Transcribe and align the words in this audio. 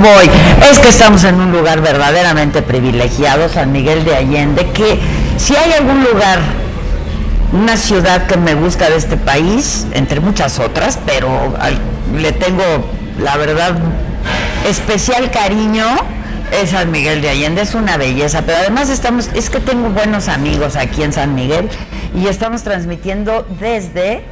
Voy. 0.00 0.30
Es 0.70 0.78
que 0.78 0.88
estamos 0.88 1.24
en 1.24 1.40
un 1.40 1.52
lugar 1.52 1.80
verdaderamente 1.80 2.62
privilegiado, 2.62 3.48
San 3.48 3.72
Miguel 3.72 4.04
de 4.04 4.16
Allende, 4.16 4.70
que 4.70 4.98
si 5.36 5.54
hay 5.56 5.72
algún 5.72 6.02
lugar, 6.02 6.38
una 7.52 7.76
ciudad 7.76 8.26
que 8.26 8.36
me 8.36 8.54
gusta 8.54 8.88
de 8.88 8.96
este 8.96 9.16
país, 9.16 9.86
entre 9.92 10.20
muchas 10.20 10.58
otras, 10.58 10.98
pero 11.06 11.28
le 12.16 12.32
tengo, 12.32 12.64
la 13.18 13.36
verdad, 13.36 13.74
especial 14.68 15.30
cariño, 15.30 15.86
es 16.62 16.70
San 16.70 16.90
Miguel 16.90 17.22
de 17.22 17.30
Allende, 17.30 17.62
es 17.62 17.74
una 17.74 17.96
belleza, 17.96 18.42
pero 18.42 18.58
además 18.58 18.88
estamos, 18.88 19.30
es 19.34 19.50
que 19.50 19.60
tengo 19.60 19.90
buenos 19.90 20.28
amigos 20.28 20.76
aquí 20.76 21.02
en 21.02 21.12
San 21.12 21.34
Miguel 21.34 21.68
y 22.14 22.26
estamos 22.26 22.62
transmitiendo 22.62 23.46
desde 23.60 24.22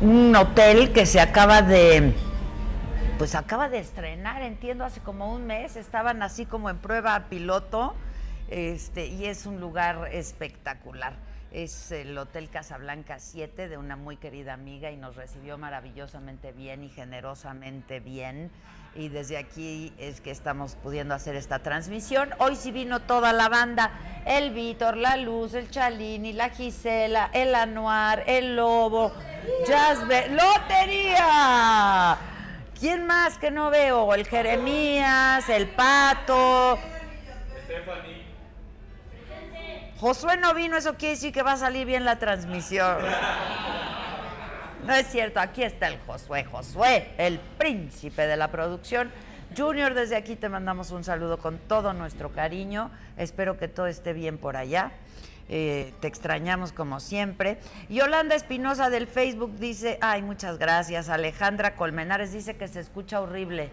un 0.00 0.34
hotel 0.36 0.92
que 0.92 1.06
se 1.06 1.20
acaba 1.20 1.62
de 1.62 2.12
pues 3.18 3.34
acaba 3.34 3.68
de 3.68 3.78
estrenar, 3.78 4.42
entiendo, 4.42 4.84
hace 4.84 5.00
como 5.00 5.32
un 5.32 5.46
mes, 5.46 5.76
estaban 5.76 6.22
así 6.22 6.44
como 6.46 6.68
en 6.70 6.78
prueba 6.78 7.26
piloto 7.28 7.94
Este, 8.48 9.06
y 9.06 9.26
es 9.26 9.46
un 9.46 9.60
lugar 9.60 10.08
espectacular. 10.12 11.14
Es 11.50 11.90
el 11.90 12.16
Hotel 12.16 12.48
Casablanca 12.50 13.18
7 13.18 13.68
de 13.68 13.76
una 13.78 13.96
muy 13.96 14.16
querida 14.16 14.52
amiga 14.52 14.90
y 14.90 14.96
nos 14.96 15.16
recibió 15.16 15.58
maravillosamente 15.58 16.52
bien 16.52 16.84
y 16.84 16.88
generosamente 16.88 17.98
bien. 17.98 18.50
Y 18.94 19.08
desde 19.08 19.36
aquí 19.36 19.92
es 19.98 20.20
que 20.20 20.30
estamos 20.30 20.76
pudiendo 20.76 21.14
hacer 21.14 21.34
esta 21.34 21.58
transmisión. 21.60 22.30
Hoy 22.38 22.56
sí 22.56 22.70
vino 22.72 23.00
toda 23.00 23.32
la 23.32 23.48
banda: 23.48 23.90
el 24.26 24.52
Víctor, 24.52 24.96
la 24.96 25.16
Luz, 25.16 25.54
el 25.54 25.70
Chalini, 25.70 26.32
la 26.32 26.50
Gisela, 26.50 27.30
el 27.32 27.54
Anuar, 27.54 28.24
el 28.26 28.54
Lobo, 28.56 29.12
Jasper, 29.66 30.30
¡Lotería! 30.32 32.18
¿Quién 32.78 33.06
más 33.06 33.38
que 33.38 33.50
no 33.50 33.70
veo? 33.70 34.12
El 34.12 34.26
Jeremías, 34.26 35.48
el 35.48 35.68
Pato. 35.68 36.78
Stephanie. 37.64 38.26
Josué 39.98 40.36
no 40.36 40.52
vino, 40.52 40.76
eso 40.76 40.94
quiere 40.94 41.14
decir 41.14 41.32
que 41.32 41.42
va 41.42 41.52
a 41.52 41.56
salir 41.56 41.86
bien 41.86 42.04
la 42.04 42.18
transmisión. 42.18 42.98
No 44.84 44.94
es 44.94 45.06
cierto, 45.06 45.40
aquí 45.40 45.62
está 45.62 45.88
el 45.88 45.98
Josué, 46.06 46.44
Josué, 46.44 47.14
el 47.16 47.38
príncipe 47.38 48.26
de 48.26 48.36
la 48.36 48.48
producción. 48.48 49.10
Junior, 49.56 49.94
desde 49.94 50.16
aquí 50.16 50.36
te 50.36 50.50
mandamos 50.50 50.90
un 50.90 51.02
saludo 51.02 51.38
con 51.38 51.58
todo 51.58 51.94
nuestro 51.94 52.30
cariño. 52.30 52.90
Espero 53.16 53.56
que 53.56 53.68
todo 53.68 53.86
esté 53.86 54.12
bien 54.12 54.36
por 54.36 54.56
allá. 54.56 54.92
Eh, 55.48 55.94
te 56.00 56.08
extrañamos 56.08 56.72
como 56.72 57.00
siempre. 57.00 57.58
Yolanda 57.88 58.34
Espinosa 58.34 58.90
del 58.90 59.06
Facebook 59.06 59.56
dice, 59.58 59.98
ay, 60.00 60.22
muchas 60.22 60.58
gracias. 60.58 61.08
Alejandra 61.08 61.76
Colmenares 61.76 62.32
dice 62.32 62.56
que 62.56 62.68
se 62.68 62.80
escucha 62.80 63.20
horrible. 63.20 63.70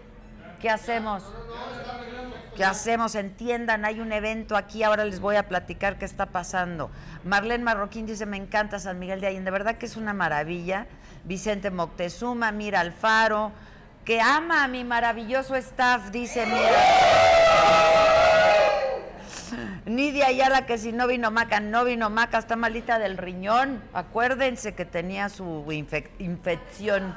¿Qué 0.60 0.70
hacemos? 0.70 1.24
¿Qué 2.56 2.64
hacemos? 2.64 3.16
Entiendan, 3.16 3.84
hay 3.84 4.00
un 4.00 4.12
evento 4.12 4.56
aquí, 4.56 4.84
ahora 4.84 5.04
les 5.04 5.20
voy 5.20 5.36
a 5.36 5.48
platicar 5.48 5.98
qué 5.98 6.04
está 6.04 6.26
pasando. 6.26 6.90
Marlene 7.24 7.64
Marroquín 7.64 8.06
dice, 8.06 8.26
me 8.26 8.36
encanta 8.36 8.78
San 8.78 8.98
Miguel 8.98 9.20
de 9.20 9.26
Allende, 9.26 9.46
de 9.46 9.50
verdad 9.50 9.76
que 9.76 9.86
es 9.86 9.96
una 9.96 10.14
maravilla. 10.14 10.86
Vicente 11.24 11.70
Moctezuma, 11.70 12.52
Mira 12.52 12.80
Alfaro, 12.80 13.50
que 14.04 14.20
ama 14.20 14.62
a 14.62 14.68
mi 14.68 14.84
maravilloso 14.84 15.56
staff, 15.56 16.10
dice, 16.10 16.46
mira. 16.46 18.63
Nidia 19.86 20.26
Ayala, 20.26 20.66
que 20.66 20.78
si 20.78 20.92
no 20.92 21.06
vino 21.06 21.30
Maca, 21.30 21.60
no 21.60 21.84
vino 21.84 22.10
Maca, 22.10 22.38
está 22.38 22.56
malita 22.56 22.98
del 22.98 23.16
riñón. 23.16 23.82
Acuérdense 23.92 24.74
que 24.74 24.84
tenía 24.84 25.28
su 25.28 25.64
infección. 26.18 27.16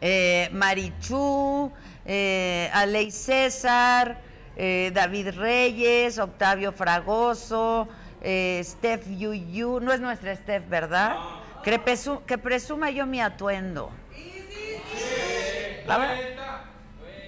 Eh, 0.00 0.50
Marichú, 0.52 1.72
eh, 2.04 2.70
Aley 2.72 3.10
César, 3.10 4.20
eh, 4.56 4.90
David 4.94 5.30
Reyes, 5.36 6.18
Octavio 6.18 6.72
Fragoso, 6.72 7.88
eh, 8.22 8.60
Steph 8.64 9.06
Yuyu, 9.08 9.80
no 9.80 9.92
es 9.92 10.00
nuestra 10.00 10.34
Steph, 10.34 10.68
¿verdad? 10.68 11.16
Que, 11.62 11.80
que, 12.26 12.38
presuma 12.38 12.90
yo 12.90 13.06
mi 13.06 13.20
atuendo. 13.20 13.90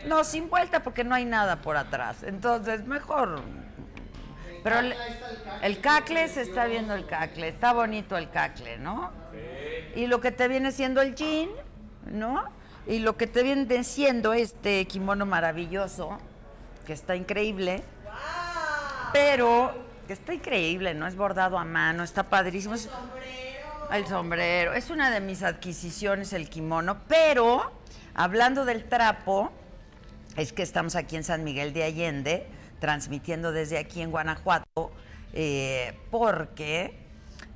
No, 0.06 0.24
sin 0.24 0.48
vuelta 0.48 0.82
porque 0.82 1.04
no 1.04 1.14
hay 1.14 1.24
nada 1.24 1.56
por 1.56 1.76
atrás. 1.76 2.22
Entonces, 2.22 2.84
mejor. 2.84 3.40
Pero 4.62 4.78
el, 4.80 4.94
el 5.62 5.80
cacle 5.80 6.28
se 6.28 6.42
está 6.42 6.66
viendo 6.66 6.94
el 6.94 7.06
cacle. 7.06 7.48
Está 7.48 7.72
bonito 7.72 8.16
el 8.16 8.30
cacle, 8.30 8.78
¿no? 8.78 9.10
Y 9.94 10.06
lo 10.06 10.20
que 10.20 10.32
te 10.32 10.48
viene 10.48 10.72
siendo 10.72 11.00
el 11.00 11.14
jean, 11.14 11.48
¿no? 12.06 12.44
Y 12.86 13.00
lo 13.00 13.16
que 13.16 13.26
te 13.26 13.42
viene 13.42 13.84
siendo 13.84 14.32
este 14.32 14.86
kimono 14.86 15.26
maravilloso, 15.26 16.18
que 16.86 16.92
está 16.92 17.16
increíble, 17.16 17.82
pero 19.12 19.74
que 20.06 20.14
está 20.14 20.32
increíble, 20.32 20.94
¿no? 20.94 21.06
Es 21.06 21.16
bordado 21.16 21.58
a 21.58 21.64
mano, 21.64 22.02
está 22.02 22.24
padrísimo. 22.24 22.74
El 22.74 22.80
sombrero. 22.80 23.92
El 23.92 24.06
sombrero. 24.06 24.72
Es 24.72 24.90
una 24.90 25.10
de 25.10 25.20
mis 25.20 25.42
adquisiciones 25.42 26.32
el 26.32 26.48
kimono, 26.48 26.98
pero 27.08 27.72
hablando 28.14 28.64
del 28.64 28.84
trapo, 28.84 29.52
es 30.38 30.52
que 30.52 30.62
estamos 30.62 30.94
aquí 30.94 31.16
en 31.16 31.24
San 31.24 31.42
Miguel 31.42 31.72
de 31.72 31.82
Allende, 31.82 32.46
transmitiendo 32.78 33.50
desde 33.50 33.76
aquí 33.76 34.00
en 34.00 34.12
Guanajuato, 34.12 34.92
eh, 35.32 35.98
porque 36.12 36.94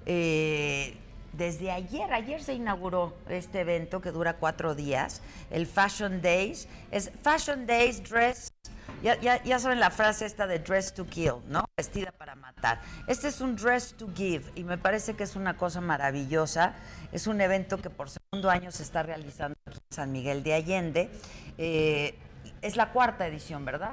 eh, 0.04 0.96
desde 1.32 1.70
ayer, 1.70 2.12
ayer 2.12 2.42
se 2.42 2.54
inauguró 2.54 3.16
este 3.28 3.60
evento 3.60 4.00
que 4.00 4.10
dura 4.10 4.36
cuatro 4.36 4.74
días, 4.74 5.22
el 5.50 5.68
Fashion 5.68 6.20
Days. 6.20 6.66
Es 6.90 7.12
Fashion 7.22 7.66
Days 7.66 8.02
Dress, 8.02 8.52
ya, 9.02 9.42
ya, 9.42 9.58
saben 9.60 9.78
la 9.78 9.90
frase 9.90 10.26
esta 10.26 10.48
de 10.48 10.58
Dress 10.58 10.92
to 10.92 11.06
Kill, 11.06 11.34
¿no? 11.48 11.64
Vestida 11.76 12.10
para 12.10 12.34
matar. 12.34 12.80
Este 13.06 13.28
es 13.28 13.40
un 13.40 13.54
Dress 13.54 13.94
to 13.94 14.08
Give 14.14 14.44
y 14.56 14.64
me 14.64 14.76
parece 14.76 15.14
que 15.14 15.22
es 15.22 15.36
una 15.36 15.56
cosa 15.56 15.80
maravillosa. 15.80 16.74
Es 17.12 17.28
un 17.28 17.40
evento 17.40 17.78
que 17.78 17.90
por 17.90 18.10
segundo 18.10 18.50
año 18.50 18.72
se 18.72 18.82
está 18.82 19.04
realizando 19.04 19.56
en 19.66 19.72
San 19.90 20.10
Miguel 20.10 20.42
de 20.42 20.54
Allende. 20.54 21.10
Eh, 21.58 22.18
es 22.62 22.76
la 22.76 22.92
cuarta 22.92 23.26
edición, 23.26 23.64
¿verdad? 23.64 23.92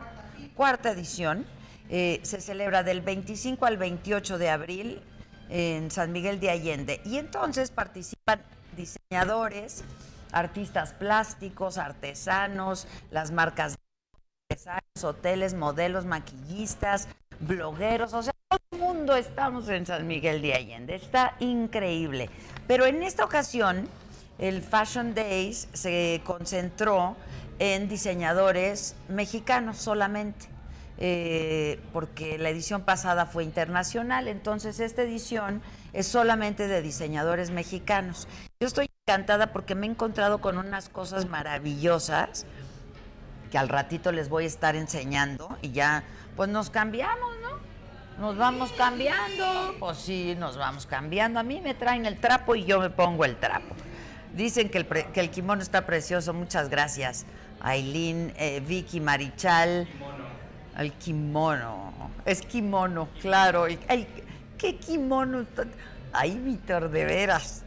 Cuarta 0.56 0.92
edición. 0.92 1.46
Eh, 1.90 2.20
se 2.24 2.40
celebra 2.40 2.84
del 2.84 3.02
25 3.02 3.66
al 3.66 3.78
28 3.78 4.38
de 4.38 4.50
abril 4.50 5.02
en 5.50 5.90
San 5.90 6.12
Miguel 6.12 6.40
de 6.40 6.52
Allende. 6.52 7.02
Y 7.04 7.18
entonces 7.18 7.72
participan 7.72 8.44
diseñadores, 8.78 9.84
artistas 10.32 10.94
plásticos, 10.94 11.80
artesanos, 11.80 12.88
las 13.10 13.32
marcas 13.32 13.76
de 14.50 14.58
hoteles, 15.04 15.54
modelos, 15.54 16.06
maquillistas, 16.06 17.08
blogueros, 17.40 18.14
o 18.14 18.24
sea, 18.24 18.34
todo 18.50 18.60
el 18.72 18.80
mundo 18.80 19.16
estamos 19.16 19.70
en 19.70 19.86
San 19.86 20.08
Miguel 20.08 20.42
de 20.42 20.54
Allende. 20.54 20.96
Está 20.96 21.36
increíble. 21.40 22.30
Pero 22.68 22.86
en 22.86 23.04
esta 23.04 23.26
ocasión, 23.26 23.88
el 24.38 24.62
Fashion 24.62 25.14
Days 25.14 25.68
se 25.74 26.22
concentró 26.24 27.16
en 27.60 27.88
diseñadores 27.88 28.96
mexicanos 29.08 29.78
solamente. 29.78 30.48
Eh, 31.02 31.80
porque 31.94 32.38
la 32.38 32.50
edición 32.50 32.82
pasada 32.82 33.26
fue 33.26 33.46
internacional, 33.46 34.28
entonces 34.28 34.82
esta 34.82 35.04
edición 35.04 35.62
es 35.94 36.08
solamente 36.08 36.68
de 36.68 36.82
diseñadores 36.82 37.52
mexicanos. 37.52 38.28
Yo 38.60 38.68
estoy 38.68 38.90
encantada 39.08 39.54
porque 39.54 39.76
me 39.76 39.88
he 39.88 39.90
encontrado 39.90 40.40
con 40.42 40.58
unas 40.58 40.90
cosas 40.90 41.30
maravillosas 41.30 42.46
que 43.50 43.58
al 43.58 43.70
ratito 43.70 44.12
les 44.12 44.28
voy 44.28 44.44
a 44.44 44.48
estar 44.48 44.76
enseñando 44.76 45.58
y 45.62 45.72
ya 45.72 46.04
pues 46.36 46.50
nos 46.50 46.70
cambiamos, 46.70 47.34
¿no? 47.42 47.60
Nos 48.20 48.38
vamos 48.38 48.74
cambiando, 48.74 49.76
pues 49.80 49.98
sí, 50.00 50.36
nos 50.38 50.58
vamos 50.58 50.86
cambiando. 50.86 51.40
A 51.40 51.44
mí 51.44 51.62
me 51.62 51.74
traen 51.74 52.06
el 52.06 52.20
trapo 52.20 52.56
y 52.56 52.66
yo 52.66 52.82
me 52.82 52.90
pongo 52.90 53.24
el 53.24 53.38
trapo. 53.38 53.74
Dicen 54.36 54.70
que 54.70 54.80
el, 54.80 54.86
que 54.86 55.20
el 55.22 55.30
kimono 55.32 55.62
está 55.62 55.86
precioso, 55.86 56.34
muchas 56.34 56.68
gracias. 56.68 57.26
Aileen, 57.62 58.34
eh, 58.38 58.62
Vicky, 58.66 59.00
Marichal. 59.00 59.88
El 60.78 60.94
kimono. 60.94 61.92
Es 62.26 62.42
kimono, 62.42 63.10
claro. 63.22 63.66
¿Qué 64.58 64.76
kimono? 64.78 65.46
Ay, 66.14 66.40
Víctor, 66.40 66.90
de 66.90 67.06
veras. 67.06 67.64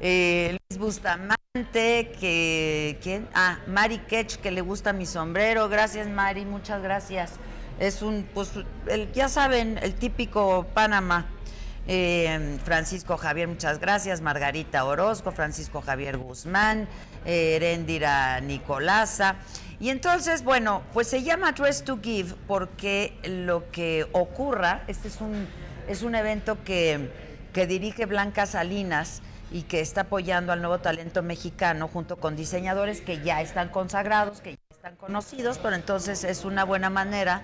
Eh, 0.00 0.56
Luis 0.68 0.78
Bustamante, 0.78 2.12
que. 2.20 2.98
¿Quién? 3.02 3.28
Ah, 3.34 3.58
Mari 3.66 3.98
Ketch, 3.98 4.36
que 4.36 4.50
le 4.50 4.60
gusta 4.60 4.92
mi 4.92 5.06
sombrero. 5.06 5.68
Gracias, 5.68 6.08
Mari, 6.08 6.44
muchas 6.44 6.82
gracias. 6.82 7.32
Es 7.78 8.02
un, 8.02 8.26
pues, 8.34 8.52
el, 8.86 9.12
ya 9.12 9.28
saben, 9.28 9.78
el 9.82 9.94
típico 9.94 10.66
Panamá. 10.74 11.26
Eh, 11.86 12.58
Francisco 12.64 13.16
Javier, 13.16 13.48
muchas 13.48 13.78
gracias. 13.78 14.20
Margarita 14.20 14.84
Orozco, 14.84 15.32
Francisco 15.32 15.82
Javier 15.82 16.16
Guzmán, 16.16 16.88
eh, 17.24 17.56
Erendira 17.56 18.40
Nicolasa. 18.40 19.36
Y 19.80 19.90
entonces, 19.90 20.44
bueno, 20.44 20.82
pues 20.92 21.08
se 21.08 21.22
llama 21.22 21.52
Dress 21.52 21.84
to 21.84 21.98
Give 22.02 22.34
porque 22.46 23.18
lo 23.24 23.70
que 23.70 24.06
ocurra, 24.12 24.84
este 24.86 25.08
es 25.08 25.20
un, 25.20 25.46
es 25.88 26.02
un 26.02 26.14
evento 26.14 26.62
que, 26.64 27.10
que 27.52 27.66
dirige 27.66 28.06
Blanca 28.06 28.46
Salinas 28.46 29.20
y 29.50 29.62
que 29.62 29.80
está 29.80 30.02
apoyando 30.02 30.52
al 30.52 30.60
nuevo 30.60 30.78
talento 30.78 31.22
mexicano 31.22 31.88
junto 31.88 32.16
con 32.16 32.34
diseñadores 32.34 33.02
que 33.02 33.20
ya 33.20 33.42
están 33.42 33.68
consagrados, 33.68 34.40
que 34.40 34.52
ya 34.52 34.58
están 34.70 34.96
conocidos, 34.96 35.58
pero 35.58 35.76
entonces 35.76 36.24
es 36.24 36.44
una 36.44 36.64
buena 36.64 36.88
manera 36.88 37.42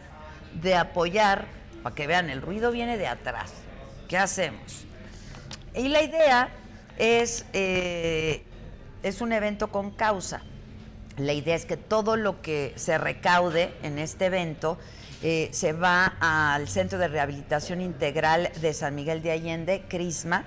de 0.55 0.77
apoyar, 0.77 1.47
para 1.83 1.95
que 1.95 2.07
vean, 2.07 2.31
el 2.31 2.43
ruido 2.43 2.71
viene 2.73 2.97
de 2.97 3.07
atrás. 3.07 3.53
¿Qué 4.11 4.19
hacemos? 4.19 4.87
Y 5.73 5.87
la 5.87 6.03
idea 6.03 6.49
es, 6.99 7.45
eh, 7.53 8.43
es 9.05 9.21
un 9.21 9.33
evento 9.33 9.69
con 9.69 9.93
causa. 9.93 10.43
La 11.17 11.33
idea 11.33 11.55
es 11.55 11.65
que 11.65 11.77
todo 11.77 12.17
lo 12.17 12.43
que 12.43 12.73
se 12.75 12.99
recaude 12.99 13.73
en 13.85 14.01
este 14.01 14.27
evento 14.27 14.79
eh, 15.23 15.49
se 15.53 15.75
va 15.75 16.17
al 16.19 16.69
Centro 16.69 16.99
de 16.99 17.07
Rehabilitación 17.07 17.81
Integral 17.81 18.51
de 18.61 18.75
San 18.75 18.97
Miguel 18.97 19.23
de 19.23 19.31
Allende, 19.31 19.85
CRISMA, 19.89 20.43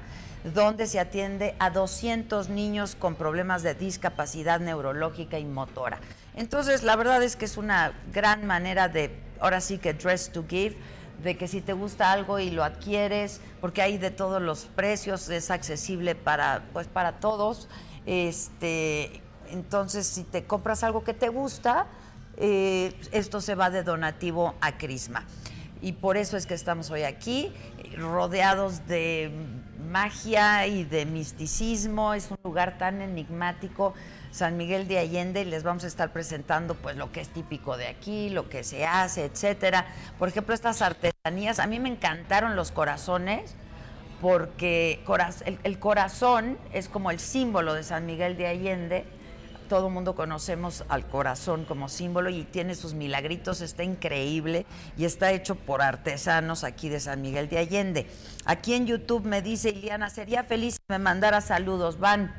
donde 0.53 0.85
se 0.85 0.99
atiende 0.99 1.55
a 1.57 1.69
200 1.69 2.49
niños 2.49 2.95
con 2.95 3.15
problemas 3.15 3.63
de 3.63 3.75
discapacidad 3.75 4.59
neurológica 4.59 5.39
y 5.39 5.45
motora. 5.45 6.01
Entonces, 6.35 6.83
la 6.83 6.97
verdad 6.97 7.23
es 7.23 7.37
que 7.37 7.45
es 7.45 7.55
una 7.55 7.93
gran 8.11 8.45
manera 8.45 8.89
de, 8.89 9.15
ahora 9.39 9.61
sí 9.61 9.77
que 9.77 9.93
dress 9.93 10.33
to 10.33 10.43
give, 10.49 10.75
de 11.23 11.37
que 11.37 11.47
si 11.47 11.61
te 11.61 11.73
gusta 11.73 12.11
algo 12.11 12.39
y 12.39 12.51
lo 12.51 12.63
adquieres, 12.63 13.41
porque 13.61 13.81
hay 13.81 13.97
de 13.97 14.11
todos 14.11 14.41
los 14.41 14.65
precios, 14.65 15.29
es 15.29 15.49
accesible 15.51 16.15
para, 16.15 16.63
pues 16.73 16.87
para 16.87 17.13
todos. 17.13 17.69
Este, 18.05 19.21
entonces, 19.49 20.05
si 20.05 20.23
te 20.23 20.43
compras 20.43 20.83
algo 20.83 21.03
que 21.03 21.13
te 21.13 21.29
gusta, 21.29 21.87
eh, 22.37 22.93
esto 23.11 23.41
se 23.41 23.55
va 23.55 23.69
de 23.69 23.83
donativo 23.83 24.55
a 24.59 24.77
Crisma. 24.77 25.25
Y 25.81 25.93
por 25.93 26.17
eso 26.17 26.37
es 26.37 26.45
que 26.45 26.53
estamos 26.53 26.89
hoy 26.91 27.03
aquí, 27.03 27.51
rodeados 27.97 28.87
de 28.87 29.31
magia 29.89 30.65
y 30.67 30.83
de 30.83 31.05
misticismo. 31.05 32.13
Es 32.13 32.31
un 32.31 32.37
lugar 32.43 32.77
tan 32.77 33.01
enigmático, 33.01 33.93
San 34.33 34.57
Miguel 34.57 34.87
de 34.87 34.97
Allende, 34.97 35.41
y 35.41 35.45
les 35.45 35.61
vamos 35.61 35.83
a 35.83 35.87
estar 35.87 36.11
presentando 36.11 36.73
pues 36.73 36.97
lo 36.97 37.11
que 37.11 37.21
es 37.21 37.29
típico 37.29 37.77
de 37.77 37.87
aquí, 37.87 38.31
lo 38.31 38.49
que 38.49 38.63
se 38.63 38.83
hace, 38.83 39.25
etcétera. 39.25 39.85
Por 40.17 40.27
ejemplo, 40.27 40.55
estas 40.55 40.81
artesanías, 40.81 41.59
a 41.59 41.67
mí 41.67 41.79
me 41.79 41.89
encantaron 41.89 42.55
los 42.55 42.71
corazones 42.71 43.55
porque 44.21 45.03
el, 45.63 45.79
corazón 45.79 46.57
es 46.71 46.89
como 46.89 47.11
el 47.11 47.19
símbolo 47.19 47.75
de 47.75 47.83
San 47.83 48.07
Miguel 48.07 48.35
de 48.35 48.47
Allende. 48.47 49.05
Todo 49.69 49.87
el 49.87 49.93
mundo 49.93 50.15
conocemos 50.15 50.83
al 50.89 51.05
corazón 51.05 51.65
como 51.65 51.87
símbolo 51.87 52.31
y 52.31 52.43
tiene 52.43 52.73
sus 52.73 52.95
milagritos, 52.95 53.61
está 53.61 53.83
increíble 53.83 54.65
y 54.97 55.05
está 55.05 55.31
hecho 55.31 55.53
por 55.53 55.83
artesanos 55.83 56.63
aquí 56.63 56.89
de 56.89 56.99
San 56.99 57.21
Miguel 57.21 57.49
de 57.49 57.59
Allende. 57.59 58.07
Aquí 58.45 58.73
en 58.73 58.87
YouTube 58.87 59.25
me 59.25 59.43
dice 59.43 59.69
Iliana, 59.69 60.09
sería 60.09 60.43
feliz 60.43 60.73
si 60.75 60.81
me 60.87 60.97
mandara 60.97 61.39
saludos. 61.39 61.99
Van. 61.99 62.33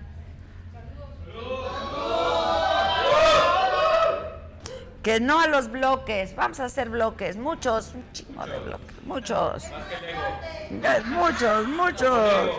Que 5.05 5.21
no 5.21 5.39
a 5.39 5.47
los 5.47 5.71
bloques, 5.71 6.35
vamos 6.35 6.59
a 6.61 6.65
hacer 6.65 6.89
bloques, 6.89 7.37
muchos, 7.37 7.93
un 7.95 8.11
chingo 8.13 8.47
de 8.47 8.59
bloques, 8.59 8.97
muchos. 9.05 9.65
Muchos, 11.05 11.69
muchos. 11.69 12.51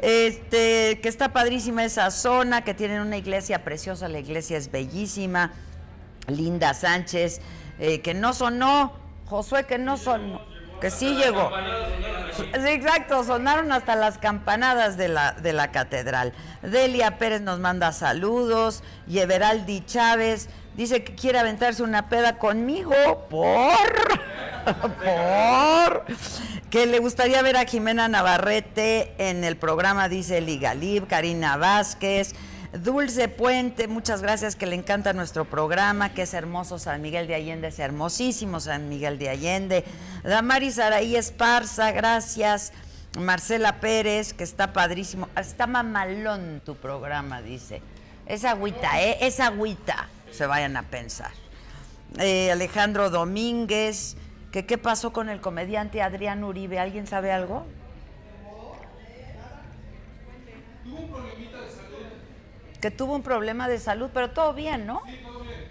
Este, 0.00 1.00
que 1.00 1.08
está 1.08 1.32
padrísima 1.32 1.84
esa 1.84 2.10
zona, 2.10 2.62
que 2.62 2.74
tienen 2.74 3.00
una 3.00 3.16
iglesia 3.16 3.62
preciosa, 3.62 4.08
la 4.08 4.18
iglesia 4.18 4.58
es 4.58 4.70
bellísima. 4.70 5.52
Linda 6.26 6.74
Sánchez, 6.74 7.40
eh, 7.78 8.00
que 8.00 8.12
no 8.12 8.34
sonó, 8.34 8.92
Josué 9.26 9.64
que 9.64 9.78
no 9.78 9.96
sonó, 9.96 10.40
que 10.80 10.90
sí 10.90 11.14
llegó. 11.14 11.50
Sí, 12.36 12.42
exacto, 12.66 13.24
sonaron 13.24 13.72
hasta 13.72 13.94
las 13.94 14.18
campanadas 14.18 14.96
de 14.96 15.08
la, 15.08 15.32
de 15.32 15.52
la 15.52 15.70
catedral. 15.70 16.32
Delia 16.62 17.18
Pérez 17.18 17.40
nos 17.40 17.60
manda 17.60 17.92
saludos, 17.92 18.82
y 19.06 19.20
Everaldi 19.20 19.84
Chávez 19.84 20.48
dice 20.78 21.02
que 21.02 21.14
quiere 21.16 21.40
aventarse 21.40 21.82
una 21.82 22.08
peda 22.08 22.38
conmigo, 22.38 22.94
por, 23.28 23.42
por, 25.04 26.04
que 26.70 26.86
le 26.86 27.00
gustaría 27.00 27.42
ver 27.42 27.56
a 27.56 27.66
Jimena 27.66 28.06
Navarrete 28.06 29.12
en 29.18 29.42
el 29.42 29.56
programa, 29.56 30.08
dice 30.08 30.40
Ligalib, 30.40 31.08
Karina 31.08 31.56
Vázquez. 31.56 32.34
Dulce 32.72 33.28
Puente, 33.28 33.88
muchas 33.88 34.22
gracias, 34.22 34.54
que 34.54 34.66
le 34.66 34.76
encanta 34.76 35.14
nuestro 35.14 35.46
programa, 35.46 36.12
que 36.12 36.22
es 36.22 36.34
hermoso 36.34 36.78
San 36.78 37.02
Miguel 37.02 37.26
de 37.26 37.34
Allende, 37.34 37.68
es 37.68 37.78
hermosísimo 37.80 38.60
San 38.60 38.88
Miguel 38.88 39.18
de 39.18 39.30
Allende. 39.30 39.84
Damaris 40.22 40.78
Araí 40.78 41.16
Esparza, 41.16 41.90
gracias. 41.90 42.72
Marcela 43.18 43.80
Pérez, 43.80 44.32
que 44.32 44.44
está 44.44 44.72
padrísimo. 44.72 45.28
Está 45.34 45.66
mamalón 45.66 46.60
tu 46.64 46.76
programa, 46.76 47.42
dice. 47.42 47.82
Es 48.26 48.44
agüita, 48.44 49.02
¿eh? 49.02 49.16
Es 49.22 49.40
agüita, 49.40 50.08
se 50.30 50.46
vayan 50.46 50.76
a 50.76 50.84
pensar. 50.84 51.30
Eh, 52.18 52.50
Alejandro 52.50 53.10
Domínguez, 53.10 54.16
que 54.50 54.66
qué 54.66 54.78
pasó 54.78 55.12
con 55.12 55.28
el 55.28 55.40
comediante 55.40 56.02
Adrián 56.02 56.42
Uribe, 56.44 56.78
¿alguien 56.78 57.06
sabe 57.06 57.32
algo? 57.32 57.66
Tuvo 60.84 60.98
un 61.00 61.08
problemita 61.10 61.60
de 61.60 61.70
salud. 61.70 62.80
Que 62.80 62.90
tuvo 62.90 63.14
un 63.14 63.22
problema 63.22 63.68
de 63.68 63.78
salud, 63.78 64.10
pero 64.14 64.30
todo 64.30 64.54
bien, 64.54 64.86
¿no? 64.86 65.02
Sí, 65.06 65.20
todo 65.22 65.40
bien. 65.40 65.68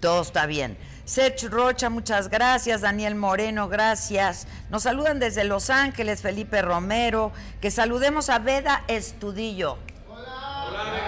Todo 0.00 0.22
está 0.22 0.46
bien. 0.46 0.76
Sech 1.04 1.42
Rocha, 1.44 1.88
muchas 1.88 2.28
gracias. 2.28 2.82
Daniel 2.82 3.14
Moreno, 3.14 3.66
gracias. 3.68 4.46
Nos 4.68 4.82
saludan 4.82 5.18
desde 5.18 5.44
Los 5.44 5.70
Ángeles, 5.70 6.20
Felipe 6.20 6.60
Romero. 6.60 7.32
Que 7.62 7.70
saludemos 7.70 8.28
a 8.28 8.38
Veda 8.38 8.84
Estudillo. 8.88 9.78
Hola. 10.06 10.66
Hola. 10.68 11.07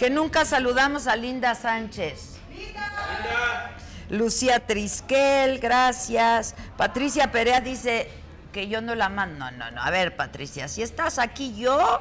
Que 0.00 0.08
nunca 0.08 0.46
saludamos 0.46 1.06
a 1.06 1.14
Linda 1.14 1.54
Sánchez. 1.54 2.38
Linda. 2.56 3.76
Lucía 4.08 4.66
Trisquel, 4.66 5.58
gracias. 5.58 6.54
Patricia 6.78 7.30
Perea 7.30 7.60
dice 7.60 8.10
que 8.50 8.66
yo 8.66 8.80
no 8.80 8.94
la 8.94 9.10
mando. 9.10 9.50
No, 9.50 9.50
no, 9.50 9.70
no. 9.70 9.82
A 9.82 9.90
ver, 9.90 10.16
Patricia, 10.16 10.68
si 10.68 10.82
estás 10.82 11.18
aquí 11.18 11.54
yo, 11.54 12.00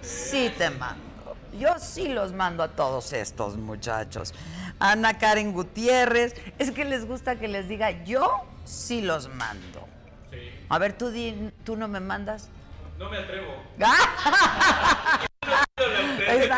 sí 0.00 0.50
te 0.56 0.70
mando. 0.70 1.04
Yo 1.60 1.78
sí 1.78 2.08
los 2.08 2.32
mando 2.32 2.62
a 2.62 2.68
todos 2.68 3.12
estos 3.12 3.58
muchachos. 3.58 4.32
Ana 4.78 5.18
Karen 5.18 5.52
Gutiérrez. 5.52 6.34
Es 6.58 6.70
que 6.70 6.86
les 6.86 7.06
gusta 7.06 7.36
que 7.36 7.48
les 7.48 7.68
diga, 7.68 7.90
yo 8.04 8.46
sí 8.64 9.02
los 9.02 9.28
mando. 9.28 9.86
Sí. 10.30 10.38
A 10.70 10.78
ver, 10.78 10.94
tú, 10.94 11.12
tú 11.62 11.76
no 11.76 11.88
me 11.88 12.00
mandas. 12.00 12.48
No 12.98 13.10
me 13.10 13.18
atrevo. 13.18 13.62
Muy 15.76 16.48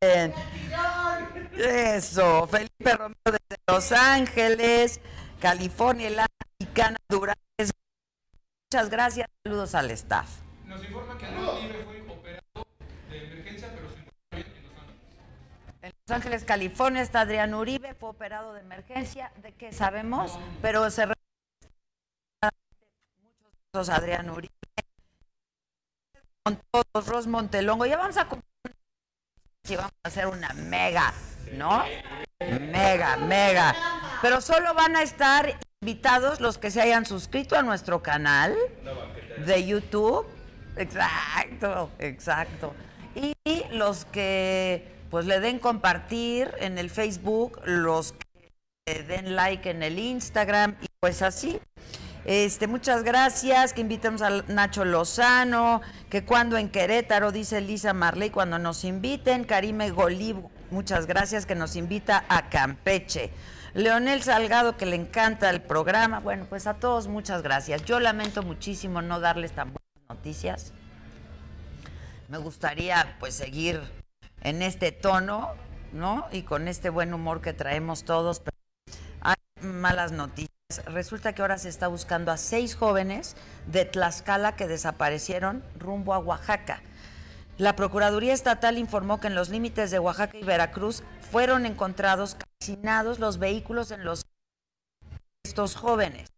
bien. 0.00 0.34
Eso. 1.56 2.46
Felipe 2.46 2.92
Romero 2.92 3.16
desde 3.24 3.56
Los 3.66 3.92
Ángeles, 3.92 5.00
California, 5.40 6.10
la 6.10 6.26
mexicana 6.58 6.96
Durán. 7.08 7.36
Muchas 8.72 8.90
gracias. 8.90 9.28
Saludos 9.44 9.74
al 9.74 9.90
staff. 9.92 10.28
Nos 10.64 10.82
informa 10.84 11.16
que 11.16 11.26
Uribe 11.26 11.84
fue 11.84 12.00
operado 12.00 12.66
de 13.08 13.16
emergencia, 13.16 13.70
pero 13.72 13.88
sin 13.90 14.04
en 15.82 15.92
Los 16.04 16.16
Ángeles, 16.16 16.44
California, 16.44 17.00
está 17.00 17.20
Adrián 17.20 17.54
Uribe, 17.54 17.94
fue 17.94 18.08
operado 18.08 18.54
de 18.54 18.60
emergencia, 18.60 19.32
¿de 19.36 19.52
qué 19.52 19.72
sabemos? 19.72 20.36
Pero 20.60 20.90
se 20.90 21.06
muchos 23.72 23.88
Adrián 23.88 24.30
Uribe, 24.30 24.52
con 26.42 26.60
todos, 26.72 27.06
Ros 27.06 27.28
Montelongo, 27.28 27.86
ya 27.86 27.98
vamos 27.98 28.16
a 28.16 28.26
y 29.68 29.76
vamos 29.76 29.92
a 30.04 30.08
hacer 30.08 30.26
una 30.26 30.52
mega, 30.54 31.12
¿no? 31.52 31.84
Mega, 32.40 33.16
mega. 33.16 33.74
Pero 34.22 34.40
solo 34.40 34.74
van 34.74 34.96
a 34.96 35.02
estar 35.02 35.58
invitados 35.80 36.40
los 36.40 36.58
que 36.58 36.70
se 36.70 36.80
hayan 36.80 37.06
suscrito 37.06 37.56
a 37.56 37.62
nuestro 37.62 38.02
canal 38.02 38.54
de 39.44 39.66
YouTube. 39.66 40.26
Exacto, 40.76 41.90
exacto. 41.98 42.74
Y 43.14 43.34
los 43.70 44.04
que 44.06 44.94
pues 45.10 45.26
le 45.26 45.40
den 45.40 45.58
compartir 45.58 46.52
en 46.58 46.78
el 46.78 46.90
Facebook, 46.90 47.60
los 47.64 48.14
que 48.84 49.02
den 49.02 49.34
like 49.34 49.70
en 49.70 49.82
el 49.82 49.98
Instagram 49.98 50.76
y 50.80 50.86
pues 51.00 51.22
así. 51.22 51.60
Este, 52.26 52.66
muchas 52.66 53.04
gracias, 53.04 53.72
que 53.72 53.82
invitemos 53.82 54.20
a 54.20 54.42
Nacho 54.48 54.84
Lozano, 54.84 55.80
que 56.10 56.24
cuando 56.24 56.56
en 56.56 56.70
Querétaro, 56.70 57.30
dice 57.30 57.60
Lisa 57.60 57.92
Marley, 57.92 58.30
cuando 58.30 58.58
nos 58.58 58.82
inviten, 58.82 59.44
Karime 59.44 59.90
Golib, 59.90 60.38
muchas 60.72 61.06
gracias, 61.06 61.46
que 61.46 61.54
nos 61.54 61.76
invita 61.76 62.24
a 62.28 62.48
Campeche. 62.48 63.30
Leonel 63.74 64.24
Salgado, 64.24 64.76
que 64.76 64.86
le 64.86 64.96
encanta 64.96 65.48
el 65.50 65.62
programa, 65.62 66.18
bueno, 66.18 66.46
pues 66.48 66.66
a 66.66 66.74
todos 66.74 67.06
muchas 67.06 67.42
gracias. 67.42 67.84
Yo 67.84 68.00
lamento 68.00 68.42
muchísimo 68.42 69.02
no 69.02 69.20
darles 69.20 69.52
tan 69.52 69.68
buenas 69.68 70.08
noticias. 70.08 70.72
Me 72.28 72.38
gustaría 72.38 73.18
pues 73.20 73.34
seguir 73.34 73.80
en 74.40 74.62
este 74.62 74.90
tono, 74.90 75.52
¿no? 75.92 76.26
Y 76.32 76.42
con 76.42 76.66
este 76.66 76.90
buen 76.90 77.14
humor 77.14 77.40
que 77.40 77.52
traemos 77.52 78.02
todos. 78.02 78.40
Pero 78.40 78.56
hay 79.20 79.36
malas 79.62 80.10
noticias. 80.10 80.55
Resulta 80.86 81.32
que 81.32 81.42
ahora 81.42 81.58
se 81.58 81.68
está 81.68 81.86
buscando 81.86 82.32
a 82.32 82.36
seis 82.36 82.74
jóvenes 82.74 83.36
de 83.68 83.84
Tlaxcala 83.84 84.56
que 84.56 84.66
desaparecieron 84.66 85.62
rumbo 85.78 86.12
a 86.12 86.18
Oaxaca. 86.18 86.82
La 87.56 87.76
Procuraduría 87.76 88.34
Estatal 88.34 88.76
informó 88.76 89.20
que 89.20 89.28
en 89.28 89.36
los 89.36 89.48
límites 89.48 89.92
de 89.92 90.00
Oaxaca 90.00 90.36
y 90.36 90.42
Veracruz 90.42 91.04
fueron 91.30 91.66
encontrados 91.66 92.36
calcinados 92.36 93.20
los 93.20 93.38
vehículos 93.38 93.92
en 93.92 94.04
los 94.04 94.22
estos 95.44 95.76
jóvenes. 95.76 96.28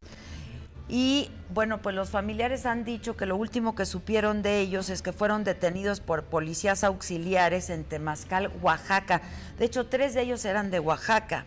Y 0.91 1.31
bueno, 1.49 1.81
pues 1.81 1.95
los 1.95 2.11
familiares 2.11 2.67
han 2.67 2.85
dicho 2.85 3.17
que 3.17 3.25
lo 3.25 3.37
último 3.37 3.75
que 3.75 3.87
supieron 3.87 4.43
de 4.43 4.61
ellos 4.61 4.91
es 4.91 5.01
que 5.01 5.15
fueron 5.15 5.43
detenidos 5.43 6.01
por 6.01 6.25
policías 6.25 6.85
auxiliares 6.85 7.71
en 7.71 7.85
Temazcal, 7.85 8.53
Oaxaca. 8.61 9.23
De 9.59 9.65
hecho, 9.65 9.87
tres 9.87 10.13
de 10.13 10.21
ellos 10.21 10.45
eran 10.45 10.71
de 10.71 10.81
Oaxaca. 10.81 11.47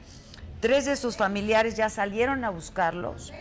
Tres 0.62 0.86
de 0.86 0.96
sus 0.96 1.18
familiares 1.18 1.76
ya 1.76 1.90
salieron 1.90 2.46
a 2.46 2.52
buscarlos 2.52 3.34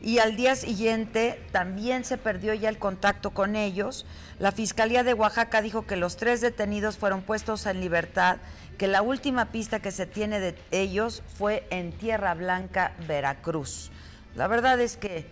y 0.00 0.18
al 0.18 0.34
día 0.34 0.56
siguiente 0.56 1.40
también 1.52 2.04
se 2.04 2.18
perdió 2.18 2.54
ya 2.54 2.70
el 2.70 2.78
contacto 2.78 3.30
con 3.30 3.54
ellos. 3.54 4.04
La 4.38 4.50
Fiscalía 4.50 5.04
de 5.04 5.14
Oaxaca 5.14 5.62
dijo 5.62 5.86
que 5.86 5.96
los 5.96 6.16
tres 6.16 6.40
detenidos 6.40 6.96
fueron 6.96 7.22
puestos 7.22 7.66
en 7.66 7.80
libertad, 7.80 8.38
que 8.78 8.88
la 8.88 9.02
última 9.02 9.52
pista 9.52 9.80
que 9.80 9.92
se 9.92 10.06
tiene 10.06 10.40
de 10.40 10.56
ellos 10.70 11.22
fue 11.38 11.66
en 11.70 11.92
Tierra 11.92 12.34
Blanca, 12.34 12.94
Veracruz. 13.06 13.92
La 14.34 14.48
verdad 14.48 14.80
es 14.80 14.96
que 14.96 15.26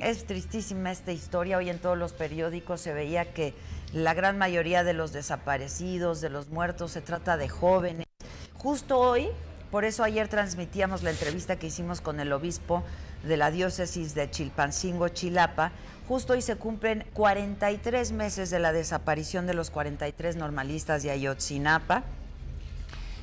es 0.00 0.26
tristísima 0.26 0.90
esta 0.90 1.12
historia. 1.12 1.56
Hoy 1.56 1.70
en 1.70 1.78
todos 1.78 1.96
los 1.96 2.12
periódicos 2.12 2.80
se 2.80 2.92
veía 2.92 3.32
que 3.32 3.54
la 3.92 4.12
gran 4.12 4.36
mayoría 4.36 4.82
de 4.82 4.92
los 4.92 5.12
desaparecidos, 5.12 6.20
de 6.20 6.28
los 6.28 6.48
muertos, 6.48 6.90
se 6.90 7.00
trata 7.00 7.36
de 7.36 7.48
jóvenes. 7.48 8.06
Justo 8.54 8.98
hoy, 8.98 9.30
por 9.74 9.84
eso 9.84 10.04
ayer 10.04 10.28
transmitíamos 10.28 11.02
la 11.02 11.10
entrevista 11.10 11.56
que 11.56 11.66
hicimos 11.66 12.00
con 12.00 12.20
el 12.20 12.32
obispo 12.32 12.84
de 13.24 13.36
la 13.36 13.50
diócesis 13.50 14.14
de 14.14 14.30
Chilpancingo, 14.30 15.08
Chilapa. 15.08 15.72
Justo 16.06 16.34
hoy 16.34 16.42
se 16.42 16.54
cumplen 16.54 17.04
43 17.12 18.12
meses 18.12 18.50
de 18.50 18.60
la 18.60 18.72
desaparición 18.72 19.48
de 19.48 19.54
los 19.54 19.70
43 19.70 20.36
normalistas 20.36 21.02
de 21.02 21.10
Ayotzinapa. 21.10 22.04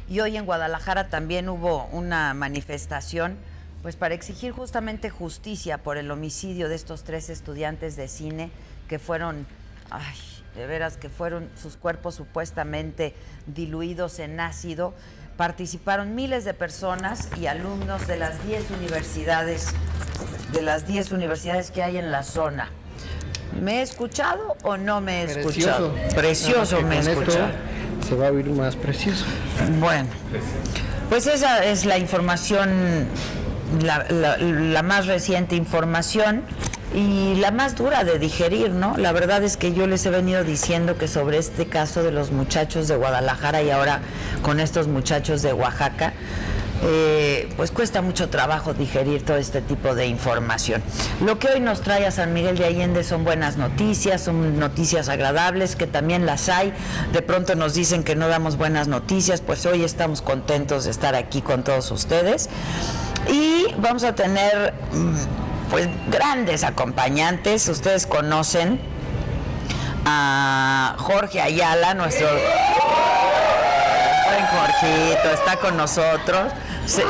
Y 0.10 0.20
hoy 0.20 0.36
en 0.36 0.46
Guadalajara 0.46 1.08
también 1.08 1.48
hubo 1.48 1.86
una 1.86 2.34
manifestación 2.34 3.38
pues 3.82 3.96
para 3.96 4.14
exigir 4.14 4.52
justamente 4.52 5.10
justicia 5.10 5.78
por 5.78 5.96
el 5.96 6.12
homicidio 6.12 6.68
de 6.68 6.76
estos 6.76 7.06
tres 7.06 7.30
estudiantes 7.30 7.96
de 7.96 8.10
cine 8.10 8.52
que 8.90 9.00
fueron, 9.00 9.48
ay, 9.90 10.18
de 10.54 10.68
veras 10.68 10.98
que 10.98 11.08
fueron 11.08 11.50
sus 11.56 11.78
cuerpos 11.78 12.16
supuestamente 12.16 13.14
diluidos 13.48 14.20
en 14.20 14.42
ácido. 14.42 14.94
Participaron 15.46 16.14
miles 16.14 16.46
de 16.46 16.54
personas 16.54 17.28
y 17.36 17.48
alumnos 17.48 18.06
de 18.06 18.16
las 18.16 18.46
10 18.46 18.62
universidades, 18.80 19.70
de 20.54 20.62
las 20.62 20.86
10 20.86 21.12
universidades 21.14 21.72
que 21.72 21.82
hay 21.82 21.98
en 21.98 22.12
la 22.12 22.22
zona. 22.22 22.70
¿Me 23.60 23.80
he 23.80 23.82
escuchado 23.82 24.56
o 24.62 24.78
no 24.78 25.02
me 25.02 25.24
he 25.24 25.32
escuchado? 25.40 25.96
Precioso 26.16 26.84
me 26.84 26.98
he 26.98 27.00
escuchado. 27.00 27.48
Se 28.08 28.14
va 28.14 28.28
a 28.28 28.32
oír 28.32 28.52
más 28.52 28.76
precioso. 28.76 29.26
Bueno, 29.80 30.10
pues 31.10 31.26
esa 31.26 31.66
es 31.66 31.86
la 31.86 31.98
información, 31.98 33.08
la, 33.82 34.06
la- 34.12 34.38
la 34.38 34.84
más 34.84 35.08
reciente 35.08 35.56
información 35.56 36.44
y 36.94 37.36
la 37.36 37.52
más 37.52 37.76
dura 37.76 38.04
de 38.04 38.20
digerir, 38.20 38.72
¿no? 38.72 38.98
La 38.98 39.12
verdad 39.12 39.44
es 39.44 39.58
que 39.58 39.74
yo 39.74 39.88
les 39.88 40.06
he 40.06 40.10
venido 40.10 40.44
diciendo 40.44 40.98
que 40.98 41.08
sobre 41.08 41.38
este 41.38 41.68
caso 41.68 42.04
de 42.04 42.12
los 42.12 42.32
muchachos 42.32 42.88
de 42.88 42.96
Guadalajara 42.96 43.62
y 43.62 43.70
ahora 43.70 44.02
con 44.42 44.60
estos 44.60 44.88
muchachos 44.88 45.42
de 45.42 45.54
Oaxaca, 45.54 46.14
eh, 46.84 47.48
pues 47.58 47.70
cuesta 47.70 48.02
mucho 48.02 48.30
trabajo 48.30 48.74
digerir 48.74 49.24
todo 49.24 49.38
este 49.38 49.62
tipo 49.62 49.94
de 49.94 50.08
información. 50.08 50.82
Lo 51.24 51.38
que 51.38 51.48
hoy 51.50 51.60
nos 51.60 51.82
trae 51.82 52.08
a 52.08 52.12
San 52.12 52.34
Miguel 52.34 52.58
de 52.58 52.66
Allende 52.66 53.04
son 53.04 53.24
buenas 53.24 53.58
noticias, 53.58 54.22
son 54.22 54.60
noticias 54.60 55.08
agradables, 55.08 55.76
que 55.76 55.86
también 55.86 56.26
las 56.26 56.50
hay. 56.50 56.74
De 57.14 57.22
pronto 57.22 57.56
nos 57.56 57.76
dicen 57.76 58.04
que 58.04 58.16
no 58.16 58.28
damos 58.28 58.58
buenas 58.58 58.88
noticias, 58.88 59.42
pues 59.42 59.66
hoy 59.68 59.84
estamos 59.84 60.22
contentos 60.24 60.86
de 60.86 60.92
estar 60.92 61.14
aquí 61.14 61.42
con 61.42 61.64
todos 61.64 61.92
ustedes. 61.92 62.50
Y 63.32 63.68
vamos 63.78 64.04
a 64.04 64.16
tener 64.16 64.74
mm, 64.92 65.51
pues 65.72 65.88
grandes 66.10 66.64
acompañantes, 66.66 67.68
ustedes 67.70 68.06
conocen 68.06 68.80
a 70.06 70.96
Jorge 71.00 71.40
Ayala, 71.40 71.94
nuestro 71.94 72.28
Buen 74.26 74.46
Jorgito, 74.48 75.32
está 75.34 75.56
con 75.58 75.78
nosotros. 75.78 76.52
Se- 76.86 77.06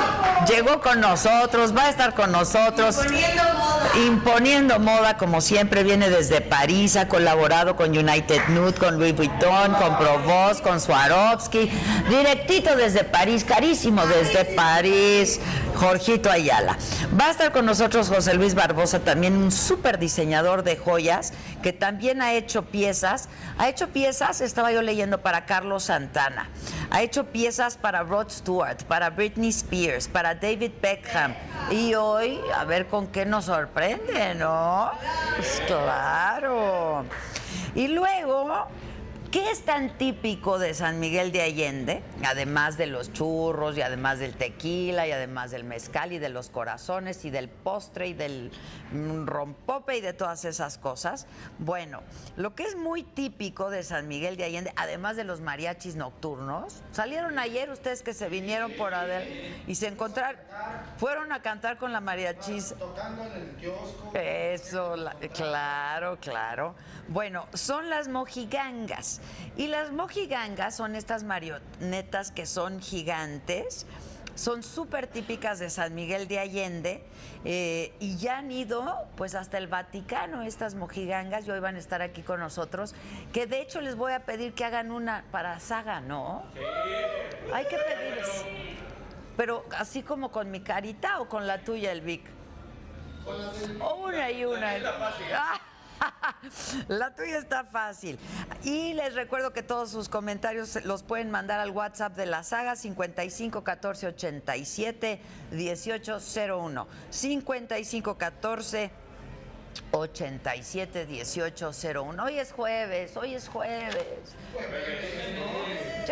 llegó 0.47 0.81
con 0.81 0.99
nosotros, 0.99 1.75
va 1.75 1.85
a 1.85 1.89
estar 1.89 2.13
con 2.13 2.31
nosotros. 2.31 2.97
Imponiendo 2.97 3.43
moda. 3.57 3.89
Imponiendo 4.05 4.79
moda, 4.79 5.17
como 5.17 5.41
siempre, 5.41 5.83
viene 5.83 6.09
desde 6.09 6.41
París, 6.41 6.95
ha 6.95 7.07
colaborado 7.07 7.75
con 7.75 7.89
United 7.97 8.41
Nude, 8.49 8.73
con 8.73 8.97
Louis 8.99 9.15
Vuitton, 9.15 9.73
con 9.73 9.97
Provost, 9.97 10.61
con 10.61 10.79
Swarovski. 10.79 11.71
Directito 12.09 12.75
desde 12.75 13.03
París, 13.03 13.43
carísimo 13.43 14.05
desde 14.05 14.45
París. 14.45 15.39
Jorgito 15.75 16.29
Ayala. 16.29 16.77
Va 17.19 17.27
a 17.27 17.31
estar 17.31 17.51
con 17.51 17.65
nosotros 17.65 18.09
José 18.09 18.33
Luis 18.35 18.53
Barbosa, 18.53 18.99
también 18.99 19.35
un 19.35 19.51
súper 19.51 19.97
diseñador 19.97 20.63
de 20.63 20.77
joyas, 20.77 21.33
que 21.63 21.73
también 21.73 22.21
ha 22.21 22.33
hecho 22.33 22.65
piezas. 22.65 23.29
Ha 23.57 23.67
hecho 23.69 23.87
piezas, 23.87 24.41
estaba 24.41 24.71
yo 24.71 24.81
leyendo, 24.83 25.21
para 25.21 25.45
Carlos 25.45 25.83
Santana. 25.85 26.49
Ha 26.91 27.01
hecho 27.01 27.25
piezas 27.25 27.77
para 27.77 28.03
Rod 28.03 28.29
Stewart, 28.29 28.83
para 28.83 29.09
Britney 29.09 29.51
Spears, 29.61 30.07
para 30.07 30.35
David 30.35 30.71
Beckham. 30.81 31.33
Y 31.69 31.93
hoy, 31.93 32.39
a 32.55 32.65
ver 32.65 32.87
con 32.87 33.07
qué 33.07 33.25
nos 33.25 33.45
sorprende, 33.45 34.35
¿no? 34.35 34.91
Pues 35.35 35.61
claro. 35.67 37.05
Y 37.75 37.87
luego, 37.87 38.67
¿Qué 39.31 39.49
es 39.49 39.63
tan 39.63 39.97
típico 39.97 40.59
de 40.59 40.73
San 40.73 40.99
Miguel 40.99 41.31
de 41.31 41.41
Allende? 41.41 42.03
Además 42.25 42.77
de 42.77 42.85
los 42.85 43.13
churros 43.13 43.77
y 43.77 43.81
además 43.81 44.19
del 44.19 44.33
tequila 44.35 45.07
y 45.07 45.13
además 45.13 45.51
del 45.51 45.63
mezcal 45.63 46.11
y 46.11 46.19
de 46.19 46.27
los 46.27 46.49
corazones 46.49 47.23
y 47.23 47.29
del 47.29 47.47
postre 47.47 48.07
y 48.09 48.13
del 48.13 48.51
mm, 48.91 49.25
rompope 49.27 49.95
y 49.95 50.01
de 50.01 50.11
todas 50.11 50.43
esas 50.43 50.77
cosas. 50.77 51.27
Bueno, 51.59 52.01
lo 52.35 52.55
que 52.55 52.63
es 52.63 52.75
muy 52.75 53.03
típico 53.03 53.69
de 53.69 53.83
San 53.83 54.09
Miguel 54.09 54.35
de 54.35 54.43
Allende, 54.43 54.73
además 54.75 55.15
de 55.15 55.23
los 55.23 55.39
mariachis 55.39 55.95
nocturnos, 55.95 56.81
salieron 56.91 57.39
ayer 57.39 57.69
ustedes 57.69 58.01
que 58.03 58.13
se 58.13 58.27
vinieron 58.27 58.73
por 58.73 58.93
a 58.93 59.05
ver 59.05 59.61
y 59.65 59.75
se 59.75 59.87
encontraron, 59.87 60.41
fueron 60.97 61.31
a 61.31 61.41
cantar 61.41 61.77
con 61.77 61.93
la 61.93 62.01
mariachis. 62.01 62.75
Tocando 62.77 63.23
en 63.23 63.31
el 63.31 63.47
kiosco. 63.55 64.11
Eso, 64.13 64.97
la- 64.97 65.15
claro, 65.33 66.17
claro. 66.19 66.75
Bueno, 67.07 67.47
son 67.53 67.89
las 67.89 68.09
mojigangas. 68.09 69.20
Y 69.57 69.67
las 69.67 69.91
mojigangas 69.91 70.75
son 70.75 70.95
estas 70.95 71.23
marionetas 71.23 72.31
que 72.31 72.45
son 72.45 72.81
gigantes. 72.81 73.85
Son 74.35 74.63
súper 74.63 75.07
típicas 75.07 75.59
de 75.59 75.69
San 75.69 75.93
Miguel 75.93 76.27
de 76.27 76.39
Allende 76.39 77.03
eh, 77.43 77.93
y 77.99 78.17
ya 78.17 78.37
han 78.37 78.49
ido 78.49 78.95
pues 79.17 79.35
hasta 79.35 79.57
el 79.57 79.67
Vaticano 79.67 80.41
estas 80.43 80.73
mojigangas 80.73 81.45
y 81.45 81.51
hoy 81.51 81.59
van 81.59 81.75
a 81.75 81.79
estar 81.79 82.01
aquí 82.01 82.21
con 82.21 82.39
nosotros 82.39 82.95
que 83.33 83.45
de 83.45 83.61
hecho 83.61 83.81
les 83.81 83.95
voy 83.95 84.13
a 84.13 84.21
pedir 84.21 84.53
que 84.53 84.63
hagan 84.63 84.91
una 84.91 85.25
para 85.31 85.59
Saga, 85.59 85.99
¿no? 85.99 86.43
Hay 87.53 87.65
que 87.65 87.77
pedirles. 87.77 88.45
Pero 89.35 89.65
así 89.77 90.01
como 90.01 90.31
con 90.31 90.49
mi 90.49 90.61
carita 90.61 91.19
o 91.19 91.27
con 91.27 91.45
la 91.45 91.63
tuya, 91.63 91.91
el 91.91 92.01
Vic. 92.01 92.23
Una 93.25 94.31
y 94.31 94.45
una. 94.45 94.77
La 94.77 95.61
tuya 97.15 97.37
está 97.37 97.63
fácil. 97.63 98.17
Y 98.63 98.93
les 98.93 99.15
recuerdo 99.15 99.53
que 99.53 99.63
todos 99.63 99.89
sus 99.89 100.09
comentarios 100.09 100.83
los 100.85 101.03
pueden 101.03 101.31
mandar 101.31 101.59
al 101.59 101.71
WhatsApp 101.71 102.15
de 102.15 102.25
la 102.25 102.43
saga 102.43 102.75
55 102.75 103.63
14 103.63 104.07
87 104.07 105.21
18 105.51 106.17
01. 106.49 106.87
55 107.09 108.17
14 108.17 108.91
87 109.91 111.05
18 111.05 111.71
01. 111.93 112.23
Hoy 112.23 112.39
es 112.39 112.51
jueves, 112.51 113.17
hoy 113.17 113.35
es 113.35 113.47
jueves. 113.49 114.35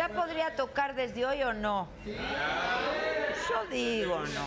¿Ya 0.00 0.08
podría 0.08 0.56
tocar 0.56 0.94
desde 0.94 1.26
hoy 1.26 1.42
o 1.42 1.52
no? 1.52 1.86
Yo 2.06 3.66
digo, 3.70 4.18
no. 4.18 4.46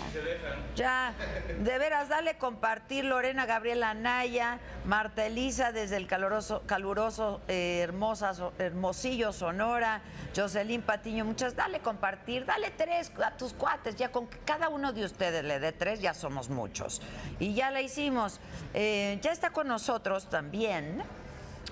Ya, 0.76 1.14
de 1.60 1.78
veras, 1.78 2.10
dale 2.10 2.40
compartir 2.40 3.06
Lorena 3.06 3.46
Gabriela 3.46 3.94
Naya, 3.94 4.58
Marta 4.84 5.28
Elisa 5.28 5.72
desde 5.72 5.98
el 5.98 6.08
caluroso, 6.08 6.64
caluroso 6.66 7.42
eh, 7.48 7.82
hermosa, 7.84 8.34
Hermosillo, 8.58 9.32
Sonora, 9.32 10.02
Jocelyn 10.36 10.82
Patiño, 10.82 11.24
muchas, 11.24 11.56
dale 11.56 11.82
compartir, 11.82 12.46
dale 12.46 12.72
tres 12.72 13.12
a 13.24 13.38
tus 13.38 13.54
cuates, 13.54 13.96
ya 13.96 14.12
con 14.12 14.26
que 14.26 14.40
cada 14.40 14.70
uno 14.70 14.92
de 14.92 15.06
ustedes 15.06 15.44
le 15.44 15.60
dé 15.60 15.72
tres, 15.72 16.02
ya 16.02 16.16
somos 16.16 16.50
muchos. 16.50 17.00
Y 17.40 17.54
ya 17.54 17.70
la 17.70 17.82
hicimos. 17.82 18.40
Eh, 18.74 19.20
ya 19.22 19.32
está 19.32 19.52
con 19.52 19.68
nosotros 19.68 20.32
también 20.32 21.04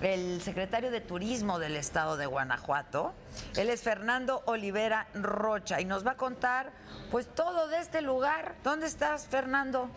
el 0.02 0.42
secretario 0.42 0.90
de 0.90 1.00
Turismo 1.00 1.58
del 1.58 1.76
Estado 1.76 2.16
de 2.16 2.26
Guanajuato. 2.26 3.14
Él 3.56 3.70
es 3.70 3.82
Fernando 3.82 4.42
Olivera 4.46 5.06
Rocha 5.14 5.80
y 5.80 5.84
nos 5.84 6.06
va 6.06 6.12
a 6.12 6.16
contar 6.16 6.72
pues 7.10 7.26
todo 7.26 7.68
de 7.68 7.78
este 7.78 8.02
lugar. 8.02 8.54
¿Dónde 8.64 8.86
estás, 8.86 9.26
Fernando? 9.28 9.88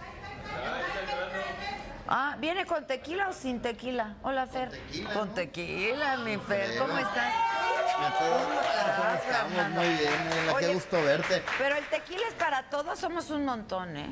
Ah, 2.08 2.38
¿viene 2.39 2.65
con 2.65 2.86
tequila 2.86 3.30
o 3.30 3.34
sin 3.34 3.62
tequila? 3.62 4.15
Hola, 4.22 4.46
Fer. 4.46 4.70
Con 5.13 5.34
tequila, 5.34 6.18
mi 6.18 6.38
Fer. 6.38 6.78
¿Cómo 6.78 6.98
estás? 6.98 7.34
¿Cómo 8.98 9.15
estamos? 9.15 9.70
Muy 9.72 9.88
bien, 9.88 10.30
qué 10.46 10.54
Oye, 10.54 10.74
gusto 10.76 11.02
verte. 11.02 11.44
Pero 11.58 11.76
el 11.76 11.86
tequila 11.86 12.28
es 12.28 12.34
para 12.36 12.70
todos, 12.70 13.00
somos 13.00 13.32
un 13.32 13.46
montón, 13.46 13.98
¿eh? 13.98 14.10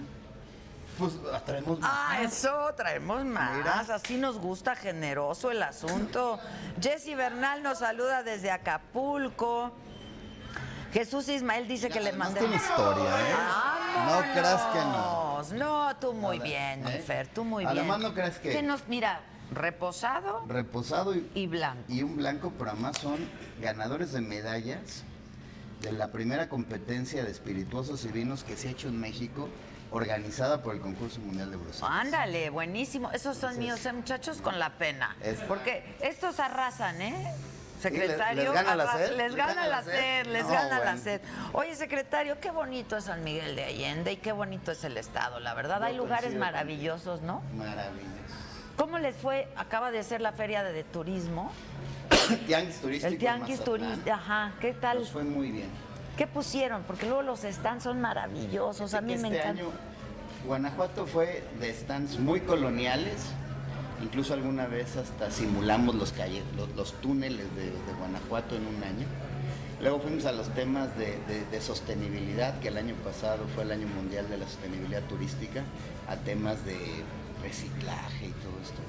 Pues 0.97 1.13
traemos 1.45 1.79
más. 1.79 1.91
Ah, 1.93 2.21
eso, 2.21 2.73
traemos 2.75 3.25
más. 3.25 3.57
Mira. 3.57 3.79
Así 3.79 4.17
nos 4.17 4.37
gusta, 4.37 4.75
generoso 4.75 5.49
el 5.51 5.63
asunto. 5.63 6.39
Jessy 6.81 7.15
Bernal 7.15 7.63
nos 7.63 7.79
saluda 7.79 8.23
desde 8.23 8.51
Acapulco. 8.51 9.71
Jesús 10.93 11.27
Ismael 11.29 11.67
dice 11.67 11.89
que 11.89 11.99
le 11.99 12.09
Además 12.09 12.27
mandé. 12.29 12.39
tiene 12.41 12.55
historia, 12.57 13.03
¿eh? 13.03 13.35
No 14.05 14.21
creas 14.33 14.61
que 14.73 14.79
no. 14.79 15.43
No, 15.57 15.95
tú 15.97 16.13
muy 16.13 16.37
ver, 16.39 16.47
bien, 16.47 16.87
¿eh? 16.87 16.99
Fer, 17.05 17.27
tú 17.27 17.43
muy 17.43 17.65
Además, 17.65 17.97
bien. 17.97 18.09
no 18.09 18.13
creas 18.13 18.37
que- 18.37 18.51
Que 18.51 18.61
nos, 18.61 18.87
mira, 18.87 19.19
reposado 19.51 20.45
Reposado 20.47 21.15
y, 21.15 21.29
y 21.33 21.47
blanco. 21.47 21.83
y 21.89 22.03
un 22.03 22.15
blanco, 22.17 22.53
pero 22.57 22.71
además 22.71 22.97
son 22.99 23.17
ganadores 23.59 24.11
de 24.11 24.21
medallas 24.21 25.03
de 25.81 25.91
la 25.91 26.11
primera 26.11 26.47
competencia 26.47 27.23
de 27.25 27.31
espirituosos 27.31 28.05
y 28.05 28.09
vinos 28.09 28.43
que 28.43 28.55
se 28.55 28.67
ha 28.67 28.71
hecho 28.71 28.87
en 28.87 28.99
México, 28.99 29.49
organizada 29.93 30.61
por 30.61 30.73
el 30.75 30.81
Concurso 30.81 31.19
Mundial 31.21 31.51
de 31.51 31.57
Bruselas. 31.57 31.89
Ándale, 31.91 32.49
buenísimo. 32.49 33.11
Esos 33.11 33.37
son 33.37 33.57
míos, 33.59 33.85
eh, 33.85 33.93
muchachos, 33.93 34.41
con 34.41 34.59
la 34.59 34.71
pena. 34.71 35.15
Es- 35.21 35.39
Porque 35.41 35.95
estos 36.01 36.39
arrasan, 36.39 37.01
¿eh? 37.01 37.33
Secretario, 37.79 38.43
les 38.43 38.53
gana 38.53 38.75
la 38.75 38.83
arra- 38.85 38.97
sed, 38.97 39.17
les 39.17 39.35
gana 39.35 39.67
la 39.67 39.83
sed, 39.83 40.25
les 40.27 40.43
No, 40.43 40.49
gana 40.53 40.79
la 40.79 40.97
sed. 40.97 41.21
Oye, 41.51 41.75
secretario, 41.75 42.39
qué 42.39 42.49
bonito 42.49 42.95
es 42.97 43.03
San 43.05 43.23
Miguel 43.25 43.55
de 43.57 43.65
Allende 43.65 44.13
y 44.13 44.17
qué 44.17 44.31
bonito 44.31 44.71
es 44.71 44.83
el 44.85 44.97
estado, 44.97 45.39
la 45.41 45.53
verdad. 45.53 45.79
Yo 45.81 45.85
Hay 45.87 45.95
lugares 45.97 46.33
maravillosos, 46.33 47.21
¿no? 47.21 47.41
Maravilloso. 47.55 48.07
¿Cómo 48.77 48.97
les 48.99 49.15
fue? 49.17 49.49
Acaba 49.57 49.91
de 49.91 50.01
ser 50.03 50.21
la 50.21 50.31
feria 50.31 50.63
de, 50.63 50.71
de 50.71 50.83
turismo. 50.85 51.51
El 52.29 52.39
tianguis 52.45 52.77
turístico. 52.79 53.11
El 53.13 53.17
tianguis 53.19 53.63
turista, 53.63 54.15
ajá, 54.15 54.53
¿qué 54.61 54.73
tal? 54.73 54.99
Nos 54.99 55.09
fue 55.11 55.23
muy 55.23 55.51
bien. 55.51 55.69
¿Qué 56.17 56.27
pusieron? 56.27 56.83
Porque 56.83 57.05
luego 57.07 57.21
los 57.23 57.41
stands 57.41 57.83
son 57.83 57.99
maravillosos, 58.01 58.93
a 58.93 59.01
mí 59.01 59.13
este 59.13 59.29
me 59.29 59.35
encanta. 59.35 59.61
año 59.61 59.71
Guanajuato 60.45 61.05
fue 61.07 61.43
de 61.59 61.73
stands 61.73 62.19
muy 62.19 62.41
coloniales. 62.41 63.25
Incluso 64.01 64.33
alguna 64.33 64.65
vez 64.67 64.97
hasta 64.97 65.31
simulamos 65.31 65.95
los, 65.95 66.11
calle, 66.11 66.43
los, 66.57 66.67
los 66.75 66.93
túneles 66.99 67.55
de, 67.55 67.65
de 67.71 67.93
Guanajuato 67.97 68.55
en 68.55 68.67
un 68.67 68.83
año. 68.83 69.07
Luego 69.81 69.99
fuimos 70.01 70.25
a 70.25 70.33
los 70.33 70.49
temas 70.53 70.95
de, 70.97 71.17
de- 71.27 71.45
de 71.49 71.61
sostenibilidad, 71.61 72.59
que 72.59 72.67
el 72.67 72.77
año 72.77 72.95
pasado 72.95 73.45
fue 73.55 73.63
el 73.63 73.71
año 73.71 73.87
mundial 73.87 74.29
de 74.29 74.37
la 74.37 74.45
sostenibilidad 74.45 75.01
turística, 75.03 75.63
a 76.09 76.17
temas 76.17 76.65
de 76.65 76.77
reciclaje 77.41 78.25
y 78.27 78.31
todo 78.31 78.53
esto. 78.61 78.81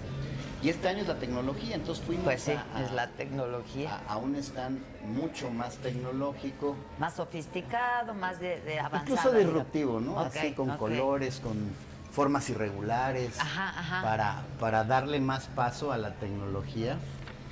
Y 0.64 0.70
este 0.70 0.88
año 0.88 1.02
es 1.02 1.08
la 1.08 1.18
tecnología, 1.18 1.74
entonces 1.76 2.02
fuimos 2.02 2.24
Pues 2.24 2.40
sí, 2.42 2.52
a, 2.52 2.82
es 2.82 2.90
la 2.92 3.08
tecnología. 3.08 4.00
a- 4.08 4.14
a 4.14 4.16
un 4.16 4.34
stand 4.36 4.80
mucho 5.04 5.50
más 5.50 5.76
tecnológico, 5.76 6.74
Más 6.98 7.12
sofisticado, 7.12 8.14
más 8.14 8.40
de, 8.40 8.62
de 8.62 8.80
avanzado. 8.80 9.18
Incluso 9.28 9.32
disruptivo, 9.32 10.00
¿no? 10.00 10.18
Así 10.18 10.52
con 10.52 10.74
colores, 10.78 11.40
con 11.40 11.54
formas 12.10 12.48
irregulares, 12.48 13.38
Ajá, 13.38 13.78
ajá. 13.78 14.02
Para, 14.02 14.42
para 14.58 14.84
darle 14.84 15.20
más 15.20 15.48
paso 15.48 15.92
a 15.92 15.98
la 15.98 16.14
tecnología 16.14 16.96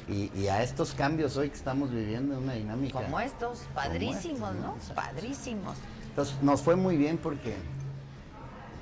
y, 0.08 0.30
y 0.34 0.48
a 0.48 0.62
estos 0.62 0.94
cambios 0.94 1.36
hoy 1.36 1.50
que 1.50 1.56
estamos 1.56 1.90
viviendo 1.90 2.34
en 2.38 2.44
una 2.44 2.54
dinámica. 2.54 3.02
Como 3.02 3.20
estos, 3.20 3.64
padrísimos, 3.74 4.52
estos, 4.52 4.54
¿no? 4.54 4.74
Exacto. 4.76 4.94
Padrísimos. 4.94 5.76
Entonces 6.08 6.34
nos 6.40 6.62
fue 6.62 6.76
muy 6.76 6.96
bien 6.96 7.18
porque 7.18 7.56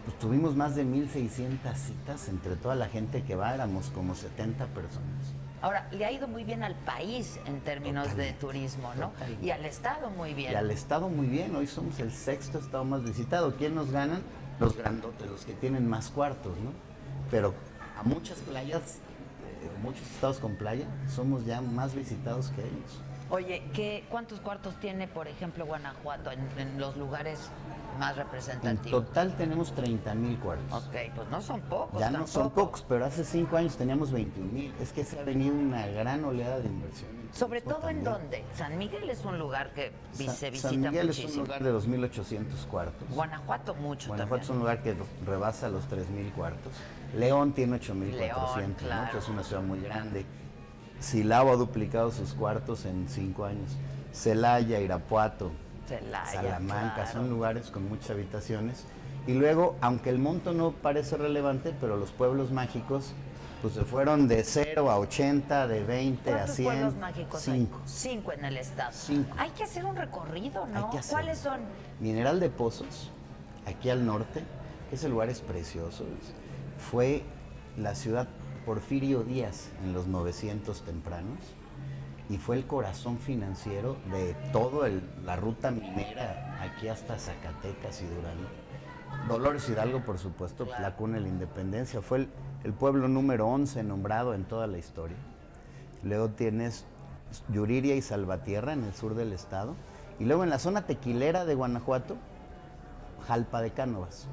pues, 0.04 0.18
tuvimos 0.18 0.56
más 0.56 0.74
de 0.76 0.84
1.600 0.84 1.74
citas 1.74 2.28
entre 2.28 2.56
toda 2.56 2.74
la 2.74 2.88
gente 2.88 3.22
que 3.22 3.36
va, 3.36 3.54
éramos 3.54 3.90
como 3.90 4.14
70 4.14 4.66
personas. 4.66 5.34
Ahora, 5.62 5.86
le 5.92 6.06
ha 6.06 6.12
ido 6.12 6.26
muy 6.26 6.42
bien 6.42 6.62
al 6.62 6.74
país 6.74 7.38
en 7.44 7.60
términos 7.60 8.16
de 8.16 8.32
turismo, 8.32 8.94
¿no? 8.94 9.08
totalmente. 9.10 9.44
Y 9.46 9.50
al 9.50 9.64
Estado 9.66 10.08
muy 10.10 10.32
bien. 10.32 10.52
Y 10.52 10.54
al 10.54 10.70
estado 10.70 11.10
muy 11.10 11.26
bien, 11.26 11.54
hoy 11.54 11.66
somos 11.66 12.00
el 12.00 12.12
sexto 12.12 12.58
estado 12.58 12.84
más 12.84 13.04
visitado. 13.04 13.54
¿Quién 13.56 13.74
nos 13.74 13.90
ganan? 13.90 14.22
Los 14.58 14.76
grandotes, 14.76 15.30
los 15.30 15.44
que 15.44 15.52
tienen 15.52 15.86
más 15.86 16.10
cuartos, 16.10 16.56
¿no? 16.58 16.70
Pero 17.30 17.54
a 17.98 18.02
muchas 18.02 18.38
playas, 18.38 18.98
eh, 19.62 19.70
muchos 19.82 20.02
estados 20.02 20.38
con 20.38 20.56
playa, 20.56 20.86
somos 21.14 21.44
ya 21.44 21.60
más 21.60 21.94
visitados 21.94 22.50
que 22.50 22.62
ellos. 22.62 23.00
Oye, 23.28 23.62
¿qué, 23.74 24.04
¿cuántos 24.10 24.40
cuartos 24.40 24.74
tiene, 24.80 25.08
por 25.08 25.28
ejemplo, 25.28 25.64
Guanajuato 25.66 26.30
en, 26.32 26.40
en 26.58 26.80
los 26.80 26.96
lugares 26.96 27.50
más 27.98 28.16
En 28.16 28.24
representativos? 28.24 29.04
total 29.04 29.36
tenemos 29.36 29.72
30 29.72 30.14
mil 30.14 30.38
cuartos. 30.38 30.84
Ok, 30.84 30.94
pues 31.14 31.28
no 31.30 31.40
son 31.40 31.60
pocos. 31.62 32.00
Ya 32.00 32.10
no 32.10 32.26
son 32.26 32.50
pocos, 32.50 32.84
pero 32.88 33.04
hace 33.04 33.24
cinco 33.24 33.56
años 33.56 33.76
teníamos 33.76 34.12
21 34.12 34.52
mil. 34.52 34.74
Es 34.80 34.92
que 34.92 35.04
se 35.04 35.18
ha 35.18 35.22
venido 35.22 35.54
una 35.54 35.86
gran 35.86 36.24
oleada 36.24 36.60
de 36.60 36.68
inversión. 36.68 37.10
en 37.10 37.34
Sobre 37.34 37.60
todo 37.60 37.88
en 37.88 38.02
dónde? 38.04 38.44
San 38.54 38.76
Miguel 38.78 39.08
es 39.08 39.24
un 39.24 39.38
lugar 39.38 39.72
que 39.72 39.92
se 40.12 40.50
visita 40.50 40.70
San 40.70 40.80
Miguel 40.80 41.06
muchísimo. 41.06 41.28
es 41.28 41.36
un 41.38 41.44
lugar 41.44 41.62
de 41.62 41.72
2.800 41.72 42.66
cuartos. 42.66 43.08
Guanajuato 43.10 43.74
mucho 43.74 44.08
Guanajuato 44.08 44.42
es 44.42 44.50
un 44.50 44.58
lugar 44.58 44.82
que 44.82 44.96
rebasa 45.26 45.68
los 45.68 45.88
3.000 45.88 46.32
cuartos. 46.32 46.72
León 47.16 47.52
tiene 47.52 47.78
8.400, 47.80 48.10
León, 48.12 48.70
¿no? 48.70 48.76
claro. 48.76 49.12
que 49.12 49.18
es 49.18 49.28
una 49.28 49.42
ciudad 49.42 49.62
muy 49.62 49.80
grande. 49.80 50.24
Silao 51.00 51.50
ha 51.50 51.56
duplicado 51.56 52.10
sus 52.10 52.34
cuartos 52.34 52.84
en 52.84 53.08
cinco 53.08 53.44
años. 53.46 53.76
Celaya, 54.12 54.80
Irapuato, 54.80 55.50
Celaya, 55.90 56.30
Salamanca, 56.32 56.94
claro. 56.94 57.12
son 57.12 57.30
lugares 57.30 57.70
con 57.70 57.88
muchas 57.88 58.10
habitaciones. 58.10 58.84
Y 59.26 59.34
luego, 59.34 59.76
aunque 59.80 60.10
el 60.10 60.18
monto 60.18 60.52
no 60.52 60.70
parece 60.70 61.16
relevante, 61.16 61.74
pero 61.80 61.96
los 61.96 62.10
pueblos 62.12 62.52
mágicos 62.52 63.12
pues 63.60 63.74
se 63.74 63.84
fueron 63.84 64.26
de 64.26 64.42
0 64.42 64.90
a 64.90 64.98
80, 64.98 65.66
de 65.66 65.84
20 65.84 66.30
a 66.30 66.32
¿Cuántos 66.32 66.56
100. 66.56 66.64
pueblos 66.68 66.96
mágicos 66.96 67.48
hay? 67.48 67.58
Cinco. 67.58 67.80
Cinco 67.84 68.32
en 68.32 68.44
el 68.46 68.56
estado. 68.56 68.90
Cinco. 68.94 69.34
Hay 69.36 69.50
que 69.50 69.64
hacer 69.64 69.84
un 69.84 69.96
recorrido, 69.96 70.66
¿no? 70.66 70.90
Que. 70.90 71.00
¿Cuáles 71.10 71.38
son? 71.38 71.60
Mineral 72.00 72.40
de 72.40 72.48
Pozos, 72.48 73.10
aquí 73.66 73.90
al 73.90 74.06
norte, 74.06 74.42
ese 74.92 75.08
lugar 75.08 75.28
es 75.28 75.40
precioso. 75.40 76.04
Fue 76.90 77.22
la 77.76 77.94
ciudad 77.94 78.28
Porfirio 78.64 79.22
Díaz 79.24 79.68
en 79.84 79.92
los 79.92 80.06
900 80.06 80.82
tempranos 80.82 81.38
y 82.30 82.38
fue 82.38 82.54
el 82.54 82.64
corazón 82.64 83.18
financiero 83.18 83.96
de 84.12 84.34
toda 84.52 84.88
la 85.24 85.34
ruta 85.34 85.72
minera 85.72 86.62
aquí 86.62 86.86
hasta 86.86 87.18
Zacatecas 87.18 88.02
y 88.02 88.06
Durango. 88.06 88.48
Dolores 89.26 89.68
Hidalgo, 89.68 90.04
por 90.04 90.18
supuesto, 90.18 90.64
pues, 90.64 90.78
la 90.78 90.94
cuna 90.94 91.16
de 91.16 91.22
la 91.22 91.28
independencia. 91.28 92.00
Fue 92.00 92.18
el, 92.18 92.28
el 92.62 92.72
pueblo 92.72 93.08
número 93.08 93.48
11 93.48 93.82
nombrado 93.82 94.32
en 94.34 94.44
toda 94.44 94.68
la 94.68 94.78
historia. 94.78 95.16
Luego 96.04 96.28
tienes 96.28 96.84
Yuriria 97.48 97.96
y 97.96 98.02
Salvatierra 98.02 98.74
en 98.74 98.84
el 98.84 98.94
sur 98.94 99.16
del 99.16 99.32
estado. 99.32 99.74
Y 100.20 100.24
luego 100.24 100.44
en 100.44 100.50
la 100.50 100.60
zona 100.60 100.86
tequilera 100.86 101.44
de 101.44 101.56
Guanajuato, 101.56 102.16
Jalpa 103.26 103.60
de 103.60 103.72
Cánovas, 103.72 104.28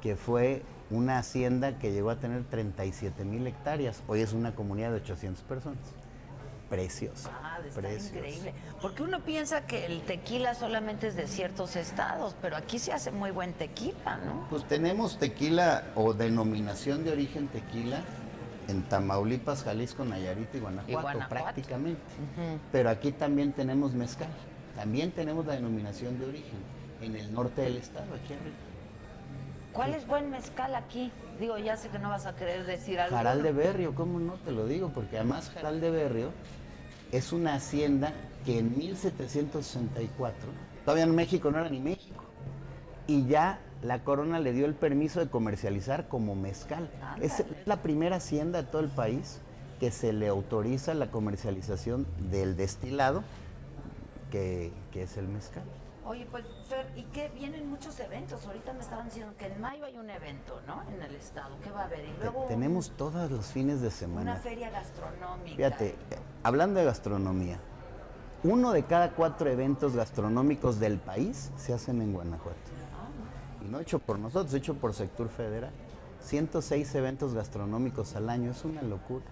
que 0.00 0.14
fue 0.14 0.62
una 0.88 1.18
hacienda 1.18 1.80
que 1.80 1.90
llegó 1.90 2.10
a 2.10 2.20
tener 2.20 2.44
37 2.44 3.24
mil 3.24 3.44
hectáreas. 3.44 4.04
Hoy 4.06 4.20
es 4.20 4.32
una 4.32 4.54
comunidad 4.54 4.90
de 4.90 4.98
800 4.98 5.42
personas. 5.42 6.01
Preciosa. 6.72 7.30
Ah, 7.42 7.60
de 7.60 7.68
estar 7.68 7.82
preciosa. 7.84 8.16
increíble. 8.16 8.54
Porque 8.80 9.02
uno 9.02 9.20
piensa 9.20 9.66
que 9.66 9.84
el 9.84 10.00
tequila 10.00 10.54
solamente 10.54 11.08
es 11.08 11.16
de 11.16 11.26
ciertos 11.26 11.76
estados, 11.76 12.34
pero 12.40 12.56
aquí 12.56 12.78
se 12.78 12.94
hace 12.94 13.10
muy 13.10 13.30
buen 13.30 13.52
tequila, 13.52 14.16
¿no? 14.24 14.46
Pues 14.48 14.66
tenemos 14.66 15.18
tequila 15.18 15.84
o 15.96 16.14
denominación 16.14 17.04
de 17.04 17.12
origen 17.12 17.48
tequila 17.48 18.00
en 18.68 18.84
Tamaulipas, 18.84 19.64
Jalisco, 19.64 20.06
Nayarit 20.06 20.54
y 20.54 20.60
Guanajuato, 20.60 21.02
Guanajuato. 21.02 21.28
prácticamente. 21.44 22.00
Pero 22.72 22.88
aquí 22.88 23.12
también 23.12 23.52
tenemos 23.52 23.92
mezcal. 23.92 24.30
También 24.74 25.10
tenemos 25.10 25.44
la 25.44 25.52
denominación 25.52 26.18
de 26.18 26.24
origen 26.24 26.58
en 27.02 27.16
el 27.16 27.34
norte 27.34 27.60
del 27.60 27.76
estado, 27.76 28.06
aquí 28.14 28.32
arriba. 28.32 28.56
¿Cuál 29.74 29.94
es 29.94 30.06
buen 30.06 30.30
mezcal 30.30 30.74
aquí? 30.74 31.12
Digo, 31.38 31.58
ya 31.58 31.76
sé 31.76 31.88
que 31.88 31.98
no 31.98 32.08
vas 32.08 32.24
a 32.24 32.34
querer 32.34 32.64
decir 32.64 32.98
algo. 32.98 33.14
Jaral 33.14 33.42
de 33.42 33.52
Berrio, 33.52 33.94
¿cómo 33.94 34.18
no 34.18 34.34
te 34.34 34.52
lo 34.52 34.66
digo? 34.66 34.90
Porque 34.90 35.16
además 35.16 35.50
Jaral 35.54 35.80
de 35.80 35.90
Berrio 35.90 36.30
es 37.12 37.32
una 37.32 37.54
hacienda 37.54 38.12
que 38.44 38.58
en 38.58 38.76
1764, 38.76 40.48
todavía 40.84 41.04
en 41.04 41.14
México 41.14 41.50
no 41.50 41.60
era 41.60 41.68
ni 41.68 41.78
México, 41.78 42.24
y 43.06 43.26
ya 43.26 43.60
la 43.82 44.02
corona 44.02 44.40
le 44.40 44.52
dio 44.52 44.66
el 44.66 44.74
permiso 44.74 45.20
de 45.20 45.28
comercializar 45.28 46.08
como 46.08 46.34
mezcal. 46.34 46.90
Es 47.20 47.44
la 47.66 47.82
primera 47.82 48.16
hacienda 48.16 48.62
de 48.62 48.68
todo 48.68 48.82
el 48.82 48.88
país 48.88 49.40
que 49.78 49.90
se 49.90 50.12
le 50.12 50.28
autoriza 50.28 50.94
la 50.94 51.10
comercialización 51.10 52.06
del 52.30 52.56
destilado, 52.56 53.22
que, 54.30 54.72
que 54.92 55.02
es 55.02 55.16
el 55.16 55.28
mezcal. 55.28 55.64
Oye, 56.04 56.26
pues, 56.30 56.44
Fer, 56.68 56.90
¿y 56.96 57.04
qué? 57.04 57.30
Vienen 57.34 57.70
muchos 57.70 57.98
eventos. 58.00 58.44
Ahorita 58.44 58.72
me 58.72 58.80
estaban 58.80 59.04
diciendo 59.04 59.32
que 59.38 59.46
en 59.46 59.60
mayo 59.60 59.84
hay 59.84 59.96
un 59.96 60.10
evento, 60.10 60.60
¿no? 60.66 60.82
En 60.92 61.00
el 61.00 61.14
estado. 61.14 61.56
¿Qué 61.62 61.70
va 61.70 61.82
a 61.82 61.84
haber? 61.84 62.04
Y 62.04 62.12
luego 62.20 62.46
tenemos 62.48 62.90
todos 62.96 63.30
los 63.30 63.46
fines 63.46 63.80
de 63.80 63.90
semana. 63.90 64.32
una 64.32 64.40
feria 64.40 64.70
gastronómica. 64.70 65.56
Fíjate, 65.56 65.94
hablando 66.42 66.80
de 66.80 66.86
gastronomía, 66.86 67.60
uno 68.42 68.72
de 68.72 68.82
cada 68.82 69.12
cuatro 69.12 69.48
eventos 69.48 69.94
gastronómicos 69.94 70.80
del 70.80 70.98
país 70.98 71.52
se 71.56 71.72
hacen 71.72 72.02
en 72.02 72.12
Guanajuato. 72.12 72.58
Y 73.64 73.68
no 73.70 73.78
hecho 73.78 74.00
por 74.00 74.18
nosotros, 74.18 74.52
hecho 74.54 74.74
por 74.74 74.94
Sector 74.94 75.28
Federal. 75.28 75.70
106 76.20 76.94
eventos 76.96 77.34
gastronómicos 77.34 78.16
al 78.16 78.28
año, 78.28 78.50
es 78.50 78.64
una 78.64 78.82
locura. 78.82 79.24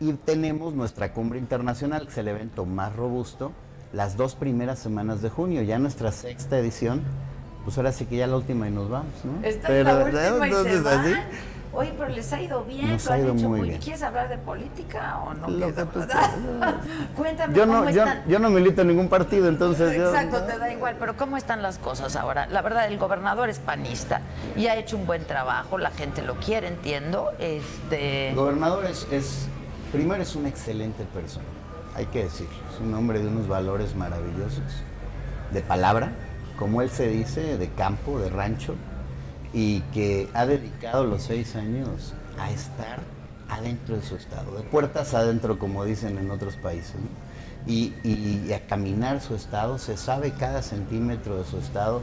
Y 0.00 0.12
tenemos 0.14 0.74
nuestra 0.74 1.12
cumbre 1.12 1.38
internacional, 1.38 2.04
que 2.04 2.12
es 2.12 2.18
el 2.18 2.28
evento 2.28 2.64
más 2.64 2.94
robusto, 2.96 3.52
las 3.92 4.16
dos 4.16 4.34
primeras 4.34 4.78
semanas 4.78 5.22
de 5.22 5.30
junio, 5.30 5.62
ya 5.62 5.78
nuestra 5.78 6.12
sexta 6.12 6.58
edición. 6.58 7.02
Pues 7.64 7.76
ahora 7.76 7.92
sí 7.92 8.06
que 8.06 8.16
ya 8.16 8.26
la 8.26 8.36
última 8.36 8.66
y 8.68 8.70
nos 8.70 8.88
vamos, 8.88 9.12
¿no? 9.24 9.46
Esta 9.46 9.68
es 9.76 9.84
la 9.84 9.96
última 10.04 10.20
y 10.48 10.50
se 10.50 10.56
entonces, 10.58 10.82
van. 10.82 11.00
así. 11.00 11.14
Oye, 11.70 11.92
pero 11.98 12.08
les 12.08 12.32
ha 12.32 12.40
ido 12.40 12.64
bien, 12.64 12.92
Nos 12.92 13.04
lo 13.04 13.10
ha 13.10 13.14
han 13.14 13.20
ido 13.20 13.34
hecho 13.34 13.48
muy 13.50 13.60
bien. 13.68 13.80
¿Quieres 13.80 14.02
hablar 14.02 14.30
de 14.30 14.38
política 14.38 15.18
o 15.18 15.34
no? 15.34 15.48
Lo 15.50 15.66
que 15.74 15.84
tú? 15.84 16.00
Cuéntame 17.16 17.54
Yo 17.54 17.66
cómo 17.66 17.80
no, 17.84 17.90
yo, 17.90 18.04
están. 18.04 18.24
yo 18.26 18.38
no 18.38 18.48
milito 18.50 18.80
en 18.82 18.88
ningún 18.88 19.08
partido, 19.08 19.48
entonces 19.48 19.94
yo- 19.96 20.08
Exacto, 20.08 20.42
te 20.44 20.58
da 20.58 20.72
igual, 20.72 20.96
pero 20.98 21.16
¿cómo 21.18 21.36
están 21.36 21.60
las 21.62 21.78
cosas 21.78 22.16
ahora? 22.16 22.46
La 22.46 22.62
verdad, 22.62 22.86
el 22.86 22.96
gobernador 22.98 23.50
es 23.50 23.58
panista 23.58 24.22
y 24.56 24.66
ha 24.66 24.76
hecho 24.76 24.96
un 24.96 25.06
buen 25.06 25.24
trabajo, 25.26 25.76
la 25.76 25.90
gente 25.90 26.22
lo 26.22 26.36
quiere, 26.36 26.68
entiendo. 26.68 27.32
Este, 27.38 28.30
El 28.30 28.36
gobernador 28.36 28.86
es, 28.86 29.06
es- 29.12 29.46
primero 29.92 30.22
es 30.22 30.34
una 30.36 30.48
excelente 30.48 31.04
persona, 31.14 31.44
hay 31.98 32.06
que 32.06 32.24
decirlo. 32.24 32.54
Es 32.72 32.80
un 32.80 32.94
hombre 32.94 33.18
de 33.18 33.26
unos 33.26 33.48
valores 33.48 33.94
maravillosos. 33.94 34.62
de 35.52 35.62
palabra, 35.62 36.12
como 36.58 36.82
él 36.82 36.90
se 36.90 37.08
dice, 37.08 37.56
de 37.56 37.68
campo, 37.70 38.18
de 38.18 38.28
rancho, 38.28 38.74
y 39.54 39.80
que 39.94 40.28
ha 40.34 40.44
dedicado 40.44 41.04
los 41.04 41.22
seis 41.22 41.56
años 41.56 42.12
a 42.38 42.50
estar 42.50 43.00
adentro 43.48 43.96
de 43.96 44.02
su 44.02 44.16
estado, 44.16 44.54
de 44.56 44.62
puertas 44.62 45.14
adentro, 45.14 45.58
como 45.58 45.86
dicen 45.86 46.18
en 46.18 46.30
otros 46.30 46.56
países, 46.56 46.96
y 47.66 48.52
a 48.52 48.60
caminar 48.66 49.22
su 49.22 49.34
estado, 49.34 49.78
se 49.78 49.96
sabe 49.96 50.32
cada 50.32 50.60
centímetro 50.60 51.38
de 51.38 51.44
su 51.44 51.56
estado, 51.56 52.02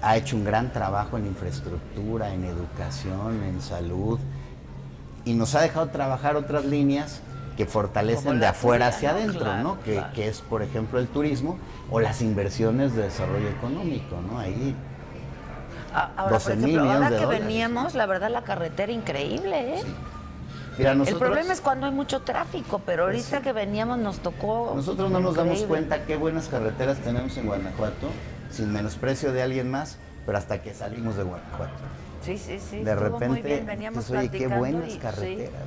ha 0.00 0.16
hecho 0.16 0.36
un 0.36 0.44
gran 0.44 0.72
trabajo 0.72 1.18
en 1.18 1.26
infraestructura, 1.26 2.32
en 2.32 2.44
educación, 2.44 3.42
en 3.42 3.60
salud, 3.60 4.18
y 5.26 5.34
nos 5.34 5.54
ha 5.54 5.60
dejado 5.60 5.88
trabajar 5.88 6.36
otras 6.36 6.64
líneas 6.64 7.20
que 7.60 7.66
fortalecen 7.66 8.40
de 8.40 8.46
afuera 8.46 8.86
hacia 8.86 9.10
adentro, 9.10 9.40
Claro, 9.40 9.62
¿no? 9.62 9.80
Que, 9.82 9.92
claro. 9.96 10.12
que 10.14 10.28
es, 10.28 10.40
por 10.40 10.62
ejemplo, 10.62 10.98
el 10.98 11.08
turismo 11.08 11.58
o 11.90 12.00
las 12.00 12.22
inversiones 12.22 12.94
de 12.96 13.02
desarrollo 13.02 13.48
económico, 13.50 14.16
¿no? 14.30 14.38
Ahí 14.38 14.74
Ahora, 15.92 16.30
12 16.38 16.50
por 16.52 16.56
mil 16.56 16.64
ejemplo, 16.70 16.80
ahora 16.80 16.94
millones 16.94 17.10
de 17.10 17.16
que 17.18 17.24
dólares. 17.24 17.46
veníamos, 17.46 17.94
la 17.94 18.06
verdad, 18.06 18.30
la 18.30 18.42
carretera 18.44 18.90
increíble, 18.92 19.74
¿eh? 19.78 19.82
Mira, 20.78 20.92
El 20.92 21.16
problema 21.16 21.52
es 21.52 21.60
cuando 21.60 21.84
hay 21.84 21.92
mucho 21.92 22.22
tráfico, 22.22 22.80
pero 22.86 23.04
ahorita 23.04 23.42
que 23.42 23.52
veníamos 23.52 23.98
nos 23.98 24.20
tocó. 24.20 24.72
nosotros 24.74 25.10
no 25.10 25.20
nos 25.20 25.34
damos 25.34 25.62
cuenta 25.64 26.06
qué 26.06 26.16
buenas 26.16 26.48
carreteras 26.48 26.96
tenemos 27.00 27.36
en 27.36 27.44
Guanajuato, 27.46 28.08
sin 28.50 28.72
menosprecio 28.72 29.32
de 29.34 29.42
alguien 29.42 29.70
más, 29.70 29.98
pero 30.24 30.38
hasta 30.38 30.62
que 30.62 30.72
salimos 30.72 31.16
de 31.16 31.24
Guanajuato. 31.24 31.74
Sí, 32.24 32.38
sí, 32.38 32.58
sí. 32.58 32.82
de 32.82 32.90
estuvo 32.92 33.10
muy 33.10 33.20
repente, 33.20 33.42
bien, 33.48 33.66
veníamos 33.66 34.06
dices, 34.06 34.18
oye, 34.18 34.30
qué 34.30 34.46
buenas 34.46 34.88
y- 34.88 34.92
sí, 34.92 34.98
carreteras. 34.98 35.62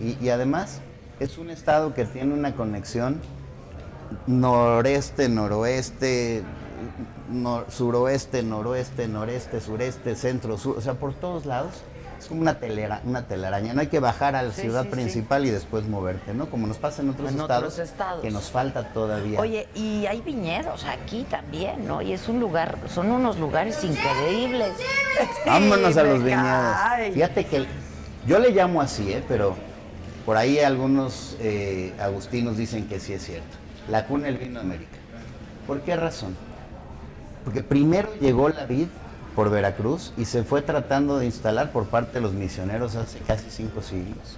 sí. 0.00 0.16
Y 0.20 0.28
además 0.30 0.80
es 1.20 1.38
un 1.38 1.50
estado 1.50 1.94
que 1.94 2.04
tiene 2.04 2.34
una 2.34 2.54
conexión 2.54 3.20
noreste, 4.26 5.28
noroeste, 5.28 6.42
nor- 7.32 7.68
suroeste, 7.70 8.42
noroeste, 8.42 9.08
noreste, 9.08 9.60
sureste, 9.60 10.14
centro, 10.16 10.56
sur, 10.58 10.78
o 10.78 10.80
sea, 10.80 10.94
por 10.94 11.14
todos 11.14 11.46
lados. 11.46 11.72
Es 12.18 12.26
como 12.26 12.40
una, 12.40 12.58
telera, 12.58 13.00
una 13.04 13.22
telaraña. 13.28 13.74
No 13.74 13.80
hay 13.80 13.86
que 13.86 14.00
bajar 14.00 14.34
a 14.34 14.42
la 14.42 14.50
Sí, 14.52 14.62
ciudad 14.62 14.82
sí, 14.82 14.88
sí. 14.88 14.92
principal 14.92 15.46
y 15.46 15.50
después 15.50 15.86
moverte, 15.86 16.34
¿no? 16.34 16.50
Como 16.50 16.66
nos 16.66 16.76
pasa 16.76 17.00
en 17.02 17.10
otros, 17.10 17.30
En 17.30 17.38
estados, 17.40 17.74
otros 17.74 17.78
estados. 17.88 18.22
que 18.22 18.30
nos 18.32 18.50
falta 18.50 18.88
todavía. 18.92 19.38
Oye, 19.38 19.68
y 19.76 20.04
hay 20.06 20.20
viñedos 20.20 20.84
aquí 20.84 21.24
también, 21.30 21.86
¿no? 21.86 22.02
Y 22.02 22.12
es 22.12 22.28
un 22.28 22.40
lugar, 22.40 22.76
son 22.92 23.12
unos 23.12 23.38
lugares 23.38 23.84
increíbles. 23.84 24.72
Vámonos 25.46 25.96
a 25.96 26.02
los 26.02 26.24
viñedos. 26.24 26.76
Fíjate 27.14 27.46
que 27.46 27.66
yo 28.26 28.40
le 28.40 28.50
llamo 28.50 28.80
así, 28.82 29.12
¿eh? 29.12 29.22
pero 29.28 29.54
por 30.28 30.36
ahí 30.36 30.58
algunos 30.58 31.38
eh, 31.40 31.94
agustinos 31.98 32.58
dicen 32.58 32.86
que 32.86 33.00
sí 33.00 33.14
es 33.14 33.24
cierto. 33.24 33.48
La 33.90 34.04
cuna 34.04 34.26
del 34.26 34.36
vino 34.36 34.56
de 34.56 34.66
América. 34.66 34.98
¿Por 35.66 35.80
qué 35.80 35.96
razón? 35.96 36.36
Porque 37.46 37.62
primero 37.62 38.10
llegó 38.20 38.50
la 38.50 38.66
vid 38.66 38.88
por 39.34 39.48
Veracruz 39.48 40.12
y 40.18 40.26
se 40.26 40.44
fue 40.44 40.60
tratando 40.60 41.16
de 41.18 41.24
instalar 41.24 41.72
por 41.72 41.86
parte 41.86 42.12
de 42.12 42.20
los 42.20 42.34
misioneros 42.34 42.94
hace 42.94 43.20
casi 43.20 43.48
cinco 43.48 43.80
siglos. 43.80 44.36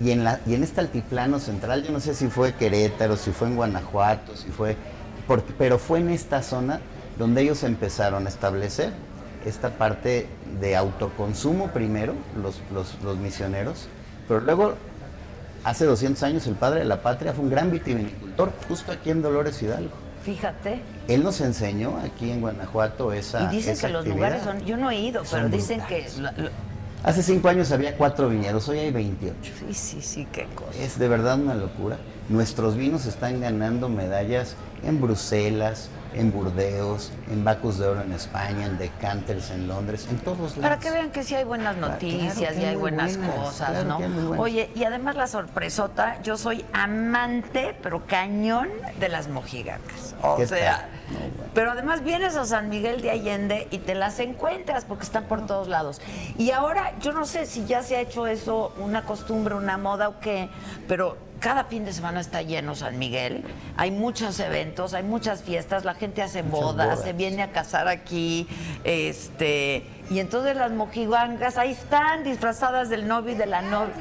Y 0.00 0.12
en, 0.12 0.22
la, 0.22 0.38
y 0.46 0.54
en 0.54 0.62
este 0.62 0.80
altiplano 0.80 1.40
central, 1.40 1.82
yo 1.82 1.90
no 1.90 1.98
sé 1.98 2.14
si 2.14 2.28
fue 2.28 2.54
Querétaro, 2.54 3.16
si 3.16 3.32
fue 3.32 3.48
en 3.48 3.56
Guanajuato, 3.56 4.36
si 4.36 4.50
fue... 4.50 4.76
porque- 5.26 5.52
pero 5.58 5.80
fue 5.80 5.98
en 5.98 6.10
esta 6.10 6.40
zona 6.44 6.78
donde 7.18 7.42
ellos 7.42 7.64
empezaron 7.64 8.26
a 8.26 8.28
establecer 8.28 8.92
esta 9.44 9.70
parte 9.70 10.28
de 10.60 10.76
autoconsumo 10.76 11.72
primero, 11.72 12.12
los, 12.40 12.60
los, 12.72 12.94
los 13.02 13.16
misioneros, 13.18 13.88
pero 14.28 14.38
luego, 14.38 14.74
hace 15.66 15.84
200 15.84 16.22
años, 16.22 16.46
el 16.46 16.54
padre 16.54 16.80
de 16.80 16.86
la 16.86 17.02
patria 17.02 17.32
fue 17.32 17.44
un 17.44 17.50
gran 17.50 17.70
vitivinicultor, 17.70 18.52
justo 18.68 18.92
aquí 18.92 19.10
en 19.10 19.20
Dolores 19.22 19.60
Hidalgo. 19.62 19.90
Fíjate. 20.24 20.80
Él 21.08 21.22
nos 21.22 21.40
enseñó 21.40 21.98
aquí 22.04 22.30
en 22.30 22.40
Guanajuato 22.40 23.12
esa 23.12 23.44
Y 23.52 23.56
dicen 23.56 23.74
esa 23.74 23.86
que 23.88 23.92
los 23.92 24.06
lugares 24.06 24.42
son, 24.42 24.64
yo 24.64 24.76
no 24.76 24.90
he 24.90 24.98
ido, 24.98 25.22
pero 25.30 25.48
dicen 25.48 25.78
brutales. 25.78 26.14
que... 26.14 26.20
lo- 26.20 26.32
lo- 26.32 26.50
Hace 27.04 27.22
cinco 27.22 27.48
años 27.48 27.70
había 27.70 27.96
cuatro 27.96 28.28
viñedos, 28.28 28.68
hoy 28.68 28.78
hay 28.80 28.90
28. 28.90 29.52
sí, 29.68 29.74
sí, 29.74 30.02
sí, 30.02 30.26
qué 30.32 30.46
cosa. 30.56 30.72
Es 30.80 30.98
de 30.98 31.06
verdad 31.06 31.38
una 31.38 31.54
locura. 31.54 31.98
Nuestros 32.28 32.74
vinos 32.76 33.06
están 33.06 33.40
ganando 33.40 33.88
medallas 33.88 34.56
en 34.82 35.00
Bruselas, 35.00 35.88
en 36.16 36.32
Burdeos, 36.32 37.12
en 37.30 37.44
Bacus 37.44 37.78
de 37.78 37.86
Oro 37.86 38.00
en 38.00 38.12
España, 38.12 38.66
en 38.66 38.78
Decanters 38.78 39.50
en 39.50 39.68
Londres, 39.68 40.06
en 40.10 40.18
todos 40.18 40.56
lados. 40.56 40.58
Para 40.60 40.78
que 40.78 40.90
vean 40.90 41.10
que 41.10 41.22
sí 41.22 41.34
hay 41.34 41.44
buenas 41.44 41.76
noticias 41.76 42.34
claro 42.34 42.60
y 42.60 42.64
hay 42.64 42.76
buenas, 42.76 43.16
buenas, 43.16 43.36
cosas, 43.36 43.70
claro 43.70 43.88
¿no? 43.88 43.98
buenas. 43.98 44.38
Oye, 44.38 44.70
y 44.74 44.84
además 44.84 45.16
la 45.16 45.26
sorpresota, 45.26 46.20
yo 46.22 46.36
soy 46.36 46.64
amante, 46.72 47.76
pero 47.82 48.06
cañón 48.06 48.68
de 48.98 49.08
las 49.08 49.28
mojigatas. 49.28 50.14
O 50.22 50.36
¿Qué 50.36 50.46
sea, 50.46 50.78
tal? 50.78 50.90
No, 51.12 51.18
bueno. 51.18 51.50
pero 51.54 51.70
además 51.72 52.02
vienes 52.02 52.36
a 52.36 52.46
San 52.46 52.68
Miguel 52.68 53.02
de 53.02 53.10
Allende 53.10 53.68
y 53.70 53.78
te 53.78 53.94
las 53.94 54.18
encuentras 54.18 54.84
porque 54.84 55.04
están 55.04 55.24
por 55.24 55.46
todos 55.46 55.68
lados. 55.68 56.00
Y 56.38 56.50
ahora, 56.50 56.94
yo 57.00 57.12
no 57.12 57.26
sé 57.26 57.46
si 57.46 57.66
ya 57.66 57.82
se 57.82 57.96
ha 57.96 58.00
hecho 58.00 58.26
eso 58.26 58.72
una 58.78 59.02
costumbre, 59.02 59.54
una 59.54 59.76
moda 59.76 60.08
o 60.08 60.18
qué, 60.20 60.48
pero 60.88 61.25
cada 61.40 61.64
fin 61.64 61.84
de 61.84 61.92
semana 61.92 62.20
está 62.20 62.42
lleno 62.42 62.74
San 62.74 62.98
Miguel. 62.98 63.44
Hay 63.76 63.90
muchos 63.90 64.38
eventos, 64.40 64.94
hay 64.94 65.02
muchas 65.02 65.42
fiestas, 65.42 65.84
la 65.84 65.94
gente 65.94 66.22
hace 66.22 66.42
bodas, 66.42 66.86
bodas. 66.88 67.02
se 67.02 67.12
viene 67.12 67.42
a 67.42 67.52
casar 67.52 67.88
aquí, 67.88 68.48
este, 68.84 69.86
y 70.10 70.18
entonces 70.20 70.56
las 70.56 70.72
mojigangas 70.72 71.58
ahí 71.58 71.72
están 71.72 72.24
disfrazadas 72.24 72.88
del 72.88 73.06
novio 73.06 73.32
y 73.32 73.36
de 73.36 73.46
la 73.46 73.62
novia. 73.62 73.94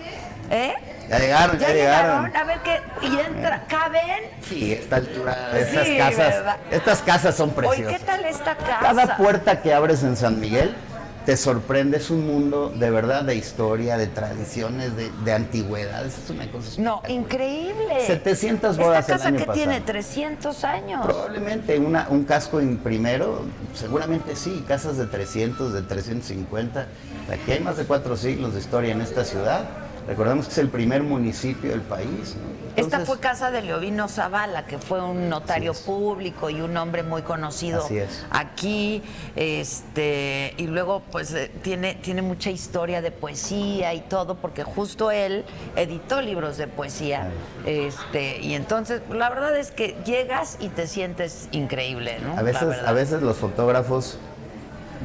¿Eh? 0.51 0.73
Ya 1.09 1.19
llegaron, 1.19 1.57
ya, 1.59 1.67
llegaron. 1.69 2.35
A 2.35 2.43
ver 2.43 2.59
qué, 2.59 2.79
y 3.01 3.19
entra, 3.19 3.63
¿caben? 3.67 4.23
Sí, 4.47 4.73
esta 4.73 4.97
altura, 4.97 5.57
estas 5.57 5.87
Sí, 5.87 5.97
casas, 5.97 6.17
¿verdad? 6.17 6.57
estas 6.71 7.01
casas 7.01 7.35
son 7.35 7.49
Oye, 7.49 7.55
preciosas. 7.55 7.99
¿qué 7.99 8.05
tal 8.05 8.25
esta 8.25 8.55
casa? 8.55 8.79
Cada 8.79 9.17
puerta 9.17 9.61
que 9.61 9.73
abres 9.73 10.03
en 10.03 10.15
San 10.15 10.39
Miguel 10.39 10.75
te 11.25 11.37
sorprende, 11.37 11.97
es 11.97 12.09
un 12.09 12.25
mundo 12.25 12.71
de 12.75 12.89
verdad 12.91 13.23
de 13.23 13.35
historia, 13.35 13.97
de 13.97 14.07
tradiciones, 14.07 14.95
de, 14.95 15.09
de 15.23 15.33
antigüedades, 15.33 16.17
es 16.23 16.29
una 16.29 16.49
cosa 16.51 16.81
No, 16.81 17.01
increíble. 17.07 18.05
700 18.05 18.77
bodas 18.77 18.99
Esta 18.99 19.13
el 19.13 19.17
casa 19.17 19.27
año 19.29 19.37
que 19.39 19.45
tiene 19.53 19.81
pasado. 19.81 19.85
300 19.85 20.63
años. 20.63 21.05
Probablemente 21.05 21.79
una, 21.79 22.07
un 22.09 22.23
casco 22.23 22.59
en 22.59 22.77
primero, 22.77 23.41
seguramente 23.73 24.35
sí, 24.35 24.63
casas 24.67 24.97
de 24.97 25.07
300, 25.07 25.73
de 25.73 25.81
350. 25.81 26.87
Aquí 27.31 27.51
hay 27.51 27.59
más 27.59 27.77
de 27.77 27.85
cuatro 27.85 28.15
siglos 28.15 28.53
de 28.53 28.59
historia 28.59 28.93
en 28.93 29.01
esta 29.01 29.25
ciudad. 29.25 29.67
Recordemos 30.07 30.45
que 30.45 30.51
es 30.51 30.57
el 30.59 30.69
primer 30.69 31.03
municipio 31.03 31.71
del 31.71 31.81
país. 31.81 32.35
¿no? 32.35 32.55
Esta 32.75 32.99
fue 33.05 33.19
casa 33.19 33.51
de 33.51 33.61
Leovino 33.61 34.07
Zavala, 34.07 34.65
que 34.65 34.77
fue 34.77 35.01
un 35.01 35.29
notario 35.29 35.73
público 35.73 36.49
y 36.49 36.61
un 36.61 36.75
hombre 36.75 37.03
muy 37.03 37.21
conocido 37.21 37.87
es. 37.89 38.25
aquí. 38.29 39.01
Este, 39.35 40.53
y 40.57 40.67
luego, 40.67 41.01
pues, 41.11 41.33
eh, 41.33 41.51
tiene, 41.61 41.95
tiene 41.95 42.21
mucha 42.21 42.49
historia 42.49 43.01
de 43.01 43.11
poesía 43.11 43.93
y 43.93 44.01
todo, 44.01 44.35
porque 44.35 44.63
justo 44.63 45.09
él 45.11 45.45
editó 45.75 46.21
libros 46.21 46.57
de 46.57 46.67
poesía. 46.67 47.29
Este, 47.65 48.39
y 48.39 48.55
entonces, 48.55 49.01
la 49.09 49.29
verdad 49.29 49.57
es 49.57 49.71
que 49.71 49.95
llegas 50.05 50.57
y 50.59 50.69
te 50.69 50.87
sientes 50.87 51.47
increíble, 51.51 52.19
¿no? 52.19 52.37
A 52.37 52.41
veces, 52.41 52.77
a 52.85 52.91
veces 52.91 53.21
los 53.21 53.37
fotógrafos 53.37 54.17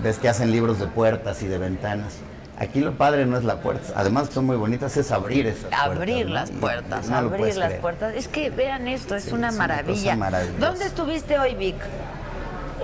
ves 0.02 0.18
que 0.18 0.28
hacen 0.28 0.50
libros 0.50 0.78
de 0.78 0.86
puertas 0.86 1.42
y 1.42 1.46
de 1.46 1.58
ventanas. 1.58 2.16
Aquí 2.60 2.80
lo 2.80 2.92
padre 2.92 3.24
no 3.24 3.38
es 3.38 3.44
la 3.44 3.56
puerta, 3.56 3.94
además 3.96 4.28
que 4.28 4.34
son 4.34 4.44
muy 4.44 4.56
bonitas, 4.56 4.94
es 4.98 5.10
abrir 5.12 5.46
esas 5.46 5.62
puertas. 5.70 5.80
Abrir 5.80 6.26
¿no? 6.26 6.34
las 6.34 6.50
puertas, 6.50 7.06
y 7.06 7.10
no 7.10 7.22
lo 7.22 7.28
abrir 7.28 7.56
las 7.56 7.68
creer. 7.68 7.80
puertas. 7.80 8.14
Es 8.14 8.28
que 8.28 8.50
vean 8.50 8.86
esto, 8.86 9.16
es 9.16 9.24
Sí, 9.24 9.32
una 9.32 9.48
es 9.48 9.54
una 9.56 9.66
cosa 9.66 10.16
maravilla. 10.16 10.42
¿Dónde 10.58 10.84
estuviste 10.84 11.38
hoy, 11.38 11.54
Vic? 11.54 11.76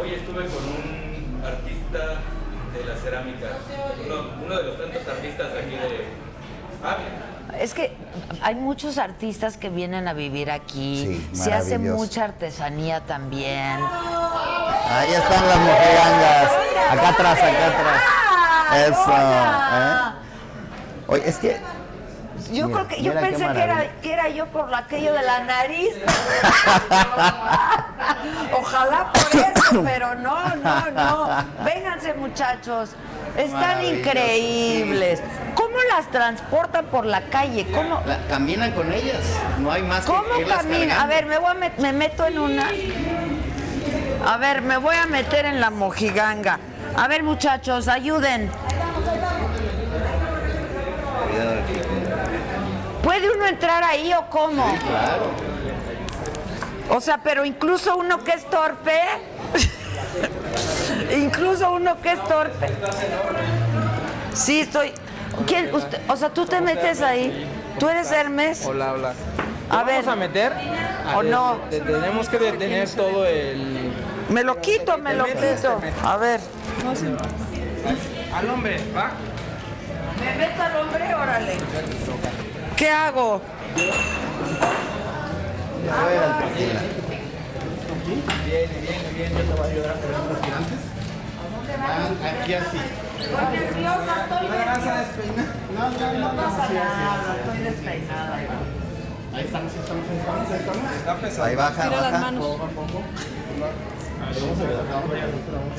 Hoy 0.01 0.15
estuve 0.15 0.47
con 0.47 0.65
un 0.65 1.45
artista 1.45 1.99
de 2.73 2.85
la 2.87 2.97
cerámica, 3.03 3.47
uno, 4.07 4.31
uno 4.47 4.57
de 4.57 4.62
los 4.62 4.79
tantos 4.79 5.07
artistas 5.09 5.49
aquí 5.62 5.71
de... 5.73 6.05
Ah. 6.83 6.97
Es 7.61 7.75
que 7.75 7.93
hay 8.43 8.55
muchos 8.55 8.97
artistas 8.97 9.59
que 9.59 9.69
vienen 9.69 10.09
a 10.09 10.15
vivir 10.15 10.51
aquí. 10.51 11.21
Sí, 11.33 11.37
Se 11.39 11.53
hace 11.53 11.79
mucha 11.79 12.25
artesanía 12.25 13.01
también. 13.01 13.79
Ahí 14.89 15.12
están 15.12 15.47
las 15.49 15.59
mojigangas. 15.59 16.53
Acá 16.93 17.09
atrás, 17.11 17.39
acá 17.39 17.67
atrás. 17.67 18.26
Eso. 18.74 19.07
¿eh? 19.11 20.12
Oye, 21.09 21.29
es 21.29 21.37
que. 21.38 21.61
Yo 22.52 22.68
mira, 22.68 22.85
creo 22.85 22.88
que 22.88 23.02
yo 23.02 23.12
pensé 23.14 23.46
que 23.48 23.62
era, 23.62 23.90
que 24.02 24.12
era 24.12 24.29
yo 24.29 24.46
por 24.46 24.72
aquello 24.74 25.12
de 25.14 25.22
la 25.22 25.40
nariz. 25.44 25.88
Ojalá 28.52 29.12
por 29.12 29.40
eso, 29.40 29.83
pero 29.85 30.14
no, 30.16 30.55
no, 30.57 30.90
no. 30.90 31.29
Vénganse 31.64 32.14
muchachos. 32.14 32.90
Están 33.37 33.85
increíbles. 33.85 35.20
¿Cómo 35.55 35.76
las 35.94 36.11
transportan 36.11 36.87
por 36.87 37.05
la 37.07 37.22
calle? 37.22 37.66
¿Cómo, 37.74 38.00
La- 38.07 38.18
caminan 38.29 38.72
con 38.72 38.92
ellas. 38.92 39.20
No 39.59 39.70
hay 39.72 39.83
más 39.83 40.05
¿Cómo 40.05 40.22
que 40.35 40.40
irlas 40.42 40.59
camina? 40.59 41.02
A 41.02 41.07
ver, 41.07 41.26
me, 41.26 41.38
voy 41.38 41.50
a 41.50 41.55
met- 41.55 41.76
me 41.79 41.92
meto 41.92 42.26
en 42.26 42.38
una. 42.38 42.70
A 44.26 44.37
ver, 44.38 44.62
me 44.62 44.76
voy 44.79 44.96
a 44.96 45.07
meter 45.07 45.46
en 45.46 45.61
la 45.61 45.70
mojiganga. 45.70 46.59
A 46.97 47.09
ver, 47.09 47.23
muchachos, 47.23 47.89
ayuden. 47.89 48.51
Cuidado 51.29 51.55
aquí. 51.63 51.81
¿Puede 53.03 53.31
uno 53.31 53.47
entrar 53.47 53.85
ahí 53.85 54.13
o 54.15 54.27
cómo? 54.31 54.65
Claro. 54.79 55.31
O 56.89 57.01
sea, 57.01 57.19
pero 57.23 57.45
incluso 57.45 57.97
uno 57.97 58.23
que 58.23 58.33
es 58.33 58.49
torpe, 58.49 58.99
incluso 61.17 61.71
uno 61.73 62.01
que 62.01 62.13
es 62.13 62.25
torpe. 62.25 62.69
Sí, 64.33 64.61
estoy. 64.61 64.93
¿Quién? 65.47 65.75
Usted, 65.75 66.01
o 66.09 66.17
sea, 66.17 66.31
tú 66.31 66.47
te 66.47 66.61
metes 66.61 67.03
ahí. 67.03 67.47
¿Tú 67.79 67.89
eres 67.89 68.11
Hermes? 68.11 68.65
Hola, 68.65 68.93
hola. 68.93 69.13
A 69.69 69.77
¿Vamos 69.83 69.87
ver. 69.87 70.09
a 70.09 70.17
meter? 70.17 70.53
¿O 71.17 71.23
no? 71.23 71.57
Te- 71.69 71.81
tenemos 71.81 72.29
que 72.29 72.39
detener 72.39 72.89
todo 72.91 73.27
el... 73.27 73.93
Me 74.31 74.43
lo 74.43 74.61
quito, 74.61 74.99
me 74.99 75.15
lo 75.15 75.25
quito. 75.25 75.81
A 76.05 76.17
ver. 76.17 76.41
Al 78.35 78.51
hombre, 78.51 78.81
¿va? 78.95 79.12
¿Me 80.21 80.35
meto 80.35 80.62
al 80.62 80.77
hombre? 80.77 81.15
Órale. 81.15 81.57
¿Qué 82.77 82.91
hago? 82.91 83.41
A 85.93 86.05
ver, 86.07 86.19
al 86.19 86.39
tequila. 86.39 86.81
Aquí 92.43 92.55
así. 92.55 92.81
Estoy 93.21 93.47
nerviosa, 93.53 94.12
estoy 94.25 94.49
nerviosa. 94.49 96.12
No 96.19 96.29
pasa 96.37 96.65
nada, 96.73 97.37
estoy 97.37 97.59
despeinada. 97.59 98.35
Ahí 99.35 99.45
estamos, 99.45 99.73
ahí 99.73 99.81
estamos, 99.81 100.05
ahí 100.11 100.17
estamos, 100.19 100.51
ahí 100.51 100.59
estamos. 100.59 100.93
Está 100.97 101.15
pesado. 101.17 101.45
Ahí 101.45 101.55
baja, 101.55 101.91
baja. 104.18 105.02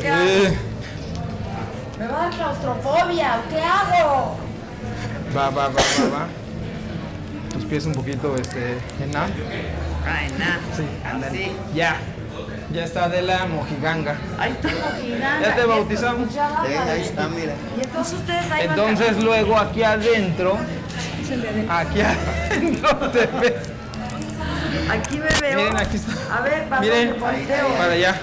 ¿Qué 0.02 0.10
hago? 0.10 0.56
Me 2.00 2.08
va 2.08 2.18
a 2.18 2.22
dar 2.22 2.34
claustrofobia, 2.34 3.42
¿qué 3.50 3.60
hago? 3.60 4.38
Va, 5.36 5.50
va, 5.50 5.68
va, 5.68 5.70
va, 5.70 6.20
va. 6.20 6.28
Tus 7.54 7.66
pies 7.66 7.86
un 7.86 7.94
poquito, 7.94 8.36
este, 8.36 8.78
en 9.02 9.16
A. 9.16 9.24
Ay, 10.06 10.32
nada. 10.38 10.60
Sí, 10.76 10.84
ándale. 11.04 11.52
Ya. 11.74 11.98
Ya 12.72 12.84
está 12.84 13.06
Adela 13.06 13.48
Mojiganga. 13.48 14.16
Ahí 14.38 14.52
está 14.52 14.70
Mojiganga. 14.70 15.42
Ya 15.42 15.56
te 15.56 15.66
bautizamos. 15.66 16.34
ya 16.34 16.84
ahí 16.84 17.02
está, 17.02 17.28
mira. 17.30 17.54
Y 17.78 17.84
entonces 17.84 18.14
ustedes 18.14 18.52
ahí 18.52 18.68
van 18.68 18.80
Entonces 18.80 19.24
luego 19.24 19.58
aquí 19.58 19.84
adentro, 19.84 20.58
aquí 21.70 22.02
adentro 22.50 23.10
te 23.10 23.26
ves. 23.26 23.77
Aquí 24.92 25.18
me 25.18 25.30
veo. 25.42 25.58
Miren, 25.60 25.78
aquí 25.78 25.96
está. 25.98 26.38
A 26.38 26.42
ver, 26.42 26.64
¿para 26.70 26.82
Miren, 26.82 27.16
para 27.16 27.92
allá. 27.94 28.16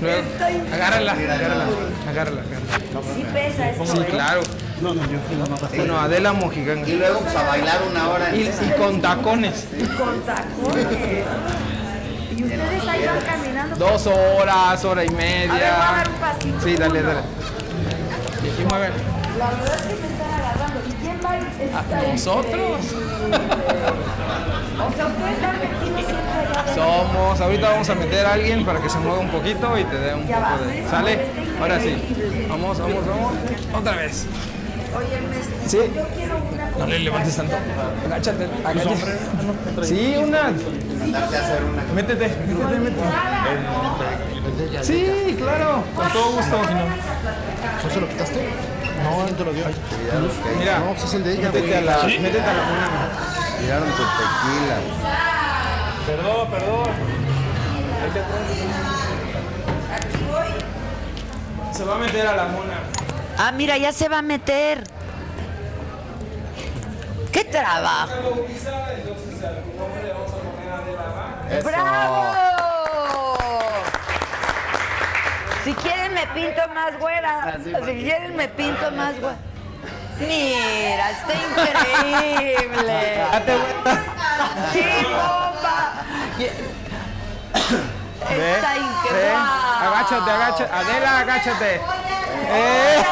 Luego, 0.00 0.22
agárrala, 0.74 1.12
agárrala, 1.12 1.64
agárrala, 2.08 2.42
agárrala. 2.42 2.42
Sí 3.14 3.24
pesa 3.32 3.70
esto, 3.70 3.86
Sí, 3.86 3.98
¿eh? 4.02 4.06
claro. 4.10 4.40
Bueno, 5.74 5.98
Adela 5.98 6.32
Mojiganga. 6.34 6.86
Y 6.86 6.96
luego 6.96 7.20
pues, 7.20 7.34
a 7.34 7.42
bailar 7.44 7.78
una 7.90 8.08
hora 8.10 8.34
Y, 8.36 8.42
y 8.42 8.74
con 8.78 9.00
tacones. 9.00 9.64
Y 9.78 9.84
con 9.86 10.20
tacones. 10.20 10.86
Y 12.36 12.42
ustedes 12.44 12.88
ahí 12.88 13.06
van 13.06 13.20
caminando. 13.24 13.76
Dos 13.76 14.06
horas, 14.06 14.84
hora 14.84 15.02
y 15.04 15.08
A 15.08 15.10
ver, 15.12 15.16
voy 15.16 15.24
a 15.24 15.52
media. 15.54 15.70
dar 15.70 16.08
un 16.08 16.14
pasito. 16.16 16.60
Sí, 16.62 16.76
dale, 16.76 17.02
dale. 17.02 17.20
Y 18.44 18.48
aquí 18.50 18.64
mueve. 18.68 18.90
La 19.38 19.50
verdad 19.50 19.74
es 19.76 19.82
que 19.82 19.94
me 19.94 20.06
están 20.12 20.30
agarrando. 20.40 20.80
¿Y 20.86 20.92
quién 20.92 21.05
va 21.05 21.05
a 21.24 22.12
Nosotros. 22.12 22.80
Somos, 26.74 27.40
ahorita 27.40 27.70
vamos 27.70 27.88
a 27.88 27.94
meter 27.94 28.26
a 28.26 28.32
alguien 28.34 28.64
para 28.64 28.80
que 28.80 28.90
se 28.90 28.98
mueva 28.98 29.18
un 29.18 29.28
poquito 29.28 29.78
y 29.78 29.84
te 29.84 29.98
dé 29.98 30.14
un 30.14 30.26
poco 30.26 30.64
de. 30.66 30.88
¿Sale? 30.88 31.18
Ahora 31.60 31.80
sí. 31.80 31.96
Vamos, 32.48 32.78
vamos, 32.78 33.06
vamos. 33.06 33.32
Otra 33.74 33.92
vez. 33.96 34.26
Sí. 35.66 35.78
yo 35.94 36.02
quiero 36.16 36.36
una 36.52 36.70
No 36.78 36.86
le 36.86 36.98
levantes 37.00 37.36
tanto. 37.36 37.54
Agáchate, 38.06 38.48
agáchate. 38.64 39.18
Sí, 39.84 40.16
una. 40.16 40.52
Métete, 41.94 41.94
métete. 41.94 42.30
Sí, 44.82 45.36
claro. 45.38 45.82
Con 45.94 46.08
todo 46.12 46.32
gusto. 46.32 46.56
¿No 47.84 47.90
se 47.90 48.00
lo 48.00 48.08
quitaste? 48.08 48.75
No, 49.02 49.20
no 49.26 49.26
te 49.36 49.44
lo 49.44 49.52
dio. 49.52 49.64
Mira, 50.58 50.78
No, 50.80 50.86
pues 50.92 51.04
es 51.04 51.14
el 51.14 51.24
de 51.24 51.32
ella, 51.34 51.50
métete 51.52 51.76
a 51.76 51.80
la, 51.80 51.96
güey. 51.98 52.18
métete 52.18 52.44
a 52.48 52.52
la 52.52 52.62
mona. 52.64 52.88
Tiraron 53.60 53.88
tu 53.90 54.02
tequila. 54.02 54.76
Perdón, 56.06 56.50
perdón. 56.50 56.86
Se 61.72 61.84
va 61.84 61.94
a 61.96 61.98
meter 61.98 62.26
a 62.26 62.34
la 62.36 62.44
mona. 62.46 62.78
Ah, 63.38 63.52
mira, 63.52 63.76
ya 63.76 63.92
se 63.92 64.08
va 64.08 64.18
a 64.18 64.22
meter. 64.22 64.82
¿Qué 67.32 67.44
trabajo? 67.44 68.12
Eso. 71.50 71.68
¡Bravo! 71.68 72.55
Si 75.66 75.74
quieren 75.74 76.14
me 76.14 76.24
pinto 76.28 76.62
más 76.72 76.96
güera. 77.00 77.58
Si 77.64 77.72
quieren 77.72 78.36
me 78.36 78.46
pinto 78.46 78.88
más 78.92 79.20
güera. 79.20 79.36
Mira, 80.20 81.10
está 81.10 81.34
increíble. 81.34 83.24
¡Sí, 84.72 84.84
bomba! 85.02 86.04
Está 88.30 88.76
increíble. 88.76 89.34
Agáchate, 89.80 90.30
agáchate. 90.30 90.72
Adela, 90.72 91.18
agáchate. 91.18 91.80
Eh. 92.48 93.04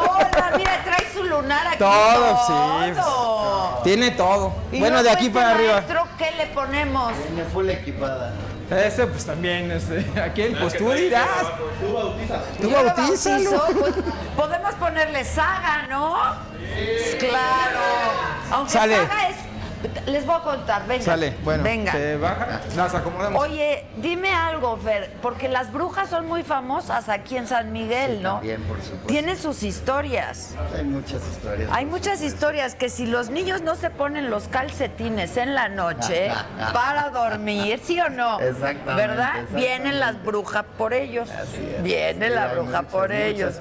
Hola, 0.00 0.52
mira, 0.56 0.82
trae 0.82 1.06
su 1.12 1.22
lunar 1.22 1.66
aquí. 1.66 1.78
Todo, 1.80 2.46
sí. 2.46 2.92
todo. 2.98 3.80
Tiene 3.84 4.10
todo. 4.12 4.54
Bueno, 4.70 4.96
de 4.96 5.02
luego 5.02 5.10
aquí 5.10 5.26
este 5.26 5.38
para 5.38 5.50
arriba. 5.50 5.72
maestro, 5.74 6.08
¿qué 6.16 6.30
le 6.30 6.46
ponemos? 6.46 7.12
Viene 7.28 7.44
full 7.50 7.68
equipada. 7.68 8.32
Ese 8.70 9.06
pues 9.06 9.24
también, 9.26 9.70
este, 9.72 10.06
aquel, 10.20 10.56
pues 10.56 10.76
tú 10.76 10.90
dirás. 10.92 11.26
Tú 11.80 12.68
Yo 12.68 12.82
lo 12.82 12.94
bautízalo. 12.94 13.50
bautizo, 13.50 13.80
pues, 13.80 13.94
podemos 14.36 14.74
ponerle 14.74 15.24
saga, 15.24 15.86
¿no? 15.88 16.16
Claro. 17.18 17.80
Aunque 18.52 18.72
Sale. 18.72 18.96
saga 18.96 19.28
es. 19.28 19.36
Les 20.06 20.26
voy 20.26 20.36
a 20.36 20.40
contar, 20.40 20.86
venga. 20.86 21.04
Sale, 21.04 21.36
bueno, 21.42 21.62
Venga. 21.62 21.92
se 21.92 22.16
baja, 22.16 22.60
las 22.76 22.94
acomodamos. 22.94 23.42
Oye, 23.42 23.86
dime 23.96 24.30
algo, 24.32 24.76
Fer, 24.76 25.10
porque 25.22 25.48
las 25.48 25.72
brujas 25.72 26.10
son 26.10 26.26
muy 26.26 26.42
famosas 26.42 27.08
aquí 27.08 27.36
en 27.36 27.46
San 27.46 27.72
Miguel, 27.72 28.22
¿no? 28.22 28.34
También, 28.34 28.62
por 28.64 28.76
supuesto. 28.82 29.06
Tienen 29.06 29.38
sus 29.38 29.62
historias. 29.62 30.54
Hay 30.76 30.84
muchas 30.84 31.22
historias. 31.30 31.70
Hay 31.72 31.86
muchas 31.86 32.20
historias 32.20 32.74
que 32.74 32.90
si 32.90 33.06
los 33.06 33.30
niños 33.30 33.62
no 33.62 33.74
se 33.74 33.88
ponen 33.90 34.28
los 34.30 34.48
calcetines 34.48 35.36
en 35.36 35.54
la 35.54 35.68
noche 35.68 36.30
para 36.74 37.10
dormir, 37.10 37.80
¿sí 37.82 37.98
o 38.00 38.08
no? 38.10 38.38
Exactamente, 38.40 38.94
¿Verdad? 38.94 39.28
exactamente. 39.36 39.56
Vienen 39.68 40.00
las 40.00 40.22
brujas 40.22 40.64
por 40.76 40.92
ellos. 40.92 41.30
Así 41.30 41.56
es. 41.76 41.82
Viene 41.82 42.28
Sí, 42.28 42.34
la 42.34 42.48
bruja 42.48 42.66
muchas, 42.82 42.84
por 42.92 43.08
muchas 43.08 43.20
ellos. 43.22 43.54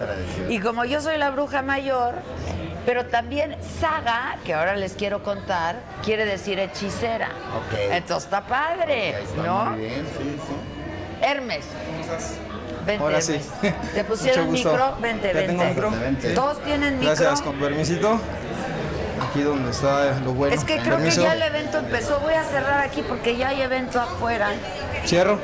Y 0.50 0.60
como 0.60 0.84
yo 0.86 1.00
soy 1.02 1.18
la 1.18 1.30
bruja 1.30 1.62
mayor, 1.62 2.16
pero 2.90 3.06
también 3.06 3.56
saga, 3.80 4.38
que 4.44 4.52
ahora 4.52 4.76
les 4.76 4.94
quiero 4.94 5.22
contar, 5.22 5.76
quiere 6.04 6.26
decir 6.26 6.58
hechicera. 6.58 7.28
Ok. 7.56 7.78
Entonces 7.92 8.24
está 8.24 8.48
padre, 8.48 9.16
Ahí 9.16 9.24
está 9.24 9.44
¿no? 9.44 9.66
Muy 9.66 9.80
bien, 9.82 10.08
sí, 10.18 10.38
sí. 10.48 11.22
Hermes. 11.22 11.66
Vente, 12.88 13.04
Ahora 13.04 13.22
sí. 13.22 13.40
¿Te 13.94 14.04
pusieron 14.04 14.52
micro? 14.52 14.98
Vente, 15.00 15.28
¿Ya 15.28 15.34
vente. 15.34 15.48
tengo 15.50 15.64
micro? 15.66 15.92
Vente. 15.92 16.32
Todos 16.32 16.64
tienen 16.64 16.98
micro. 16.98 17.16
Gracias, 17.16 17.42
con 17.44 17.60
permisito. 17.60 18.20
Aquí 19.30 19.44
donde 19.44 19.70
está 19.70 20.20
lo 20.22 20.34
bueno. 20.34 20.56
Es 20.56 20.64
que 20.64 20.80
creo 20.80 20.96
Permiso. 20.96 21.22
que 21.22 21.28
ya 21.28 21.34
el 21.36 21.44
evento 21.44 21.78
empezó. 21.78 22.20
Voy 22.22 22.34
a 22.34 22.44
cerrar 22.44 22.80
aquí 22.82 23.04
porque 23.08 23.38
ya 23.38 23.50
hay 23.50 23.62
evento 23.62 24.02
afuera. 24.02 24.50
Cierro. 25.06 25.38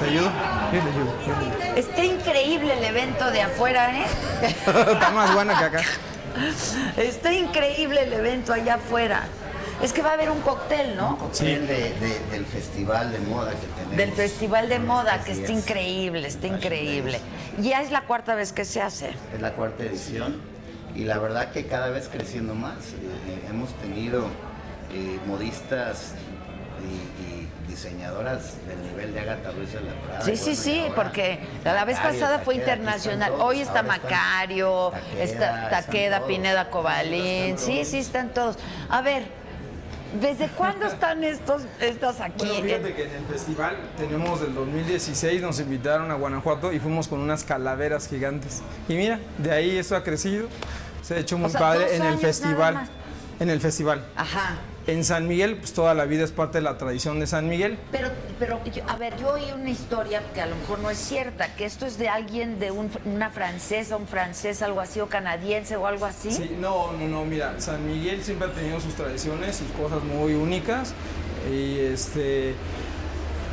¿Te 0.00 0.04
ayudo? 0.04 0.28
Sí, 0.70 0.76
te 0.76 0.90
ayudo. 0.90 1.14
sí, 1.24 1.30
te 1.30 1.64
ayudo. 1.64 1.76
Está 1.78 2.04
increíble 2.04 2.74
el 2.76 2.84
evento 2.84 3.30
de 3.30 3.40
afuera, 3.40 3.90
¿eh? 3.96 4.06
Está 4.42 5.10
más 5.14 5.32
bueno 5.32 5.54
que 5.58 5.64
acá. 5.64 5.80
Está 6.96 7.32
increíble 7.32 8.02
el 8.02 8.12
evento 8.12 8.52
allá 8.52 8.74
afuera. 8.74 9.22
Es 9.82 9.92
que 9.94 10.02
va 10.02 10.10
a 10.10 10.12
haber 10.12 10.30
un 10.30 10.40
cóctel, 10.42 10.94
¿no? 10.96 11.16
Cóctel 11.16 11.66
de- 11.66 11.94
de- 11.94 12.20
del 12.30 12.44
festival 12.44 13.10
de 13.12 13.18
moda 13.20 13.52
que 13.52 13.66
tenemos. 13.66 13.96
Del 13.96 14.12
Festival 14.12 14.68
de 14.68 14.78
Moda, 14.78 15.24
que 15.24 15.32
está 15.32 15.44
es. 15.52 15.58
increíble, 15.58 16.28
está 16.28 16.46
increíble. 16.48 17.18
Ya 17.60 17.80
es 17.80 17.90
la 17.90 18.02
cuarta 18.02 18.34
vez 18.34 18.52
que 18.52 18.66
se 18.66 18.82
hace. 18.82 19.10
Es 19.34 19.40
la 19.40 19.52
cuarta 19.52 19.84
edición 19.84 20.36
y 20.94 21.04
la 21.04 21.18
verdad 21.18 21.50
que 21.52 21.64
cada 21.66 21.88
vez 21.88 22.08
creciendo 22.12 22.54
más. 22.54 22.74
Eh, 22.74 22.96
eh, 23.28 23.46
hemos 23.48 23.72
tenido 23.80 24.26
eh, 24.92 25.18
modistas 25.26 26.12
y, 26.82 27.39
y 27.39 27.39
diseñadoras 27.82 28.56
del 28.66 28.82
nivel 28.82 29.14
de 29.14 29.20
Agatha 29.20 29.50
Ruiz 29.52 29.72
de 29.72 29.80
la 29.80 29.92
Prada. 29.92 30.20
Sí, 30.22 30.36
sí, 30.36 30.54
sí, 30.54 30.80
ahora 30.80 30.94
porque 30.94 31.40
la 31.64 31.84
vez 31.84 31.96
Macario, 31.96 32.20
pasada 32.20 32.38
fue 32.40 32.56
Taqueda, 32.56 32.74
internacional. 32.74 33.32
todos, 33.32 33.44
Hoy 33.44 33.60
está 33.60 33.82
Macario, 33.82 34.90
Taqueda, 34.92 35.24
está 35.24 35.70
Taqueda. 35.70 36.26
Pineda 36.26 36.70
Cobalín. 36.70 37.58
Sí, 37.58 37.84
sí, 37.84 37.98
están 37.98 38.30
todos. 38.30 38.56
A 38.88 39.00
ver, 39.00 39.24
¿desde 40.20 40.48
cuándo 40.48 40.86
están 40.86 41.24
estos, 41.24 41.62
estas 41.80 42.20
aquí? 42.20 42.46
Bueno, 42.46 42.62
fíjate 42.64 42.94
que 42.94 43.02
en 43.04 43.14
el 43.14 43.24
festival 43.24 43.76
tenemos 43.96 44.40
del 44.40 44.54
2016, 44.54 45.40
nos 45.40 45.58
invitaron 45.60 46.10
a 46.10 46.14
Guanajuato 46.14 46.72
y 46.72 46.80
fuimos 46.80 47.08
con 47.08 47.20
unas 47.20 47.44
calaveras 47.44 48.08
gigantes. 48.08 48.60
Y 48.88 48.94
mira, 48.94 49.20
de 49.38 49.52
ahí 49.52 49.78
eso 49.78 49.96
ha 49.96 50.04
crecido, 50.04 50.48
se 51.02 51.14
ha 51.14 51.18
hecho 51.18 51.38
muy 51.38 51.50
sea, 51.50 51.60
padre 51.60 51.96
en 51.96 52.04
el 52.04 52.18
festival. 52.18 52.88
En 53.38 53.48
el 53.48 53.60
festival. 53.60 54.04
Ajá. 54.16 54.58
En 54.86 55.04
San 55.04 55.28
Miguel, 55.28 55.56
pues 55.56 55.72
toda 55.72 55.94
la 55.94 56.04
vida 56.06 56.24
es 56.24 56.32
parte 56.32 56.58
de 56.58 56.62
la 56.62 56.78
tradición 56.78 57.20
de 57.20 57.26
San 57.26 57.48
Miguel. 57.48 57.78
Pero, 57.92 58.08
pero 58.38 58.60
yo- 58.64 58.82
a 58.88 58.96
ver, 58.96 59.16
yo 59.18 59.28
oí 59.34 59.44
una 59.54 59.70
historia 59.70 60.22
que 60.34 60.40
a 60.40 60.46
lo 60.46 60.56
mejor 60.56 60.78
no 60.80 60.90
es 60.90 60.96
cierta, 60.98 61.54
que 61.54 61.64
esto 61.66 61.86
es 61.86 61.98
de 61.98 62.08
alguien 62.08 62.58
de 62.58 62.70
un- 62.70 62.90
una 63.04 63.30
francesa, 63.30 63.96
un 63.96 64.08
francés, 64.08 64.62
algo 64.62 64.80
así, 64.80 64.98
o 65.00 65.06
canadiense 65.06 65.76
o 65.76 65.86
algo 65.86 66.06
así. 66.06 66.30
Sí, 66.32 66.56
no, 66.58 66.92
no, 66.92 67.06
no, 67.08 67.24
mira, 67.24 67.54
San 67.60 67.86
Miguel 67.86 68.24
siempre 68.24 68.48
ha 68.48 68.52
tenido 68.52 68.80
sus 68.80 68.94
tradiciones, 68.94 69.56
sus 69.56 69.68
cosas 69.72 70.02
muy 70.02 70.34
únicas. 70.34 70.94
Y 71.52 71.78
este. 71.78 72.54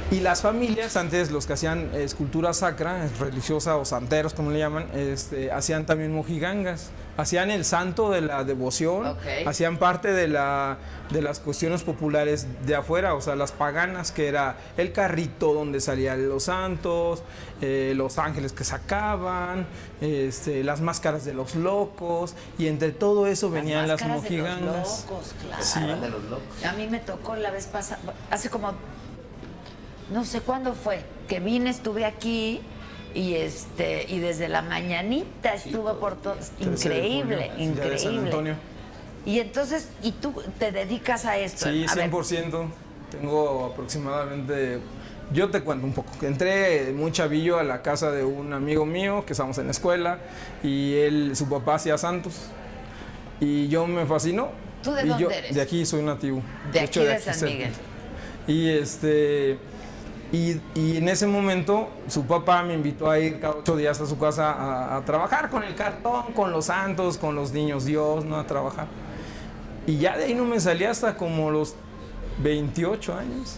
Y 0.09 0.21
las 0.21 0.41
familias, 0.41 0.95
antes 0.95 1.31
los 1.31 1.45
que 1.45 1.53
hacían 1.53 1.91
escultura 1.93 2.53
sacra, 2.53 3.09
religiosa 3.19 3.75
o 3.75 3.83
santeros, 3.83 4.33
como 4.33 4.51
le 4.51 4.59
llaman, 4.59 4.87
este, 4.95 5.51
hacían 5.51 5.85
también 5.85 6.13
mojigangas. 6.13 6.91
Hacían 7.17 7.49
el 7.49 7.65
santo 7.65 8.11
de 8.11 8.21
la 8.21 8.43
devoción, 8.43 9.17
hacían 9.45 9.77
parte 9.77 10.13
de, 10.13 10.27
la, 10.27 10.77
de 11.09 11.21
las 11.23 11.39
cuestiones 11.39 11.81
populares 11.81 12.47
de 12.65 12.75
afuera, 12.75 13.15
o 13.15 13.21
sea, 13.21 13.35
las 13.35 13.51
paganas, 13.51 14.11
que 14.11 14.27
era 14.27 14.57
el 14.77 14.91
carrito 14.91 15.53
donde 15.53 15.81
salían 15.81 16.29
los 16.29 16.43
santos, 16.43 17.23
eh, 17.61 17.93
los 17.95 18.19
ángeles 18.19 18.53
que 18.53 18.63
sacaban, 18.63 19.65
este, 19.99 20.63
las 20.63 20.81
máscaras 20.81 21.25
de 21.25 21.33
los 21.33 21.55
locos, 21.55 22.35
y 22.59 22.67
entre 22.67 22.91
todo 22.91 23.25
eso 23.25 23.49
venían 23.49 23.87
las, 23.87 24.01
máscaras 24.01 24.23
de 24.23 24.37
los 24.37 24.61
locos, 24.61 25.33
claro. 25.41 25.63
Sí. 25.63 25.79
De 25.79 26.09
los 26.09 26.23
locos. 26.25 26.65
A 26.65 26.73
mí 26.73 26.87
me 26.87 26.99
tocó 26.99 27.35
la 27.35 27.49
vez 27.49 27.65
pasada, 27.65 27.99
hace 28.29 28.51
como, 28.51 28.73
no 30.11 30.23
sé 30.23 30.41
cuándo 30.41 30.73
fue, 30.73 31.03
que 31.27 31.39
vine, 31.39 31.71
estuve 31.71 32.05
aquí 32.05 32.61
y 33.13 33.35
este 33.35 34.05
y 34.09 34.19
desde 34.19 34.47
la 34.47 34.61
mañanita 34.61 35.53
estuve 35.53 35.93
por 35.95 36.15
todo, 36.15 36.35
13 36.35 36.89
de 36.89 36.95
increíble, 36.95 37.51
junio, 37.55 37.73
Día 37.73 37.83
de 37.83 37.99
San 37.99 38.13
increíble. 38.13 38.19
Antonio. 38.19 38.55
Y 39.25 39.39
entonces, 39.41 39.89
¿y 40.01 40.13
tú 40.13 40.33
te 40.57 40.71
dedicas 40.71 41.25
a 41.25 41.37
esto? 41.37 41.69
Sí, 41.69 41.85
a 41.89 41.95
ver, 41.95 42.09
100%. 42.09 42.67
Tengo 43.11 43.65
aproximadamente. 43.73 44.79
Yo 45.33 45.49
te 45.49 45.61
cuento 45.61 45.85
un 45.85 45.91
poco. 45.91 46.17
que 46.17 46.27
Entré 46.27 46.93
muy 46.93 47.11
chavillo 47.11 47.59
a 47.59 47.63
la 47.63 47.81
casa 47.81 48.09
de 48.11 48.23
un 48.23 48.53
amigo 48.53 48.85
mío 48.85 49.25
que 49.25 49.33
estábamos 49.33 49.57
en 49.57 49.65
la 49.65 49.71
escuela 49.71 50.19
y 50.63 50.95
él, 50.95 51.35
su 51.35 51.49
papá 51.49 51.75
hacía 51.75 51.97
santos. 51.97 52.35
Y 53.41 53.67
yo 53.67 53.85
me 53.85 54.05
fascinó. 54.05 54.49
¿Tú 54.81 54.93
de 54.93 55.03
y 55.03 55.07
dónde 55.09 55.23
yo, 55.23 55.29
eres? 55.29 55.53
De 55.53 55.61
aquí 55.61 55.85
soy 55.85 56.03
nativo. 56.03 56.41
De 56.71 56.79
aquí 56.79 57.01
de 57.01 57.19
San. 57.19 57.49
Miguel. 57.49 57.73
Y 58.47 58.69
este. 58.69 59.57
Y, 60.31 60.59
y 60.75 60.97
en 60.97 61.07
ese 61.07 61.25
momento 61.25 61.87
su 62.09 62.25
papá 62.25 62.61
me 62.61 62.73
invitó 62.73 63.09
a 63.09 63.17
ir 63.17 63.39
cada 63.39 63.53
ocho 63.55 63.77
días 63.77 64.01
a 64.01 64.05
su 64.05 64.17
casa 64.19 64.51
a, 64.51 64.97
a 64.97 65.05
trabajar 65.05 65.49
con 65.49 65.63
el 65.63 65.73
cartón, 65.73 66.33
con 66.35 66.51
los 66.51 66.65
santos, 66.65 67.17
con 67.17 67.33
los 67.35 67.53
niños 67.53 67.85
Dios, 67.85 68.25
¿no? 68.25 68.35
A 68.37 68.45
trabajar. 68.45 68.87
Y 69.85 69.97
ya 69.99 70.17
de 70.17 70.25
ahí 70.25 70.33
no 70.35 70.43
me 70.43 70.59
salí 70.59 70.83
hasta 70.83 71.15
como 71.15 71.49
los 71.49 71.75
28 72.43 73.15
años. 73.17 73.57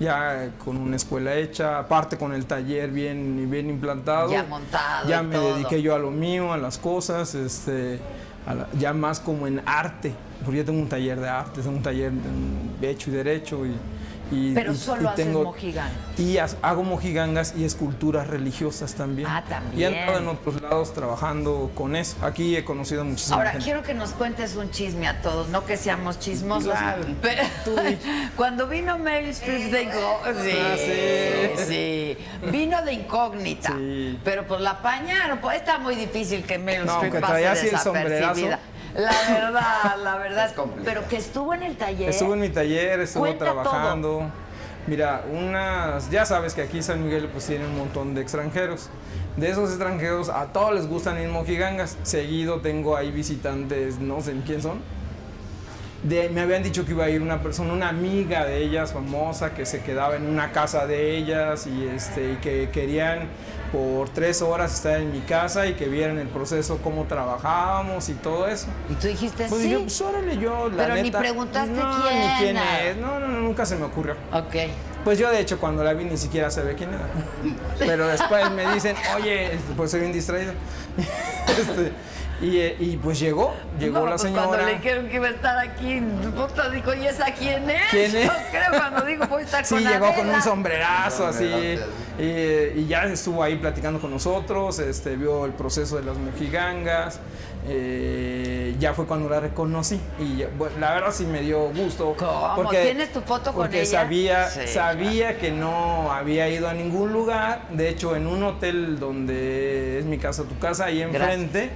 Ya 0.00 0.50
con 0.64 0.76
una 0.76 0.96
escuela 0.96 1.34
hecha, 1.36 1.78
aparte 1.78 2.16
con 2.16 2.32
el 2.32 2.46
taller 2.46 2.90
bien, 2.90 3.48
bien 3.50 3.68
implantado. 3.70 4.30
Ya 4.30 4.42
montado 4.44 5.08
Ya 5.08 5.22
me 5.22 5.34
todo. 5.36 5.54
dediqué 5.54 5.82
yo 5.82 5.94
a 5.94 5.98
lo 5.98 6.10
mío, 6.10 6.52
a 6.52 6.56
las 6.58 6.78
cosas, 6.78 7.34
este, 7.36 8.00
a 8.46 8.54
la- 8.54 8.68
ya 8.78 8.92
más 8.92 9.20
como 9.20 9.46
en 9.46 9.62
arte. 9.66 10.12
Porque 10.44 10.58
yo 10.58 10.64
tengo 10.64 10.80
un 10.80 10.88
taller 10.88 11.18
de 11.20 11.28
arte, 11.28 11.60
tengo 11.62 11.76
un 11.76 11.82
taller 11.82 12.10
de 12.80 12.90
hecho 12.90 13.10
y 13.10 13.12
derecho. 13.14 13.64
Y, 13.66 13.74
y- 14.30 14.54
Pero 14.54 14.72
y- 14.72 14.76
solo 14.76 15.02
y 15.02 15.06
haces 15.06 15.24
tengo- 15.26 15.44
mojigangas. 15.44 15.92
Y 16.18 16.38
hago 16.38 16.82
mojigangas 16.84 17.54
y 17.56 17.64
esculturas 17.64 18.26
religiosas 18.28 18.94
también. 18.94 19.28
Ah, 19.30 19.44
también. 19.48 19.78
Y 19.78 19.82
he 19.96 20.00
andado 20.00 20.18
en 20.18 20.28
otros 20.28 20.62
lados 20.62 20.92
trabajando 20.94 21.70
con 21.74 21.96
eso. 21.96 22.16
Aquí 22.22 22.56
he 22.56 22.64
conocido 22.64 23.02
a 23.02 23.04
muchísima 23.04 23.36
Ahora, 23.36 23.50
gente. 23.50 23.64
quiero 23.64 23.82
que 23.82 23.94
nos 23.94 24.10
cuentes 24.10 24.56
un 24.56 24.70
chisme 24.70 25.06
a 25.08 25.20
todos, 25.22 25.48
no 25.48 25.64
que 25.66 25.76
seamos 25.76 26.18
chismosos. 26.20 26.72
Claro. 26.72 27.04
Pero 27.20 27.42
Tú 27.64 27.76
di. 27.76 27.98
cuando 28.36 28.66
vino 28.68 28.98
Meryl 28.98 29.30
Streep 29.30 29.70
de 29.70 29.82
incógnita, 29.82 30.42
sí, 30.42 30.50
Ah, 30.60 31.56
sí. 31.56 31.64
sí, 31.66 32.16
vino 32.50 32.82
de 32.82 32.92
incógnita, 32.92 33.72
Sí. 33.76 34.18
pero 34.24 34.46
pues 34.46 34.60
la 34.60 34.70
apañaron, 34.70 35.38
pues 35.38 35.56
está 35.56 35.78
muy 35.78 35.94
difícil 35.96 36.44
que 36.44 36.58
Meryl 36.58 36.86
No, 36.86 36.94
Streep 36.94 37.14
pase 37.20 37.26
traía 37.26 37.52
así 37.52 37.66
el 37.66 37.72
desapercibida. 37.72 38.32
sombrerazo. 38.34 38.62
La 38.94 39.10
verdad, 39.28 39.96
la 40.02 40.16
verdad, 40.18 40.54
pero 40.84 41.06
que 41.08 41.16
estuvo 41.16 41.52
en 41.54 41.62
el 41.62 41.76
taller. 41.76 42.08
Estuvo 42.10 42.34
en 42.34 42.40
mi 42.40 42.48
taller, 42.48 43.00
estuvo 43.00 43.24
Cuenta 43.24 43.44
trabajando. 43.44 44.30
Mira, 44.86 45.24
unas, 45.32 46.10
ya 46.10 46.26
sabes 46.26 46.52
que 46.54 46.60
aquí 46.62 46.82
San 46.82 47.02
Miguel 47.02 47.28
pues 47.32 47.46
tiene 47.46 47.64
un 47.64 47.76
montón 47.76 48.14
de 48.14 48.20
extranjeros. 48.20 48.90
De 49.36 49.48
esos 49.50 49.70
extranjeros 49.70 50.28
a 50.28 50.46
todos 50.52 50.74
les 50.74 50.86
gustan 50.86 51.20
ir 51.20 51.28
mojigangas. 51.28 51.96
Seguido 52.02 52.60
tengo 52.60 52.96
ahí 52.96 53.10
visitantes, 53.10 53.98
no 53.98 54.20
sé 54.20 54.34
quién 54.46 54.60
son. 54.60 54.78
De- 56.02 56.28
me 56.28 56.42
habían 56.42 56.62
dicho 56.62 56.84
que 56.84 56.90
iba 56.92 57.04
a 57.06 57.08
ir 57.08 57.22
una 57.22 57.40
persona, 57.40 57.72
una 57.72 57.88
amiga 57.88 58.44
de 58.44 58.58
ellas 58.58 58.92
famosa 58.92 59.54
que 59.54 59.64
se 59.64 59.80
quedaba 59.82 60.16
en 60.16 60.26
una 60.26 60.52
casa 60.52 60.86
de 60.86 61.16
ellas 61.16 61.66
y, 61.66 61.86
este, 61.86 62.32
y 62.32 62.36
que 62.36 62.68
querían 62.70 63.20
por 63.74 64.08
tres 64.10 64.40
horas 64.40 64.72
estar 64.72 65.00
en 65.00 65.10
mi 65.10 65.18
casa 65.20 65.66
y 65.66 65.74
que 65.74 65.86
vieran 65.86 66.18
el 66.18 66.28
proceso, 66.28 66.78
cómo 66.82 67.04
trabajábamos 67.04 68.08
y 68.08 68.14
todo 68.14 68.46
eso. 68.46 68.68
Y 68.88 68.94
tú 68.94 69.08
dijiste 69.08 69.46
Pues 69.48 69.62
sí. 69.62 69.70
yo, 69.70 69.80
pues 69.80 70.00
órale, 70.00 70.38
yo, 70.38 70.68
la 70.70 70.76
Pero 70.84 70.94
ni 70.94 71.02
neta, 71.02 71.18
preguntaste 71.18 71.72
no, 71.72 72.02
quién, 72.02 72.20
ni 72.20 72.28
quién 72.38 72.56
es. 72.56 72.96
No, 72.98 73.18
no, 73.18 73.26
no, 73.26 73.40
nunca 73.40 73.66
se 73.66 73.74
me 73.74 73.84
ocurrió. 73.86 74.14
Ok. 74.32 74.54
Pues 75.02 75.18
yo, 75.18 75.28
de 75.30 75.40
hecho, 75.40 75.58
cuando 75.58 75.82
la 75.82 75.92
vi 75.92 76.04
ni 76.04 76.16
siquiera 76.16 76.50
sabía 76.50 76.74
quién 76.74 76.90
era. 76.94 77.06
Pero 77.80 78.06
después 78.06 78.48
me 78.52 78.72
dicen, 78.72 78.94
oye, 79.16 79.58
pues 79.76 79.90
soy 79.90 80.00
bien 80.00 80.12
distraído. 80.12 80.52
Este, 81.46 81.92
y, 82.40 82.58
eh, 82.58 82.76
y 82.80 82.96
pues 82.96 83.20
llegó, 83.20 83.54
llegó 83.78 83.98
No, 84.00 84.04
la 84.06 84.10
pues 84.12 84.22
señora. 84.22 84.46
Cuando 84.48 84.66
le 84.66 84.74
dijeron 84.74 85.08
que 85.08 85.16
iba 85.16 85.26
a 85.26 85.30
estar 85.30 85.58
aquí, 85.58 86.02
puta, 86.34 86.68
dijo, 86.70 86.94
¿y 86.94 87.06
esa 87.06 87.26
quién 87.32 87.68
es? 87.70 87.82
¿Quién 87.90 88.16
es? 88.16 88.24
Yo 88.26 88.32
creo 88.50 88.70
cuando 88.80 89.04
dijo, 89.04 89.26
voy 89.28 89.42
a 89.42 89.44
estar 89.44 89.64
Sí, 89.64 89.74
con 89.74 89.84
llegó 89.84 90.06
con 90.06 90.20
Adela. 90.20 90.34
un 90.36 90.42
sombrerazo 90.42 91.26
así. 91.26 91.48
Sombrerazo, 91.50 91.86
Y, 92.18 92.80
y 92.80 92.86
ya 92.88 93.04
estuvo 93.04 93.42
ahí 93.42 93.56
platicando 93.56 94.00
con 94.00 94.10
nosotros, 94.10 94.78
este, 94.78 95.16
vio 95.16 95.44
el 95.46 95.52
proceso 95.52 95.96
de 95.96 96.04
las 96.04 96.16
mojigangas. 96.16 97.18
eh, 97.66 98.74
ya 98.78 98.92
fue 98.92 99.06
cuando 99.06 99.28
la 99.28 99.40
reconocí. 99.40 99.98
Y 100.18 100.36
ya- 100.38 100.48
bueno, 100.58 100.76
la 100.80 100.94
verdad 100.94 101.10
sí 101.12 101.24
me 101.24 101.40
dio 101.40 101.70
gusto. 101.70 102.14
¿Cómo? 102.18 102.68
¿Tienes 102.70 103.10
tu 103.12 103.20
foto 103.22 103.52
con 103.52 103.62
porque 103.62 103.80
ella? 103.82 104.00
Sabía, 104.02 104.48
Sí, 104.50 104.60
sabía 104.68 105.38
que 105.38 105.50
no 105.50 106.12
había 106.12 106.48
ido 106.50 106.68
a 106.68 106.74
ningún 106.74 107.12
lugar. 107.12 107.68
De 107.70 107.88
hecho, 107.88 108.16
en 108.16 108.26
un 108.26 108.42
hotel 108.42 108.98
donde 108.98 109.98
es 109.98 110.04
mi 110.04 110.18
casa, 110.18 110.42
tu 110.44 110.58
casa, 110.58 110.86
ahí 110.86 111.00
enfrente, 111.02 111.70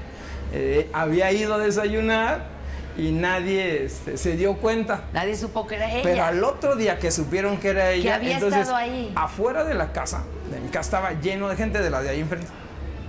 eh, 0.53 0.89
había 0.93 1.33
ido 1.33 1.55
a 1.55 1.59
desayunar 1.59 2.58
y 2.99 3.13
nadie 3.13 3.85
este, 3.85 4.17
se 4.19 4.37
dio 4.37 4.57
cuenta. 4.57 5.05
Nadie 5.13 5.37
supo 5.37 5.67
que 5.67 5.77
era 5.77 5.91
ella. 5.91 6.03
Pero 6.03 6.25
al 6.25 6.45
otro 6.45 6.77
día 6.77 6.99
que 6.99 7.11
supieron 7.11 7.57
que 7.59 7.69
era 7.71 7.91
ella, 7.93 8.17
había 8.17 8.35
entonces 8.35 8.61
estado 8.63 8.77
ahí. 8.77 9.13
afuera 9.15 9.65
de 9.65 9.75
la 9.75 9.93
casa, 9.93 10.25
de 10.53 10.61
mi 10.61 10.69
casa 10.69 10.81
estaba 10.99 11.13
lleno 11.21 11.49
de 11.49 11.57
gente 11.57 11.81
de 11.81 11.89
la 11.91 12.03
de 12.03 12.11
ahí 12.11 12.21
enfrente 12.21 12.49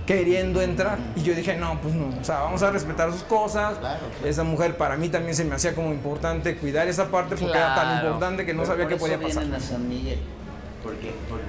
queriendo 0.06 0.60
entrar 0.60 0.98
y 1.14 1.22
yo 1.22 1.34
dije 1.34 1.56
no 1.56 1.78
pues 1.80 1.94
no 1.94 2.08
o 2.20 2.24
sea 2.24 2.40
vamos 2.40 2.60
a 2.64 2.70
respetar 2.72 3.12
sus 3.12 3.22
cosas 3.22 3.78
Claro, 3.78 4.00
claro. 4.00 4.26
esa 4.28 4.42
mujer 4.42 4.76
para 4.76 4.96
mí 4.96 5.08
también 5.08 5.36
se 5.36 5.44
me 5.44 5.54
hacía 5.54 5.72
como 5.72 5.92
importante 5.92 6.56
cuidar 6.56 6.88
esa 6.88 7.08
parte 7.12 7.36
porque 7.36 7.56
era 7.56 7.76
tan 7.76 7.98
importante 7.98 8.44
que 8.44 8.52
no 8.52 8.62
Pero 8.62 8.72
sabía 8.72 8.84
por 8.84 8.88
qué 8.88 8.94
eso 8.96 9.04
podía 9.04 9.20
pasar 9.44 9.60
San 9.60 9.88
Miguel, 9.88 10.18
porque, 10.82 11.12
porque 11.28 11.44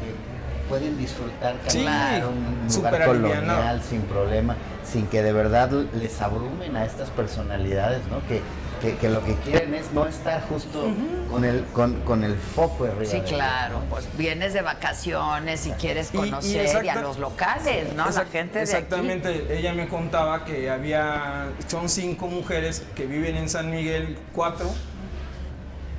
pueden 0.72 0.98
disfrutar 0.98 1.56
Sí, 1.68 1.80
caminar 1.80 2.24
un 2.28 2.74
lugar 2.74 3.06
colonial 3.06 3.82
sin 3.88 4.02
problema, 4.04 4.56
sin 4.86 5.06
que 5.08 5.22
de 5.22 5.34
verdad 5.34 5.70
les 5.94 6.22
abrumen 6.22 6.78
a 6.78 6.86
estas 6.86 7.10
personalidades, 7.10 8.00
¿no? 8.10 8.26
Que, 8.26 8.42
que, 8.82 8.96
que 8.96 9.10
lo 9.10 9.22
que 9.24 9.36
quieren 9.36 9.74
es 9.76 9.92
no 9.92 10.08
estar 10.08 10.42
justo 10.48 10.88
con, 11.30 11.44
el, 11.44 11.66
con, 11.74 12.00
con 12.02 12.24
el 12.24 12.36
foco 12.38 12.86
arriba. 12.86 13.06
Sí, 13.12 13.20
de- 13.20 13.24
claro, 13.26 13.82
pues 13.90 14.08
vienes 14.18 14.54
de 14.54 14.62
vacaciones 14.62 15.68
y 15.68 15.72
quieres 15.72 16.10
Y- 16.14 16.18
y 16.18 16.20
conocer 16.22 16.86
y, 16.86 16.90
a 16.90 16.96
los 17.02 17.20
locales, 17.20 17.94
¿no? 17.94 18.06
La 18.06 18.10
Exact- 18.12 18.32
gente 18.32 18.58
de 18.60 18.64
Exactamente, 18.64 19.58
ella 19.60 19.74
me 19.74 19.88
contaba 19.90 20.46
que 20.46 20.70
había, 20.70 21.50
son 21.68 21.90
cinco 21.90 22.28
mujeres 22.28 22.82
que 22.96 23.06
viven 23.06 23.36
en 23.36 23.50
San 23.50 23.70
Miguel, 23.70 24.18
cuatro, 24.34 24.68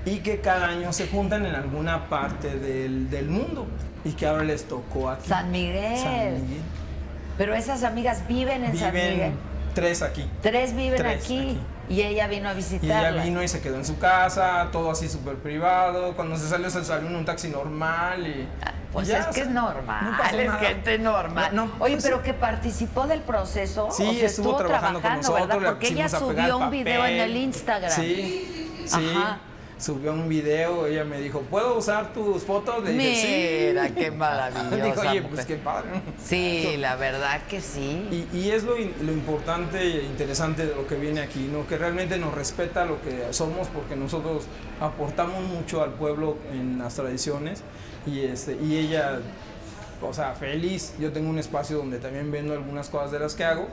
y 0.06 0.16
que 0.20 0.40
cada 0.40 0.66
año 0.68 0.92
se 0.94 1.06
juntan 1.08 1.44
en 1.46 1.54
alguna 1.54 2.08
parte 2.08 2.58
del, 2.58 3.08
del 3.10 3.28
mundo 3.28 3.66
y 4.04 4.12
que 4.12 4.26
ahora 4.26 4.44
les 4.44 4.64
tocó 4.66 5.10
aquí. 5.10 5.28
San 5.28 5.50
Miguel. 5.50 5.98
San 5.98 6.32
Miguel. 6.42 6.60
Pero 7.38 7.54
esas 7.54 7.82
amigas 7.84 8.26
viven 8.28 8.64
en 8.64 8.76
San 8.76 8.92
Miguel. 8.92 9.32
Tres 9.74 10.02
aquí. 10.02 10.28
Tres 10.42 10.74
viven 10.76 10.96
Tres 10.98 11.24
aquí, 11.24 11.38
aquí. 11.38 11.60
y 11.88 12.02
ella 12.02 12.26
vino 12.28 12.48
a 12.48 12.52
Y 12.52 12.56
visitarla. 12.56 13.08
ella 13.10 13.22
vino 13.24 13.42
y 13.42 13.48
se 13.48 13.60
quedó 13.62 13.76
en 13.76 13.86
su 13.86 13.98
casa, 13.98 14.68
todo 14.70 14.90
así 14.90 15.08
súper 15.08 15.36
privado. 15.36 16.14
Cuando 16.14 16.36
se 16.36 16.46
salió, 16.46 16.68
se 16.68 16.84
salió 16.84 17.08
en 17.08 17.16
un 17.16 17.24
taxi 17.24 17.48
normal 17.48 18.26
y. 18.26 18.46
Pues 18.92 19.08
y 19.08 19.12
ya, 19.12 19.20
es 19.20 19.26
que 19.28 19.40
es 19.40 19.48
normal, 19.48 20.14
no 20.34 20.38
es 20.38 20.52
gente 20.60 20.98
normal. 20.98 21.56
No, 21.56 21.64
no, 21.64 21.72
Oye, 21.78 21.94
pues 21.94 22.04
pero 22.04 22.22
que 22.22 22.34
participó 22.34 23.06
del 23.06 23.22
proceso, 23.22 23.88
Sí, 23.90 24.06
o 24.06 24.12
sea, 24.12 24.26
estuvo 24.26 24.54
trabajando 24.56 25.00
con 25.00 25.16
nosotros, 25.16 25.48
¿verdad? 25.48 25.70
Porque 25.70 25.88
ella 25.88 26.08
subió 26.10 26.58
un 26.58 26.70
video 26.70 27.06
en 27.06 27.20
el 27.20 27.34
Instagram. 27.38 27.90
Sí, 27.90 28.84
sí. 28.84 28.94
Ajá. 29.16 29.38
Subió 29.82 30.12
un 30.12 30.28
video, 30.28 30.86
ella 30.86 31.04
me 31.04 31.20
dijo, 31.20 31.40
¿puedo 31.40 31.76
usar 31.76 32.12
tus 32.12 32.44
fotos? 32.44 32.84
Le 32.84 32.92
dije, 32.92 33.68
Mira, 33.72 33.88
sí. 33.88 33.94
qué 33.94 34.10
maravillosa 34.12 34.76
Dijo, 34.84 35.00
oye, 35.00 35.20
mujer". 35.20 35.26
pues 35.34 35.46
qué 35.46 35.56
padre. 35.56 35.88
Sí, 36.24 36.76
la 36.78 36.94
verdad 36.96 37.42
que 37.48 37.60
sí. 37.60 38.06
Y, 38.32 38.36
y 38.38 38.50
es 38.50 38.62
lo, 38.62 38.76
lo 38.76 39.12
importante 39.12 39.80
e 39.82 40.04
interesante 40.04 40.66
de 40.66 40.74
lo 40.76 40.86
que 40.86 40.94
viene 40.94 41.20
aquí, 41.20 41.48
¿no? 41.52 41.66
Que 41.66 41.76
realmente 41.78 42.16
nos 42.18 42.32
respeta 42.34 42.84
lo 42.84 43.02
que 43.02 43.26
somos 43.32 43.66
porque 43.68 43.96
nosotros 43.96 44.44
aportamos 44.80 45.42
mucho 45.44 45.82
al 45.82 45.94
pueblo 45.94 46.36
en 46.52 46.78
las 46.78 46.94
tradiciones 46.94 47.62
y, 48.06 48.20
este, 48.20 48.56
y 48.62 48.76
ella, 48.76 49.18
o 50.08 50.14
sea, 50.14 50.34
feliz. 50.34 50.94
Yo 50.98 51.12
tengo 51.12 51.30
un 51.30 51.38
espacio 51.38 51.78
donde 51.78 51.98
también 51.98 52.30
vendo 52.30 52.52
algunas 52.52 52.88
cosas 52.88 53.10
de 53.10 53.18
las 53.18 53.34
que 53.34 53.44
hago, 53.44 53.68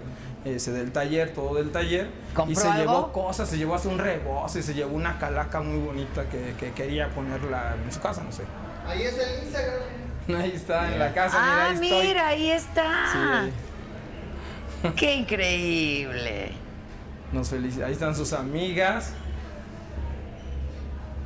ese 0.46 0.72
del 0.72 0.92
taller, 0.92 1.34
todo 1.34 1.56
del 1.56 1.72
taller. 1.72 2.10
Y 2.32 2.36
¿Compró 2.36 2.56
se 2.62 2.68
algo? 2.68 2.80
llevó 2.80 3.12
cosas, 3.12 3.50
se 3.50 3.58
llevó 3.58 3.76
hasta 3.76 3.90
un 3.90 4.00
rebozo 4.00 4.60
y 4.60 4.64
se 4.64 4.74
llevó 4.74 4.96
una 4.96 5.18
calaca 5.20 5.62
muy 5.62 5.80
bonita 5.80 6.24
que, 6.30 6.54
que 6.60 6.72
quería 6.72 7.10
ponerla 7.10 7.76
en 7.84 7.92
su 7.92 8.00
casa, 8.00 8.24
no 8.24 8.32
sé. 8.32 8.44
Ahí 8.88 9.04
está 9.04 9.24
el 9.24 9.44
Instagram. 9.44 10.42
Ahí 10.42 10.52
está, 10.56 10.94
en 10.94 11.00
la 11.00 11.14
casa, 11.14 11.40
mira, 11.40 11.56
ah, 11.56 11.70
ahí 11.70 11.74
estoy. 11.74 12.08
mira, 12.08 12.28
ahí 12.28 12.52
está. 12.52 13.06
Sí. 13.12 14.90
Qué 14.96 15.16
increíble. 15.16 16.52
Nos 17.32 17.50
felicita. 17.50 17.88
Ahí 17.88 17.94
están 17.94 18.16
sus 18.16 18.34
amigas. 18.34 19.14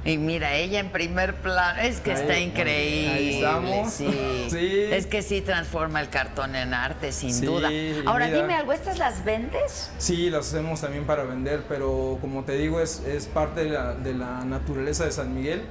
Y 0.06 0.18
mira, 0.18 0.54
ella 0.56 0.80
en 0.82 0.90
primer 0.90 1.36
plano, 1.36 1.80
es 1.82 2.02
que 2.02 2.12
Ahí- 2.12 2.22
está 2.22 2.34
ahí 2.34 2.44
increíble. 2.44 3.36
estamos. 3.38 3.94
Sí. 3.94 4.48
Sí. 4.50 4.82
Es 4.92 5.06
que 5.08 5.22
sí 5.22 5.40
transforma 5.40 6.02
el 6.02 6.10
cartón 6.10 6.56
en 6.56 6.74
arte, 6.74 7.14
sin 7.14 7.34
Sí, 7.34 7.46
duda. 7.46 7.70
Ahora 8.06 8.26
mira. 8.28 8.42
dime 8.42 8.54
algo, 8.54 8.74
¿estas 8.74 8.98
las 8.98 9.24
vendes? 9.24 9.92
Sí, 10.00 10.30
las 10.30 10.48
hacemos 10.50 10.82
también 10.82 11.06
para 11.06 11.24
vender, 11.24 11.64
pero 11.70 12.18
como 12.20 12.44
te 12.44 12.58
digo, 12.58 12.82
es, 12.82 13.02
es 13.08 13.28
parte 13.28 13.64
de 13.64 13.70
la, 13.70 13.94
de 13.96 14.14
la 14.14 14.44
naturaleza 14.44 15.06
de 15.06 15.14
San 15.14 15.34
Miguel 15.34 15.62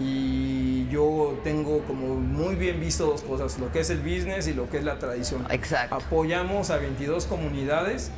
y 0.00 0.88
yo 0.90 1.40
tengo 1.44 1.80
como 1.84 2.16
muy 2.16 2.54
bien 2.54 2.80
visto 2.80 3.06
dos 3.06 3.22
cosas, 3.22 3.58
lo 3.58 3.70
que 3.72 3.80
es 3.80 3.90
el 3.90 3.98
business 4.00 4.46
y 4.48 4.52
lo 4.54 4.68
que 4.68 4.78
es 4.78 4.84
la 4.84 4.98
tradición. 4.98 5.46
Exacto. 5.50 5.94
Apoyamos 5.94 6.70
a 6.70 6.76
22 6.78 7.26
comunidades 7.26 8.10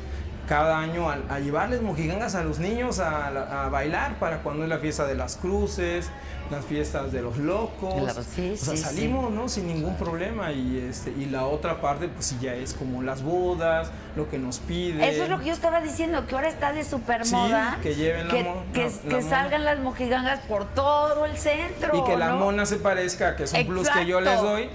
cada 0.49 0.79
año 0.79 1.09
a, 1.11 1.19
a 1.29 1.39
llevarles 1.39 1.81
mojigangas 1.83 2.33
a 2.33 2.43
los 2.43 2.57
niños 2.57 2.99
a, 2.99 3.65
a 3.65 3.69
bailar 3.69 4.15
para 4.17 4.39
cuando 4.39 4.63
es 4.63 4.69
la 4.69 4.79
fiesta 4.79 5.05
de 5.05 5.13
las 5.13 5.37
cruces, 5.37 6.09
las 6.49 6.65
fiestas 6.65 7.11
de 7.11 7.21
los 7.21 7.37
locos. 7.37 7.93
Claro, 7.93 8.23
sí, 8.23 8.53
o 8.55 8.57
sea, 8.57 8.75
sí, 8.75 8.81
salimos 8.81 9.31
¿no? 9.31 9.47
sin 9.47 9.67
ningún 9.67 9.95
problema 9.97 10.51
y, 10.51 10.83
este, 10.89 11.11
y 11.11 11.27
la 11.27 11.45
otra 11.45 11.79
parte 11.81 12.07
pues 12.07 12.25
sí 12.25 12.37
ya 12.41 12.55
es 12.55 12.73
como 12.73 13.03
las 13.03 13.21
bodas, 13.21 13.91
lo 14.15 14.27
que 14.27 14.39
nos 14.39 14.57
piden. 14.57 15.01
Eso 15.01 15.23
es 15.25 15.29
lo 15.29 15.37
que 15.37 15.45
yo 15.45 15.53
estaba 15.53 15.81
diciendo, 15.81 16.25
que 16.25 16.33
ahora 16.33 16.47
está 16.49 16.73
de 16.73 16.83
super 16.83 17.25
moda. 17.27 17.75
Sí, 17.75 17.81
que 17.83 17.95
lleven 17.95 18.27
la 18.27 18.33
que, 18.33 18.43
mo- 18.43 18.63
que- 18.73 18.85
la- 18.85 18.89
que 19.03 19.07
la 19.09 19.15
mona. 19.17 19.29
salgan 19.29 19.63
las 19.65 19.79
mojigangas 19.79 20.39
por 20.47 20.65
todo 20.73 21.25
el 21.25 21.37
centro. 21.37 21.95
Y 21.95 22.03
que 22.03 22.17
la 22.17 22.33
mona 22.33 22.65
se 22.65 22.77
parezca, 22.77 23.35
que 23.35 23.43
es 23.43 23.53
un 23.53 23.67
plus 23.67 23.87
que 23.87 24.07
yo 24.07 24.19
les 24.19 24.41
doy, 24.41 24.69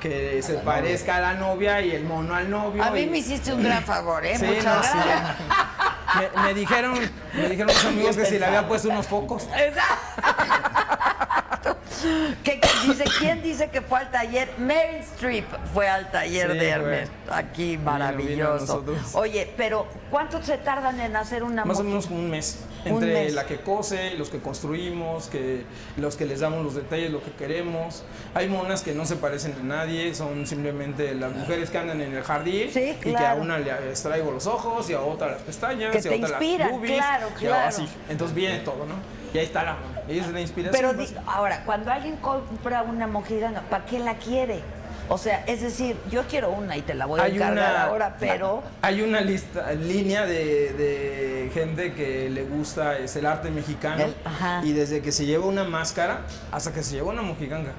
que 0.00 0.42
se 0.42 0.54
parezca 0.54 1.16
a 1.16 1.20
la 1.20 1.34
novia 1.34 1.80
y 1.80 1.92
el 1.92 2.04
mono 2.04 2.34
al 2.34 2.50
novio. 2.50 2.82
A 2.82 2.90
mí 2.90 3.00
y- 3.02 3.06
me 3.06 3.18
hiciste 3.18 3.52
un 3.52 3.62
gran 3.62 3.84
favor, 3.84 4.24
¿eh? 4.24 4.36
Sí, 4.38 4.46
Muchas 4.46 4.64
no, 4.64 4.82
sí. 4.82 4.98
gracias. 5.08 5.36
Me, 6.34 6.42
me 6.42 6.54
dijeron, 6.54 6.98
me 7.34 7.48
dijeron 7.48 7.66
mis 7.68 7.84
amigos 7.84 8.16
que 8.16 8.26
si 8.26 8.38
le 8.38 8.46
había 8.46 8.66
puesto 8.66 8.88
unos 8.88 9.06
focos. 9.06 9.48
Exacto. 9.56 11.76
¿Qué, 12.42 12.58
qué 12.60 12.68
dice, 12.86 13.04
¿Quién 13.18 13.42
dice 13.42 13.68
que 13.68 13.82
fue 13.82 13.98
al 14.00 14.10
taller? 14.10 14.50
Meryl 14.58 15.00
Streep 15.02 15.44
fue 15.74 15.86
al 15.88 16.10
taller 16.10 16.52
Sí, 16.52 16.58
de. 16.58 16.68
Hermes. 16.70 17.10
Aquí, 17.30 17.76
maravilloso. 17.78 18.82
Oye, 19.12 19.52
pero 19.56 19.86
¿cuánto 20.10 20.42
se 20.42 20.56
tardan 20.58 20.98
en 21.00 21.14
hacer 21.16 21.42
una 21.42 21.64
Más 21.66 21.78
o 21.78 21.84
menos 21.84 22.06
como 22.06 22.20
un 22.20 22.30
mes. 22.30 22.60
Entre 22.84 23.30
la 23.32 23.46
que 23.46 23.56
cose, 23.60 24.14
los 24.16 24.30
que 24.30 24.38
construimos, 24.38 25.26
que 25.28 25.64
los 25.96 26.16
que 26.16 26.24
les 26.24 26.40
damos 26.40 26.64
los 26.64 26.74
detalles, 26.74 27.10
lo 27.10 27.22
que 27.22 27.30
queremos. 27.32 28.04
Hay 28.34 28.48
monas 28.48 28.82
que 28.82 28.94
no 28.94 29.04
se 29.06 29.16
parecen 29.16 29.54
a 29.60 29.62
nadie, 29.62 30.14
son 30.14 30.46
simplemente 30.46 31.14
las 31.14 31.32
mujeres 31.34 31.70
que 31.70 31.78
andan 31.78 32.00
en 32.00 32.14
el 32.14 32.22
jardín 32.22 32.70
Sí, 32.72 32.90
y 32.90 32.94
que 33.12 33.16
a 33.16 33.34
una 33.34 33.58
le 33.58 33.70
extraigo 33.90 34.30
los 34.30 34.46
ojos 34.46 34.88
y 34.90 34.94
a 34.94 35.00
otra 35.00 35.28
las 35.32 35.42
pestañas 35.42 35.92
Que 35.92 35.98
y 35.98 36.12
a 36.22 36.24
otra 36.26 36.36
inspiran, 36.38 36.58
las 36.68 36.70
boobies 36.70 36.96
claro, 36.96 37.28
y 37.28 37.38
claro. 37.38 37.68
así. 37.68 37.88
Entonces 38.08 38.34
viene 38.34 38.58
todo, 38.60 38.86
¿no? 38.86 38.94
Y 39.32 39.38
ahí 39.38 39.44
está 39.44 39.62
la 39.62 39.74
mona. 39.74 40.00
Y 40.08 40.18
es 40.18 40.26
la 40.28 40.40
inspiración. 40.40 40.82
Pero 40.82 40.96
pues. 40.96 41.10
di- 41.10 41.16
ahora, 41.26 41.62
cuando 41.64 41.90
alguien 41.92 42.16
compra 42.16 42.82
una 42.82 43.06
mojiganga, 43.06 43.60
¿para 43.70 43.84
qué 43.84 43.98
la 44.00 44.14
quiere? 44.16 44.60
O 45.12 45.18
sea, 45.18 45.42
es 45.48 45.60
decir, 45.60 45.96
yo 46.08 46.22
quiero 46.28 46.50
una 46.50 46.76
y 46.76 46.82
te 46.82 46.94
la 46.94 47.04
voy 47.06 47.18
a 47.20 47.26
encargar 47.26 47.76
ahora, 47.76 48.14
pero 48.20 48.62
hay 48.80 49.02
una 49.02 49.20
lista 49.20 49.72
línea 49.72 50.24
de, 50.24 50.72
de 50.72 51.50
gente 51.52 51.94
que 51.94 52.30
le 52.30 52.44
gusta 52.44 52.96
es 52.96 53.16
el 53.16 53.26
arte 53.26 53.50
mexicano 53.50 54.04
El- 54.04 54.14
ajá. 54.24 54.60
y 54.62 54.72
desde 54.72 55.02
que 55.02 55.10
se 55.10 55.26
lleva 55.26 55.46
una 55.46 55.64
máscara 55.64 56.20
hasta 56.52 56.72
que 56.72 56.84
se 56.84 56.94
lleva 56.94 57.10
una 57.10 57.22
mojiganga 57.22 57.72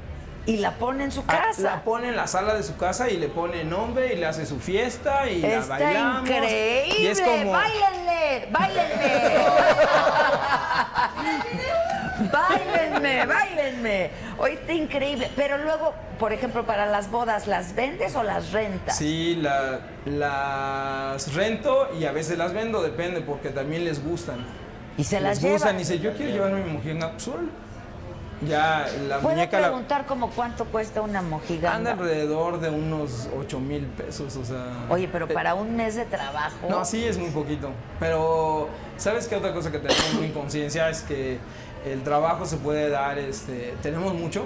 y 0.45 0.57
la 0.57 0.71
pone 0.71 1.05
en 1.05 1.11
su 1.11 1.21
Ah, 1.27 1.43
casa. 1.45 1.61
la 1.61 1.83
pone 1.83 2.09
en 2.09 2.17
la 2.17 2.27
sala 2.27 2.53
de 2.55 2.63
su 2.63 2.75
casa 2.75 3.09
y 3.09 3.15
le 3.15 3.29
pone 3.29 3.63
nombre 3.63 4.11
y 4.13 4.17
le 4.17 4.25
hace 4.25 4.45
su 4.45 4.59
fiesta 4.59 5.29
y 5.29 5.39
la 5.41 5.59
Está 5.59 5.79
bailamos 5.79 6.21
increíble. 6.29 6.95
y 6.99 7.07
es 7.07 7.21
como 7.21 7.51
Báilenle, 7.51 8.47
báilenme. 8.51 8.91
báilenme, 12.29 13.25
báilenme. 13.25 14.09
Hoy 14.37 14.51
está 14.53 14.73
increíble. 14.73 15.29
Pero 15.35 15.57
luego, 15.57 15.93
por 16.19 16.33
ejemplo, 16.33 16.65
para 16.65 16.85
las 16.85 17.09
bodas, 17.09 17.47
¿las 17.47 17.73
vendes 17.75 18.15
o 18.15 18.23
las 18.23 18.51
rentas? 18.51 18.97
sí 18.97 19.35
la- 19.41 19.79
las 20.05 21.33
rento 21.33 21.89
y 21.99 22.05
a 22.05 22.11
veces 22.11 22.37
las 22.37 22.53
vendo 22.53 22.81
depende 22.81 23.21
porque 23.21 23.49
también 23.49 23.85
les 23.85 24.03
gustan 24.03 24.37
Y 24.97 25.03
se 25.03 25.19
las 25.19 25.41
les 25.41 25.51
gustan 25.51 25.59
llevan. 25.71 25.75
y 25.75 25.79
dice 25.79 25.99
yo 25.99 26.13
quiero 26.13 26.31
llevarme 26.31 26.63
mi 26.63 26.77
pues, 26.77 27.27
órale. 27.27 27.49
ya 28.47 28.85
la 29.07 29.19
¿Puedo 29.19 29.35
muñeca 29.35 29.59
la- 29.59 29.67
preguntar 29.67 30.05
como 30.07 30.29
cuánto 30.31 30.65
cuesta 30.65 31.01
una 31.01 31.21
mojiganga? 31.21 31.75
Anda 31.75 31.91
alrededor 31.91 32.59
de 32.59 32.69
unos 32.71 33.29
8 33.37 33.59
mil 33.59 33.85
pesos, 33.85 34.35
o 34.35 34.43
sea. 34.45 34.85
Oye, 34.89 35.07
pero 35.11 35.25
eh, 35.25 35.33
para 35.33 35.53
un 35.53 35.75
mes 35.75 35.95
de 35.95 36.05
trabajo. 36.05 36.67
No, 36.69 36.83
sí 36.83 37.05
es 37.05 37.17
muy 37.19 37.29
poquito. 37.29 37.69
Pero, 37.99 38.67
¿sabes 38.97 39.27
qué 39.27 39.35
otra 39.35 39.53
cosa 39.53 39.71
que 39.71 39.77
tenemos 39.79 40.13
muy 40.15 40.29
conciencia? 40.29 40.89
Es 40.89 41.01
que 41.03 41.37
el 41.85 42.03
trabajo 42.03 42.45
se 42.45 42.57
puede 42.57 42.89
dar, 42.89 43.17
este, 43.17 43.73
tenemos 43.81 44.13
mucho 44.13 44.45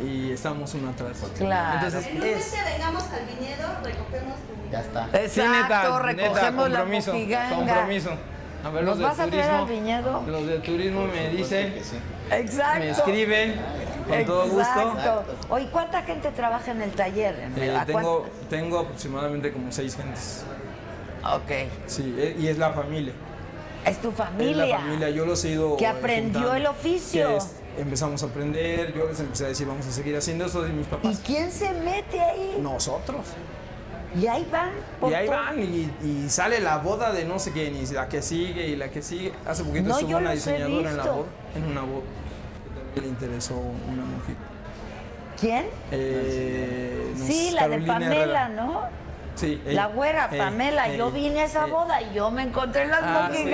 y 0.00 0.30
estamos 0.32 0.72
uno 0.74 0.90
atrás. 0.90 1.18
Claro. 1.36 1.74
Entonces, 1.74 2.06
El 2.06 2.18
lunes 2.18 2.46
es. 2.46 2.52
que 2.52 2.72
vengamos 2.72 3.04
al 3.04 3.26
viñedo, 3.26 3.68
recogemos 3.82 4.34
tu 4.36 4.70
Ya 4.70 4.80
está. 4.80 5.04
Exacto, 5.06 5.28
Sí, 5.28 5.40
neta, 5.40 5.98
recogemos 5.98 6.70
neta, 6.70 6.80
compromiso, 6.80 7.12
compromiso. 7.54 8.10
A 8.64 8.70
ver, 8.70 8.82
¿Nos 8.84 8.84
los 8.84 8.98
de 8.98 9.04
vas 9.04 9.12
a 9.20 9.26
traer 9.26 9.30
turismo, 9.30 9.58
al 9.58 9.66
viñedo? 9.68 10.24
Los 10.26 10.46
de 10.46 10.58
turismo 10.58 11.06
me 11.06 11.28
dicen, 11.30 11.74
Que 11.74 11.84
sí. 11.84 11.96
Exacto. 12.30 12.78
me 12.80 12.90
escriben, 12.90 13.54
con 14.08 14.24
todo 14.24 14.42
gusto. 14.48 14.60
Exacto. 14.60 15.24
Oye, 15.48 15.68
¿cuánta 15.70 16.02
gente 16.02 16.30
trabaja 16.32 16.72
en 16.72 16.82
el 16.82 16.90
taller? 16.90 17.50
Eh, 17.56 17.76
¿A 17.76 17.84
tengo, 17.86 18.26
tengo 18.50 18.78
aproximadamente 18.80 19.52
como 19.52 19.70
seis 19.70 19.96
gentes. 19.96 20.44
Ok. 21.24 21.68
Sí, 21.86 22.14
eh, 22.18 22.36
y 22.38 22.48
es 22.48 22.58
la 22.58 22.70
familia. 22.72 23.12
Es 23.88 24.00
tu 24.02 24.10
familia. 24.12 24.64
Es 24.64 24.70
la 24.70 24.78
familia, 24.78 25.10
yo 25.10 25.26
los 25.26 25.44
he 25.44 25.50
ido. 25.50 25.76
Que 25.76 25.86
aprendió 25.86 26.40
juntando. 26.40 26.54
el 26.54 26.66
oficio. 26.66 27.28
Que 27.28 27.36
es- 27.36 27.52
empezamos 27.78 28.22
a 28.22 28.26
aprender, 28.26 28.92
yo 28.94 29.06
les 29.08 29.20
empecé 29.20 29.44
a 29.44 29.48
decir, 29.48 29.66
vamos 29.66 29.86
a 29.86 29.90
seguir 29.92 30.16
haciendo 30.16 30.44
esto 30.46 30.62
de 30.62 30.70
mis 30.70 30.86
¿Y 30.86 30.90
papás. 30.90 31.20
quién 31.24 31.50
se 31.52 31.72
mete 31.72 32.20
ahí? 32.20 32.58
Nosotros. 32.60 33.26
Y 34.20 34.26
ahí 34.26 34.48
van. 34.50 34.70
Y 35.10 35.14
ahí 35.14 35.26
todo. 35.26 35.36
van, 35.36 35.62
y, 35.62 35.90
y 36.02 36.26
sale 36.30 36.60
la 36.60 36.78
boda 36.78 37.12
de 37.12 37.24
no 37.26 37.38
sé 37.38 37.52
quién, 37.52 37.76
y 37.76 37.86
la 37.86 38.08
que 38.08 38.22
sigue, 38.22 38.66
y 38.66 38.74
la 38.76 38.88
que 38.90 39.02
sigue. 39.02 39.32
Hace 39.46 39.62
poquito 39.64 39.88
No, 39.90 39.98
estuvo 39.98 40.16
una 40.16 40.32
diseñadora 40.32 40.90
en 40.90 40.96
la 40.96 41.04
boda, 41.04 41.26
en 41.54 41.64
una 41.64 41.80
boda. 41.82 42.02
Que 42.94 43.00
también 43.00 43.02
le 43.04 43.08
interesó 43.08 43.54
una 43.54 44.04
mujer. 44.04 44.34
¿Quién? 45.38 45.66
Eh, 45.92 47.12
no 47.16 47.26
Sí, 47.26 47.50
la 47.52 47.68
de 47.68 47.78
Pamela, 47.80 48.14
Herrera. 48.22 48.48
¿no? 48.48 48.80
Sí, 49.38 49.62
La 49.66 49.86
güera, 49.86 50.28
Eh, 50.32 50.38
Pamela. 50.38 50.88
eh, 50.88 50.98
yo 50.98 51.12
vine 51.12 51.42
a 51.42 51.44
esa 51.44 51.66
eh, 51.66 51.70
boda 51.70 52.02
y 52.02 52.12
yo 52.12 52.30
me 52.30 52.42
encontré 52.42 52.86
las 52.88 53.00
Ah, 53.02 53.30
sí. 53.32 53.44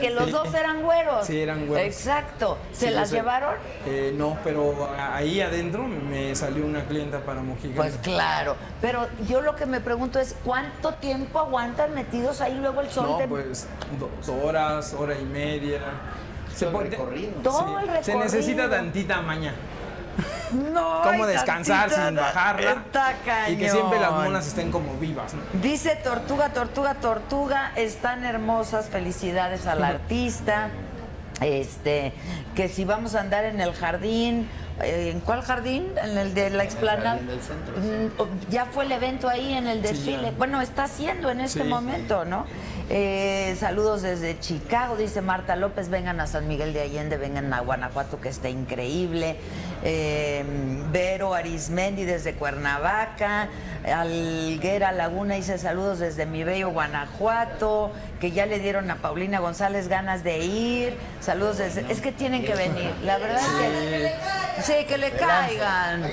que 0.00 0.10
los 0.10 0.26
Sí. 0.26 0.30
dos 0.30 0.54
eran 0.54 0.82
güeros. 0.82 1.26
Sí, 1.26 1.40
eran 1.40 1.66
güeros. 1.66 1.84
Exacto. 1.86 2.58
¿Se 2.72 2.88
Sí, 2.88 2.94
las 2.94 3.10
llevaron? 3.10 3.54
Eh, 3.86 4.14
no, 4.16 4.38
pero 4.44 4.88
ahí 5.12 5.40
adentro 5.40 5.82
me 5.82 6.34
salió 6.36 6.64
una 6.64 6.84
clienta 6.84 7.18
para 7.20 7.42
Mojiganga. 7.42 7.76
Pues 7.82 7.96
claro. 8.02 8.54
Pero 8.80 9.08
yo 9.28 9.40
lo 9.40 9.56
que 9.56 9.66
me 9.66 9.80
pregunto 9.80 10.20
es, 10.20 10.36
¿cuánto 10.44 10.94
tiempo 10.94 11.40
aguantan 11.40 11.92
metidos 11.94 12.40
ahí 12.40 12.54
luego 12.54 12.80
el 12.80 12.90
sol? 12.90 13.06
No, 13.10 13.16
te- 13.16 13.26
pues 13.26 13.66
dos 13.98 14.28
horas, 14.44 14.94
hora 14.96 15.18
y 15.18 15.24
media. 15.24 15.80
Se 16.54 16.66
Todo 16.66 16.82
el 16.82 16.90
recorrido. 16.90 17.32
Todo 17.42 17.78
el 17.78 18.04
Se 18.04 18.14
necesita 18.14 18.68
tantita 18.70 19.22
maña. 19.22 19.54
No, 20.72 21.00
Cómo 21.02 21.26
descansar 21.26 21.88
tantita- 21.88 22.06
sin 22.08 22.16
bajarla. 22.16 22.70
Está 22.72 23.14
Y 23.50 23.56
que 23.56 23.70
siempre 23.70 23.98
las 23.98 24.12
monas 24.12 24.46
estén 24.46 24.70
como 24.70 24.94
vivas, 24.98 25.32
¿no? 25.34 25.40
Dice 25.60 25.96
Tortuga, 25.96 26.50
Tortuga, 26.50 26.94
Tortuga, 26.94 27.72
están 27.76 28.24
hermosas, 28.24 28.86
felicidades 28.88 29.66
al 29.66 29.82
artista. 29.84 30.68
Este, 31.40 32.12
que 32.54 32.68
si 32.68 32.84
vamos 32.84 33.14
a 33.16 33.20
andar 33.20 33.44
en 33.44 33.60
el 33.60 33.72
jardín, 33.72 34.48
eh, 34.80 35.10
¿en 35.12 35.20
cuál 35.20 35.42
jardín? 35.42 35.88
En 36.00 36.16
el 36.16 36.34
de 36.34 36.50
la 36.50 36.62
explanada. 36.62 37.10
jardín 37.12 37.26
del 37.26 37.40
centro, 37.42 37.74
sí. 37.82 37.88
Mm, 38.22 38.50
Ya 38.50 38.66
fue 38.66 38.84
el 38.84 38.92
evento 38.92 39.28
ahí 39.28 39.52
en 39.54 39.66
el 39.66 39.82
desfile. 39.82 40.30
bueno, 40.38 40.60
está 40.60 40.84
haciendo 40.84 41.30
en 41.30 41.40
este 41.40 41.62
Sí. 41.62 41.68
momento, 41.68 42.24
¿no? 42.24 42.46
Eh, 42.94 43.56
saludos 43.58 44.02
desde 44.02 44.38
Chicago, 44.38 44.96
dice 44.96 45.22
Marta 45.22 45.56
López, 45.56 45.88
vengan 45.88 46.20
a 46.20 46.26
San 46.26 46.46
Miguel 46.46 46.74
de 46.74 46.82
Allende, 46.82 47.16
vengan 47.16 47.50
a 47.54 47.60
Guanajuato, 47.60 48.20
que 48.20 48.28
está 48.28 48.50
increíble. 48.50 49.38
Eh, 49.82 50.44
Vero 50.92 51.32
Arismendi 51.32 52.04
desde 52.04 52.34
Cuernavaca, 52.34 53.48
Alguera 53.82 54.92
Laguna 54.92 55.36
dice 55.36 55.56
saludos 55.56 56.00
desde 56.00 56.26
mi 56.26 56.44
bello 56.44 56.68
Guanajuato, 56.68 57.92
que 58.22 58.30
ya 58.30 58.46
le 58.46 58.60
dieron 58.60 58.88
a 58.88 58.98
Paulina 58.98 59.40
González 59.40 59.88
ganas 59.88 60.22
de 60.22 60.38
ir. 60.38 60.96
Saludos 61.20 61.58
desde... 61.58 61.90
Es 61.90 62.00
que 62.00 62.12
tienen 62.12 62.44
que 62.44 62.54
venir, 62.54 62.94
la 63.02 63.18
verdad 63.18 63.40
es 63.40 63.48
que... 63.48 64.62
Sí, 64.62 64.84
que 64.86 64.96
le 64.96 65.10
caigan. 65.10 66.04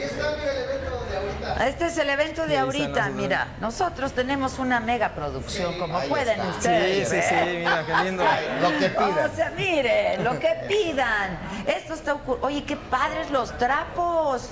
Este 1.68 1.86
es 1.86 1.98
el 2.00 2.10
evento 2.10 2.48
de 2.48 2.54
Sí, 2.54 2.56
ahorita, 2.56 3.10
mira. 3.10 3.50
Nosotros 3.62 4.14
tenemos 4.14 4.58
una 4.58 4.80
mega 4.80 5.10
producción, 5.10 5.78
como 5.78 6.00
pueden 6.02 6.42
Sí, 6.42 6.48
ustedes. 6.50 7.10
sí, 7.10 7.22
sí, 7.22 7.36
ver. 7.36 7.58
mira, 7.60 7.86
qué 7.86 8.04
lindo. 8.06 8.24
Lo 8.62 8.80
que 8.80 8.90
pidan. 8.90 9.30
O 9.32 9.36
sea, 9.36 9.52
miren, 9.56 10.24
lo 10.24 10.40
que 10.40 10.56
pidan. 10.68 11.38
Esto 11.68 11.94
está 11.94 12.14
ocurriendo. 12.16 12.48
Oye, 12.48 12.64
qué 12.64 12.76
padres 12.76 13.30
los 13.30 13.56
trapos. 13.60 14.50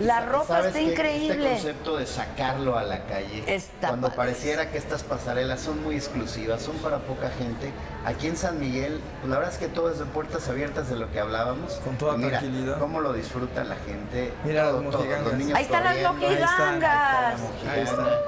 La 0.00 0.20
ropa 0.26 0.46
¿Sabes 0.46 0.66
está 0.68 0.80
increíble. 0.80 1.34
Este 1.34 1.50
concepto 1.50 1.96
de 1.98 2.06
sacarlo 2.06 2.78
a 2.78 2.82
la 2.82 3.04
calle, 3.06 3.42
Está 3.46 3.88
cuando 3.88 4.08
padre. 4.08 4.16
pareciera 4.16 4.70
que 4.70 4.78
estas 4.78 5.02
pasarelas 5.02 5.60
son 5.60 5.82
muy 5.82 5.96
exclusivas, 5.96 6.62
son 6.62 6.76
para 6.78 6.98
poca 6.98 7.30
gente, 7.30 7.72
aquí 8.04 8.26
en 8.28 8.36
San 8.36 8.58
Miguel, 8.58 9.00
pues 9.20 9.30
la 9.30 9.38
verdad 9.38 9.52
es 9.52 9.58
que 9.58 9.68
todo 9.68 9.90
es 9.90 9.98
de 9.98 10.04
puertas 10.06 10.48
abiertas 10.48 10.88
de 10.88 10.96
lo 10.96 11.10
que 11.10 11.20
hablábamos. 11.20 11.74
Con 11.84 11.96
toda 11.98 12.16
mira, 12.16 12.38
tranquilidad. 12.38 12.78
cómo 12.78 13.00
lo 13.00 13.12
disfruta 13.12 13.64
la 13.64 13.76
gente. 13.76 14.32
Mira 14.44 14.64
las 14.64 14.72
todo, 14.92 15.06
los 15.24 15.32
niños 15.34 15.56
Ahí 15.56 15.64
están 15.64 15.84
las 15.84 16.12
mojigangas. 16.14 17.40
Ahí 17.68 17.80
está. 17.80 17.96
mojiganga. 17.96 18.20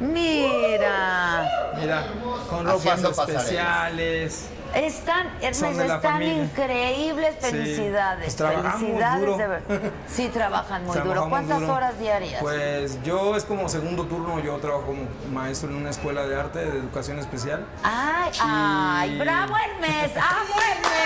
Mira. 0.00 1.48
Mira, 1.80 2.04
con 2.50 2.66
Haciendo 2.68 3.10
ropas 3.10 3.26
pasarela. 3.26 4.48
Están, 4.76 5.28
la 5.40 5.48
están 5.96 6.22
increíbles. 6.22 7.34
Sí, 7.40 7.50
Felicidades. 7.50 8.24
pues 8.24 8.36
trabajamos 8.36 8.80
Felicidades. 8.80 9.20
duro. 9.20 9.36
de 9.38 9.46
ver- 9.48 9.62
Sí, 10.06 10.28
trabajan 10.28 10.84
muy 10.84 10.98
duro. 10.98 11.28
¿Cuántas 11.30 11.60
duro. 11.60 11.72
horas 11.74 11.98
diarias? 11.98 12.42
Pues 12.42 13.02
yo 13.02 13.36
es 13.36 13.44
como 13.44 13.68
segundo 13.70 14.04
turno, 14.04 14.38
yo 14.40 14.56
trabajo 14.58 14.84
como 14.86 15.02
maestro 15.32 15.70
en 15.70 15.76
una 15.76 15.90
escuela 15.90 16.26
de 16.26 16.36
arte 16.38 16.58
de 16.58 16.78
educación 16.78 17.18
especial. 17.18 17.64
Ay, 17.82 18.30
Y- 18.34 18.38
ay, 18.42 19.18
bravo 19.18 19.54
Hermes, 19.56 20.12
amo 20.16 20.54
Hermes. 20.60 20.96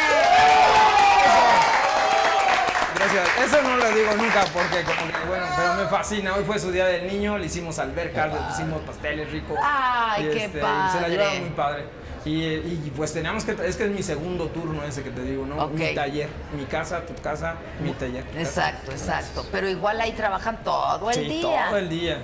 Gracias. 2.96 3.28
Eso 3.46 3.62
no 3.62 3.76
lo 3.76 3.90
digo 3.92 4.10
nunca 4.16 4.44
porque 4.52 4.82
como 4.82 5.10
que, 5.12 5.26
bueno, 5.28 5.46
pero 5.56 5.74
me 5.74 5.84
fascina. 5.86 6.34
Hoy 6.34 6.44
fue 6.44 6.58
su 6.58 6.70
día 6.70 6.86
del 6.86 7.06
niño, 7.06 7.38
le 7.38 7.46
hicimos 7.46 7.78
albercas, 7.78 8.32
le 8.32 8.38
pusimos 8.40 8.80
pasteles 8.82 9.30
ricos. 9.30 9.56
Ay, 9.62 10.26
Y, 10.26 10.30
qué 10.30 10.44
este, 10.44 10.58
padre. 10.58 10.92
Se 10.92 11.00
la 11.00 11.08
llevaron 11.08 11.40
muy 11.40 11.50
padre. 11.50 11.99
Y, 12.24 12.42
y, 12.44 12.92
pues 12.96 13.12
teníamos 13.14 13.44
que, 13.44 13.52
es 13.66 13.76
que 13.76 13.84
es 13.84 13.90
mi 13.90 14.02
segundo 14.02 14.48
turno 14.48 14.84
ese 14.84 15.02
que 15.02 15.10
te 15.10 15.22
digo, 15.22 15.46
¿no? 15.46 15.68
Mi 15.68 15.94
taller, 15.94 16.28
mi 16.56 16.64
casa, 16.64 17.06
tu 17.06 17.14
casa, 17.22 17.54
mi 17.82 17.92
taller. 17.92 18.24
Exacto, 18.36 18.92
exacto. 18.92 19.46
Pero 19.50 19.68
igual 19.68 20.00
ahí 20.00 20.12
trabajan 20.12 20.62
todo 20.62 21.08
el 21.10 21.16
Sí, 21.16 21.22
día. 21.24 21.66
todo 21.68 21.78
el 21.78 21.88
día. 21.88 22.18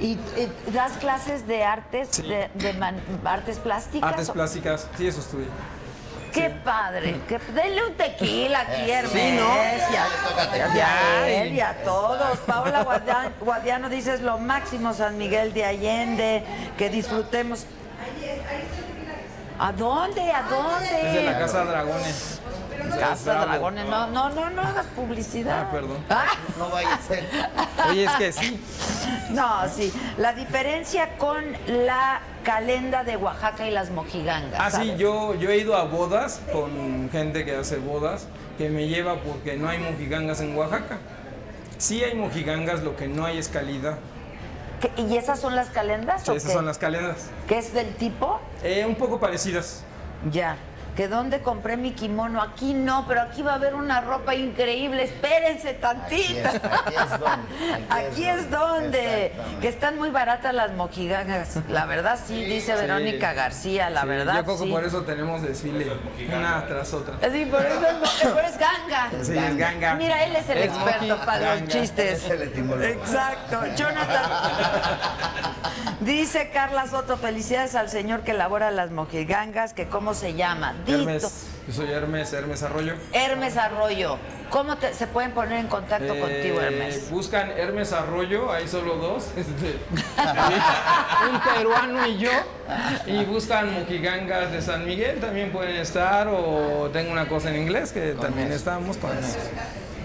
¿Y, 0.00 0.16
das 0.72 0.92
clases 0.94 1.46
de 1.46 1.62
artes, 1.64 2.08
Sí. 2.12 2.22
de, 2.22 2.48
de 2.54 2.72
man- 2.74 3.00
artes 3.24 3.58
plásticas? 3.58 4.10
Artes 4.10 4.30
plásticas, 4.30 4.88
sí, 4.96 5.06
eso 5.06 5.20
estudié. 5.20 5.46
Qué 6.32 6.50
padre. 6.50 7.16
Que, 7.26 7.38
denle 7.38 7.84
un 7.86 7.94
tequila 7.94 8.60
aquí, 8.60 8.90
Hermes. 8.90 9.12
Sí, 9.12 9.32
¿no? 9.36 9.54
Y 9.56 9.96
a, 9.96 10.56
y 10.56 10.60
a 10.60 10.74
Ya, 10.74 11.28
él 11.28 11.54
y- 11.54 11.60
a 11.60 11.82
todos. 11.84 12.38
Paola 12.40 12.82
Guadiano, 12.84 13.30
Guadiano 13.40 13.88
dice 13.88 14.14
es 14.14 14.20
lo 14.20 14.38
máximo 14.38 14.92
San 14.94 15.16
Miguel 15.16 15.52
de 15.54 15.64
Allende. 15.64 16.44
Que 16.76 16.90
disfrutemos. 16.90 17.64
¿A 19.58 19.72
dónde? 19.72 20.30
¿A 20.30 20.42
dónde? 20.42 21.06
Es 21.08 21.12
de 21.14 21.22
la 21.24 21.38
Casa 21.38 21.64
Dragones. 21.64 22.40
Casa. 22.98 23.34
Dragones. 23.34 23.88
No, 23.88 24.06
no, 24.08 24.30
no, 24.30 24.50
no 24.50 24.62
hagas 24.62 24.86
publicidad. 24.86 25.66
Ah, 25.66 25.70
perdón. 25.70 25.98
Ah. 26.08 26.26
No 26.58 26.68
vaya 26.70 26.94
a 26.94 26.98
ser. 27.00 27.24
Oye, 27.90 28.04
es 28.04 28.12
que 28.12 28.32
sí. 28.40 28.60
No, 29.30 29.68
sí. 29.68 29.92
La 30.16 30.32
diferencia 30.32 31.16
con 31.18 31.44
la 31.66 32.20
calenda 32.44 33.04
de 33.04 33.16
Oaxaca 33.16 33.66
y 33.66 33.70
las 33.72 33.90
mojigangas. 33.90 34.58
Ah, 34.58 34.70
sí, 34.70 34.94
yo, 34.96 35.34
yo 35.34 35.50
he 35.50 35.58
ido 35.58 35.76
a 35.76 35.84
bodas 35.84 36.40
con 36.52 37.08
gente 37.10 37.44
que 37.44 37.56
hace 37.56 37.76
bodas, 37.76 38.26
que 38.56 38.70
me 38.70 38.86
lleva 38.86 39.16
porque 39.16 39.56
no 39.56 39.68
hay 39.68 39.78
mojigangas 39.78 40.40
en 40.40 40.56
Oaxaca. 40.56 40.98
Sí 41.78 42.02
hay 42.02 42.14
mojigangas, 42.14 42.82
lo 42.82 42.96
que 42.96 43.06
no 43.08 43.26
hay 43.26 43.38
es 43.38 43.48
calidad. 43.48 43.98
¿Qué- 44.80 44.92
¿Y 45.02 45.16
esas 45.16 45.40
son 45.40 45.56
las 45.56 45.68
calendas 45.70 46.22
Sí, 46.22 46.30
o 46.30 46.34
esas 46.34 46.48
qué? 46.50 46.54
son 46.56 46.66
las 46.66 46.78
calendas. 46.78 47.26
¿Qué 47.48 47.58
es 47.58 47.72
del 47.72 47.94
tipo? 47.96 48.40
Eh, 48.62 48.84
un 48.86 48.94
poco 48.94 49.18
parecidas. 49.18 49.82
Ya. 50.30 50.56
¿Que 50.98 51.06
dónde 51.06 51.42
compré 51.42 51.76
mi 51.76 51.92
kimono? 51.92 52.42
Aquí 52.42 52.74
no, 52.74 53.04
pero 53.06 53.20
aquí 53.22 53.40
va 53.40 53.52
a 53.52 53.54
haber 53.54 53.76
una 53.76 54.00
ropa 54.00 54.34
increíble. 54.34 55.04
Espérense 55.04 55.74
tantito. 55.74 56.48
Aquí 56.48 56.56
es- 56.56 56.56
aquí 56.56 56.94
es 56.96 57.20
donde, 57.20 57.36
aquí 57.78 57.86
Aquí 58.10 58.24
es 58.26 58.38
es 58.40 58.50
donde. 58.50 59.32
Que 59.60 59.68
están 59.68 59.96
muy 59.96 60.10
baratas 60.10 60.52
las 60.52 60.72
mojigangas. 60.72 61.58
La 61.68 61.86
verdad 61.86 62.18
sí, 62.26 62.44
dice 62.44 62.74
Sí. 62.74 62.80
Verónica 62.80 63.32
García, 63.32 63.90
la 63.90 64.00
Sí, 64.02 64.08
verdad 64.08 64.34
Yo 64.38 64.42
creo 64.44 64.58
que 64.58 64.64
sí. 64.64 64.70
por 64.72 64.84
eso 64.84 65.02
tenemos 65.02 65.40
desfile, 65.42 65.86
una 66.36 66.66
tras 66.66 66.92
otra. 66.92 67.14
Sí, 67.30 67.44
por 67.44 67.64
eso 67.64 67.80
es, 67.86 68.28
por 68.32 68.44
eso 68.44 68.48
es 68.48 68.58
ganga. 68.58 69.10
Sí, 69.22 69.38
es 69.38 69.56
ganga. 69.56 69.94
Mira, 69.94 70.24
él 70.24 70.34
es 70.34 70.48
el 70.48 70.58
Es 70.58 70.64
experto 70.64 71.06
moji, 71.16 71.24
para 71.26 71.54
los 71.54 71.68
chistes. 71.68 72.24
Es 72.24 72.28
el. 72.30 72.82
Exacto. 72.82 73.60
Jonathan. 73.76 74.30
Dice 76.00 76.50
Carla 76.52 76.86
Soto, 76.86 77.16
felicidades 77.16 77.74
al 77.74 77.88
señor 77.90 78.20
que 78.20 78.30
elabora 78.30 78.70
las 78.70 78.90
mojigangas, 78.90 79.74
que 79.74 79.88
cómo 79.88 80.14
se 80.14 80.34
llama. 80.34 80.74
Hermes, 80.94 81.46
yo 81.66 81.72
soy 81.74 81.90
Hermes, 81.90 82.32
Hermes 82.32 82.62
Arroyo. 82.62 82.94
Hermes 83.12 83.56
Arroyo. 83.56 84.18
¿Cómo 84.50 84.76
te- 84.78 84.94
se 84.94 85.06
pueden 85.06 85.32
poner 85.32 85.58
en 85.58 85.66
contacto 85.68 86.14
Eh, 86.14 86.20
contigo, 86.20 86.60
Hermes? 86.60 87.10
Buscan 87.10 87.50
Hermes 87.50 87.92
Arroyo, 87.92 88.50
hay 88.50 88.66
solo 88.66 88.96
dos. 88.96 89.26
este, 89.36 89.78
un 91.30 91.40
peruano 91.54 92.06
y 92.06 92.18
yo. 92.18 92.30
Y 93.06 93.24
buscan 93.24 93.72
mojigangas 93.74 94.50
de 94.52 94.62
San 94.62 94.86
Miguel, 94.86 95.20
también 95.20 95.50
pueden 95.52 95.76
estar. 95.76 96.28
O 96.28 96.88
tengo 96.92 97.12
una 97.12 97.28
cosa 97.28 97.50
en 97.50 97.56
inglés 97.62 97.92
que 97.92 98.12
también 98.12 98.50
estamos 98.52 98.96
con 98.96 99.10
eso. 99.18 99.36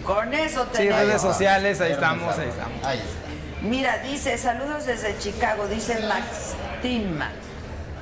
Con 0.05 0.33
eso 0.33 0.63
Sí, 0.71 0.77
tenemos. 0.79 0.99
redes 0.99 1.21
sociales, 1.21 1.79
ahí 1.81 1.93
estamos, 1.93 2.37
ahí 2.37 2.49
estamos. 2.49 2.83
Ahí 2.85 2.97
está. 2.99 3.13
Mira, 3.61 3.99
dice, 3.99 4.37
saludos 4.37 4.85
desde 4.85 5.17
Chicago, 5.19 5.67
dice 5.67 6.01
Max 6.05 6.55
Timma. 6.81 7.31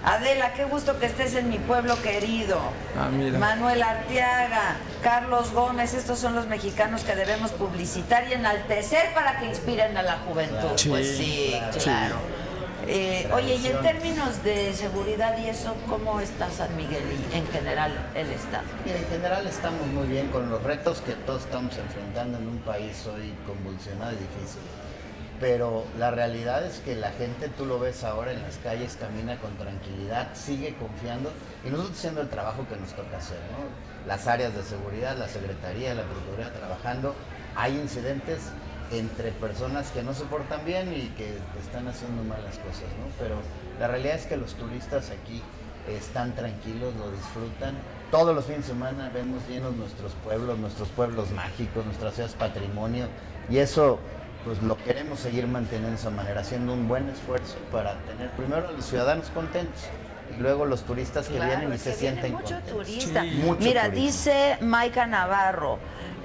Adela, 0.03 0.53
qué 0.53 0.65
gusto 0.65 0.99
que 0.99 1.05
estés 1.05 1.35
en 1.35 1.49
mi 1.49 1.59
pueblo 1.59 2.01
querido. 2.01 2.59
Ah, 2.97 3.09
mira. 3.09 3.37
Manuel 3.37 3.83
Arteaga, 3.83 4.77
Carlos 5.03 5.51
Gómez, 5.51 5.93
estos 5.93 6.17
son 6.17 6.35
los 6.35 6.47
mexicanos 6.47 7.03
que 7.03 7.15
debemos 7.15 7.51
publicitar 7.51 8.27
y 8.27 8.33
enaltecer 8.33 9.13
para 9.13 9.39
que 9.39 9.45
inspiren 9.45 9.95
a 9.95 10.01
la 10.01 10.17
juventud. 10.19 10.69
Sí, 10.75 10.89
pues 10.89 11.17
sí, 11.17 11.55
claro. 11.83 12.15
Eh, 12.87 13.29
oye, 13.31 13.55
y 13.55 13.67
en 13.67 13.79
términos 13.81 14.43
de 14.43 14.73
seguridad 14.73 15.37
y 15.37 15.49
eso, 15.49 15.75
¿cómo 15.87 16.19
está 16.19 16.49
San 16.49 16.75
Miguel 16.75 17.03
y 17.31 17.37
en 17.37 17.47
general 17.47 17.91
el 18.15 18.31
Estado? 18.31 18.63
Mira, 18.83 18.97
en 18.97 19.07
general 19.07 19.45
estamos 19.45 19.85
muy 19.87 20.07
bien 20.07 20.29
con 20.29 20.49
los 20.49 20.63
retos 20.63 21.01
que 21.01 21.13
todos 21.13 21.43
estamos 21.43 21.77
enfrentando 21.77 22.39
en 22.39 22.47
un 22.47 22.57
país 22.59 23.05
hoy 23.05 23.33
convulsionado 23.45 24.13
y 24.13 24.15
difícil. 24.15 24.61
Pero 25.41 25.83
la 25.97 26.11
realidad 26.11 26.63
es 26.63 26.77
que 26.79 26.95
la 26.95 27.09
gente, 27.11 27.49
tú 27.49 27.65
lo 27.65 27.79
ves 27.79 28.03
ahora 28.03 28.31
en 28.31 28.43
las 28.43 28.57
calles, 28.57 28.95
camina 28.99 29.37
con 29.39 29.57
tranquilidad, 29.57 30.35
sigue 30.35 30.75
confiando 30.75 31.31
y 31.65 31.71
nosotros 31.71 31.97
haciendo 31.97 32.21
el 32.21 32.29
trabajo 32.29 32.67
que 32.69 32.75
nos 32.75 32.93
toca 32.93 33.17
hacer, 33.17 33.39
¿no? 33.51 34.07
Las 34.07 34.27
áreas 34.27 34.55
de 34.55 34.61
seguridad, 34.61 35.17
la 35.17 35.27
Secretaría, 35.27 35.95
la 35.95 36.03
Procuraduría 36.03 36.53
trabajando. 36.53 37.15
Hay 37.55 37.75
incidentes 37.75 38.51
entre 38.91 39.31
personas 39.31 39.89
que 39.89 40.03
no 40.03 40.13
se 40.13 40.25
portan 40.25 40.63
bien 40.63 40.93
y 40.93 41.07
que 41.17 41.33
están 41.59 41.87
haciendo 41.87 42.23
malas 42.23 42.59
cosas, 42.59 42.89
¿no? 42.99 43.09
Pero 43.17 43.35
la 43.79 43.87
realidad 43.87 44.17
es 44.17 44.27
que 44.27 44.37
los 44.37 44.53
turistas 44.53 45.09
aquí 45.09 45.41
están 45.89 46.35
tranquilos, 46.35 46.93
lo 46.97 47.09
disfrutan. 47.09 47.73
Todos 48.11 48.35
los 48.35 48.45
fines 48.45 48.67
de 48.67 48.73
semana 48.73 49.09
vemos 49.11 49.41
llenos 49.49 49.75
nuestros 49.75 50.11
pueblos, 50.23 50.59
nuestros 50.59 50.89
pueblos 50.89 51.31
mágicos, 51.31 51.83
nuestras 51.83 52.13
ciudades 52.13 52.35
patrimonio 52.35 53.07
y 53.49 53.57
eso 53.57 53.99
pues 54.45 54.61
lo 54.63 54.75
queremos 54.77 55.19
seguir 55.19 55.47
manteniendo 55.47 55.89
de 55.89 55.95
esa 55.95 56.09
manera, 56.09 56.41
haciendo 56.41 56.73
un 56.73 56.87
buen 56.87 57.07
esfuerzo 57.09 57.57
para 57.71 57.95
tener 57.99 58.29
primero 58.31 58.67
a 58.67 58.71
los 58.71 58.85
ciudadanos 58.85 59.29
contentos 59.33 59.81
y 60.37 60.41
luego 60.41 60.65
los 60.65 60.83
turistas 60.83 61.27
que 61.27 61.35
Claro, 61.35 61.49
vienen 61.57 61.73
y 61.73 61.77
se 61.77 61.93
sienten 61.93 62.31
mucho 62.33 62.55
contentos. 62.55 62.71
turista. 62.73 63.21
Sí. 63.21 63.41
Mucho 63.45 63.61
Mira, 63.63 63.89
dice 63.89 64.57
Maika 64.61 65.05
Navarro, 65.05 65.77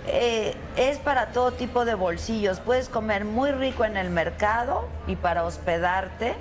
eh, 0.07 0.55
es 0.77 0.99
para 0.99 1.27
todo 1.29 1.53
tipo 1.53 1.85
de 1.85 1.95
bolsillos. 1.95 2.61
Puedes 2.61 2.89
comer 2.89 3.25
muy 3.25 3.51
rico 3.51 3.85
en 3.85 3.97
el 3.97 4.11
mercado 4.11 4.89
y 5.09 5.17
para 5.17 5.45
hospedarte. 5.45 6.35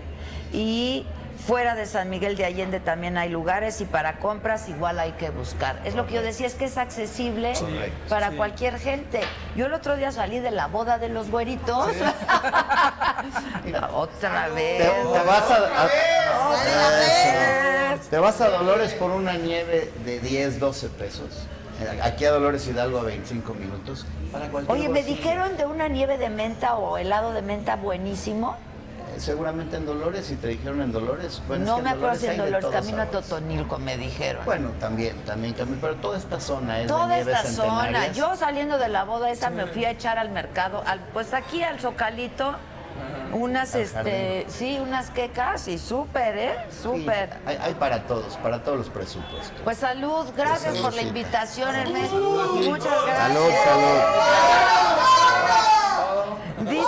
Y 0.53 1.05
fuera 1.45 1.75
de 1.75 1.85
San 1.85 2.09
Miguel 2.09 2.35
de 2.35 2.45
Allende 2.45 2.79
también 2.79 3.17
hay 3.17 3.29
lugares 3.29 3.79
y 3.81 3.85
para 3.85 4.17
compras 4.19 4.67
igual 4.69 4.99
hay 4.99 5.11
que 5.13 5.29
buscar. 5.29 5.79
Es 5.85 5.93
lo 5.95 6.07
que 6.07 6.15
yo 6.15 6.21
decía, 6.21 6.47
es 6.47 6.55
que 6.55 6.65
es 6.65 6.77
accesible 6.77 7.53
para 8.09 8.31
Sí. 8.31 8.35
cualquier 8.37 8.79
gente. 8.79 9.21
Yo 9.55 9.67
el 9.67 9.73
otro 9.73 9.95
día 9.95 10.11
salí 10.11 10.39
de 10.39 10.51
la 10.51 10.67
boda 10.67 10.97
de 10.97 11.09
los 11.09 11.29
güeritos. 11.29 11.87
Otra 13.93 14.49
vez. 14.49 14.77
Te, 14.79 14.89
te 14.89 15.25
vas 15.25 15.51
a, 15.51 15.83
a- 15.83 15.87
Eso. 17.93 18.09
Te 18.09 18.17
vas 18.19 18.41
a 18.41 18.49
Dolores 18.49 18.93
por 18.93 19.11
una 19.11 19.33
nieve 19.33 19.91
de 20.03 20.19
10, 20.19 20.59
12 20.59 20.89
pesos. 20.89 21.47
Aquí 22.03 22.23
a 22.25 22.31
Dolores 22.31 22.65
Hidalgo 22.67 22.99
a 22.99 23.03
25 23.03 23.53
minutos. 23.53 24.05
Para 24.31 24.47
Oye, 24.67 24.87
me 24.89 25.03
dijeron 25.03 25.57
de 25.57 25.65
una 25.65 25.87
nieve 25.89 26.17
de 26.17 26.29
menta 26.29 26.75
o 26.75 26.97
helado 26.97 27.33
de 27.33 27.41
menta 27.41 27.75
buenísimo. 27.75 28.55
Seguramente 29.17 29.77
en 29.77 29.85
Dolores, 29.85 30.25
si 30.25 30.35
te 30.35 30.47
dijeron 30.47 30.81
en 30.81 30.91
Dolores. 30.91 31.41
Bueno, 31.47 31.63
es 31.63 31.69
no 31.69 31.75
que 31.77 31.81
me 31.83 31.89
acuerdo 31.91 32.15
si 32.19 32.27
en 32.27 32.37
Dolores, 32.37 32.65
camino 32.71 33.01
a 33.01 33.05
sabores. 33.05 33.29
Totonilco, 33.29 33.77
me 33.79 33.97
dijeron. 33.97 34.43
Bueno, 34.45 34.69
también, 34.79 35.15
también, 35.25 35.53
también, 35.53 35.79
pero 35.81 35.95
toda 35.95 36.17
esta 36.17 36.39
zona 36.39 36.81
es 36.81 36.87
Toda 36.87 37.17
esta 37.17 37.43
zona. 37.43 38.11
Yo 38.11 38.35
saliendo 38.35 38.77
de 38.77 38.89
la 38.89 39.03
boda 39.05 39.29
esa 39.31 39.49
me 39.49 39.65
fui 39.67 39.85
a 39.85 39.91
echar 39.91 40.17
al 40.19 40.29
mercado, 40.31 40.83
al- 40.85 40.99
pues 41.13 41.33
aquí 41.33 41.63
al 41.63 41.79
Zocalito, 41.79 42.55
unas, 43.33 43.73
Al 43.75 43.81
este, 43.81 44.45
sí, 44.47 44.79
unas 44.81 45.09
quecas 45.09 45.67
y 45.67 45.77
súper, 45.77 46.37
¿eh? 46.37 46.55
Sí, 46.69 46.77
Súper. 46.83 47.29
hay, 47.45 47.57
hay 47.61 47.73
para 47.73 48.03
todos, 48.03 48.37
para 48.37 48.63
todos 48.63 48.77
los 48.77 48.89
presupuestos. 48.89 49.51
Pues 49.63 49.77
salud, 49.79 50.25
gracias 50.37 50.77
por 50.77 50.93
la 50.93 51.01
invitación, 51.01 51.75
Hermes. 51.75 52.11
Muchas 52.11 53.05
gracias. 53.05 53.17
Salud, 53.17 53.51
salud. 53.65 53.99
Dice, 56.69 56.85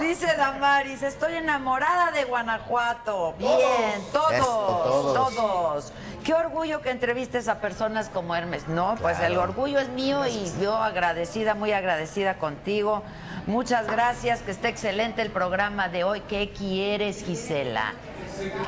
dice 0.00 0.26
Damaris, 0.36 1.02
estoy 1.02 1.34
enamorada 1.34 2.10
de 2.12 2.24
Guanajuato. 2.24 3.34
Bien, 3.38 4.02
todos, 4.12 4.32
Eso, 4.32 4.44
todos, 4.44 5.34
todos. 5.34 5.92
Qué 6.24 6.34
orgullo 6.34 6.80
que 6.80 6.90
entrevistes 6.90 7.48
a 7.48 7.60
personas 7.60 8.08
como 8.08 8.34
Hermes. 8.34 8.66
No, 8.68 8.96
pues 9.00 9.20
el 9.20 9.36
orgullo 9.38 9.78
es 9.78 9.88
mío 9.90 10.26
y 10.26 10.50
yo 10.60 10.74
agradecida, 10.74 11.54
muy 11.54 11.72
agradecida 11.72 12.38
contigo. 12.38 13.02
Muchas 13.46 13.86
gracias, 13.86 14.40
que 14.40 14.50
esté 14.50 14.68
excelente 14.68 15.22
el 15.22 15.30
programa 15.30 15.88
de 15.88 16.02
hoy. 16.02 16.20
¿Qué 16.22 16.50
quieres, 16.50 17.24
Gisela? 17.24 17.94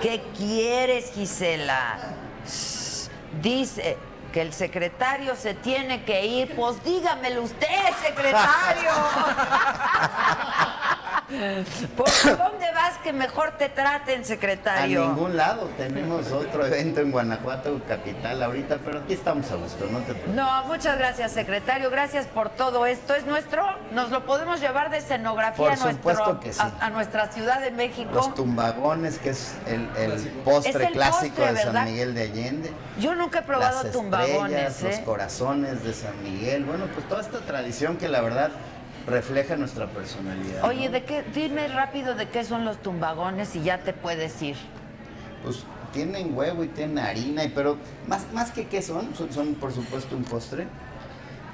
¿Qué 0.01 0.23
quieres, 0.37 1.11
Gisela? 1.13 1.99
Dice 3.43 3.97
que 4.33 4.43
el 4.43 4.53
secretario 4.53 5.35
se 5.37 5.55
tiene 5.55 6.05
que 6.05 6.25
ir. 6.27 6.55
Pues 6.57 6.83
dígamelo 6.85 7.43
usted, 7.43 7.67
secretario. 8.05 8.91
¿Por 11.97 12.09
dónde 12.39 12.73
vas 12.75 12.97
que 13.05 13.13
mejor 13.13 13.53
te 13.59 13.69
traten, 13.69 14.23
A 14.23 14.25
secretario? 14.25 15.09
ningún 15.09 15.37
lado 15.37 15.69
tenemos 15.77 16.33
otro 16.33 16.65
evento 16.65 17.01
en 17.01 17.11
Guanajuato, 17.11 17.79
capital, 17.87 18.43
ahorita, 18.43 18.79
pero 18.83 19.01
aquí 19.01 19.13
estamos 19.13 19.51
a 19.51 19.57
gusto, 19.57 19.87
no 19.91 19.99
te 19.99 20.15
preocupes. 20.15 20.35
No, 20.35 20.65
muchas 20.65 20.97
gracias, 20.97 21.33
secretario. 21.33 21.91
Gracias 21.91 22.25
por 22.27 22.49
todo 22.49 22.87
esto. 22.87 23.15
¿Es 23.15 23.27
nuestro? 23.27 23.63
¿Nos 23.93 24.11
lo 24.11 24.25
podemos 24.25 24.59
llevar 24.61 24.89
de 24.91 24.99
escenografía 24.99 25.57
Por 25.57 25.73
a, 25.73 25.77
nuestro- 25.77 26.41
que 26.41 26.53
sí. 26.55 26.61
a, 26.63 26.87
a 26.87 26.91
nuestra 26.91 27.31
Ciudad 27.31 27.61
de 27.61 27.73
México? 27.73 28.11
Los 28.15 28.35
tumbagones, 28.35 29.19
que 29.19 29.31
es 29.31 29.55
el, 29.67 29.87
el 29.99 30.13
Es 30.13 30.23
postre 30.47 30.87
el 30.87 30.93
clásico 30.95 31.37
postre, 31.37 31.55
de 31.55 31.63
San. 31.73 31.85
Miguel 31.85 32.15
de 32.15 32.23
Allende. 32.23 32.73
Yo 32.99 33.15
nunca 33.15 33.41
he 33.41 33.43
probado 33.43 33.85
tumbagones, 33.91 34.28
estrellas, 34.33 34.83
los 34.83 34.95
¿eh? 34.97 35.03
corazones 35.05 35.85
de 35.85 35.93
San 35.93 36.23
Miguel. 36.23 36.65
Bueno, 36.65 36.87
pues 36.95 37.09
toda 37.09 37.21
esta 37.21 37.39
tradición 37.41 37.97
que 37.97 38.09
la 38.09 38.21
verdad 38.21 38.51
refleja 39.07 39.57
nuestra 39.57 39.87
personalidad. 39.89 40.65
Oye, 40.65 40.87
¿no? 40.87 40.93
¿de 40.93 41.05
qué? 41.05 41.25
Dime 41.35 41.69
rápido 41.69 42.15
de 42.15 42.29
qué 42.29 42.45
son 42.45 42.65
los 42.65 42.83
tumbagones 42.83 43.55
y 43.57 43.63
ya 43.63 43.79
te 43.79 43.93
puedes 43.93 44.41
ir. 44.43 44.57
Pues 45.43 45.65
tienen 45.93 46.37
huevo 46.37 46.65
y 46.65 46.69
tienen 46.69 46.99
harina, 46.99 47.45
y- 47.45 47.49
pero 47.49 47.79
más, 48.07 48.27
más 48.35 48.51
que 48.51 48.67
qué 48.67 48.83
son, 48.83 49.15
son, 49.15 49.33
son, 49.33 49.55
por 49.55 49.73
supuesto 49.73 50.17
un 50.17 50.25
postre 50.25 50.67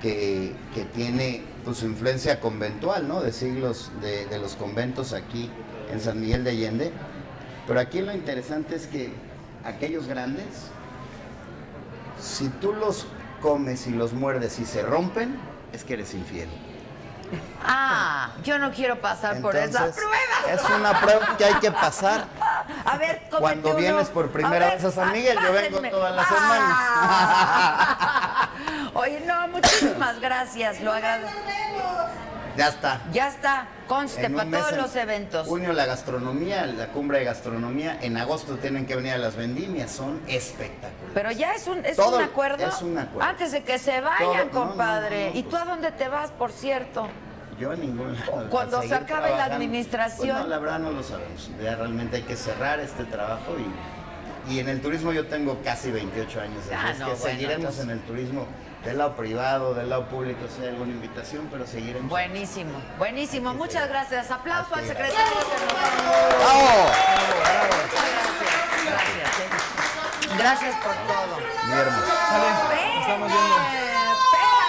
que, 0.02 0.52
que 0.74 0.84
tiene 0.84 1.42
pues, 1.64 1.78
su 1.78 1.86
influencia 1.86 2.40
conventual, 2.40 3.06
¿no? 3.06 3.20
De 3.20 3.32
siglos 3.32 3.92
de, 4.02 4.26
de 4.26 4.38
los 4.38 4.54
conventos 4.56 5.12
aquí 5.12 5.50
en 5.92 6.00
San 6.00 6.20
Miguel 6.20 6.44
de 6.44 6.50
Allende. 6.50 6.92
Pero 7.66 7.80
aquí 7.80 8.00
lo 8.02 8.12
interesante 8.12 8.74
es 8.74 8.86
que 8.86 9.10
aquellos 9.64 10.06
grandes, 10.06 10.44
si 12.20 12.48
tú 12.48 12.72
los 12.72 13.06
comes 13.40 13.86
y 13.86 13.90
los 13.90 14.12
muerdes 14.12 14.58
y 14.58 14.64
se 14.64 14.82
rompen, 14.82 15.38
es 15.72 15.84
que 15.84 15.94
eres 15.94 16.14
infiel. 16.14 16.48
Ah, 17.64 18.30
yo 18.44 18.58
no 18.58 18.70
quiero 18.72 19.00
pasar 19.00 19.40
por 19.40 19.56
esa 19.56 19.90
prueba. 19.90 20.50
Es 20.50 20.62
una 20.64 21.00
prueba 21.00 21.36
que 21.36 21.44
hay 21.44 21.54
que 21.54 21.72
pasar. 21.72 22.26
A 22.84 22.96
ver, 22.96 23.22
Cuando 23.38 23.70
uno. 23.70 23.78
vienes 23.78 24.08
por 24.08 24.30
primera 24.30 24.66
ver, 24.66 24.74
vez 24.76 24.84
a 24.84 24.90
San 24.90 25.08
ah, 25.08 25.12
Miguel, 25.12 25.38
yo 25.42 25.52
vengo 25.52 25.80
todas 25.90 26.14
las 26.14 26.26
Ah. 26.30 28.48
Oye, 28.94 29.20
no, 29.26 29.48
muchísimas 29.48 30.20
gracias, 30.20 30.80
lo 30.80 30.92
agradezco. 30.92 31.36
Ya 32.56 32.68
está. 32.68 33.00
Ya 33.12 33.28
está, 33.28 33.66
conste, 33.88 34.30
para 34.30 34.48
todos 34.50 34.72
en 34.72 34.78
los 34.78 34.96
eventos. 34.96 35.46
Junio 35.48 35.72
la 35.72 35.86
gastronomía, 35.86 36.66
la 36.66 36.88
cumbre 36.88 37.18
de 37.18 37.24
gastronomía. 37.24 37.98
En 38.00 38.16
agosto 38.16 38.56
tienen 38.56 38.86
que 38.86 38.94
venir 38.96 39.12
a 39.12 39.18
las 39.18 39.36
vendimias, 39.36 39.90
son 39.90 40.20
espectaculares. 40.28 41.10
Pero 41.14 41.30
ya 41.32 41.52
es 41.54 41.66
un, 41.66 41.84
es 41.84 41.96
Todo 41.96 42.16
un 42.18 42.22
acuerdo. 42.22 42.66
es 42.66 42.80
un 42.82 42.96
acuerdo. 42.98 43.28
Antes 43.28 43.52
de 43.52 43.62
que 43.64 43.78
se 43.78 44.00
vayan, 44.00 44.50
Todo- 44.50 44.66
compadre. 44.68 45.26
no, 45.28 45.32
no, 45.34 45.38
¿Y 45.38 45.42
tú 45.42 45.50
pues- 45.50 45.62
a 45.62 45.64
dónde 45.64 45.92
te 45.92 46.08
vas, 46.08 46.30
por 46.30 46.52
cierto? 46.52 47.08
Yo 47.58 47.70
a 47.70 47.76
ningún 47.76 48.14
lado. 48.18 48.48
Cuando 48.50 48.82
se 48.82 48.94
acabe 48.94 49.30
la 49.30 49.44
administración. 49.44 50.28
Pues 50.28 50.42
no, 50.42 50.46
la 50.48 50.58
verdad 50.58 50.78
no 50.80 50.90
lo 50.90 51.02
sabemos. 51.02 51.50
Ya 51.62 51.76
realmente 51.76 52.16
hay 52.16 52.22
que 52.22 52.36
cerrar 52.36 52.80
este 52.80 53.04
trabajo 53.04 53.54
y, 54.48 54.52
y 54.54 54.58
en 54.58 54.68
el 54.68 54.80
turismo 54.80 55.12
yo 55.12 55.26
tengo 55.26 55.60
casi 55.62 55.90
28 55.92 56.40
años. 56.40 56.58
Así 56.66 56.74
Ah, 56.74 56.90
es 56.90 56.98
que 56.98 57.04
bueno, 57.04 57.16
seguiremos 57.16 57.56
entonces- 57.58 57.84
en 57.84 57.90
el 57.90 58.00
turismo 58.00 58.46
del 58.84 58.98
lado 58.98 59.16
privado, 59.16 59.74
del 59.74 59.88
lado 59.88 60.06
público, 60.08 60.40
si 60.54 60.62
hay 60.62 60.68
alguna 60.68 60.92
invitación, 60.92 61.48
pero 61.50 61.66
seguiremos. 61.66 62.10
Buenísimo, 62.10 62.78
buenísimo. 62.98 63.54
Muchas 63.54 63.88
gracias. 63.88 64.30
Aplauso 64.30 64.74
al 64.74 64.86
secretario. 64.86 65.16
¡Bravo! 66.38 66.90
Muchas 67.84 68.10
gracias. 68.12 68.44
Gracias. 68.84 69.40
eh. 69.40 70.36
Gracias 70.38 70.74
por 70.76 70.94
todo. 70.94 71.38
Mi 71.66 71.72
hermano. 71.72 72.02
estamos 73.00 73.28
viendo. 73.32 73.56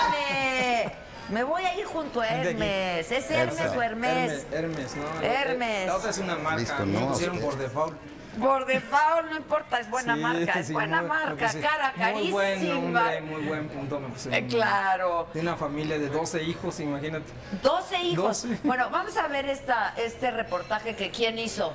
Espérame. 0.06 0.92
Me 1.30 1.44
voy 1.44 1.64
a 1.66 1.76
ir 1.76 1.86
junto 1.86 2.22
a 2.22 2.28
Hermes. 2.28 3.12
¿Es 3.12 3.32
Hermes 3.32 3.60
Eso. 3.60 3.78
o 3.78 3.82
Hermes? 3.82 4.46
Hermes, 4.52 4.54
Hermes, 4.54 4.96
¿no? 4.96 5.22
Hermes. 5.24 5.88
La 5.88 5.96
otra 5.98 6.10
es 6.12 6.18
una 6.20 6.36
marca. 6.36 6.60
Listo, 6.60 6.86
me 6.86 7.00
pusieron 7.00 7.40
por 7.40 7.58
default. 7.58 7.96
Por 8.40 8.66
default, 8.66 9.30
no 9.32 9.38
importa, 9.38 9.80
es 9.80 9.90
buena 9.90 10.16
Sí, 10.16 10.20
marca, 10.22 10.60
es 10.60 10.68
sí, 10.68 10.74
buena 10.74 11.00
muy- 11.02 11.10
marca, 11.10 11.50
sí. 11.50 11.60
cara 11.62 11.94
Muy 12.14 12.32
buen 12.32 12.54
carísima. 12.60 12.74
nombre, 13.02 13.22
muy 13.22 13.42
buen 13.44 13.68
punto. 13.70 14.00
Me 14.00 14.08
pusieron. 14.10 14.40
Eh, 14.44 14.48
claro. 14.48 15.28
Tiene 15.34 15.48
una 15.50 15.58
familia 15.58 15.98
de 16.00 16.10
12 16.10 16.44
hijos, 16.44 16.80
imagínate. 16.80 17.32
12 17.62 17.98
hijos. 18.04 18.44
12. 18.44 18.60
Bueno, 18.64 18.90
vamos 18.90 19.16
a 19.18 19.28
ver 19.28 19.46
esta, 19.50 19.94
este 19.98 20.32
reportaje 20.32 20.96
que 20.96 21.12
quién 21.12 21.38
hizo. 21.40 21.74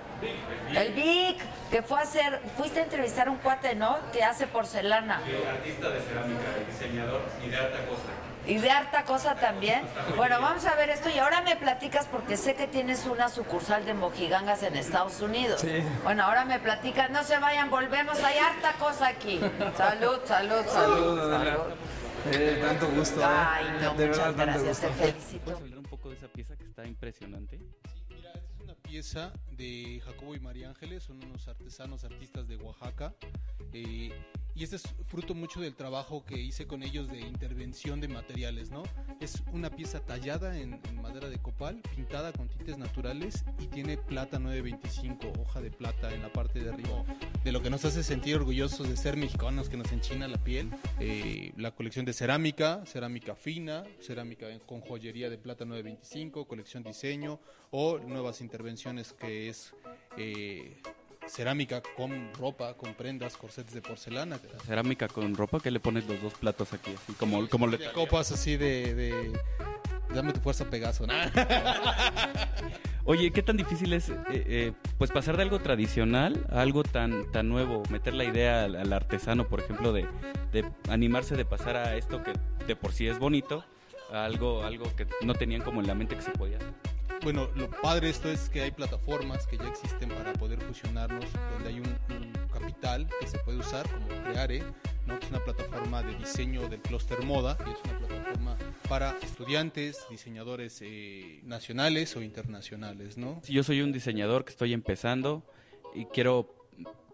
El 0.74 0.92
Vic, 0.92 1.38
que 1.70 1.82
fue 1.82 1.98
a 1.98 2.02
hacer, 2.02 2.40
fuiste 2.56 2.80
a 2.80 2.84
entrevistar 2.84 3.28
a 3.28 3.30
un 3.30 3.38
cuate, 3.38 3.74
¿no? 3.74 3.98
Que 4.12 4.22
hace 4.22 4.46
porcelana. 4.46 5.16
Artista 5.50 5.88
de 5.90 6.00
cerámica, 6.00 6.40
diseñador 6.70 7.22
y 7.44 7.48
de 7.48 7.56
alta 7.56 7.78
cosa. 7.86 8.02
Y 8.46 8.58
de 8.58 8.70
harta 8.70 9.04
cosa 9.04 9.34
también. 9.36 9.82
Bueno, 10.16 10.40
vamos 10.40 10.64
a 10.66 10.74
ver 10.74 10.90
esto 10.90 11.08
y 11.08 11.18
ahora 11.18 11.40
me 11.42 11.56
platicas 11.56 12.06
porque 12.06 12.36
sé 12.36 12.54
que 12.54 12.66
tienes 12.66 13.06
una 13.06 13.28
sucursal 13.28 13.84
de 13.84 13.94
mojigangas 13.94 14.62
en 14.62 14.76
Estados 14.76 15.20
Unidos. 15.20 15.60
Sí. 15.60 15.82
Bueno, 16.02 16.24
ahora 16.24 16.44
me 16.44 16.58
platicas, 16.58 17.10
no 17.10 17.22
se 17.22 17.38
vayan, 17.38 17.70
volvemos, 17.70 18.18
hay 18.24 18.38
harta 18.38 18.72
cosa 18.74 19.08
aquí. 19.08 19.38
Salud, 19.76 20.18
salud, 20.24 20.64
salud. 20.66 21.30
Salud. 21.30 21.74
Eh, 22.32 22.58
tanto 22.60 22.88
gusto. 22.90 23.20
eh. 23.20 23.24
Ay, 23.24 23.64
no, 23.82 23.94
de 23.94 24.06
muchas 24.08 24.36
verdad, 24.36 24.54
gracias, 24.60 24.80
te 24.80 24.88
felicito. 24.90 25.44
¿Puedes 25.44 25.60
hablar 25.60 25.78
un 25.78 25.84
poco 25.84 26.10
de 26.10 26.16
esa 26.16 26.28
pieza 26.28 26.56
que 26.56 26.64
está 26.64 26.84
impresionante? 26.86 27.58
Mira, 28.08 28.30
esta 28.32 28.52
es 28.56 28.60
una 28.62 28.74
pieza 28.74 29.32
de 29.52 30.02
Jacobo 30.04 30.34
y 30.34 30.40
María 30.40 30.68
Ángeles, 30.68 31.04
son 31.04 31.22
unos 31.24 31.46
artesanos, 31.48 32.04
artistas 32.04 32.48
de 32.48 32.56
Oaxaca. 32.56 33.14
eh, 33.72 34.12
y 34.60 34.64
este 34.64 34.76
es 34.76 34.82
fruto 35.06 35.34
mucho 35.34 35.58
del 35.58 35.74
trabajo 35.74 36.22
que 36.26 36.38
hice 36.38 36.66
con 36.66 36.82
ellos 36.82 37.08
de 37.08 37.18
intervención 37.20 37.98
de 37.98 38.08
materiales, 38.08 38.70
¿no? 38.70 38.82
Es 39.18 39.42
una 39.54 39.70
pieza 39.70 40.00
tallada 40.00 40.58
en, 40.58 40.78
madera 41.00 41.30
de 41.30 41.38
copal, 41.38 41.80
pintada 41.96 42.30
con 42.30 42.46
tintes 42.46 42.76
naturales 42.76 43.42
y 43.58 43.68
tiene 43.68 43.96
plata 43.96 44.38
925, 44.38 45.32
hoja 45.40 45.62
de 45.62 45.70
plata 45.70 46.12
en 46.12 46.20
la 46.20 46.30
parte 46.30 46.60
de 46.62 46.74
arriba. 46.74 47.06
De 47.42 47.52
lo 47.52 47.62
que 47.62 47.70
nos 47.70 47.86
hace 47.86 48.02
sentir 48.02 48.36
orgullosos 48.36 48.86
de 48.86 48.98
ser 48.98 49.16
mexicanos, 49.16 49.70
que 49.70 49.78
nos 49.78 49.90
enchina 49.92 50.28
la 50.28 50.36
piel. 50.36 50.70
Eh, 50.98 51.54
la 51.56 51.70
colección 51.70 52.04
de 52.04 52.12
cerámica, 52.12 52.84
cerámica 52.84 53.34
fina, 53.34 53.84
cerámica 53.98 54.46
con 54.66 54.82
joyería 54.82 55.30
de 55.30 55.38
plata 55.38 55.64
925, 55.64 56.46
colección 56.46 56.82
diseño 56.82 57.40
o 57.70 57.98
nuevas 57.98 58.42
intervenciones 58.42 59.14
que 59.14 59.48
es 59.48 59.72
eh, 60.18 60.82
cerámica 61.28 61.82
con 61.96 62.32
ropa, 62.34 62.74
con 62.74 62.94
prendas, 62.94 63.36
corsets 63.36 63.72
de 63.72 63.82
porcelana. 63.82 64.38
Cerámica 64.66 65.08
con 65.08 65.34
ropa, 65.34 65.60
que 65.60 65.70
le 65.70 65.80
pones 65.80 66.06
los 66.06 66.20
dos 66.22 66.34
platos 66.34 66.72
aquí, 66.72 66.92
así 66.92 67.12
como, 67.14 67.48
como 67.48 67.66
le... 67.66 67.78
De 67.78 67.92
copas 67.92 68.32
así 68.32 68.56
de, 68.56 68.94
de- 68.94 69.40
Dame 70.14 70.32
tu 70.32 70.40
fuerza, 70.40 70.64
Pegaso. 70.68 71.06
¿no? 71.06 71.14
Oye, 73.04 73.30
¿qué 73.30 73.42
tan 73.42 73.56
difícil 73.56 73.92
es 73.92 74.08
eh, 74.10 74.14
eh, 74.32 74.72
pues 74.98 75.10
pasar 75.12 75.36
de 75.36 75.42
algo 75.44 75.60
tradicional 75.60 76.44
a 76.50 76.60
algo 76.62 76.82
tan, 76.82 77.30
tan 77.30 77.48
nuevo? 77.48 77.82
Meter 77.90 78.14
la 78.14 78.24
idea 78.24 78.64
al, 78.64 78.74
al 78.76 78.92
artesano, 78.92 79.46
por 79.48 79.60
ejemplo, 79.60 79.92
de, 79.92 80.06
de 80.52 80.68
animarse 80.88 81.36
de 81.36 81.44
pasar 81.44 81.76
a 81.76 81.96
esto 81.96 82.22
que 82.24 82.32
de 82.66 82.74
por 82.76 82.92
sí 82.92 83.06
es 83.06 83.18
bonito, 83.20 83.64
a 84.12 84.24
algo, 84.24 84.64
algo 84.64 84.84
que 84.96 85.06
no 85.22 85.34
tenían 85.34 85.62
como 85.62 85.80
en 85.80 85.86
la 85.86 85.94
mente 85.94 86.16
que 86.16 86.22
se 86.22 86.32
podía 86.32 86.56
hacer. 86.56 86.72
Bueno, 87.22 87.48
lo 87.54 87.70
padre 87.70 88.06
de 88.06 88.12
esto 88.12 88.30
es 88.30 88.48
que 88.48 88.62
hay 88.62 88.70
plataformas 88.70 89.46
que 89.46 89.58
ya 89.58 89.68
existen 89.68 90.08
para 90.08 90.32
poder 90.34 90.60
fusionarnos, 90.60 91.24
donde 91.52 91.68
hay 91.68 91.80
un, 91.80 92.30
capital 92.52 93.08
que 93.20 93.26
se 93.26 93.38
puede 93.38 93.58
usar, 93.58 93.88
como 93.88 94.06
Creare, 94.24 94.62
¿no? 95.06 95.18
que 95.18 95.24
es 95.24 95.30
una 95.30 95.42
plataforma 95.42 96.02
de 96.02 96.14
diseño 96.16 96.68
del 96.68 96.80
clúster 96.80 97.22
moda, 97.24 97.56
y 97.66 97.70
es 97.70 97.78
una 97.84 97.98
plataforma 97.98 98.56
para 98.88 99.16
estudiantes, 99.22 99.98
diseñadores 100.10 100.80
eh, 100.82 101.40
nacionales 101.44 102.16
o 102.16 102.22
internacionales, 102.22 103.16
¿no? 103.16 103.40
Yo 103.48 103.62
soy 103.62 103.80
un 103.80 103.92
diseñador 103.92 104.44
que 104.44 104.50
estoy 104.50 104.72
empezando 104.72 105.42
y 105.94 106.04
quiero 106.06 106.59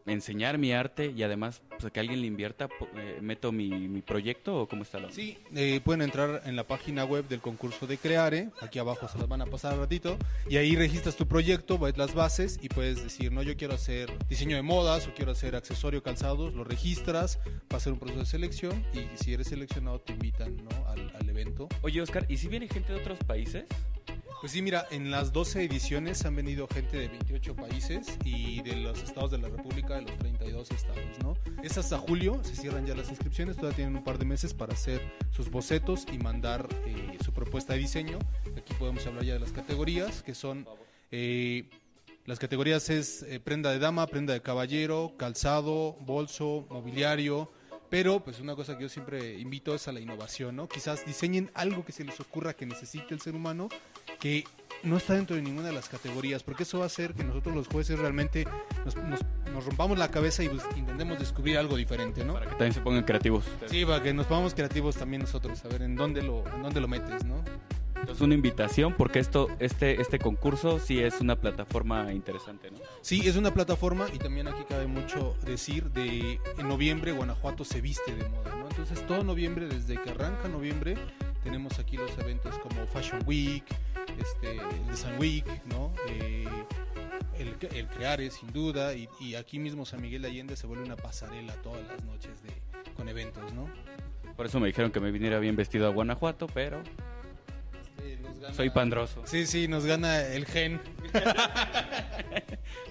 enseñar 0.06 0.58
mi 0.58 0.72
arte 0.72 1.12
y 1.16 1.22
además 1.22 1.62
pues, 1.78 1.92
que 1.92 2.00
alguien 2.00 2.20
le 2.20 2.26
invierta, 2.26 2.68
eh, 2.96 3.18
meto 3.20 3.52
mi, 3.52 3.70
mi 3.88 4.02
proyecto 4.02 4.62
o 4.62 4.68
cómo 4.68 4.82
está 4.82 4.98
la 4.98 5.10
Sí, 5.10 5.38
eh, 5.54 5.80
pueden 5.84 6.02
entrar 6.02 6.42
en 6.46 6.56
la 6.56 6.64
página 6.64 7.04
web 7.04 7.26
del 7.28 7.40
concurso 7.40 7.86
de 7.86 7.98
Creare, 7.98 8.50
aquí 8.60 8.78
abajo 8.78 9.08
se 9.08 9.18
las 9.18 9.28
van 9.28 9.42
a 9.42 9.46
pasar 9.46 9.74
al 9.74 9.80
ratito, 9.80 10.16
y 10.48 10.56
ahí 10.56 10.76
registras 10.76 11.16
tu 11.16 11.26
proyecto, 11.26 11.78
ves 11.78 11.96
las 11.96 12.14
bases 12.14 12.58
y 12.62 12.68
puedes 12.68 13.02
decir, 13.02 13.32
no, 13.32 13.42
yo 13.42 13.56
quiero 13.56 13.74
hacer 13.74 14.12
diseño 14.28 14.56
de 14.56 14.62
modas 14.62 15.06
o 15.06 15.14
quiero 15.14 15.32
hacer 15.32 15.56
accesorio 15.56 16.02
calzados, 16.02 16.54
lo 16.54 16.64
registras, 16.64 17.38
va 17.72 17.76
a 17.76 17.80
ser 17.80 17.92
un 17.92 17.98
proceso 17.98 18.20
de 18.20 18.26
selección 18.26 18.84
y 18.92 19.06
si 19.16 19.34
eres 19.34 19.48
seleccionado 19.48 20.00
te 20.00 20.12
invitan 20.12 20.56
¿no? 20.56 20.88
al, 20.88 21.12
al 21.14 21.28
evento. 21.28 21.68
Oye, 21.82 22.00
Oscar, 22.00 22.26
¿y 22.28 22.36
si 22.36 22.48
viene 22.48 22.68
gente 22.68 22.92
de 22.92 23.00
otros 23.00 23.18
países? 23.26 23.64
Pues 24.46 24.52
sí, 24.52 24.62
mira, 24.62 24.86
en 24.92 25.10
las 25.10 25.32
12 25.32 25.64
ediciones 25.64 26.24
han 26.24 26.36
venido 26.36 26.68
gente 26.68 26.98
de 26.98 27.08
28 27.08 27.56
países 27.56 28.16
y 28.24 28.62
de 28.62 28.76
los 28.76 29.02
estados 29.02 29.32
de 29.32 29.38
la 29.38 29.48
República, 29.48 29.96
de 29.96 30.02
los 30.02 30.16
32 30.18 30.70
estados, 30.70 31.18
¿no? 31.20 31.36
Es 31.64 31.76
hasta 31.78 31.98
julio, 31.98 32.40
se 32.44 32.54
cierran 32.54 32.86
ya 32.86 32.94
las 32.94 33.10
inscripciones, 33.10 33.56
todavía 33.56 33.74
tienen 33.74 33.96
un 33.96 34.04
par 34.04 34.18
de 34.18 34.24
meses 34.24 34.54
para 34.54 34.74
hacer 34.74 35.02
sus 35.32 35.50
bocetos 35.50 36.06
y 36.12 36.18
mandar 36.18 36.68
eh, 36.86 37.18
su 37.24 37.32
propuesta 37.32 37.72
de 37.72 37.80
diseño. 37.80 38.20
Aquí 38.56 38.72
podemos 38.74 39.04
hablar 39.08 39.24
ya 39.24 39.32
de 39.32 39.40
las 39.40 39.50
categorías, 39.50 40.22
que 40.22 40.36
son... 40.36 40.68
eh, 41.10 41.68
las 42.24 42.38
categorías 42.38 42.88
es 42.88 43.24
eh, 43.24 43.40
prenda 43.40 43.72
de 43.72 43.80
dama, 43.80 44.06
prenda 44.06 44.32
de 44.32 44.42
caballero, 44.42 45.14
calzado, 45.16 45.94
bolso, 46.02 46.68
mobiliario, 46.70 47.50
pero 47.90 48.22
pues 48.22 48.40
una 48.40 48.54
cosa 48.54 48.76
que 48.76 48.84
yo 48.84 48.88
siempre 48.88 49.38
invito 49.40 49.74
es 49.74 49.88
a 49.88 49.92
la 49.92 49.98
innovación, 49.98 50.54
¿no? 50.54 50.68
Quizás 50.68 51.04
diseñen 51.04 51.50
algo 51.54 51.84
que 51.84 51.90
se 51.90 52.04
les 52.04 52.20
ocurra 52.20 52.54
que 52.54 52.66
necesite 52.66 53.12
el 53.14 53.20
ser 53.20 53.34
humano 53.34 53.68
que 54.18 54.44
no 54.82 54.96
está 54.98 55.14
dentro 55.14 55.34
de 55.36 55.42
ninguna 55.42 55.68
de 55.68 55.74
las 55.74 55.88
categorías, 55.88 56.42
porque 56.42 56.62
eso 56.62 56.78
va 56.78 56.84
a 56.84 56.86
hacer 56.86 57.14
que 57.14 57.24
nosotros 57.24 57.54
los 57.54 57.66
jueces 57.66 57.98
realmente 57.98 58.46
nos, 58.84 58.94
nos- 58.96 59.20
nos 59.52 59.64
rompamos 59.64 59.98
la 59.98 60.10
cabeza 60.10 60.44
y 60.44 60.48
pues, 60.48 60.62
intentemos 60.76 61.18
descubrir 61.18 61.56
algo 61.58 61.76
diferente, 61.76 62.24
¿no? 62.24 62.34
Para 62.34 62.44
que 62.46 62.50
también 62.52 62.72
se 62.74 62.80
pongan 62.80 63.02
creativos. 63.04 63.44
Sí, 63.66 63.84
para 63.84 64.02
que 64.02 64.12
nos 64.12 64.26
pongamos 64.26 64.54
creativos 64.54 64.96
también 64.96 65.22
nosotros, 65.22 65.64
a 65.64 65.68
ver 65.68 65.82
en 65.82 65.96
dónde 65.96 66.22
lo, 66.22 66.44
en 66.54 66.62
dónde 66.62 66.80
lo 66.80 66.88
metes, 66.88 67.24
¿no? 67.24 67.42
Entonces 67.96 68.20
una 68.22 68.34
invitación 68.34 68.94
porque 68.96 69.18
esto, 69.18 69.48
este, 69.58 70.00
este 70.00 70.18
concurso 70.18 70.78
sí 70.78 71.00
es 71.00 71.20
una 71.20 71.34
plataforma 71.36 72.12
interesante, 72.12 72.70
¿no? 72.70 72.78
Sí, 73.00 73.26
es 73.26 73.34
una 73.36 73.52
plataforma 73.54 74.06
y 74.14 74.18
también 74.18 74.46
aquí 74.46 74.62
cabe 74.68 74.86
mucho 74.86 75.34
decir 75.44 75.90
de 75.90 76.38
en 76.58 76.68
noviembre 76.68 77.12
Guanajuato 77.12 77.64
se 77.64 77.80
viste 77.80 78.14
de 78.14 78.28
moda, 78.28 78.54
¿no? 78.54 78.68
Entonces 78.68 79.04
todo 79.06 79.24
noviembre, 79.24 79.66
desde 79.66 80.00
que 80.00 80.10
arranca 80.10 80.46
noviembre, 80.48 80.96
tenemos 81.46 81.78
aquí 81.78 81.96
los 81.96 82.10
eventos 82.18 82.58
como 82.58 82.84
Fashion 82.88 83.22
Week, 83.24 83.64
este, 84.18 84.56
el 84.56 84.86
Design 84.88 85.16
Week, 85.16 85.46
¿no? 85.66 85.92
Eh, 86.08 86.44
el, 87.38 87.56
el 87.72 87.86
Creare, 87.86 88.28
sin 88.32 88.52
duda, 88.52 88.94
y, 88.94 89.08
y 89.20 89.36
aquí 89.36 89.60
mismo 89.60 89.86
San 89.86 90.02
Miguel 90.02 90.22
de 90.22 90.28
Allende 90.28 90.56
se 90.56 90.66
vuelve 90.66 90.82
una 90.82 90.96
pasarela 90.96 91.54
todas 91.62 91.86
las 91.86 92.02
noches 92.02 92.42
de, 92.42 92.50
con 92.94 93.08
eventos, 93.08 93.52
¿no? 93.54 93.70
Por 94.36 94.46
eso 94.46 94.58
me 94.58 94.66
dijeron 94.66 94.90
que 94.90 94.98
me 94.98 95.12
viniera 95.12 95.38
bien 95.38 95.54
vestido 95.54 95.86
a 95.86 95.90
Guanajuato, 95.90 96.48
pero 96.48 96.82
soy 98.52 98.70
pandroso. 98.70 99.22
Sí, 99.24 99.46
sí, 99.46 99.68
nos 99.68 99.86
gana 99.86 100.22
el 100.22 100.46
gen. 100.46 100.80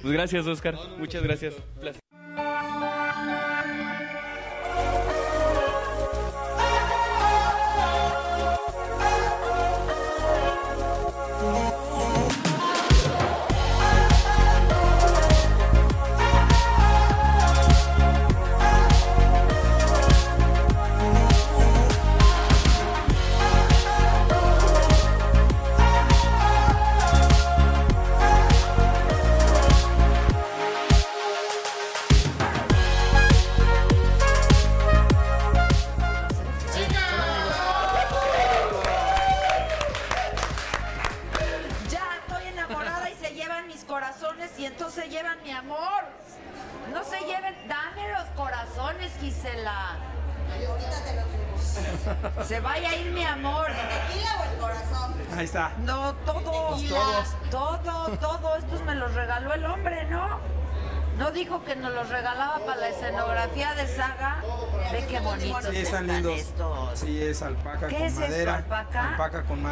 Pues 0.01 0.13
gracias, 0.13 0.45
Oscar. 0.45 0.77
Muchas 0.99 1.23
gracias. 1.23 1.55
Placer. 1.79 1.99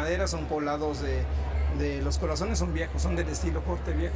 Madera, 0.04 0.26
son 0.26 0.44
poblados 0.44 1.00
de, 1.00 1.22
de 1.78 2.02
los 2.02 2.18
corazones 2.18 2.58
son 2.58 2.74
viejos, 2.74 3.00
son 3.00 3.16
del 3.16 3.26
estilo 3.28 3.64
corte 3.64 3.92
viejo. 3.92 4.14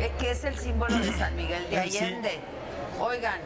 Eh, 0.00 0.10
que 0.18 0.30
es 0.30 0.42
el 0.44 0.56
símbolo 0.58 0.98
de 0.98 1.12
San 1.12 1.36
Miguel 1.36 1.66
de 1.70 1.76
Ah, 1.78 1.84
sí. 1.86 1.98
Allende. 1.98 2.40
Oigan, 2.98 3.38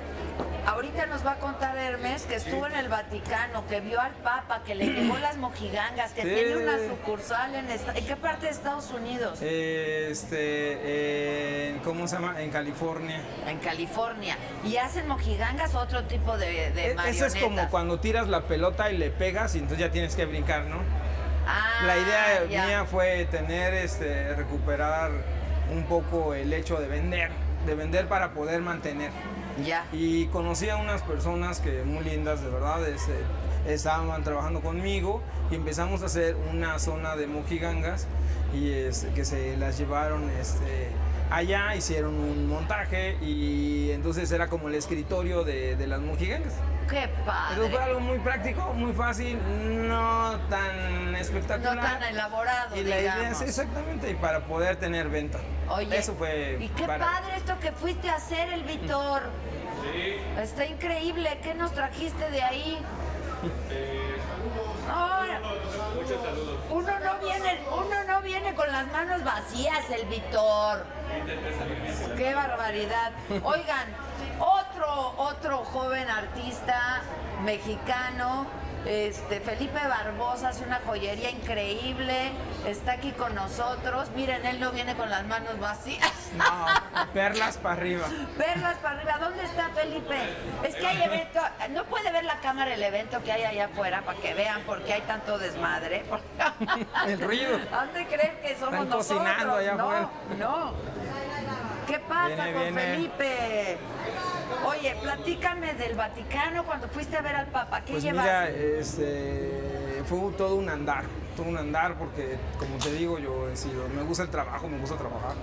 ahorita 0.64 1.06
nos 1.06 1.26
va 1.26 1.32
a 1.32 1.38
contar 1.40 1.76
Hermes 1.76 2.22
que 2.22 2.36
estuvo 2.36 2.68
en 2.68 2.76
el 2.76 2.88
Vaticano, 2.88 3.66
que 3.66 3.80
vio 3.80 4.00
al 4.00 4.12
Papa, 4.12 4.62
que 4.64 4.76
le 4.76 4.86
llevó 4.86 5.18
las 5.18 5.36
mojigangas, 5.38 6.12
que 6.12 6.22
Sí. 6.22 6.28
tiene 6.28 6.56
una 6.58 6.78
sucursal 6.88 7.56
en, 7.56 7.68
esta- 7.68 7.92
¿en 7.98 8.06
qué 8.06 8.14
parte 8.14 8.46
de 8.46 8.52
Estados 8.52 8.92
Unidos? 8.92 9.42
Este, 9.42 11.70
en- 11.70 11.80
¿cómo 11.80 12.06
se 12.06 12.14
llama? 12.14 12.40
En 12.40 12.50
California. 12.50 13.22
En 13.48 13.58
California. 13.58 14.36
¿Y 14.64 14.76
hacen 14.76 15.08
mojigangas 15.08 15.74
o 15.74 15.80
otro 15.80 16.04
tipo 16.04 16.38
de, 16.38 16.70
de 16.70 16.92
E- 16.92 16.92
Eso 16.92 17.26
es 17.26 17.34
marionetas? 17.34 17.42
como 17.42 17.68
cuando 17.70 17.98
tiras 17.98 18.28
la 18.28 18.42
pelota 18.42 18.92
y 18.92 18.98
le 18.98 19.10
pegas 19.10 19.56
y 19.56 19.58
entonces 19.58 19.80
ya 19.84 19.90
tienes 19.90 20.14
que 20.14 20.26
brincar, 20.26 20.66
¿no? 20.66 20.78
Ah, 21.52 21.84
La 21.86 21.96
idea 21.98 22.44
ya. 22.48 22.66
mía 22.66 22.84
fue 22.84 23.26
tener, 23.30 23.74
este, 23.74 24.34
recuperar 24.34 25.10
un 25.72 25.84
poco 25.84 26.34
el 26.34 26.52
hecho 26.52 26.78
de 26.80 26.86
vender, 26.88 27.30
de 27.66 27.74
vender 27.74 28.06
para 28.08 28.30
poder 28.32 28.60
mantener. 28.60 29.10
Ya. 29.64 29.84
Y 29.92 30.26
conocí 30.26 30.68
a 30.68 30.76
unas 30.76 31.02
personas 31.02 31.60
que 31.60 31.82
muy 31.82 32.04
lindas, 32.04 32.40
de 32.42 32.50
verdad, 32.50 32.86
este, 32.88 33.14
estaban 33.66 34.22
trabajando 34.22 34.60
conmigo 34.60 35.22
y 35.50 35.56
empezamos 35.56 36.02
a 36.02 36.06
hacer 36.06 36.36
una 36.52 36.78
zona 36.78 37.16
de 37.16 37.26
mojigangas 37.26 38.06
y 38.54 38.70
este, 38.72 39.08
que 39.08 39.24
se 39.24 39.56
las 39.56 39.76
llevaron 39.78 40.30
este, 40.40 40.88
allá, 41.30 41.74
hicieron 41.76 42.14
un 42.14 42.48
montaje 42.48 43.16
y 43.22 43.90
entonces 43.92 44.30
era 44.32 44.48
como 44.48 44.68
el 44.68 44.74
escritorio 44.74 45.44
de, 45.44 45.76
de 45.76 45.86
las 45.86 46.00
mojigangas. 46.00 46.54
Qué 46.88 47.04
Entonces 47.04 47.24
padre. 47.24 47.70
fue 47.70 47.82
algo 47.82 48.00
muy 48.00 48.18
práctico, 48.18 48.72
muy 48.74 48.92
fácil, 48.92 49.38
no 49.88 50.36
tan 50.48 51.14
espectacular. 51.14 51.76
No 51.76 51.82
tan 51.82 52.02
elaborado, 52.02 52.76
Y 52.76 52.82
la 52.82 53.00
idea 53.00 53.30
es 53.30 53.40
exactamente 53.42 54.10
y 54.10 54.14
para 54.14 54.40
poder 54.40 54.74
tener 54.76 55.08
venta. 55.08 55.38
Oye, 55.68 55.96
Eso 55.96 56.14
fue 56.14 56.58
y 56.60 56.68
qué 56.70 56.86
para- 56.86 57.04
padre 57.04 57.36
esto 57.36 57.56
que 57.60 57.70
fuiste 57.72 58.08
a 58.10 58.16
hacer, 58.16 58.52
el 58.52 58.64
Víctor. 58.64 59.22
Está 60.40 60.66
increíble. 60.66 61.38
¿Qué 61.42 61.54
nos 61.54 61.72
trajiste 61.72 62.28
de 62.30 62.42
ahí? 62.42 62.78
No, 66.10 66.74
Uno 66.74 66.98
no 66.98 67.18
viene, 67.24 67.60
uno 67.70 68.04
no 68.04 68.20
viene 68.22 68.52
con 68.54 68.70
las 68.72 68.86
manos 68.88 69.22
vacías, 69.22 69.88
el 69.90 70.06
Víctor. 70.06 70.84
Qué 72.16 72.34
barbaridad. 72.34 73.12
Oigan, 73.44 73.86
otro, 74.40 75.14
otro 75.18 75.58
joven 75.58 76.10
artista 76.10 77.02
mexicano 77.44 78.46
Este, 78.86 79.40
Felipe 79.40 79.78
Barbosa 79.86 80.48
hace 80.48 80.64
una 80.64 80.80
joyería 80.86 81.30
increíble, 81.30 82.32
está 82.66 82.92
aquí 82.92 83.12
con 83.12 83.34
nosotros. 83.34 84.10
Miren, 84.16 84.44
él 84.46 84.58
no 84.58 84.72
viene 84.72 84.94
con 84.96 85.10
las 85.10 85.26
manos 85.26 85.58
vacías. 85.60 86.10
No, 86.36 86.44
perlas 87.12 87.58
para 87.58 87.74
arriba. 87.74 88.06
Perlas 88.38 88.76
para 88.78 88.96
arriba. 88.96 89.18
¿Dónde 89.20 89.44
está 89.44 89.68
Felipe? 89.70 90.16
Es 90.64 90.74
que 90.76 90.86
hay 90.86 91.02
evento. 91.02 91.40
No 91.70 91.84
puede 91.84 92.10
ver 92.10 92.24
la 92.24 92.40
cámara 92.40 92.72
el 92.72 92.82
evento 92.82 93.22
que 93.22 93.32
hay 93.32 93.44
allá 93.44 93.66
afuera 93.66 94.02
para 94.02 94.18
que 94.18 94.32
vean 94.34 94.62
por 94.62 94.82
qué 94.82 94.94
hay 94.94 95.02
tanto 95.02 95.38
desmadre. 95.38 96.04
El 97.06 97.20
ruido. 97.20 97.58
¿Han 97.72 97.92
de 97.92 98.06
creer 98.06 98.40
que 98.40 98.56
somos 98.56 98.74
Están 98.74 98.88
nosotros? 98.88 99.06
cocinando 99.18 99.56
allá 99.56 99.74
no, 99.74 99.84
afuera. 99.90 100.10
no. 100.38 100.74
¿Qué 101.90 101.98
pasa 101.98 102.26
Viene, 102.28 102.52
con 102.52 102.62
viene. 102.62 102.80
Felipe? 102.80 103.76
Oye, 104.66 104.96
platícame 105.02 105.74
del 105.74 105.94
Vaticano 105.96 106.64
cuando 106.64 106.88
fuiste 106.88 107.16
a 107.16 107.20
ver 107.22 107.34
al 107.36 107.46
Papa. 107.46 107.80
¿Qué 107.84 107.92
Pues 107.92 108.04
llevaste? 108.04 108.30
mira, 108.52 108.78
este, 108.78 110.02
fue 110.06 110.18
todo 110.36 110.54
un 110.56 110.68
andar, 110.68 111.04
todo 111.36 111.46
un 111.48 111.56
andar 111.58 111.96
porque, 111.98 112.36
como 112.58 112.76
te 112.76 112.92
digo, 112.92 113.18
yo 113.18 113.48
he 113.48 113.56
sido, 113.56 113.88
me 113.88 114.02
gusta 114.02 114.22
el 114.22 114.28
trabajo, 114.30 114.68
me 114.68 114.78
gusta 114.78 114.96
trabajar. 114.96 115.34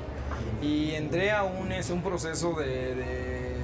Y 0.61 0.91
entré 0.95 1.31
a 1.31 1.43
un, 1.43 1.71
es 1.71 1.89
un 1.89 2.01
proceso 2.01 2.53
de, 2.53 2.95
de- 2.95 3.57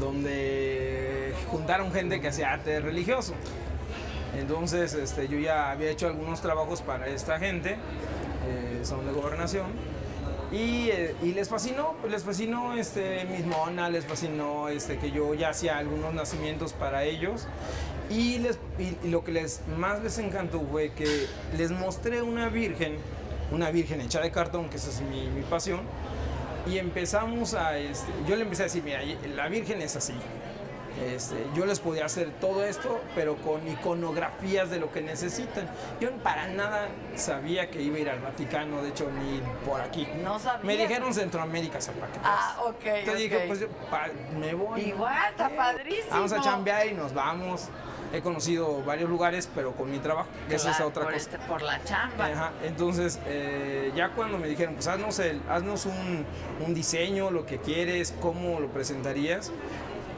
donde 0.00 1.34
juntaron 1.50 1.92
gente 1.92 2.20
que 2.20 2.28
hacía 2.28 2.52
arte 2.52 2.80
religioso. 2.80 3.34
Entonces, 4.38 4.94
este, 4.94 5.28
yo 5.28 5.38
ya 5.38 5.70
había 5.70 5.90
hecho 5.90 6.06
algunos 6.06 6.40
trabajos 6.40 6.80
para 6.82 7.06
esta 7.08 7.38
gente, 7.38 7.72
eh, 8.46 8.80
son 8.82 9.06
de 9.06 9.12
gobernación. 9.12 9.66
Y, 10.52 10.90
eh, 10.90 11.14
y 11.22 11.32
les 11.32 11.48
fascinó, 11.48 11.94
les 12.10 12.24
fascinó 12.24 12.74
este, 12.74 13.24
mis 13.24 13.46
monas, 13.46 13.90
les 13.90 14.04
fascinó 14.04 14.68
este, 14.68 14.98
que 14.98 15.10
yo 15.10 15.32
ya 15.32 15.48
hacía 15.48 15.78
algunos 15.78 16.12
nacimientos 16.12 16.74
para 16.74 17.04
ellos. 17.04 17.46
Y, 18.10 18.38
les, 18.38 18.58
y 18.78 19.08
lo 19.08 19.24
que 19.24 19.32
les, 19.32 19.62
más 19.78 20.02
les 20.02 20.18
encantó 20.18 20.60
fue 20.70 20.92
que 20.92 21.26
les 21.56 21.70
mostré 21.70 22.20
una 22.20 22.50
virgen, 22.50 22.96
una 23.50 23.70
virgen 23.70 24.02
hecha 24.02 24.20
de 24.20 24.30
cartón, 24.30 24.68
que 24.68 24.76
esa 24.76 24.90
es 24.90 25.00
mi, 25.00 25.26
mi 25.30 25.42
pasión. 25.42 25.80
Y 26.70 26.76
empezamos 26.78 27.54
a, 27.54 27.78
este, 27.78 28.12
yo 28.28 28.36
le 28.36 28.42
empecé 28.42 28.62
a 28.62 28.66
decir, 28.66 28.82
mira, 28.82 29.00
la 29.34 29.48
virgen 29.48 29.80
es 29.80 29.96
así. 29.96 30.12
Este, 31.00 31.46
yo 31.54 31.64
les 31.66 31.80
podía 31.80 32.04
hacer 32.04 32.30
todo 32.40 32.64
esto, 32.64 33.00
pero 33.14 33.36
con 33.36 33.66
iconografías 33.66 34.70
de 34.70 34.78
lo 34.78 34.92
que 34.92 35.00
necesitan. 35.00 35.68
Yo 36.00 36.10
para 36.22 36.48
nada 36.48 36.88
sabía 37.16 37.70
que 37.70 37.80
iba 37.82 37.96
a 37.96 38.00
ir 38.00 38.10
al 38.10 38.20
Vaticano, 38.20 38.82
de 38.82 38.90
hecho, 38.90 39.08
ni 39.10 39.40
por 39.66 39.80
aquí. 39.80 40.06
No 40.22 40.38
sabía. 40.38 40.64
Me 40.64 40.76
dijeron 40.76 41.12
Centroamérica, 41.14 41.80
Zapaquetas. 41.80 42.22
Ah, 42.24 42.56
ok. 42.66 42.78
Te 42.82 43.10
ok. 43.10 43.16
dije, 43.16 43.44
pues 43.46 43.60
yo 43.60 43.68
pa- 43.90 44.08
me 44.38 44.54
voy. 44.54 44.80
Igual, 44.82 45.30
está 45.30 45.48
padrísimo. 45.48 46.08
Vamos 46.10 46.32
a 46.32 46.40
chambear 46.40 46.86
y 46.86 46.94
nos 46.94 47.14
vamos. 47.14 47.68
He 48.12 48.20
conocido 48.20 48.82
varios 48.82 49.08
lugares, 49.08 49.48
pero 49.54 49.72
con 49.72 49.90
mi 49.90 49.98
trabajo, 49.98 50.28
que 50.46 50.56
esa 50.56 50.70
es 50.72 50.76
Claro, 50.76 50.90
otra 50.90 51.04
por, 51.04 51.12
cosa. 51.14 51.24
este- 51.30 51.38
por 51.46 51.62
la 51.62 51.82
chamba. 51.84 52.26
Ajá, 52.26 52.52
Entonces, 52.62 53.18
eh, 53.26 53.90
ya 53.96 54.10
cuando 54.10 54.36
me 54.36 54.48
dijeron, 54.48 54.74
pues 54.74 54.86
haznos, 54.86 55.18
el, 55.20 55.40
haznos 55.48 55.86
un, 55.86 56.26
un 56.66 56.74
diseño, 56.74 57.30
lo 57.30 57.46
que 57.46 57.56
quieres, 57.58 58.14
cómo 58.20 58.60
lo 58.60 58.68
presentarías, 58.68 59.50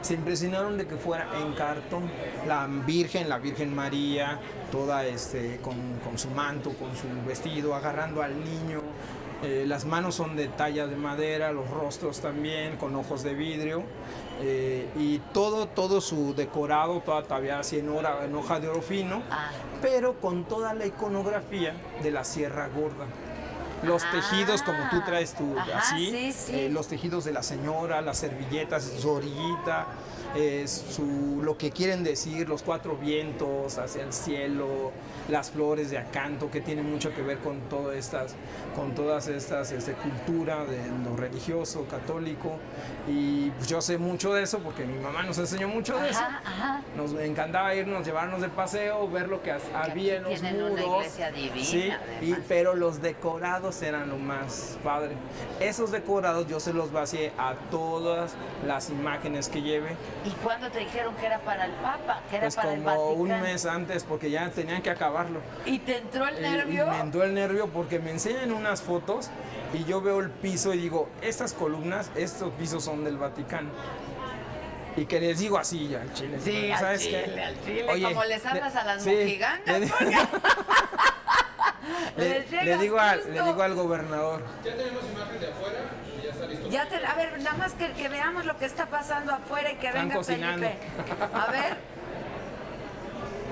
se 0.05 0.13
impresionaron 0.13 0.77
de 0.77 0.85
que 0.87 0.95
fuera 0.97 1.27
en 1.41 1.53
cartón. 1.53 2.09
La 2.47 2.67
Virgen, 2.67 3.27
la 3.27 3.39
Virgen 3.39 3.73
María, 3.75 4.39
toda 4.71 5.05
este, 5.05 5.57
con, 5.61 5.75
con 6.03 6.17
su 6.17 6.29
manto, 6.29 6.71
con 6.73 6.95
su 6.95 7.07
vestido, 7.27 7.73
agarrando 7.75 8.21
al 8.21 8.37
niño. 8.43 8.81
Eh, 9.43 9.65
las 9.67 9.85
manos 9.85 10.15
son 10.15 10.35
de 10.35 10.47
talla 10.47 10.87
de 10.87 10.95
madera, 10.95 11.51
los 11.51 11.69
rostros 11.69 12.21
también, 12.21 12.77
con 12.77 12.95
ojos 12.95 13.23
de 13.23 13.33
vidrio. 13.33 13.83
eh, 14.41 14.89
y 14.97 15.19
todo, 15.33 15.65
todo 15.67 16.01
su 16.01 16.35
decorado, 16.35 16.99
toda 16.99 17.23
todavía 17.23 17.59
así 17.59 17.79
en, 17.79 17.87
hora- 17.87 18.25
en 18.25 18.35
hoja 18.35 18.59
de 18.59 18.67
oro 18.67 18.81
fino, 18.81 19.23
Ah. 19.31 19.49
pero 19.81 20.19
con 20.19 20.43
toda 20.43 20.73
la 20.73 20.85
iconografía 20.85 21.73
de 22.03 22.11
la 22.11 22.25
Sierra 22.25 22.67
Gorda. 22.67 23.05
Los 23.85 24.03
tejidos, 24.11 24.63
como 24.63 24.89
tú 24.89 25.01
traes 25.05 25.33
tú, 25.33 25.55
así, 25.75 26.09
sí, 26.09 26.33
sí. 26.33 26.55
eh, 26.55 26.69
los 26.69 26.87
tejidos 26.87 27.23
de 27.25 27.31
la 27.33 27.43
señora, 27.43 28.01
las 28.01 28.17
servilletas, 28.17 28.83
su 28.99 29.09
orillita, 29.09 29.87
eh, 30.35 30.67
su, 30.67 31.41
lo 31.43 31.57
que 31.57 31.71
quieren 31.71 32.03
decir, 32.03 32.47
los 32.49 32.61
cuatro 32.63 32.97
vientos 32.97 33.77
hacia 33.77 34.03
el 34.03 34.11
cielo, 34.13 34.91
las 35.29 35.51
flores 35.51 35.89
de 35.91 35.97
acanto, 35.97 36.51
que 36.51 36.61
tienen 36.61 36.89
mucho 36.91 37.13
que 37.13 37.21
ver 37.21 37.37
con 37.39 37.59
todas 37.69 37.95
estas, 37.95 38.35
con 38.75 38.93
todas 38.93 39.27
estas 39.27 39.71
este, 39.71 39.93
cultura 39.93 40.65
de 40.65 40.79
lo 41.09 41.15
religioso, 41.15 41.85
católico. 41.89 42.57
Y 43.07 43.49
pues, 43.51 43.67
yo 43.67 43.81
sé 43.81 43.97
mucho 43.97 44.33
de 44.33 44.43
eso 44.43 44.59
porque 44.59 44.83
mi 44.85 44.99
mamá 44.99 45.23
nos 45.23 45.37
enseñó 45.37 45.67
mucho 45.67 45.97
de 45.99 46.09
eso. 46.09 46.19
Ajá. 46.21 46.81
Nos 46.97 47.13
encantaba 47.13 47.73
irnos, 47.75 48.05
llevarnos 48.05 48.41
de 48.41 48.49
paseo, 48.49 49.09
ver 49.09 49.29
lo 49.29 49.41
que 49.41 49.51
ha- 49.51 49.59
había 49.73 50.17
en 50.17 50.23
los 50.23 50.39
una 50.39 50.51
muros. 50.51 50.79
iglesia 50.79 51.31
divina, 51.31 51.63
Sí, 51.65 51.89
y- 52.21 52.35
pero 52.47 52.75
los 52.75 53.01
decorados 53.01 53.81
eran 53.81 54.09
lo 54.09 54.17
más 54.17 54.77
padre. 54.83 55.11
Esos 55.59 55.91
decorados 55.91 56.47
yo 56.47 56.59
se 56.59 56.73
los 56.73 56.91
vacié 56.91 57.31
a 57.37 57.53
todas 57.71 58.33
las 58.67 58.89
imágenes 58.89 59.49
que 59.49 59.61
lleve. 59.61 59.95
¿Y 60.25 60.29
cuándo 60.43 60.69
te 60.71 60.79
dijeron 60.79 61.13
que 61.15 61.25
era 61.27 61.39
para 61.39 61.65
el 61.65 61.71
Papa? 61.73 62.21
Que 62.29 62.37
era 62.37 62.45
Pues 62.45 62.55
para 62.55 62.73
el 62.73 62.83
como 62.83 63.09
un 63.11 63.29
Vaticano? 63.29 63.43
mes 63.43 63.65
antes, 63.65 64.03
porque 64.03 64.31
ya 64.31 64.49
tenían 64.49 64.81
que 64.81 64.89
acabarlo. 64.89 65.39
¿Y 65.65 65.77
te 65.79 65.97
entró 65.99 66.27
el 66.27 66.37
Y- 66.39 66.41
nervio? 66.41 66.87
Y 66.87 66.89
me 66.89 66.99
entró 66.99 67.23
el 67.23 67.33
nervio 67.33 67.67
porque 67.67 67.99
me 67.99 68.11
enseñan 68.11 68.51
unas 68.51 68.81
fotos 68.81 69.29
y 69.73 69.83
yo 69.85 70.01
veo 70.01 70.19
el 70.19 70.29
piso 70.31 70.73
y 70.73 70.79
digo, 70.79 71.09
estas 71.21 71.53
columnas, 71.53 72.09
estos 72.15 72.51
pisos 72.53 72.83
son 72.83 73.03
del 73.03 73.17
Vaticano. 73.17 73.69
Y 74.97 75.05
que 75.05 75.19
les 75.19 75.39
digo 75.39 75.57
así 75.57 75.89
ya 75.89 76.01
al 76.01 76.13
chile. 76.13 76.39
Sí, 76.41 76.71
al 76.71 76.79
¿sabes 76.79 77.01
chile, 77.01 77.31
qué? 77.35 77.43
al 77.43 77.65
chile, 77.65 77.85
Oye, 77.91 78.03
como 78.03 78.23
les 78.23 78.43
le- 78.43 78.49
hablas 78.49 78.75
a 78.77 78.83
las 78.85 79.03
sí, 79.03 79.09
mojigangas, 79.11 79.79
le 79.79 79.87
porque 79.87 80.17
Le, 82.17 82.39
les 82.39 82.51
le 82.65 82.77
digo 82.77 82.97
al, 82.99 83.19
le 83.31 83.41
digo 83.43 83.61
al 83.61 83.75
gobernador. 83.75 84.41
Ya 84.63 84.71
te- 86.85 87.05
a 87.05 87.13
ver, 87.15 87.39
nada 87.41 87.55
más 87.57 87.71
que, 87.73 87.91
que 87.93 88.09
veamos 88.09 88.43
lo 88.45 88.57
que 88.57 88.65
está 88.65 88.87
pasando 88.87 89.31
afuera 89.33 89.71
y 89.71 89.75
que 89.75 89.87
Están 89.87 90.01
venga 90.09 90.15
cocinando. 90.15 90.67
Felipe. 90.67 90.87
A 91.33 91.51
ver. 91.51 91.77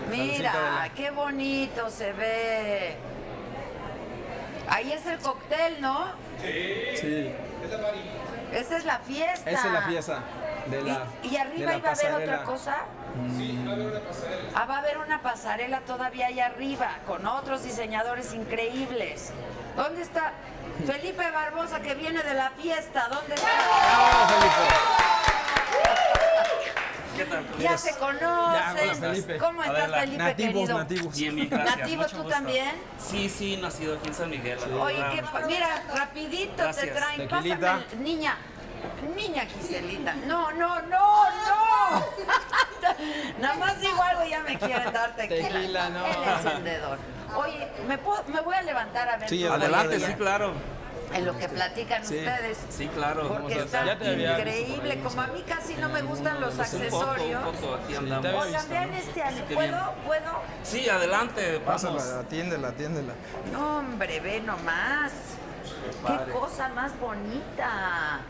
Mira, 0.12 0.90
qué 0.96 1.10
bonito 1.12 1.90
se 1.90 2.12
ve. 2.14 2.96
Ahí 4.70 4.92
es 4.92 5.06
el 5.06 5.18
cóctel, 5.20 5.82
¿no? 5.82 6.06
Sí, 6.42 7.32
Esa 8.52 8.78
es 8.78 8.86
la 8.86 9.00
fiesta. 9.00 9.50
esa 9.50 9.68
es 9.68 9.74
la 9.74 9.82
fiesta 9.84 10.20
de 10.68 10.82
la 10.84 11.06
¿Y, 11.24 11.28
y 11.28 11.32
de 11.32 11.40
arriba 11.40 11.72
la 11.72 11.78
iba 11.78 11.90
a 11.90 11.92
haber 11.94 12.14
otra 12.14 12.38
pasarela. 12.40 12.44
cosa? 12.44 12.76
Ah, 14.56 14.66
va 14.66 14.76
a 14.76 14.80
haber 14.80 14.98
una 14.98 15.22
pasarela 15.22 15.80
todavía 15.82 16.28
allá 16.28 16.48
arriba, 16.48 16.98
con 17.06 17.26
otros 17.28 17.64
diseñadores 17.64 18.34
increíbles. 18.34 19.32
¿Dónde 19.76 20.02
está 20.02 20.34
Felipe 20.86 21.32
Barbosa 21.32 21.80
que 21.82 21.94
viene 21.96 22.22
de 22.24 22.34
la 22.34 22.50
fiesta? 22.52 23.08
¿Dónde 23.10 23.36
está? 23.36 23.48
¡Bravo, 23.48 24.28
Felipe! 24.28 24.76
¿Qué 27.16 27.26
tal? 27.26 27.46
Ya 27.60 27.78
se 27.78 27.92
Ya, 27.92 27.98
conocen. 28.00 29.38
¿Cómo 29.40 29.64
estás, 29.64 29.80
Adela. 29.84 30.00
Felipe, 30.00 30.18
Nativos, 30.24 30.54
querido? 30.54 30.78
nativos. 30.80 31.16
Bien, 31.16 31.36
bien, 31.36 31.50
gracias. 31.50 31.78
¿Nativo 31.78 32.02
Mucho 32.02 32.16
tú 32.16 32.24
gusto. 32.24 32.34
también? 32.36 32.72
Sí, 32.98 33.30
sí, 33.30 33.58
nacido 33.58 33.96
aquí 33.98 34.08
en 34.08 34.14
San 34.16 34.30
Miguel. 34.32 34.58
la 34.68 34.84
Oye, 34.84 35.24
pa- 35.32 35.42
mira, 35.46 35.84
rapidito 35.96 36.56
te 36.56 36.62
Gracias. 36.64 36.96
traen. 36.96 37.28
Tequilita. 37.30 37.58
Pásame, 37.84 38.02
niña. 38.04 38.36
Niña 39.16 39.46
Giselita. 39.46 40.14
No, 40.28 40.52
no, 40.52 40.82
no, 40.82 41.26
no. 41.30 42.06
Nada 43.40 43.56
más 43.56 43.80
digo 43.80 44.02
algo 44.02 44.24
y 44.26 44.30
ya 44.30 44.40
me 44.42 44.58
quieren 44.58 44.92
dar 44.94 45.16
tequila. 45.16 45.48
Tequila, 45.50 45.90
no. 45.90 46.06
El 46.06 46.24
encendedor. 46.30 46.98
Oye, 47.36 47.68
¿me, 47.88 47.98
puedo- 47.98 48.24
me 48.28 48.42
voy 48.42 48.56
a 48.56 48.62
levantar 48.62 49.10
a 49.10 49.18
ver 49.18 49.30
Sí, 49.30 49.46
Adelante, 49.46 50.00
sí, 50.00 50.14
claro. 50.14 50.54
En 51.14 51.26
lo 51.26 51.38
que 51.38 51.48
platican 51.48 52.04
Sí. 52.06 52.18
ustedes. 52.18 52.58
Sí, 52.70 52.88
claro. 52.88 53.28
Porque 53.28 53.60
está 53.60 53.94
increíble. 53.94 55.00
Como 55.04 55.22
a 55.22 55.28
mí 55.28 55.44
casi 55.48 55.76
no 55.76 55.90
me 55.90 56.02
gustan 56.02 56.42
los 56.42 56.52
un 56.56 56.58
poco, 56.58 56.64
accesorios. 56.64 57.46
un 57.46 57.56
poco, 57.56 57.76
aquí 57.76 57.96
andamos. 57.96 58.22
te 58.24 58.28
había 58.30 58.42
Oigan, 58.42 58.52
visto, 58.62 58.70
vean 58.74 58.92
¿no? 58.92 58.98
este 58.98 59.24
Así 59.24 59.42
que 59.44 59.54
¿Puedo? 59.56 59.68
bien. 59.70 60.06
¿Puedo? 60.08 60.42
Sí, 60.64 60.90
adelante, 60.90 61.62
vamos. 61.66 61.84
Pásala, 61.84 62.20
atiéndela, 62.22 62.68
atiéndela. 62.70 63.14
No, 63.52 63.78
hombre, 63.80 64.20
ve 64.22 64.42
nomás. 64.42 65.12
Qué 66.08 66.32
cosa 66.32 66.70
más 66.70 66.98
bonita. 67.00 68.22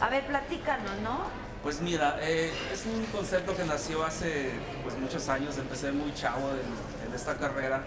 A 0.00 0.08
ver, 0.08 0.26
platícanos, 0.26 0.98
¿no? 1.02 1.22
Pues 1.62 1.80
mira, 1.80 2.16
eh, 2.20 2.52
es 2.72 2.86
un 2.86 3.04
concepto 3.06 3.56
que 3.56 3.64
nació 3.64 4.04
hace 4.04 4.52
pues, 4.84 4.96
muchos 4.96 5.28
años, 5.28 5.58
empecé 5.58 5.90
muy 5.92 6.14
chavo 6.14 6.50
en, 6.50 7.08
en 7.08 7.14
esta 7.14 7.34
carrera. 7.36 7.82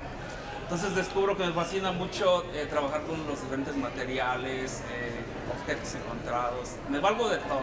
Entonces 0.64 0.96
descubro 0.96 1.36
que 1.36 1.46
me 1.46 1.52
fascina 1.52 1.92
mucho 1.92 2.46
eh, 2.54 2.66
trabajar 2.70 3.02
con 3.02 3.26
los 3.28 3.42
diferentes 3.42 3.76
materiales, 3.76 4.82
eh, 4.92 5.20
objetos 5.60 5.96
encontrados. 5.96 6.70
Me 6.90 7.00
valgo 7.00 7.28
de 7.30 7.38
todo. 7.40 7.62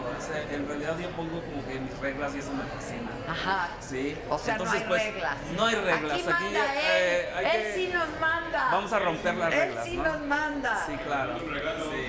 en 0.51 0.67
realidad 0.67 0.95
yo 0.99 1.09
pongo 1.11 1.41
como 1.41 1.65
que 1.67 1.79
mis 1.79 1.97
reglas 1.99 2.35
y 2.35 2.39
eso 2.39 2.51
me 2.53 2.63
fascina. 2.65 3.09
Ajá. 3.27 3.69
Sí. 3.79 4.15
O 4.29 4.37
sea, 4.37 4.55
Entonces, 4.55 4.79
no 4.81 4.81
hay 4.81 4.87
pues, 5.01 5.13
reglas. 5.13 5.35
No 5.55 5.65
hay 5.65 5.75
reglas. 5.75 6.13
Aquí 6.13 6.23
manda 6.23 6.73
él. 6.73 6.79
eh, 6.83 7.33
hay 7.35 7.45
él 7.45 7.51
que- 7.63 7.73
sí 7.75 7.87
nos 7.93 8.19
manda. 8.19 8.69
Vamos 8.71 8.93
a 8.93 8.99
romper 8.99 9.35
las 9.35 9.53
Él 9.53 9.59
reglas. 9.59 9.85
sí 9.85 9.97
¿no? 9.97 10.03
nos 10.03 10.21
manda. 10.21 10.85
Sí, 10.85 10.93
claro. 11.05 11.39
Sí. 11.39 12.07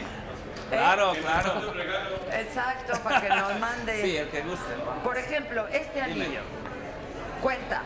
Claro, 0.70 1.12
claro. 1.20 1.74
Exacto, 2.32 2.98
para 3.02 3.20
que 3.20 3.28
nos 3.28 3.58
mande. 3.60 4.02
Sí, 4.02 4.16
el 4.16 4.28
que 4.28 4.40
guste. 4.42 4.74
Por 5.04 5.18
ejemplo, 5.18 5.66
este 5.68 6.02
Dime 6.02 6.24
anillo. 6.24 6.40
yo. 6.40 7.42
Cuenta. 7.42 7.82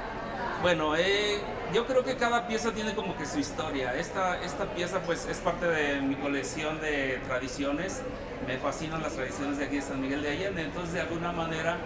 Bueno, 0.63 0.97
eh, 0.97 1.39
yo 1.73 1.87
creo 1.87 2.05
que 2.05 2.17
cada 2.17 2.47
pieza 2.47 2.73
tiene 2.73 2.95
como 2.95 3.17
que 3.17 3.27
su 3.27 3.39
historia. 3.39 3.95
Esta, 3.95 4.41
esta 4.43 4.65
pieza 4.67 5.01
pues 5.01 5.27
es 5.27 5.39
parte 5.39 5.67
de 5.67 6.01
mi 6.01 6.15
colección 6.17 6.81
de 6.81 7.21
tradiciones. 7.27 8.03
Me 8.47 8.59
fascinan 8.59 9.03
las 9.03 9.15
tradiciones 9.15 9.59
de 9.59 9.65
aquí 9.67 9.77
de 9.77 9.83
San 9.83 10.01
Miguel 10.01 10.23
de 10.23 10.31
Allende. 10.31 10.63
Entonces 10.63 10.95
de 10.95 11.01
alguna 11.01 11.33
manera 11.33 11.77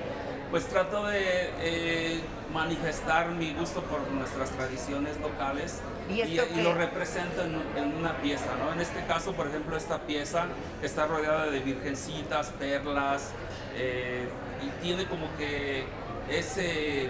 pues 0.51 0.67
trato 0.67 1.07
de 1.07 1.51
eh, 1.61 2.21
manifestar 2.53 3.29
mi 3.31 3.53
gusto 3.55 3.83
por 3.83 4.01
nuestras 4.13 4.51
tradiciones 4.51 5.19
locales 5.21 5.81
¿Y 6.11 6.23
esto 6.23 6.45
qué? 6.55 6.63
lo 6.63 6.75
represento 6.75 7.43
en, 7.43 7.61
en 7.77 7.95
una 7.97 8.17
pieza, 8.23 8.47
¿no? 8.65 8.73
En 8.73 8.81
este 8.81 9.05
caso, 9.07 9.33
por 9.33 9.49
ejemplo, 9.49 9.77
esta 9.77 9.99
pieza 10.07 10.47
está 10.83 11.07
rodeada 11.07 11.47
de 11.51 11.61
virgencitas, 11.61 12.49
perlas, 12.59 13.31
eh, 13.77 14.27
y 14.63 14.83
tiene 14.83 15.05
como 15.07 15.27
que 15.37 15.85
ese, 16.31 17.09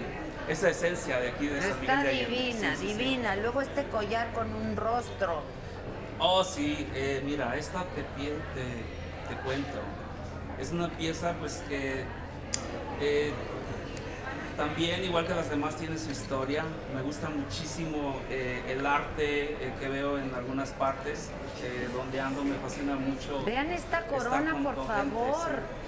esa 0.49 0.69
esencia 0.69 1.19
de 1.19 1.29
aquí 1.29 1.47
de 1.47 1.61
San 1.61 1.71
Está 1.71 1.95
Miguel 1.97 2.03
de 2.03 2.09
Allende. 2.09 2.35
divina, 2.35 2.75
Sí, 2.75 2.81
sí, 2.87 2.87
sí. 2.91 2.97
divina. 2.97 3.35
Luego 3.37 3.61
este 3.61 3.85
collar 3.85 4.33
con 4.33 4.53
un 4.53 4.75
rostro. 4.75 5.41
Oh, 6.19 6.43
sí, 6.43 6.85
eh, 6.93 7.21
mira, 7.25 7.55
esta 7.55 7.85
te, 7.95 8.01
te, 8.03 8.33
te 9.29 9.41
cuento. 9.45 9.79
Es 10.59 10.71
una 10.73 10.89
pieza 10.89 11.33
pues 11.39 11.63
que 11.69 12.03
eh, 13.01 13.31
también, 14.57 15.03
igual 15.05 15.25
que 15.25 15.33
las 15.33 15.49
demás, 15.49 15.75
tiene 15.77 15.97
su 15.97 16.11
historia. 16.11 16.65
Me 16.93 17.01
gusta 17.01 17.29
muchísimo 17.29 18.19
eh, 18.29 18.61
el 18.67 18.85
arte 18.85 19.53
eh, 19.53 19.73
que 19.79 19.87
veo 19.87 20.17
en 20.17 20.33
algunas 20.35 20.71
partes. 20.71 21.29
eh, 21.63 21.89
donde 21.93 22.21
ando 22.21 22.43
me 22.43 22.55
fascina 22.55 22.95
mucho. 22.95 23.43
Vean 23.45 23.69
esta 23.71 24.05
corona, 24.07 24.51
por 24.63 24.75
gente, 24.75 24.87
favor. 24.87 25.47
sí. 25.49 25.78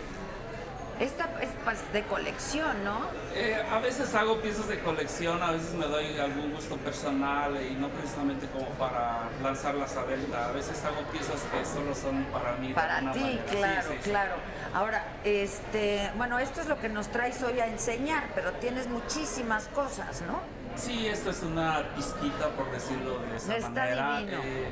Esta 0.99 1.29
es 1.41 1.49
pues, 1.63 1.79
de 1.93 2.03
colección, 2.03 2.83
¿no? 2.83 2.99
Eh, 3.33 3.57
a 3.71 3.79
veces 3.79 4.13
hago 4.13 4.39
piezas 4.39 4.67
de 4.67 4.79
colección, 4.79 5.41
a 5.41 5.51
veces 5.51 5.73
me 5.73 5.85
doy 5.85 6.17
algún 6.19 6.51
gusto 6.53 6.77
personal 6.77 7.57
y 7.63 7.73
no 7.75 7.89
precisamente 7.89 8.47
como 8.47 8.67
para 8.71 9.29
lanzarlas 9.41 9.95
a 9.97 10.03
venta. 10.03 10.47
A 10.49 10.51
veces 10.51 10.83
hago 10.85 11.01
piezas 11.11 11.41
que 11.51 11.65
solo 11.65 11.95
son 11.95 12.25
para 12.25 12.53
mí. 12.57 12.73
Para 12.73 13.11
ti, 13.11 13.39
claro, 13.49 13.89
sí, 13.89 13.97
sí. 14.01 14.09
claro. 14.09 14.35
Ahora, 14.73 15.03
este, 15.23 16.11
bueno, 16.17 16.39
esto 16.39 16.61
es 16.61 16.67
lo 16.67 16.79
que 16.79 16.89
nos 16.89 17.07
traes 17.07 17.41
hoy 17.41 17.59
a 17.59 17.67
enseñar, 17.67 18.25
pero 18.35 18.51
tienes 18.53 18.87
muchísimas 18.87 19.67
cosas, 19.69 20.21
¿no? 20.21 20.60
Sí, 20.75 21.07
esto 21.07 21.29
es 21.29 21.43
una 21.43 21.83
pizquita, 21.95 22.47
por 22.49 22.71
decirlo 22.71 23.19
de 23.19 23.35
esa 23.35 23.57
Está 23.57 23.69
manera. 23.69 24.17
divino. 24.19 24.41
Eh, 24.43 24.67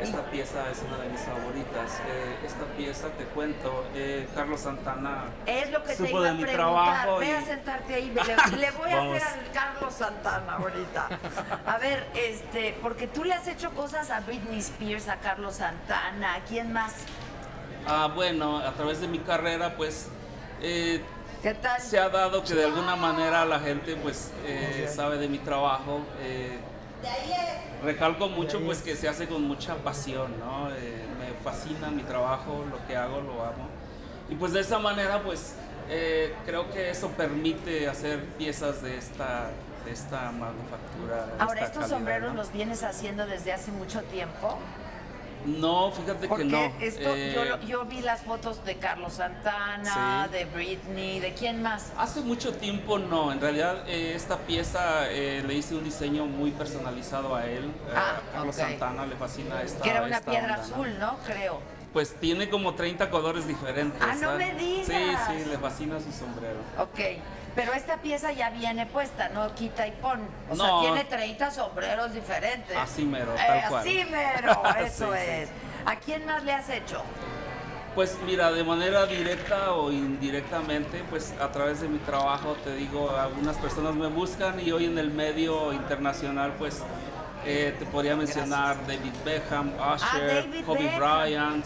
esta 0.00 0.22
pieza 0.30 0.70
es 0.70 0.82
una 0.86 0.98
de 0.98 1.08
mis 1.10 1.20
favoritas. 1.20 2.00
Eh, 2.08 2.36
esta 2.46 2.64
pieza, 2.76 3.08
te 3.18 3.24
cuento, 3.26 3.84
eh, 3.94 4.26
Carlos 4.34 4.60
Santana 4.60 5.24
Es 5.46 5.70
lo 5.70 5.82
que 5.82 5.88
te 5.88 5.96
supo 5.96 6.08
iba 6.10 6.22
de 6.22 6.28
a 6.30 6.32
mi 6.34 6.42
preguntar. 6.42 6.64
trabajo. 6.74 7.18
Ve 7.18 7.28
y- 7.28 7.30
a 7.32 7.42
sentarte 7.44 7.94
ahí. 7.94 8.14
Le, 8.14 8.56
le 8.58 8.70
voy 8.72 8.90
a 8.90 9.02
hacer 9.02 9.22
al 9.22 9.50
Carlos 9.52 9.94
Santana 9.94 10.52
ahorita. 10.54 11.08
A 11.66 11.78
ver, 11.78 12.06
este, 12.14 12.76
porque 12.80 13.06
tú 13.06 13.24
le 13.24 13.34
has 13.34 13.46
hecho 13.48 13.70
cosas 13.72 14.10
a 14.10 14.20
Britney 14.20 14.58
Spears, 14.60 15.08
a 15.08 15.16
Carlos 15.16 15.56
Santana, 15.56 16.34
¿a 16.36 16.40
quién 16.44 16.72
más? 16.72 16.94
Ah, 17.86 18.10
bueno, 18.14 18.58
a 18.58 18.72
través 18.72 19.00
de 19.00 19.08
mi 19.08 19.18
carrera, 19.18 19.76
pues 19.76 20.08
eh, 20.62 21.02
¿Qué 21.44 21.52
tal? 21.52 21.78
se 21.78 21.98
ha 21.98 22.08
dado 22.08 22.42
que 22.42 22.54
de 22.54 22.64
alguna 22.64 22.96
manera 22.96 23.44
la 23.44 23.60
gente 23.60 23.96
pues 23.96 24.32
eh, 24.46 24.90
sabe 24.90 25.18
de 25.18 25.28
mi 25.28 25.36
trabajo. 25.36 26.00
eh, 26.22 26.58
recalco 27.84 28.30
mucho 28.30 28.60
pues 28.64 28.80
que 28.80 28.96
se 28.96 29.10
hace 29.10 29.28
con 29.28 29.42
mucha 29.46 29.74
pasión, 29.76 30.40
¿no? 30.40 30.70
Eh, 30.70 31.04
me 31.18 31.34
fascina 31.44 31.90
mi 31.90 32.02
trabajo, 32.02 32.64
lo 32.70 32.86
que 32.86 32.96
hago, 32.96 33.20
lo 33.20 33.44
amo. 33.44 33.68
Y 34.30 34.36
pues 34.36 34.54
de 34.54 34.60
esa 34.60 34.78
manera 34.78 35.22
pues 35.22 35.54
eh, 35.90 36.34
creo 36.46 36.70
que 36.70 36.88
eso 36.88 37.08
permite 37.08 37.90
hacer 37.90 38.24
piezas 38.38 38.80
de 38.80 38.96
esta, 38.96 39.50
de 39.84 39.92
esta 39.92 40.32
manufactura. 40.32 41.26
de 41.26 41.32
Ahora, 41.42 41.60
esta 41.60 41.64
estos 41.66 41.80
calidad, 41.82 41.96
sombreros 41.98 42.30
¿no? 42.32 42.36
los 42.38 42.52
vienes 42.52 42.82
haciendo 42.82 43.26
desde 43.26 43.52
hace 43.52 43.70
mucho 43.70 44.00
tiempo. 44.04 44.58
No, 45.44 45.90
fíjate 45.92 46.26
Porque 46.26 46.44
que 46.44 46.50
no. 46.50 46.72
esto, 46.80 47.02
Eh, 47.14 47.58
yo, 47.66 47.84
vi 47.84 48.00
las 48.00 48.22
fotos 48.22 48.64
de 48.64 48.76
Carlos 48.76 49.14
Santana, 49.14 50.26
Sí. 50.26 50.32
de 50.38 50.44
Britney, 50.46 51.20
¿de 51.20 51.34
quién 51.34 51.62
más? 51.62 51.92
Hace 51.98 52.20
mucho 52.22 52.54
tiempo 52.54 52.98
no, 52.98 53.30
en 53.30 53.40
realidad 53.40 53.84
eh, 53.86 54.14
esta 54.14 54.38
pieza 54.38 55.10
eh, 55.10 55.42
le 55.46 55.54
hice 55.54 55.74
un 55.74 55.84
diseño 55.84 56.24
muy 56.26 56.50
personalizado 56.50 57.34
a 57.34 57.44
él, 57.46 57.70
Ah, 57.94 58.16
a 58.30 58.32
Carlos. 58.32 58.56
Santana 58.56 59.04
le 59.06 59.16
fascina 59.16 59.60
esta 59.62 59.82
Que 59.82 59.90
era 59.90 60.02
una 60.02 60.20
piedra 60.20 60.54
azul, 60.54 60.88
¿no? 60.98 61.18
Creo. 61.26 61.60
Pues 61.92 62.14
tiene 62.18 62.48
como 62.48 62.74
30 62.74 63.08
colores 63.10 63.46
diferentes. 63.46 64.00
Ah, 64.02 64.14
no 64.20 64.32
me 64.36 64.54
digas. 64.54 64.86
Sí, 64.86 64.94
sí, 65.44 65.48
le 65.48 65.58
fascina 65.58 66.00
su 66.00 66.10
sombrero. 66.10 66.58
Ok, 66.78 66.98
pero 67.54 67.72
esta 67.72 67.96
pieza 67.98 68.32
ya 68.32 68.50
viene 68.50 68.86
puesta, 68.86 69.28
no 69.30 69.54
quita 69.54 69.86
y 69.86 69.92
pon. 69.92 70.20
O 70.50 70.56
sea, 70.56 70.66
No. 70.66 70.80
tiene 70.82 71.04
30 71.04 71.50
sombreros 71.50 72.12
diferentes. 72.14 72.76
Así 72.76 73.04
mero, 73.04 73.32
Eh, 73.34 73.38
tal 73.46 73.68
cual. 73.68 73.80
Así 73.80 74.04
mero, 74.10 74.62
eso 74.84 75.12
sí. 75.12 75.18
es. 75.28 75.48
¿A 75.86 75.96
quién 75.96 76.24
más 76.26 76.42
le 76.44 76.52
has 76.52 76.68
hecho? 76.68 77.02
Pues 77.94 78.18
mira, 78.26 78.50
de 78.50 78.64
manera 78.64 79.06
directa 79.06 79.72
o 79.72 79.92
indirectamente, 79.92 81.04
pues 81.10 81.32
a 81.40 81.52
través 81.52 81.80
de 81.80 81.88
mi 81.88 81.98
trabajo, 81.98 82.56
te 82.64 82.74
digo, 82.74 83.08
algunas 83.16 83.56
personas 83.58 83.94
me 83.94 84.08
buscan 84.08 84.58
y 84.58 84.72
hoy 84.72 84.86
en 84.86 84.98
el 84.98 85.12
medio 85.12 85.72
internacional, 85.72 86.54
pues 86.58 86.82
eh, 87.46 87.76
te 87.78 87.84
podría 87.86 88.16
mencionar 88.16 88.84
David 88.86 89.12
Beckham, 89.24 89.68
Usher, 89.74 89.98
Ah, 90.02 90.18
David 90.42 90.64
Kobe 90.64 90.78
Beckham. 90.80 90.98
Bryant, 90.98 91.64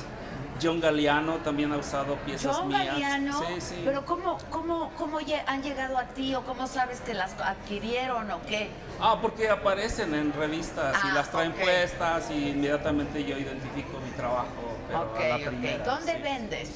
John 0.61 0.81
Galliano 0.81 1.37
también 1.37 1.73
ha 1.73 1.77
usado 1.77 2.17
piezas 2.17 2.57
John 2.57 2.69
mías. 2.69 2.87
Galliano. 2.87 3.39
Sí, 3.41 3.61
sí. 3.61 3.83
Pero 3.85 4.05
¿cómo, 4.05 4.39
cómo, 4.51 4.91
cómo 4.97 5.19
han 5.47 5.63
llegado 5.63 5.99
a 5.99 6.05
ti 6.05 6.35
o 6.35 6.43
cómo 6.45 6.67
sabes 6.67 7.01
que 7.01 7.15
las 7.15 7.33
adquirieron 7.41 8.31
o 8.31 8.41
qué? 8.43 8.71
Ah, 9.01 9.19
porque 9.21 9.49
aparecen 9.49 10.15
en 10.15 10.33
revistas 10.33 10.97
Ah, 11.03 11.09
y 11.11 11.15
las 11.15 11.31
traen 11.31 11.53
puestas 11.53 12.31
y 12.31 12.49
inmediatamente 12.51 13.25
yo 13.25 13.39
identifico 13.39 13.99
mi 14.05 14.11
trabajo. 14.13 14.47
pero 14.89 15.01
ok, 15.03 15.17
a 15.21 15.29
la 15.29 15.37
ok. 15.37 15.43
primera, 15.47 15.85
¿Dónde 15.85 16.13
sí. 16.17 16.23
vendes? 16.23 16.71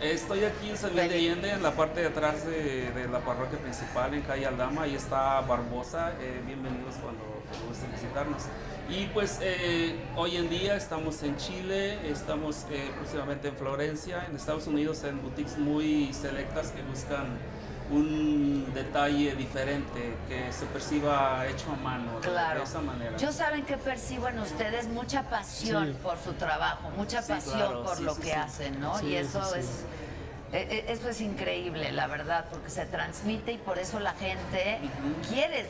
Estoy 0.00 0.44
aquí 0.44 0.68
en 0.68 0.76
San 0.76 0.90
Miguel 0.90 1.08
de 1.08 1.14
Allende, 1.16 1.50
en 1.52 1.62
la 1.62 1.70
parte 1.70 2.02
de 2.02 2.08
atrás 2.08 2.46
de, 2.46 2.90
de 2.92 3.08
la 3.08 3.20
parroquia 3.20 3.58
principal, 3.58 4.12
en 4.12 4.20
calle 4.22 4.46
Aldama. 4.46 4.82
Ahí 4.82 4.94
está 4.94 5.40
Barbosa. 5.40 6.12
eh, 6.20 6.42
bienvenidos 6.44 6.96
cuando, 6.96 7.24
cuando 7.48 7.66
gusten 7.68 7.90
visitarnos. 7.92 8.42
Y 8.88 9.06
pues 9.08 9.38
eh, 9.42 9.96
hoy 10.16 10.36
en 10.36 10.48
día 10.48 10.76
estamos 10.76 11.22
en 11.24 11.36
Chile, 11.36 11.98
estamos 12.08 12.66
eh, 12.70 12.88
próximamente 12.96 13.48
en 13.48 13.56
Florencia, 13.56 14.24
en 14.28 14.36
Estados 14.36 14.66
Unidos, 14.68 15.02
en 15.02 15.20
boutiques 15.22 15.58
muy 15.58 16.12
selectas 16.12 16.68
que 16.70 16.82
buscan 16.82 17.36
un 17.90 18.72
detalle 18.74 19.34
diferente, 19.34 20.14
que 20.28 20.52
se 20.52 20.66
perciba 20.66 21.46
hecho 21.48 21.70
a 21.72 21.76
mano, 21.76 22.20
de- 22.20 22.28
Claro. 22.28 22.60
de 22.60 22.64
esa 22.64 22.80
manera. 22.80 23.16
Yo 23.16 23.32
saben 23.32 23.64
que 23.64 23.76
percibo 23.76 24.28
en 24.28 24.38
ustedes 24.38 24.86
mucha 24.88 25.22
pasión 25.30 25.88
Sí. 25.92 25.98
por 26.02 26.16
su 26.18 26.32
trabajo, 26.34 26.90
mucha 26.96 27.22
Sí, 27.22 27.32
pasión 27.32 27.56
claro, 27.58 27.82
por 27.84 27.96
sí, 27.96 28.04
lo 28.04 28.14
sí, 28.14 28.20
que 28.22 28.26
sí. 28.28 28.32
hacen, 28.34 28.80
¿no? 28.80 28.98
Sí, 28.98 29.06
y 29.06 29.16
eso 29.16 29.42
sí. 29.52 29.58
es 29.60 29.66
eh, 30.52 30.68
eh, 30.70 30.84
eso 30.88 31.08
es 31.08 31.20
increíble, 31.20 31.90
la 31.90 32.06
verdad, 32.06 32.44
porque 32.50 32.70
se 32.70 32.86
transmite 32.86 33.52
y 33.52 33.58
por 33.58 33.78
eso 33.78 33.98
la 33.98 34.12
gente 34.14 34.78
quiere 35.28 35.66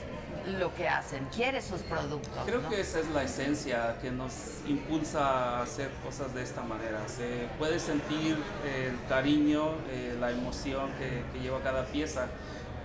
lo 0.46 0.74
que 0.74 0.88
hacen, 0.88 1.26
quiere 1.34 1.60
sus 1.62 1.80
productos. 1.82 2.32
Creo 2.46 2.60
¿no? 2.60 2.68
que 2.70 2.80
esa 2.80 3.00
es 3.00 3.08
la 3.10 3.22
esencia 3.24 3.96
que 4.00 4.10
nos 4.10 4.32
impulsa 4.66 5.58
a 5.58 5.62
hacer 5.62 5.90
cosas 6.04 6.32
de 6.34 6.42
esta 6.42 6.62
manera. 6.62 7.00
Se 7.08 7.48
puede 7.58 7.78
sentir 7.80 8.36
el 8.64 8.96
cariño, 9.08 9.72
eh, 9.90 10.16
la 10.20 10.30
emoción 10.30 10.90
que, 10.98 11.22
que 11.32 11.40
lleva 11.40 11.60
cada 11.62 11.84
pieza, 11.86 12.26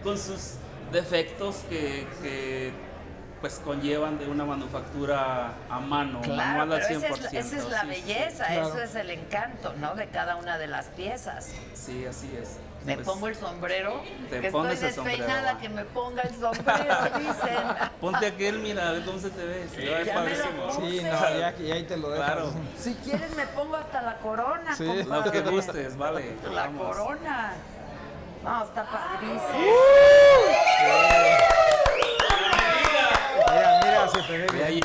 con 0.03 0.18
sus 0.18 0.55
defectos 0.91 1.57
que, 1.70 2.07
que, 2.22 2.74
pues 3.39 3.55
conllevan 3.66 4.20
de 4.20 4.28
una 4.28 4.45
manufactura 4.45 5.53
a 5.70 5.80
mano, 5.80 6.22
Claro, 6.22 6.59
manual 6.59 6.74
al 6.74 6.88
pero 6.88 6.99
100%. 6.99 7.03
esa 7.05 7.14
es, 7.16 7.22
la- 7.34 7.39
esa 7.39 7.57
es 7.57 7.70
la 7.70 7.82
Sí, 7.82 7.88
sí, 7.88 7.95
sí. 7.95 8.01
belleza, 8.14 8.55
eso 8.55 8.80
es 8.82 8.95
el 8.95 9.09
encanto, 9.09 9.74
¿no? 9.80 9.95
De 9.95 10.07
cada 10.09 10.36
una 10.36 10.57
de 10.59 10.68
las 10.68 10.86
piezas. 10.88 11.49
Sí, 11.74 12.05
así 12.05 12.30
es. 12.39 12.57
Me 12.86 12.95
Pues, 12.95 13.05
pongo 13.07 13.27
el 13.27 13.36
sombrero, 13.36 14.01
te 14.29 14.39
que 14.39 14.47
estoy 14.47 14.51
pones 14.51 14.79
sombrero, 14.79 15.03
despeinada, 15.03 15.57
que 15.59 15.70
me 15.70 15.86
ponga 15.86 16.24
el 16.24 16.32
sombrero, 16.32 16.95
dicen. 17.20 17.63
Ponte 17.99 18.25
aquel, 18.25 18.58
mira, 18.59 18.89
a 18.89 18.91
ver 18.93 19.05
cómo 19.05 19.20
se 19.20 19.29
te 19.29 19.45
ve. 19.45 19.67
Se 19.70 19.75
te 19.82 19.89
ve 19.93 20.03
Ya 20.05 20.13
padrísimo. 20.16 20.71
Sí, 20.71 21.01
no, 21.03 21.37
ya, 21.39 21.53
y 21.59 21.71
ahí 21.71 21.83
te 21.83 21.97
lo 21.97 22.09
dejas. 22.09 22.25
Claro. 22.32 22.53
Si 22.79 22.95
quieres 22.95 23.36
me 23.36 23.45
pongo 23.47 23.75
hasta 23.75 24.01
la 24.01 24.17
corona, 24.17 24.75
Sí. 24.75 24.86
compadre. 24.87 25.25
Lo 25.25 25.32
que 25.32 25.41
gustes, 25.51 25.95
vale. 25.95 26.36
La 26.51 26.63
vamos. 26.63 26.97
corona. 26.97 27.53
No, 28.43 28.63
está 28.63 28.83
padrísimo. 28.83 29.75
Mira, 33.53 33.79
mira, 33.83 34.08
se 34.09 34.21
te 34.24 34.37
ve 34.37 34.47
bien. 34.70 34.79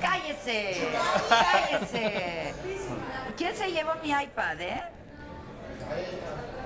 Cállese, 0.00 0.88
cállese. 1.28 2.54
¿Quién 3.36 3.54
se 3.54 3.70
llevó 3.70 3.92
mi 4.02 4.10
iPad, 4.10 4.60
eh? 4.62 4.82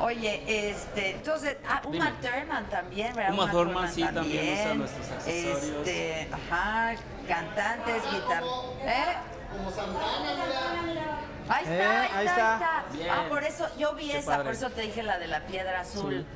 Oye, 0.01 0.43
este, 0.71 1.11
entonces, 1.13 1.57
ah, 1.69 1.81
Uma 1.85 2.11
Dime. 2.11 2.29
Thurman 2.29 2.69
también, 2.69 3.15
¿verdad? 3.15 3.33
Uma 3.33 3.51
Thurman 3.51 3.93
sí, 3.93 4.03
también 4.05 4.55
usa 4.61 4.75
nuestros 4.75 5.11
accesorios. 5.11 5.63
Este, 5.63 6.29
ajá, 6.33 6.95
cantantes, 7.29 8.03
guitarra. 8.11 8.47
¿Eh? 8.83 9.17
Ahí 11.49 11.63
está, 11.65 11.75
Eh, 11.75 11.87
ahí 11.87 12.05
está, 12.05 12.19
ahí 12.19 12.27
está. 12.27 12.85
Bien. 12.93 13.09
Ah, 13.11 13.27
por 13.29 13.45
eso, 13.45 13.67
yo 13.79 13.95
vi 13.95 14.09
Qué 14.11 14.19
esa, 14.19 14.31
padre. 14.33 14.45
por 14.45 14.55
eso 14.55 14.71
te 14.71 14.81
dije 14.83 15.03
la 15.03 15.19
de 15.19 15.29
la 15.29 15.41
piedra 15.47 15.81
azul. 15.81 16.27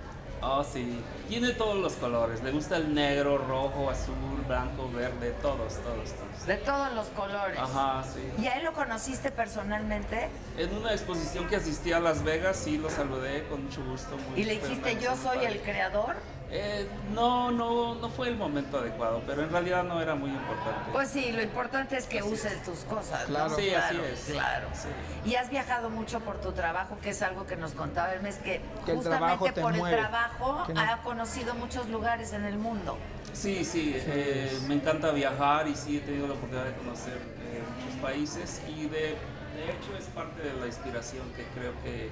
Oh, 0.41 0.63
sí. 0.65 1.03
Tiene 1.29 1.51
todos 1.53 1.77
los 1.77 1.95
colores. 1.95 2.43
Le 2.43 2.51
gusta 2.53 2.77
el 2.77 2.95
negro, 2.95 3.39
rojo, 3.39 3.91
azul, 3.91 4.15
blanco, 4.47 4.89
verde, 4.91 5.35
todos, 5.43 5.75
todos, 5.83 6.13
todos. 6.13 6.47
De 6.47 6.57
todos 6.57 6.93
los 6.93 7.07
colores. 7.09 7.59
Ajá, 7.59 8.03
sí. 8.05 8.21
¿Y 8.43 8.47
a 8.47 8.57
él 8.59 8.65
lo 8.65 8.73
conociste 8.73 9.31
personalmente? 9.31 10.29
En 10.57 10.75
una 10.77 10.93
exposición 10.93 11.49
que 11.49 11.57
asistí 11.57 11.93
a 11.93 12.01
Las 12.01 12.23
Vegas, 12.23 12.57
sí, 12.57 12.79
lo 12.79 12.89
saludé 12.89 13.47
con 13.49 13.65
mucho 13.65 13.85
gusto. 13.85 14.17
muy- 14.17 14.41
¿Y 14.41 14.45
le 14.45 14.55
dijiste 14.61 14.97
yo 15.01 15.17
soy 15.17 15.39
el 15.45 15.57
padre". 15.59 15.61
creador? 15.63 16.17
Eh, 16.51 16.89
no, 17.13 17.51
no, 17.51 17.95
no 17.97 18.09
fue 18.09 18.29
el 18.29 18.37
momento 18.37 18.79
adecuado, 18.79 19.23
pero 19.27 19.43
en 19.43 19.51
realidad 19.51 19.85
no 19.85 20.01
era 20.01 20.15
muy 20.15 20.31
importante. 20.31 20.91
Pues 20.93 21.09
sí, 21.11 21.31
lo 21.33 21.43
importante 21.43 21.97
es 21.99 22.07
que 22.07 22.23
uses 22.23 22.63
tus 22.63 22.79
cosas. 22.81 23.23
¿no? 23.29 23.35
Claro. 23.35 23.55
Sí, 23.55 23.75
así 23.75 23.97
es. 24.01 24.21
Claro. 24.33 24.69
Sí. 24.73 24.89
Y 25.31 25.35
has 25.35 25.51
viajado 25.51 25.91
mucho 25.91 26.21
por 26.21 26.41
tu 26.41 26.53
trabajo, 26.53 26.97
que 27.03 27.11
es 27.11 27.21
algo 27.21 27.47
que 27.47 27.57
nos 27.57 27.73
contaba 27.73 28.15
Hermes, 28.15 28.37
que, 28.37 28.63
Que 28.87 28.93
el 28.93 28.97
justamente 28.97 29.53
por 29.53 29.75
mueve, 29.75 29.95
el 29.97 30.01
trabajo 30.01 30.65
no- 30.73 30.81
ha 30.81 31.03
conocido 31.03 31.55
muchos 31.55 31.87
lugares 31.91 32.33
en 32.33 32.45
el 32.47 32.57
mundo. 32.57 32.97
Sí, 33.35 33.63
sí, 33.65 33.93
eh, 33.95 34.59
me 34.69 34.75
encanta 34.77 35.11
viajar 35.11 35.69
y 35.69 35.77
sí 35.77 35.99
he 35.99 36.01
tenido 36.01 36.29
la 36.29 36.33
oportunidad 36.35 36.65
de 36.65 36.73
conocer 36.77 37.19
eh, 37.19 37.63
muchos 37.85 38.01
países 38.01 38.63
y 38.67 38.85
de, 38.89 38.99
de 38.99 39.65
hecho 39.67 39.95
es 39.99 40.07
parte 40.07 40.43
de 40.43 40.55
la 40.59 40.67
inspiración 40.67 41.25
que 41.37 41.45
creo 41.55 41.73
que 41.85 42.11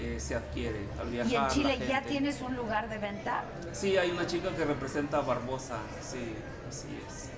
eh, 0.00 0.18
se 0.18 0.34
adquiere 0.34 0.86
al 0.98 1.10
viajar. 1.10 1.30
¿Y 1.30 1.36
en 1.36 1.48
Chile 1.48 1.86
ya 1.86 2.02
tienes 2.02 2.40
un 2.40 2.56
lugar 2.56 2.88
de 2.88 2.98
venta? 2.98 3.44
Sí, 3.72 3.98
hay 3.98 4.10
una 4.10 4.26
chica 4.26 4.48
que 4.56 4.64
representa 4.64 5.18
a 5.18 5.20
Barbosa, 5.20 5.76
sí, 6.00 6.34
así 6.68 6.88
es. 7.06 7.28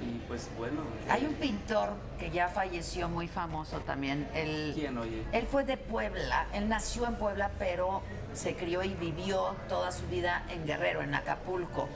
Y 0.00 0.18
pues 0.28 0.48
bueno. 0.56 0.82
Hay 1.08 1.24
un 1.24 1.34
pintor 1.34 1.94
que 2.20 2.30
ya 2.30 2.48
falleció 2.48 3.08
muy 3.08 3.26
famoso 3.26 3.80
también. 3.80 4.28
Él, 4.34 4.72
¿Quién, 4.74 4.96
oye? 4.96 5.24
Él 5.32 5.46
fue 5.50 5.64
de 5.64 5.76
Puebla, 5.76 6.46
él 6.52 6.68
nació 6.68 7.06
en 7.06 7.16
Puebla, 7.16 7.50
pero 7.58 8.02
se 8.32 8.54
crió 8.54 8.84
y 8.84 8.94
vivió 8.94 9.56
toda 9.68 9.90
su 9.90 10.06
vida 10.06 10.44
en 10.50 10.66
Guerrero, 10.66 11.02
en 11.02 11.14
Acapulco, 11.14 11.88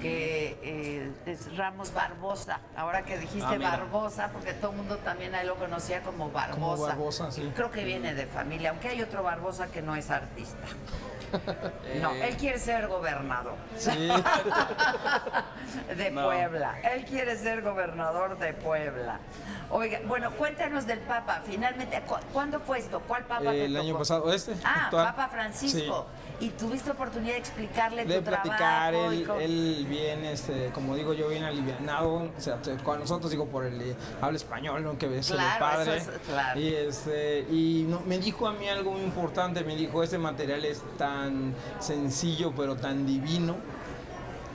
que 0.00 0.56
eh, 0.62 1.10
es 1.26 1.56
Ramos 1.56 1.92
Barbosa. 1.92 2.60
Ahora 2.76 3.04
que 3.04 3.18
dijiste 3.18 3.46
Ah. 3.54 3.58
Barbosa, 3.58 4.30
porque 4.32 4.52
todo 4.54 4.70
el 4.72 4.76
mundo 4.78 4.96
también 4.98 5.34
a 5.34 5.40
él 5.42 5.46
lo 5.48 5.56
conocía 5.56 6.02
como 6.02 6.30
Barbosa. 6.30 6.60
Como 6.60 6.76
Barbosa, 6.86 7.30
sí. 7.30 7.50
Creo 7.54 7.70
que 7.70 7.84
viene 7.84 8.14
de 8.14 8.26
familia, 8.26 8.70
aunque 8.70 8.88
hay 8.88 9.02
otro 9.02 9.22
Barbosa 9.22 9.66
que 9.68 9.82
no 9.82 9.94
es 9.96 10.10
artista. 10.10 10.58
No, 12.02 12.12
Eh, 12.12 12.28
él 12.28 12.36
quiere 12.36 12.58
ser 12.58 12.86
gobernador. 12.88 13.54
Sí. 13.78 14.08
de 15.96 16.10
No. 16.10 16.24
Puebla. 16.24 16.78
Él 16.92 17.04
quiere 17.04 17.36
ser 17.36 17.62
gobernador 17.62 18.38
de 18.38 18.52
Puebla. 18.52 19.18
Oiga, 19.70 20.00
bueno, 20.06 20.30
cuéntanos 20.32 20.86
del 20.86 21.00
Papa. 21.00 21.40
Finalmente, 21.44 22.00
¿cu- 22.06 22.14
¿cuándo 22.32 22.60
fue 22.60 22.78
esto? 22.78 23.00
¿Cuál 23.06 23.24
Papa 23.24 23.50
te 23.50 23.64
el 23.64 23.76
año 23.76 23.96
pasado, 23.98 24.32
este. 24.32 24.54
Ah, 24.64 24.84
actual. 24.86 25.06
Papa 25.06 25.28
Francisco. 25.28 26.06
Y 26.38 26.50
tuviste 26.50 26.90
oportunidad 26.90 27.32
de 27.32 27.38
explicarle 27.38 28.04
de 28.04 28.18
tu 28.18 28.24
platicar, 28.24 28.92
trabajo. 28.92 29.10
él, 29.10 29.26
cómo- 29.26 29.40
él 29.40 29.86
viene, 29.88 30.32
este, 30.32 30.70
como 30.74 30.94
digo 30.94 31.14
yo, 31.14 31.28
bien 31.28 31.44
alivianado, 31.44 32.14
o 32.14 32.30
sea, 32.40 32.56
te- 32.56 32.76
con 32.76 33.00
nosotros 33.00 33.30
digo 33.30 33.46
por 33.46 33.64
el 33.64 33.80
eh, 33.80 33.96
habla 34.20 34.36
español, 34.36 34.84
¿no? 34.84 34.98
que 34.98 35.18
es 35.18 35.30
el 35.30 35.38
padre. 35.58 35.96
eso 35.96 36.10
es- 36.12 36.18
claro. 36.28 36.60
Y, 36.60 36.74
este, 36.74 37.40
y 37.50 37.86
no- 37.88 38.00
me 38.00 38.18
dijo 38.18 38.46
a 38.46 38.52
mí 38.52 38.68
algo 38.68 38.92
muy 38.92 39.00
importante, 39.02 39.64
me 39.64 39.76
dijo, 39.76 40.02
este 40.02 40.18
material 40.18 40.62
es 40.66 40.82
tan 41.16 41.54
sencillo 41.80 42.52
pero 42.56 42.76
tan 42.76 43.06
divino, 43.06 43.56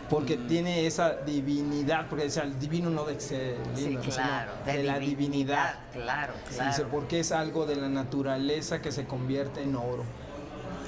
porque 0.10 0.38
Mm. 0.38 0.48
tiene 0.48 0.86
esa 0.86 1.16
divinidad, 1.26 2.08
porque 2.10 2.26
decía, 2.26 2.44
el 2.44 2.60
divino 2.60 2.90
no 2.90 3.06
de 3.06 3.20
Sí, 3.20 3.98
claro, 4.14 4.52
de, 4.66 4.84
la 4.84 5.00
divinidad. 5.00 5.76
Claro, 5.94 6.34
dice, 6.50 6.84
porque 6.92 7.20
es 7.22 7.32
algo 7.32 7.66
de 7.66 7.76
la 7.78 7.90
naturaleza 7.90 8.82
que 8.82 8.92
se 8.92 9.06
convierte 9.06 9.64
en 9.64 9.76
oro. 9.76 10.04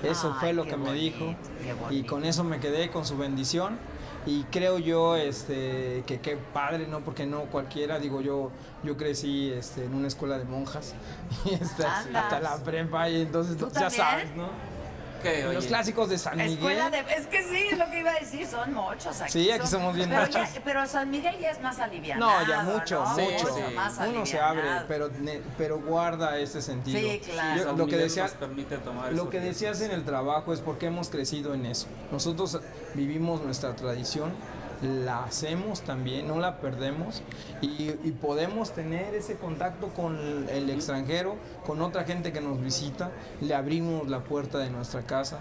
Eso 0.03 0.31
Ay, 0.33 0.39
fue 0.39 0.53
lo 0.53 0.65
que 0.65 0.75
me 0.75 0.91
dijo. 0.93 1.33
Y 1.89 2.03
con 2.03 2.25
eso 2.25 2.43
me 2.43 2.59
quedé 2.59 2.89
con 2.91 3.05
su 3.05 3.17
bendición. 3.17 3.77
Y 4.25 4.43
creo 4.43 4.79
yo 4.79 5.17
este, 5.17 6.03
que 6.05 6.21
qué 6.21 6.37
padre, 6.53 6.87
¿no? 6.87 7.01
Porque 7.01 7.25
no 7.25 7.41
cualquiera, 7.43 7.99
digo 7.99 8.21
yo, 8.21 8.51
yo 8.81 8.95
crecí 8.95 9.51
este, 9.51 9.83
en 9.83 9.93
una 9.93 10.07
escuela 10.07 10.37
de 10.37 10.45
monjas 10.45 10.93
y 11.45 11.55
hasta, 11.55 11.99
Andas. 11.99 12.23
hasta 12.23 12.39
la 12.39 12.57
prepa 12.63 13.09
y 13.09 13.21
entonces 13.21 13.57
¿Tú 13.57 13.69
ya 13.69 13.89
sabes, 13.89 14.33
¿no? 14.35 14.47
¿Qué, 15.23 15.43
Los 15.45 15.55
oye? 15.57 15.67
clásicos 15.67 16.09
de 16.09 16.17
San 16.17 16.37
Miguel. 16.37 16.53
Escuela 16.53 16.89
de... 16.89 16.99
Es 16.99 17.27
que 17.27 17.41
sí, 17.43 17.67
es 17.71 17.77
lo 17.77 17.89
que 17.89 17.99
iba 17.99 18.11
a 18.11 18.19
decir, 18.19 18.45
son 18.45 18.73
muchos 18.73 19.19
aquí. 19.21 19.31
Sí, 19.31 19.51
aquí 19.51 19.65
somos 19.67 19.95
bien 19.95 20.09
pero, 20.09 20.27
ya- 20.27 20.39
machos. 20.41 20.61
pero 20.63 20.85
San 20.87 21.09
Miguel 21.09 21.35
ya 21.39 21.51
es 21.51 21.61
más 21.61 21.79
aliviado. 21.79 22.19
No, 22.19 22.47
ya 22.47 22.61
mucho, 22.61 23.03
¿no? 23.03 23.09
mucho. 23.17 23.47
Mucho 23.49 23.71
más 23.75 23.97
Uno 24.07 24.25
se 24.25 24.39
abre, 24.39 24.63
pero, 24.87 25.09
ne- 25.19 25.41
pero 25.57 25.79
guarda 25.79 26.37
ese 26.37 26.61
sentido. 26.61 26.99
Sí, 26.99 27.19
claro. 27.31 27.57
Yo- 27.57 27.63
San 27.63 27.77
lo 27.77 27.87
que 27.87 27.97
decía, 27.97 28.23
nos 28.23 28.31
permite 28.33 28.77
tomar 28.77 29.13
Lo 29.13 29.29
que 29.29 29.39
decías 29.39 29.81
en 29.81 29.91
el 29.91 30.03
trabajo 30.03 30.53
es 30.53 30.59
porque 30.59 30.87
hemos 30.87 31.09
crecido 31.09 31.53
en 31.53 31.65
eso. 31.65 31.87
Nosotros 32.11 32.59
vivimos 32.93 33.41
nuestra 33.41 33.75
tradición, 33.75 34.31
la 34.83 35.23
hacemos 35.23 35.81
también, 35.81 36.27
no 36.27 36.39
la 36.39 36.57
perdemos 36.57 37.21
y, 37.61 37.91
y 38.03 38.11
podemos 38.11 38.71
tener 38.73 39.15
ese 39.15 39.35
contacto 39.37 39.87
con 39.89 40.17
el, 40.49 40.69
extranjero, 40.69 41.37
con 41.65 41.81
otra 41.81 42.03
gente 42.03 42.33
que 42.33 42.41
nos 42.41 42.61
visita, 42.61 43.11
le 43.41 43.55
abrimos 43.55 44.07
la 44.07 44.19
puerta 44.19 44.57
de 44.57 44.69
nuestra 44.69 45.01
casa, 45.03 45.39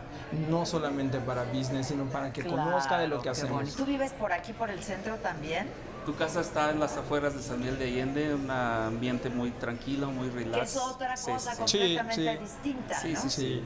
no 0.48 0.64
solamente 0.66 1.18
para 1.18 1.44
business, 1.44 1.88
sino 1.88 2.04
para 2.04 2.32
que 2.32 2.44
conozca 2.44 2.98
de 2.98 3.08
lo 3.08 3.20
que 3.20 3.30
hacemos. 3.30 3.52
bonito. 3.52 3.76
¿Tú 3.76 3.84
vives 3.84 4.12
por 4.12 4.32
aquí, 4.32 4.52
por 4.52 4.70
el 4.70 4.82
centro 4.82 5.16
también? 5.16 5.66
Tu 6.06 6.14
casa 6.16 6.40
está 6.40 6.70
en 6.70 6.80
las 6.80 6.96
afueras 6.96 7.34
de 7.34 7.42
San 7.42 7.60
Miguel 7.60 7.78
de 7.78 7.84
Allende, 7.84 8.34
un 8.34 8.50
ambiente 8.50 9.30
muy 9.30 9.50
tranquilo, 9.52 10.10
muy 10.10 10.30
relax. 10.30 10.56
Que 10.56 10.64
es 10.64 10.76
otra 10.76 11.14
cosa 11.14 11.54
sí, 11.54 11.62
sí. 11.66 11.96
completamente 11.96 12.32
sí. 12.32 12.38
distinta, 12.42 13.00
Sí, 13.00 13.12
¿no? 13.12 13.20
sí, 13.20 13.30
sí. 13.30 13.62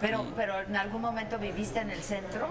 Pero, 0.00 0.24
pero 0.36 0.60
en 0.60 0.76
algún 0.76 1.02
momento 1.02 1.38
viviste 1.38 1.80
en 1.80 1.90
el 1.90 2.00
centro. 2.00 2.46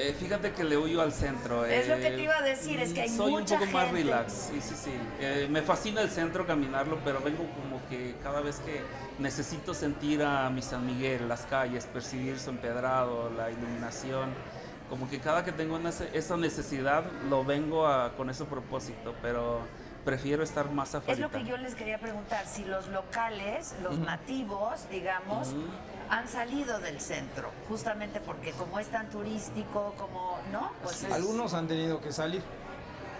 Eh, 0.00 0.14
fíjate 0.18 0.52
que 0.52 0.62
le 0.62 0.76
huyo 0.76 1.02
al 1.02 1.12
centro. 1.12 1.64
Es 1.66 1.88
lo 1.88 1.94
eh, 1.96 2.00
que 2.00 2.10
te 2.12 2.22
iba 2.22 2.36
a 2.36 2.42
decir, 2.42 2.78
es 2.80 2.92
que 2.92 3.00
hay 3.02 3.08
Soy 3.08 3.32
mucha 3.32 3.54
un 3.54 3.60
poco 3.60 3.72
más 3.72 3.86
gente. 3.86 4.02
relax, 4.04 4.32
sí, 4.32 4.60
sí, 4.60 4.74
sí. 4.84 4.92
Eh, 5.20 5.48
me 5.50 5.60
fascina 5.62 6.00
el 6.02 6.08
centro 6.10 6.46
caminarlo, 6.46 6.98
pero 7.04 7.20
vengo 7.20 7.44
como 7.60 7.80
que 7.88 8.14
cada 8.22 8.40
vez 8.40 8.60
que 8.60 8.80
necesito 9.18 9.74
sentir 9.74 10.22
a 10.22 10.48
mi 10.50 10.62
San 10.62 10.86
Miguel, 10.86 11.28
las 11.28 11.42
calles, 11.42 11.86
percibir 11.86 12.38
su 12.38 12.50
empedrado, 12.50 13.30
la 13.36 13.50
iluminación, 13.50 14.30
como 14.88 15.10
que 15.10 15.18
cada 15.18 15.44
que 15.44 15.50
tengo 15.52 15.78
esa 16.14 16.36
necesidad 16.36 17.04
lo 17.28 17.44
vengo 17.44 17.86
a- 17.88 18.12
con 18.16 18.30
ese 18.30 18.44
propósito, 18.44 19.14
pero 19.20 19.60
prefiero 20.04 20.42
estar 20.42 20.70
más 20.70 20.94
afuera. 20.94 21.12
Es 21.14 21.18
lo 21.20 21.30
que 21.30 21.44
yo 21.44 21.56
les 21.56 21.74
quería 21.74 21.98
preguntar, 21.98 22.46
si 22.46 22.64
los 22.64 22.88
locales, 22.88 23.74
los 23.82 23.98
nativos, 23.98 24.88
digamos, 24.90 25.48
Ujú. 25.48 25.62
han 26.10 26.28
salido 26.28 26.78
del 26.80 27.00
centro, 27.00 27.50
justamente 27.68 28.20
porque 28.20 28.52
como 28.52 28.78
es 28.78 28.88
tan 28.88 29.08
turístico, 29.10 29.94
como, 29.98 30.38
¿no? 30.52 30.70
Pues 30.82 31.02
es- 31.04 31.12
Algunos 31.12 31.54
han 31.54 31.68
tenido 31.68 32.00
que 32.00 32.12
salir. 32.12 32.42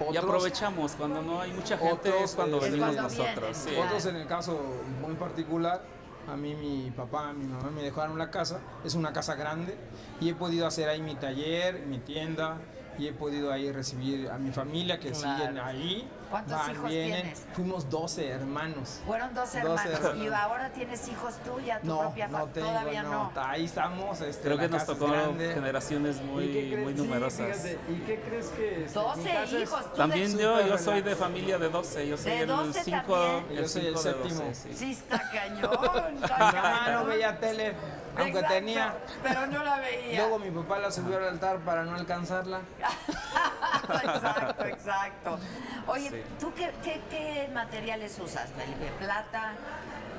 Y 0.00 0.02
Otros- 0.04 0.24
aprovechamos, 0.24 0.92
cuando 0.92 1.20
no 1.22 1.40
hay 1.40 1.52
mucha 1.52 1.76
gente 1.76 1.92
Otros, 2.10 2.22
es 2.22 2.34
cuando 2.36 2.60
venimos 2.60 2.94
cuando 2.94 3.02
nosotros. 3.02 3.34
vienen, 3.36 3.54
sí. 3.54 3.70
Otros 3.84 4.06
en 4.06 4.16
el 4.16 4.26
caso 4.28 4.60
muy 5.00 5.14
particular, 5.16 5.82
a 6.28 6.36
mí 6.36 6.54
mi 6.54 6.90
papá, 6.92 7.32
mi 7.32 7.46
mamá 7.46 7.70
me 7.70 7.82
dejaron 7.82 8.16
la 8.16 8.30
casa, 8.30 8.60
es 8.84 8.94
una 8.94 9.12
casa 9.12 9.34
grande 9.34 9.76
y 10.20 10.28
he 10.28 10.34
podido 10.34 10.66
hacer 10.68 10.88
ahí 10.88 11.02
mi 11.02 11.16
taller, 11.16 11.80
mi 11.86 11.98
tienda 11.98 12.58
y 12.96 13.08
he 13.08 13.12
podido 13.12 13.50
ahí 13.50 13.72
recibir 13.72 14.30
a 14.30 14.38
mi 14.38 14.52
familia 14.52 15.00
que 15.00 15.10
Claro. 15.10 15.36
siguen 15.38 15.58
ahí. 15.58 16.08
¿Cuántos 16.30 16.68
hijos 16.70 16.88
tienes? 16.90 17.46
Fuimos 17.54 17.88
12 17.90 18.28
hermanos. 18.28 19.00
Fueron 19.06 19.34
dos 19.34 19.44
12 19.52 19.58
hermanos. 19.58 19.86
hermanos. 19.86 20.16
Y 20.24 20.28
ahora 20.28 20.70
tienes 20.70 21.08
hijos 21.08 21.34
tú 21.44 21.60
ya, 21.60 21.80
tu 21.80 21.86
No, 21.86 22.00
propia 22.00 22.28
no 22.28 22.46
tengo, 22.46 22.66
Todavía 22.68 23.02
no. 23.02 23.32
Ahí 23.36 23.64
estamos. 23.64 24.20
Este, 24.20 24.42
Creo 24.42 24.58
que 24.58 24.68
nos 24.68 24.84
tocó 24.86 25.08
generaciones 25.08 26.16
¿Y 26.16 26.18
qué 26.20 26.24
muy, 26.24 26.76
muy 26.84 26.92
Sí, 26.94 26.98
numerosas. 27.02 27.46
fíjate, 27.46 27.78
¿Y 27.88 27.94
qué 28.06 28.20
crees 28.20 28.46
que 28.48 28.84
este, 28.84 28.98
12 28.98 29.42
es- 29.42 29.52
hijos, 29.54 29.90
tú 29.92 29.96
También 29.96 30.36
de- 30.36 30.42
yo, 30.42 30.66
yo 30.66 30.78
soy 30.78 31.00
de 31.02 31.16
familia 31.16 31.58
de 31.58 31.68
12, 31.68 32.08
yo 32.08 32.16
soy 32.16 32.30
¿De 32.32 32.40
el 32.40 32.46
12 32.48 32.82
5 32.84 33.14
también? 33.14 33.62
Yo 33.62 33.68
soy 33.68 33.86
el 33.86 33.98
séptimo. 33.98 34.42
Sí 34.54 34.90
está 34.92 35.22
cañón, 35.30 35.70
Mi 36.14 36.22
está 36.22 36.38
mamá 36.38 36.52
no 36.52 36.84
cañón. 36.86 37.06
veía 37.08 37.38
tele, 37.38 37.74
aunque 38.18 38.38
Exacto, 38.38 38.54
tenía. 38.54 38.94
Pero 39.22 39.46
no 39.46 39.64
la 39.64 39.78
veía. 39.78 40.20
Luego 40.20 40.38
mi 40.38 40.50
papá 40.50 40.78
la 40.78 40.90
subió 40.90 41.16
al 41.18 41.24
altar 41.28 41.58
para 41.60 41.84
no 41.84 41.94
alcanzarla. 41.94 42.60
exacto, 43.88 44.64
exacto. 44.64 45.38
Oye, 45.86 46.10
Sí. 46.10 46.22
¿tú 46.40 46.52
qué, 46.54 46.70
qué- 46.82 47.00
qué 47.10 47.50
materiales 47.52 48.18
usas, 48.18 48.50
Felipe? 48.56 48.90
¿Plata? 48.98 49.52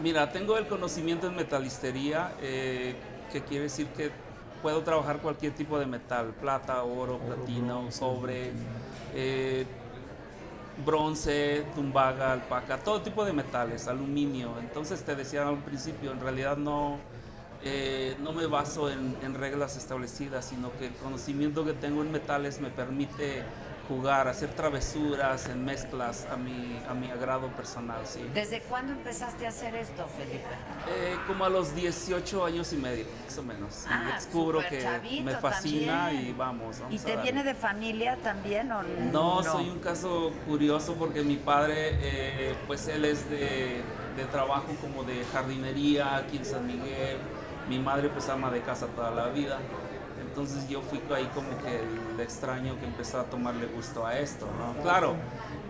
Mira, 0.02 0.32
tengo 0.32 0.58
el 0.58 0.68
conocimiento 0.68 1.28
en 1.28 1.36
metalistería, 1.36 2.32
eh, 2.42 2.96
que 3.32 3.44
quiere 3.44 3.64
decir 3.64 3.88
que 3.88 4.12
puedo 4.62 4.82
trabajar 4.84 5.18
cualquier 5.20 5.54
tipo 5.54 5.78
de 5.80 5.86
metal, 5.86 6.34
plata, 6.40 6.84
oro, 6.84 7.20
platino, 7.20 7.88
cobre, 8.00 8.52
eh, 9.14 9.66
bronce, 10.86 11.66
tumbaga, 11.76 12.32
alpaca, 12.34 12.78
todo 12.78 13.02
tipo 13.02 13.26
de 13.26 13.34
metales, 13.34 13.88
aluminio. 13.88 14.58
Entonces 14.60 15.04
te 15.04 15.16
decía 15.16 15.48
al 15.48 15.58
principio, 15.58 16.12
en 16.12 16.22
realidad 16.22 16.56
no, 16.58 16.98
eh, 17.64 18.16
no 18.22 18.34
me 18.34 18.46
baso 18.46 18.90
en, 18.90 19.18
en 19.22 19.34
reglas 19.34 19.78
establecidas, 19.78 20.46
sino 20.46 20.72
que 20.78 20.88
el 20.88 20.94
conocimiento 20.96 21.66
que 21.66 21.74
tengo 21.74 22.02
en 22.02 22.12
metales 22.12 22.60
me 22.62 22.70
permite 22.70 23.44
jugar, 23.90 24.28
hacer 24.28 24.50
travesuras 24.52 25.50
en 25.50 25.66
mezclas 25.66 26.28
a 26.32 26.38
mi, 26.38 26.80
a 26.88 26.94
mi 26.94 27.10
agrado 27.10 27.48
personal, 27.48 28.00
sí. 28.06 28.24
¿Desde 28.36 28.62
cuándo 28.62 28.94
empezaste 28.94 29.48
a 29.48 29.50
hacer 29.50 29.74
esto, 29.76 30.08
Felipe? 30.16 30.46
Eh, 30.88 31.18
como 31.26 31.44
a 31.44 31.50
los 31.50 31.74
18 31.76 32.46
años 32.46 32.72
y 32.72 32.78
medio, 32.78 33.06
más 33.26 33.38
o 33.40 33.44
menos. 33.44 33.86
Ah, 33.90 34.12
descubro 34.14 34.60
que 34.60 35.22
me 35.24 35.36
fascina 35.36 36.06
también. 36.06 36.28
y 36.28 36.34
vamos. 36.34 36.80
vamos 36.80 36.94
¿Y 36.94 37.00
te 37.00 37.18
viene 37.18 37.44
de 37.44 37.56
familia 37.56 38.16
también 38.18 38.72
o 38.72 38.84
no? 38.84 39.12
No, 39.12 39.44
soy 39.44 39.68
un 39.70 39.80
caso 39.80 40.32
curioso 40.48 40.94
porque 40.94 41.24
mi 41.24 41.38
padre, 41.38 41.98
eh, 42.00 42.56
pues 42.68 42.88
él 42.88 43.06
es 43.06 43.28
de, 43.28 43.82
de 44.16 44.26
trabajo 44.32 44.68
como 44.82 45.04
de 45.04 45.26
jardinería 45.34 46.16
aquí 46.18 46.38
en 46.38 46.46
San 46.46 46.68
Miguel. 46.68 47.18
Mi 47.70 47.80
madre 47.80 48.10
pues 48.10 48.28
ama 48.30 48.50
de 48.50 48.62
casa 48.62 48.88
toda 48.88 49.12
la 49.12 49.28
vida. 49.28 49.60
Entonces 50.22 50.68
yo 50.68 50.82
fui 50.82 51.02
ahí 51.16 51.30
como 51.34 51.50
que 51.62 51.80
el 51.80 52.20
extraño 52.20 52.80
que 52.80 52.86
empezó 52.86 53.20
a 53.20 53.24
tomarle 53.24 53.68
gusto 53.68 54.06
a 54.06 54.18
esto, 54.18 54.48
¿no? 54.58 54.82
Claro, 54.82 55.16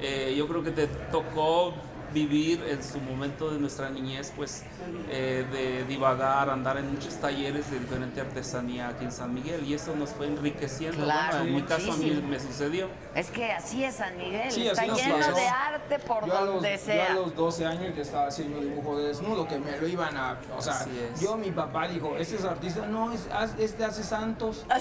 eh, 0.01 0.33
yo 0.37 0.47
creo 0.47 0.63
que 0.63 0.71
te 0.71 0.87
tocó 0.87 1.73
vivir 2.13 2.63
en 2.67 2.83
su 2.83 2.99
momento 2.99 3.51
de 3.51 3.59
nuestra 3.59 3.89
niñez, 3.89 4.31
pues 4.35 4.63
eh, 5.09 5.45
de 5.51 5.83
divagar, 5.85 6.49
andar 6.49 6.77
en 6.77 6.91
muchos 6.91 7.15
talleres 7.15 7.69
de 7.71 7.79
diferente 7.79 8.21
artesanía 8.21 8.89
aquí 8.89 9.05
en 9.05 9.11
San 9.11 9.33
Miguel 9.33 9.63
y 9.65 9.73
eso 9.73 9.95
nos 9.95 10.09
fue 10.11 10.27
enriqueciendo. 10.27 11.03
Claro, 11.03 11.37
Bueno, 11.37 11.49
en 11.49 11.55
mi 11.55 11.61
caso 11.63 11.91
a 11.91 11.95
mí 11.97 12.05
muchísimo. 12.05 12.27
me 12.29 12.39
sucedió. 12.39 12.87
Es 13.15 13.29
que 13.29 13.51
así 13.51 13.83
es 13.83 13.95
San 13.95 14.17
Miguel, 14.17 14.51
Sí, 14.51 14.67
está 14.67 14.85
lleno 14.85 15.17
pasó. 15.17 15.35
de 15.35 15.47
arte 15.47 15.99
por 15.99 16.25
yo 16.25 16.37
a 16.37 16.41
los, 16.41 16.53
donde 16.55 16.71
yo 16.77 16.77
sea. 16.85 17.11
a 17.11 17.13
los 17.15 17.35
12 17.35 17.65
años 17.65 17.93
que 17.93 18.01
estaba 18.01 18.27
haciendo 18.27 18.59
dibujo 18.61 18.97
de 18.97 19.07
desnudo, 19.07 19.47
que 19.47 19.59
me 19.59 19.77
lo 19.79 19.87
iban 19.87 20.15
a... 20.17 20.37
O 20.57 20.61
sea, 20.61 20.73
Así 20.73 20.91
es. 21.13 21.19
yo, 21.21 21.35
mi 21.37 21.51
papá 21.51 21.87
dijo, 21.87 22.15
este 22.17 22.35
es 22.37 22.43
artista, 22.45 22.85
no, 22.87 23.11
es, 23.11 23.27
este 23.59 23.83
hace 23.85 24.03
santos. 24.03 24.65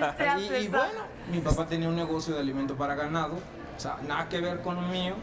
Este 0.00 0.24
y, 0.24 0.26
hace 0.26 0.60
y 0.60 0.62
santos. 0.64 0.70
bueno, 0.70 1.04
mi 1.30 1.40
papá 1.40 1.66
tenía 1.66 1.88
un 1.88 1.96
negocio 1.96 2.34
de 2.34 2.40
alimento 2.40 2.74
para 2.76 2.94
ganado, 2.94 3.34
o 3.76 3.80
sea, 3.80 3.96
nada 4.06 4.28
que 4.28 4.40
ver 4.40 4.60
con 4.62 4.74
lo 4.76 4.82
mío. 4.82 5.14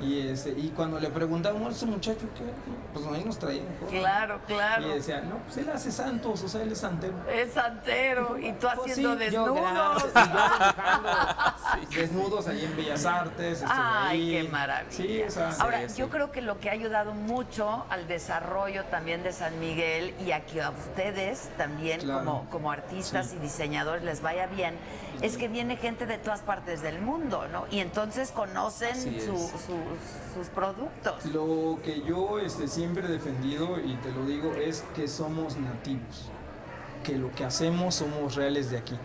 Y, 0.00 0.28
este, 0.28 0.50
y 0.50 0.72
cuando 0.76 1.00
le 1.00 1.08
preguntaban, 1.08 1.62
¿ese 1.64 1.86
muchacho 1.86 2.26
qué? 2.36 2.44
Pues 2.92 3.06
ahí 3.06 3.24
nos 3.24 3.38
traían. 3.38 3.64
joder. 3.80 4.00
Claro, 4.00 4.40
claro. 4.46 4.86
Y 4.86 4.90
decía, 4.94 5.20
no, 5.22 5.38
pues 5.38 5.56
él 5.56 5.70
hace 5.72 5.90
santos, 5.90 6.42
o 6.42 6.48
sea, 6.48 6.62
él 6.62 6.72
es 6.72 6.78
santero. 6.78 7.14
Es 7.30 7.52
santero 7.52 8.38
y 8.38 8.52
tú 8.52 8.66
Pues 8.76 8.90
haciendo 8.92 9.18
sí, 9.18 9.30
yo, 9.30 9.44
desnudos. 9.46 10.12
gracias, 10.12 10.12
y 11.82 11.94
yo 11.94 12.00
desnudos 12.00 12.46
ahí 12.48 12.64
en 12.64 12.76
Bellas 12.76 13.06
Artes. 13.06 13.64
Ay, 13.66 14.36
ahí. 14.36 14.42
qué 14.44 14.48
maravilla. 14.50 14.90
Sí, 14.92 15.22
o 15.22 15.30
sea, 15.30 15.50
Ahora, 15.60 15.88
sí, 15.88 15.96
yo 15.98 16.08
creo 16.10 16.30
que 16.32 16.40
lo 16.42 16.58
que 16.60 16.68
ha 16.68 16.72
ayudado 16.72 17.14
mucho 17.14 17.84
al 17.90 18.06
desarrollo 18.08 18.84
también 18.86 19.22
de 19.22 19.32
San 19.32 19.58
Miguel 19.60 20.14
y 20.24 20.32
a 20.32 20.44
que 20.46 20.60
a 20.62 20.70
ustedes 20.70 21.48
también 21.56 22.00
Claro. 22.00 22.24
como, 22.24 22.50
como 22.50 22.70
artistas 22.72 23.32
y 23.34 23.38
diseñadores 23.38 24.02
les 24.04 24.20
vaya 24.22 24.46
bien, 24.46 24.76
es 25.22 25.36
que 25.36 25.48
viene 25.48 25.76
gente 25.76 26.06
de 26.06 26.18
todas 26.18 26.40
partes 26.40 26.82
del 26.82 27.00
mundo, 27.00 27.46
¿no? 27.52 27.64
Y 27.70 27.78
entonces 27.80 28.30
conocen 28.30 28.94
su- 29.20 29.36
sus- 29.36 30.48
productos. 30.54 31.24
Lo 31.26 31.78
que 31.84 32.02
yo 32.02 32.38
este, 32.38 32.68
siempre 32.68 33.06
he 33.06 33.10
defendido, 33.10 33.78
y 33.80 33.94
te 33.96 34.12
lo 34.12 34.24
digo, 34.26 34.54
es 34.54 34.84
que 34.94 35.08
somos 35.08 35.56
nativos. 35.56 36.30
Que 37.04 37.16
lo 37.16 37.30
que 37.32 37.44
hacemos 37.44 37.94
somos 37.96 38.34
reales 38.34 38.70
de 38.70 38.78
aquí. 38.78 38.96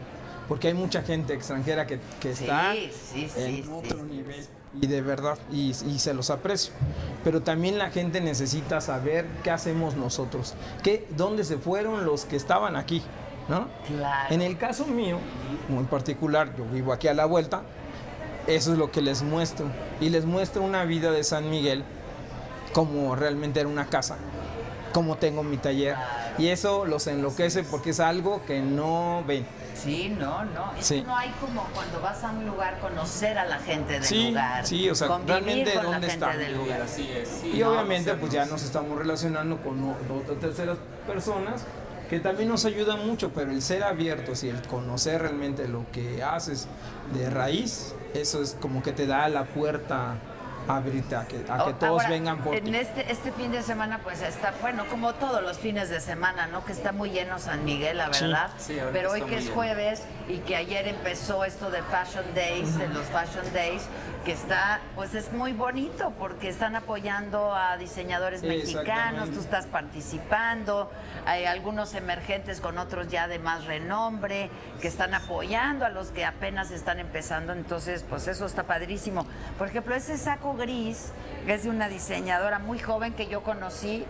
Porque 0.47 0.67
hay 0.69 0.73
mucha 0.73 1.01
gente 1.03 1.33
extranjera 1.33 1.85
que, 1.87 1.99
que 2.19 2.35
Sí, 2.35 2.43
está 2.43 2.73
sí, 2.73 2.91
sí, 3.03 3.31
en 3.37 3.63
sí. 3.63 3.69
otro 3.73 4.03
nivel. 4.03 4.45
Y 4.81 4.87
de 4.87 5.01
verdad, 5.01 5.37
y, 5.51 5.69
y 5.71 5.99
se 5.99 6.13
los 6.13 6.29
aprecio. 6.29 6.73
Pero 7.23 7.41
también 7.41 7.77
la 7.77 7.89
gente 7.91 8.21
necesita 8.21 8.79
saber 8.81 9.25
qué 9.43 9.51
hacemos 9.51 9.95
nosotros. 9.95 10.53
¿Qué, 10.83 11.07
¿Dónde 11.15 11.43
se 11.43 11.57
fueron 11.57 12.05
los 12.05 12.25
que 12.25 12.35
estaban 12.37 12.75
aquí? 12.75 13.01
¿No? 13.47 13.67
Claro. 13.87 14.33
En 14.33 14.41
el 14.41 14.57
caso 14.57 14.85
mío, 14.85 15.17
muy 15.69 15.83
particular, 15.85 16.55
yo 16.57 16.65
vivo 16.65 16.93
aquí 16.93 17.07
a 17.07 17.13
la 17.13 17.25
vuelta, 17.25 17.61
eso 18.47 18.71
es 18.73 18.77
lo 18.77 18.91
que 18.91 19.01
les 19.01 19.21
muestro. 19.23 19.67
Y 19.99 20.09
les 20.09 20.25
muestro 20.25 20.61
una 20.63 20.83
vida 20.85 21.11
de 21.11 21.23
San 21.23 21.49
Miguel 21.49 21.83
como 22.73 23.15
realmente 23.15 23.59
era 23.59 23.69
una 23.69 23.85
casa, 23.87 24.17
como 24.93 25.17
tengo 25.17 25.43
mi 25.43 25.57
taller. 25.57 25.95
Y 26.37 26.47
eso 26.47 26.85
los 26.85 27.07
enloquece 27.07 27.63
porque 27.63 27.89
es 27.91 27.99
algo 27.99 28.41
que 28.45 28.61
no 28.61 29.23
ven. 29.27 29.45
Sí, 29.75 30.15
no, 30.17 30.45
no. 30.45 30.71
Es 30.77 30.85
Sí. 30.85 31.01
que 31.01 31.07
no 31.07 31.17
hay 31.17 31.29
como 31.41 31.63
cuando 31.73 31.99
vas 32.01 32.23
a 32.23 32.29
un 32.31 32.45
lugar 32.45 32.79
conocer 32.79 33.37
a 33.37 33.45
la 33.45 33.57
gente 33.57 33.93
del 33.93 34.03
Sí, 34.03 34.29
lugar. 34.29 34.65
sí, 34.65 34.89
o 34.89 34.95
sea, 34.95 35.07
convivir 35.07 35.33
realmente 35.43 35.73
con 35.73 35.83
la 35.85 35.91
dónde 35.91 36.07
gente 36.09 36.25
está. 36.25 36.37
del 36.37 36.57
lugar. 36.57 36.81
Así 36.83 37.09
es. 37.11 37.27
sí, 37.41 37.51
Y 37.55 37.59
no, 37.59 37.71
obviamente 37.71 38.11
o 38.11 38.13
sea, 38.13 38.19
pues 38.21 38.31
ya 38.31 38.45
nos 38.45 38.61
estamos 38.63 38.97
relacionando 38.97 39.57
con 39.57 39.83
o- 39.83 39.95
dos 40.07 40.29
o 40.29 40.33
terceras 40.39 40.77
personas 41.07 41.65
que 42.11 42.19
también 42.19 42.49
nos 42.49 42.65
ayudan 42.65 43.07
mucho, 43.07 43.31
pero 43.33 43.51
el 43.51 43.61
ser 43.61 43.83
abiertos 43.83 44.43
y 44.43 44.49
el 44.49 44.61
conocer 44.67 45.21
realmente 45.21 45.67
lo 45.69 45.85
que 45.93 46.21
haces 46.21 46.67
de 47.13 47.29
raíz, 47.29 47.95
eso 48.13 48.41
es 48.43 48.57
como 48.59 48.83
que 48.83 48.91
te 48.91 49.07
da 49.07 49.29
la 49.29 49.45
puerta 49.45 50.15
a 50.67 50.75
abrirte 50.75 51.15
a 51.15 51.25
que, 51.25 51.37
a 51.49 51.63
que 51.63 51.69
O- 51.71 51.75
todos 51.75 52.01
ahora, 52.03 52.09
vengan 52.09 52.37
por 52.43 52.53
en 52.53 52.65
ti. 52.65 52.75
este 52.75 53.11
este 53.11 53.31
fin 53.31 53.51
de 53.51 53.63
semana 53.63 53.99
pues 54.03 54.21
está 54.21 54.53
bueno 54.61 54.85
como 54.91 55.13
todos 55.15 55.41
los 55.41 55.57
fines 55.57 55.89
de 55.89 55.99
semana 55.99 56.45
no 56.47 56.63
que 56.65 56.71
está 56.73 56.91
muy 56.91 57.09
lleno 57.09 57.39
San 57.39 57.65
Miguel 57.65 57.97
la 57.97 58.09
verdad 58.09 58.51
Sí, 58.59 58.77
pero 58.93 59.11
hoy 59.11 59.23
que 59.23 59.37
es 59.37 59.45
lleno. 59.45 59.55
jueves 59.55 60.03
y 60.29 60.37
que 60.39 60.55
ayer 60.57 60.87
empezó 60.87 61.45
esto 61.45 61.71
de 61.71 61.81
Fashion 61.81 62.25
Days 62.35 62.77
de 62.77 62.89
los 62.89 63.05
Fashion 63.07 63.51
Days 63.55 63.81
que 64.25 64.33
está 64.33 64.79
pues 64.95 65.15
es 65.15 65.33
muy 65.33 65.53
bonito 65.53 66.13
porque 66.19 66.49
están 66.49 66.75
apoyando 66.75 67.55
a 67.55 67.77
diseñadores 67.77 68.43
mexicanos 68.43 69.31
tú 69.31 69.39
estás 69.39 69.65
participando 69.65 70.91
hay 71.25 71.45
algunos 71.45 71.93
emergentes 71.95 72.61
con 72.61 72.77
otros 72.77 73.07
ya 73.07 73.27
de 73.27 73.39
más 73.39 73.65
renombre 73.65 74.49
que 74.79 74.87
están 74.87 75.13
apoyando 75.13 75.85
a 75.85 75.89
los 75.89 76.09
que 76.09 76.25
apenas 76.25 76.71
están 76.71 76.99
empezando 76.99 77.53
entonces 77.53 78.05
pues 78.07 78.27
eso 78.27 78.45
está 78.45 78.63
padrísimo. 78.63 79.25
Por 79.57 79.67
ejemplo 79.67 79.95
ese 79.95 80.17
saco 80.17 80.53
gris 80.53 81.11
es 81.47 81.63
de 81.63 81.69
una 81.69 81.89
diseñadora 81.89 82.59
muy 82.59 82.79
joven 82.79 83.13
que 83.13 83.27
yo 83.27 83.43
conocí 83.43 84.05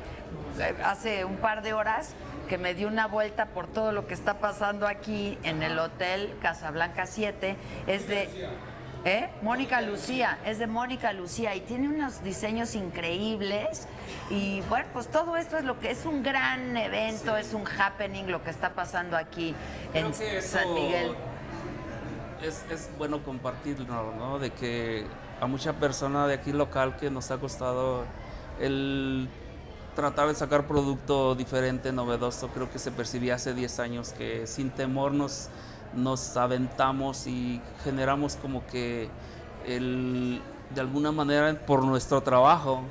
eh, 0.59 0.75
hace 0.83 1.25
un 1.25 1.37
par 1.37 1.61
de 1.61 1.73
horas 1.73 2.13
que 2.47 2.57
me 2.57 2.73
dio 2.73 2.87
una 2.87 3.07
vuelta 3.07 3.47
por 3.47 3.67
todo 3.67 3.91
lo 3.91 4.07
que 4.07 4.13
está 4.13 4.39
pasando 4.39 4.87
aquí 4.87 5.37
en 5.43 5.63
el 5.63 5.79
hotel 5.79 6.35
Casablanca 6.41 7.05
7 7.05 7.55
es 7.87 8.07
de 8.07 8.29
¿Eh? 9.03 9.29
Mónica 9.41 9.81
Lucía, 9.81 10.37
es 10.45 10.59
de 10.59 10.67
Mónica 10.67 11.11
Lucía 11.11 11.55
y 11.55 11.61
tiene 11.61 11.89
unos 11.89 12.23
diseños 12.23 12.75
increíbles 12.75 13.87
y 14.29 14.61
bueno, 14.69 14.85
pues 14.93 15.07
todo 15.07 15.37
esto 15.37 15.57
es 15.57 15.63
lo 15.63 15.79
que 15.79 15.89
es 15.89 16.05
un 16.05 16.21
gran 16.21 16.77
evento, 16.77 17.35
es 17.35 17.53
un 17.55 17.63
happening 17.65 18.25
lo 18.27 18.43
que 18.43 18.51
está 18.51 18.73
pasando 18.75 19.17
aquí 19.17 19.55
Creo 19.91 20.05
en 20.05 20.13
que 20.13 20.37
eso 20.37 20.59
San 20.59 20.73
Miguel. 20.75 21.15
Es, 22.43 22.63
es 22.69 22.89
bueno 22.99 23.23
compartirlo, 23.23 24.13
¿no? 24.19 24.37
De 24.37 24.51
que 24.51 25.07
a 25.39 25.47
mucha 25.47 25.73
persona 25.73 26.27
de 26.27 26.35
aquí 26.35 26.51
local 26.51 26.95
que 26.97 27.09
nos 27.09 27.31
ha 27.31 27.39
costado 27.39 28.05
el 28.59 29.27
tratar 29.95 30.27
de 30.27 30.35
sacar 30.35 30.67
producto 30.67 31.35
diferente, 31.35 31.91
novedoso, 31.91 32.49
creo 32.49 32.71
que 32.71 32.79
se 32.79 32.91
percibía 32.91 33.35
hace 33.35 33.53
10 33.53 33.79
años 33.79 34.13
que 34.13 34.47
sin 34.47 34.69
temor 34.69 35.11
nos, 35.11 35.49
nos 35.95 36.37
aventamos 36.37 37.27
y 37.27 37.61
generamos 37.83 38.35
como 38.37 38.65
que 38.67 39.09
el, 39.65 40.41
de 40.73 40.81
alguna 40.81 41.11
manera 41.11 41.53
por 41.65 41.83
nuestro 41.83 42.21
trabajo 42.21 42.81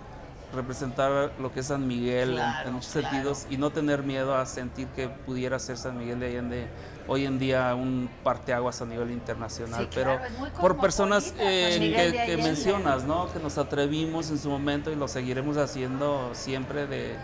representar 0.55 1.31
lo 1.39 1.53
que 1.53 1.61
es 1.61 1.67
San 1.67 1.87
Miguel 1.87 2.31
en- 2.31 2.37
Claro, 2.37 2.69
en, 2.69 2.75
muchos 2.75 2.91
claro. 2.93 3.09
sentidos 3.09 3.47
y 3.51 3.57
no 3.57 3.71
tener 3.71 4.03
miedo 4.03 4.35
a 4.35 4.45
sentir 4.47 4.89
que 4.89 5.09
pudiera 5.09 5.59
ser 5.61 5.77
San 5.77 5.97
Miguel 5.97 6.19
de 6.19 6.27
Allende 6.27 6.67
hoy 7.07 7.25
en 7.25 7.39
día 7.39 7.73
un 7.77 8.11
parteaguas 8.25 8.83
a 8.83 8.87
nivel 8.87 9.11
internacional, 9.13 9.83
Sí, 9.85 9.89
pero 9.95 10.19
por 10.61 10.77
personas 10.79 11.33
eh, 11.39 12.13
que, 12.25 12.27
que 12.37 12.43
mencionas, 12.43 13.05
¿no? 13.05 13.33
que 13.33 13.39
nos 13.39 13.59
atrevimos 13.59 14.31
en 14.31 14.39
su 14.39 14.51
momento 14.51 14.91
y 14.91 14.97
lo 14.97 15.07
seguiremos 15.07 15.57
haciendo 15.57 16.31
siempre 16.35 16.87
de, 16.89 17.15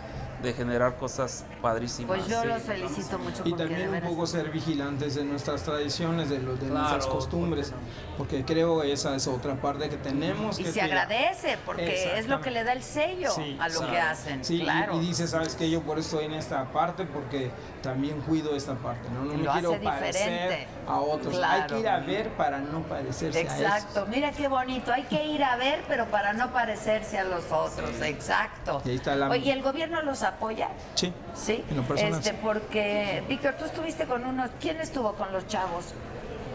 de 0.41 0.53
generar 0.53 0.97
cosas 0.97 1.45
padrísimas. 1.61 2.17
Pues 2.17 2.29
yo 2.29 2.41
sí. 2.41 2.47
los 2.47 2.61
felicito 2.61 3.17
mucho 3.19 3.41
Y 3.45 3.49
porque 3.51 3.63
también 3.67 3.89
un 3.93 4.01
poco 4.01 4.27
ser 4.27 4.49
vigilantes 4.51 5.15
de 5.15 5.23
nuestras 5.25 5.63
tradiciones, 5.63 6.29
de, 6.29 6.39
los, 6.39 6.59
de 6.59 6.67
Claro, 6.67 6.79
nuestras 6.89 7.07
costumbres, 7.07 7.73
porque 8.17 8.45
creo 8.45 8.83
esa 8.83 9.15
es 9.15 9.27
otra 9.27 9.55
parte 9.59 9.89
que 9.89 9.97
tenemos 9.97 10.59
y 10.59 10.63
que 10.63 10.71
se 10.71 10.81
agradece 10.81 11.57
porque 11.65 12.17
es 12.19 12.27
lo 12.27 12.41
que 12.41 12.51
le 12.51 12.63
da 12.63 12.73
el 12.73 12.83
sello 12.83 13.31
Sí, 13.31 13.57
a 13.59 13.69
lo 13.69 13.79
que 13.89 13.99
hacen, 13.99 14.43
Sí, 14.45 14.57
y- 14.57 14.61
claro. 14.61 14.95
y, 14.95 14.99
dice, 15.07 15.27
¿sabes 15.27 15.55
qué? 15.55 15.69
Yo 15.69 15.81
por 15.81 15.97
eso 15.99 16.07
estoy 16.19 16.25
en 16.25 16.39
esta 16.39 16.71
parte 16.71 17.05
porque 17.05 17.51
también 17.87 18.19
cuido 18.19 18.53
esta 18.53 18.73
parte, 18.75 19.07
¿no? 19.09 19.23
No 19.23 19.33
me 19.33 19.47
quiero 19.49 19.81
parecer 19.81 20.29
diferente. 20.29 20.67
a 20.87 20.99
otros. 20.99 21.41
Hay 21.41 21.63
que 21.67 21.79
ir 21.79 21.87
a 21.87 21.99
ver 21.99 22.29
para 22.31 22.59
no 22.59 22.81
parecerse 22.81 23.39
a 23.39 23.41
Exacto, 23.41 24.05
mira 24.07 24.31
qué 24.31 24.49
bonito, 24.49 24.91
hay 24.91 25.03
que 25.03 25.23
ir 25.25 25.41
a 25.41 25.55
ver, 25.55 25.81
pero 25.87 26.05
para 26.07 26.33
no 26.33 26.51
parecerse 26.51 27.17
a 27.17 27.23
los 27.23 27.45
otros, 27.49 28.01
exacto. 28.01 28.81
Y 28.83 28.89
ahí 28.89 28.95
está 28.97 29.15
la- 29.15 29.29
Oye, 29.29 29.39
¿y 29.45 29.51
el 29.51 29.61
gobierno 29.61 30.01
los 30.01 30.21
apoya? 30.23 30.67
Sí. 30.95 31.13
Sí, 31.33 31.63
En 31.69 31.77
lo 31.77 31.83
personal, 31.83 32.19
este, 32.19 32.31
sí. 32.31 32.37
porque, 32.43 33.23
Víctor, 33.29 33.53
tú 33.57 33.63
estuviste 33.65 34.05
con 34.05 34.25
unos, 34.25 34.49
¿quién 34.59 34.81
estuvo 34.81 35.13
con 35.13 35.31
los 35.31 35.47
chavos? 35.47 35.85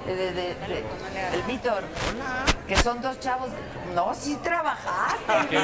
De, 0.06 0.14
de- 0.14 0.32
de- 0.32 0.84
el 1.34 1.42
Víctor, 1.46 1.82
que 2.66 2.76
son 2.76 3.00
dos 3.02 3.18
chavos. 3.20 3.48
No, 3.94 4.14
sí 4.14 4.36
trabajaste, 4.42 5.32
Víctor, 5.50 5.62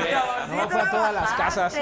sí 0.48 0.56
No, 0.56 0.69
fue 0.70 0.81
a 0.82 0.90
todas 0.90 1.15
las 1.15 1.31
casas. 1.32 1.74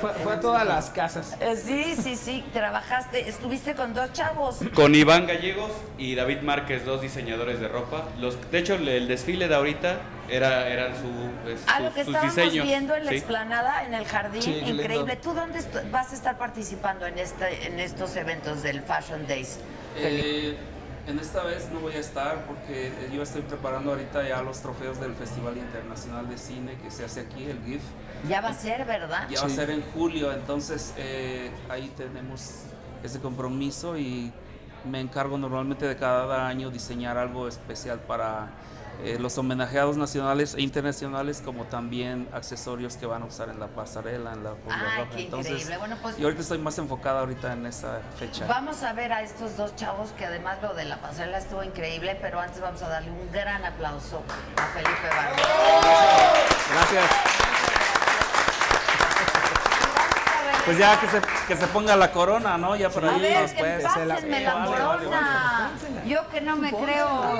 Fue, 0.00 0.12
fue 0.14 0.32
a 0.34 0.40
todas 0.40 0.66
las 0.66 0.90
casas. 0.90 1.36
Eh, 1.40 1.56
Sí, 1.56 1.96
sí, 2.00 2.16
sí, 2.16 2.44
trabajaste. 2.52 3.28
Estuviste 3.28 3.74
con 3.74 3.94
dos 3.94 4.12
chavos. 4.12 4.58
Con 4.74 4.94
Iván 4.94 5.26
Gallegos 5.26 5.72
y 5.96 6.14
David 6.14 6.40
Márquez, 6.42 6.84
dos 6.84 7.00
diseñadores 7.00 7.60
de 7.60 7.68
ropa. 7.68 8.04
Los, 8.18 8.50
de 8.50 8.58
hecho, 8.58 8.74
el, 8.74 9.08
desfile 9.08 9.48
de 9.48 9.54
ahorita 9.54 9.96
era, 10.28 10.68
eran 10.68 10.92
su, 10.94 11.50
es- 11.50 11.60
Ah, 11.66 11.76
sus- 11.76 11.84
lo 11.84 11.94
que 11.94 12.04
sus 12.04 12.14
estábamos 12.14 12.36
diseños. 12.36 12.66
viendo 12.66 12.94
en 12.94 13.04
la 13.04 13.10
sí. 13.10 13.16
explanada, 13.16 13.84
en 13.84 13.94
el 13.94 14.04
jardín, 14.06 14.42
Sí, 14.42 14.52
qué 14.54 14.66
lindo. 14.66 14.82
increíble. 14.82 15.16
¿Tú 15.16 15.32
dónde 15.34 15.60
vas 15.90 16.12
a 16.12 16.14
estar 16.14 16.36
participando 16.38 17.06
en 17.06 17.18
este, 17.18 17.66
en 17.66 17.80
estos 17.80 18.14
eventos 18.16 18.62
del 18.62 18.82
Fashion 18.82 19.26
Days? 19.26 19.58
Felipe? 19.94 20.48
Eh, 20.50 20.58
en 21.08 21.18
esta 21.18 21.42
vez 21.42 21.70
no 21.72 21.80
voy 21.80 21.94
a 21.94 22.00
estar 22.00 22.44
porque 22.44 22.92
yo 23.12 23.22
estoy 23.22 23.40
preparando 23.40 23.90
ahorita 23.90 24.28
ya 24.28 24.42
los 24.42 24.60
trofeos 24.60 25.00
del 25.00 25.14
Festival 25.14 25.56
Internacional 25.56 26.28
de 26.28 26.36
Cine 26.36 26.76
que 26.82 26.90
se 26.90 27.04
hace 27.04 27.20
aquí, 27.20 27.44
el 27.44 27.64
GIF. 27.64 27.80
ya 28.28 28.42
va 28.42 28.50
a 28.50 28.52
ser, 28.52 28.84
¿verdad? 28.84 29.26
Ya 29.30 29.40
va 29.40 29.46
a 29.46 29.50
ser 29.50 29.70
en 29.70 29.82
julio, 29.94 30.30
entonces 30.32 30.92
eh, 30.98 31.50
ahí 31.70 31.90
tenemos 31.96 32.64
ese 33.02 33.20
compromiso 33.20 33.96
y 33.96 34.30
me 34.84 35.00
encargo 35.00 35.38
normalmente 35.38 35.86
de 35.86 35.96
cada 35.96 36.46
año 36.46 36.70
diseñar 36.70 37.16
algo 37.16 37.48
especial 37.48 38.00
para 38.00 38.50
eh, 39.02 39.16
los 39.20 39.38
homenajeados 39.38 39.96
nacionales 39.96 40.54
e 40.54 40.60
internacionales, 40.62 41.40
como 41.44 41.64
también 41.64 42.28
accesorios 42.32 42.96
que 42.96 43.06
van 43.06 43.22
a 43.22 43.26
usar 43.26 43.48
en 43.48 43.60
la 43.60 43.68
pasarela, 43.68 44.32
en 44.32 44.44
la 44.44 44.50
Ay, 44.50 44.98
roja. 45.04 45.10
qué 45.16 45.24
Entonces, 45.24 45.52
increíble. 45.52 45.78
Bueno, 45.78 45.96
pues 46.02 46.18
y 46.18 46.22
ahorita 46.24 46.42
estoy 46.42 46.58
más 46.58 46.78
enfocada 46.78 47.20
ahorita 47.20 47.52
en 47.52 47.66
esa 47.66 48.00
fecha. 48.18 48.46
vamos 48.46 48.82
a 48.82 48.92
ver 48.92 49.12
a 49.12 49.22
estos 49.22 49.56
dos 49.56 49.74
chavos 49.76 50.10
que 50.18 50.24
además 50.26 50.58
lo 50.62 50.74
de 50.74 50.84
la 50.84 51.00
pasarela 51.00 51.38
estuvo 51.38 51.62
increíble, 51.62 52.18
pero 52.20 52.40
antes 52.40 52.60
vamos 52.60 52.82
a 52.82 52.88
darle 52.88 53.10
un 53.10 53.30
gran 53.32 53.64
aplauso 53.64 54.22
a 54.56 54.66
Felipe 54.74 55.08
Vargas. 55.08 55.46
Gracias. 56.72 57.47
Pues 60.68 60.76
ya 60.78 61.00
que 61.00 61.08
se, 61.08 61.22
que 61.46 61.56
se 61.56 61.66
ponga 61.68 61.96
la 61.96 62.12
corona, 62.12 62.58
¿no? 62.58 62.76
Ya 62.76 62.90
por 62.90 63.02
ahí 63.02 63.18
ver, 63.18 63.40
nos 63.40 63.52
puede- 63.52 63.80
pásenme 63.82 64.40
la 64.40 64.52
Vale, 64.54 64.70
vale, 64.70 65.04
corona. 65.04 65.70
Yo 66.04 66.28
que 66.28 66.40
no 66.42 66.56
me 66.56 66.70
creo 66.70 67.38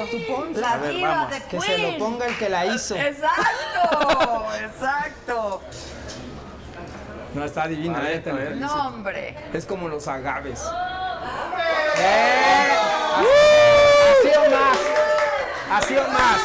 la 0.54 0.72
A 0.72 0.76
ver, 0.78 0.94
diva 0.94 1.08
vamos. 1.10 1.30
de 1.32 1.42
Que 1.42 1.60
se 1.60 1.76
lo 1.78 1.88
Queen. 1.88 1.98
ponga 1.98 2.26
el 2.26 2.38
que 2.38 2.48
la 2.48 2.64
hizo. 2.64 2.96
Exacto, 2.96 4.46
exacto. 4.62 5.60
No, 7.34 7.44
está 7.44 7.66
divina, 7.68 8.00
ver, 8.00 8.22
eh. 8.26 8.52
No, 8.56 8.86
hombre. 8.88 9.36
Es 9.52 9.66
como 9.66 9.88
los 9.88 10.08
agaves. 10.08 10.64
¡Eh! 11.98 12.72
Así 14.16 14.28
o 14.38 14.50
más. 14.50 14.78
Así 15.70 15.96
o 15.98 16.08
más. 16.08 16.40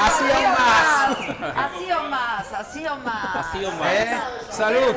Así 0.00 0.24
o 0.24 0.48
más. 0.48 1.16
Así 1.56 1.92
o 1.92 2.02
más, 2.08 2.52
así 2.54 2.86
o 2.86 2.96
más. 2.96 3.36
Así 3.36 3.64
o 3.66 3.70
más. 3.72 3.92
¿Eh? 3.92 4.18
Salud. 4.50 4.94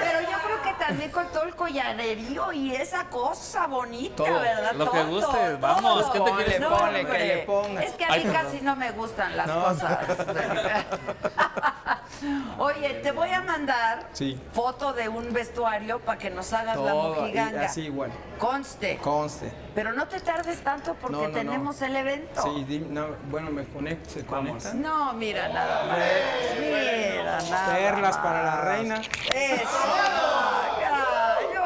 Pero 0.00 0.20
yo 0.22 0.38
creo 0.44 0.62
que 0.62 0.71
también 0.86 1.10
con 1.12 1.26
todo 1.28 1.44
el 1.44 1.54
collarerío 1.54 2.52
y 2.52 2.74
esa 2.74 3.04
cosa 3.08 3.66
bonita, 3.68 4.16
Todo. 4.16 4.40
¿verdad? 4.40 4.72
Lo 4.74 4.90
que 4.90 4.98
Todo, 4.98 5.08
guste, 5.10 5.54
vamos, 5.60 6.12
todo. 6.12 6.12
¿qué 6.12 6.20
te 6.20 6.36
quieres? 6.36 6.60
No, 6.60 6.76
Ponle, 6.76 7.06
que 7.06 7.18
le 7.18 7.36
pongas. 7.42 7.84
Es 7.84 7.92
que 7.92 8.04
a 8.04 8.08
mí 8.16 8.24
casi 8.24 8.60
no 8.62 8.74
me 8.76 8.90
gustan 8.90 9.36
las 9.36 9.46
No. 9.46 9.62
cosas. 9.64 9.98
Oye, 12.58 12.94
te 13.02 13.10
voy 13.12 13.30
a 13.30 13.40
mandar 13.42 14.06
Sí. 14.12 14.40
foto 14.52 14.92
de 14.92 15.08
un 15.08 15.32
vestuario 15.32 15.98
para 16.00 16.18
que 16.18 16.30
nos 16.30 16.52
hagas 16.52 16.76
la 16.76 16.94
mojiganga. 16.94 17.64
así 17.66 17.82
igual. 17.82 18.10
Conste. 18.38 18.98
Conste. 18.98 19.52
Pero 19.74 19.92
no 19.92 20.06
te 20.06 20.20
tardes 20.20 20.62
tanto 20.62 20.94
porque 20.94 21.16
No, 21.16 21.22
no, 21.22 21.28
no. 21.28 21.34
tenemos 21.34 21.82
el 21.82 21.96
evento. 21.96 22.42
Sí, 22.42 22.86
no, 22.88 23.06
bueno, 23.30 23.50
me 23.50 23.64
conecto, 23.64 24.10
se 24.10 24.22
Vamos. 24.22 24.62
conecta. 24.62 24.74
No, 24.74 25.12
mira 25.14 25.48
nada 25.48 25.84
más. 25.86 25.98
Mira 26.60 27.40
nada 27.42 27.74
Perlas 27.76 28.14
más. 28.16 28.24
para 28.24 28.42
la 28.44 28.60
reina. 28.60 29.00
Eso. 29.34 29.68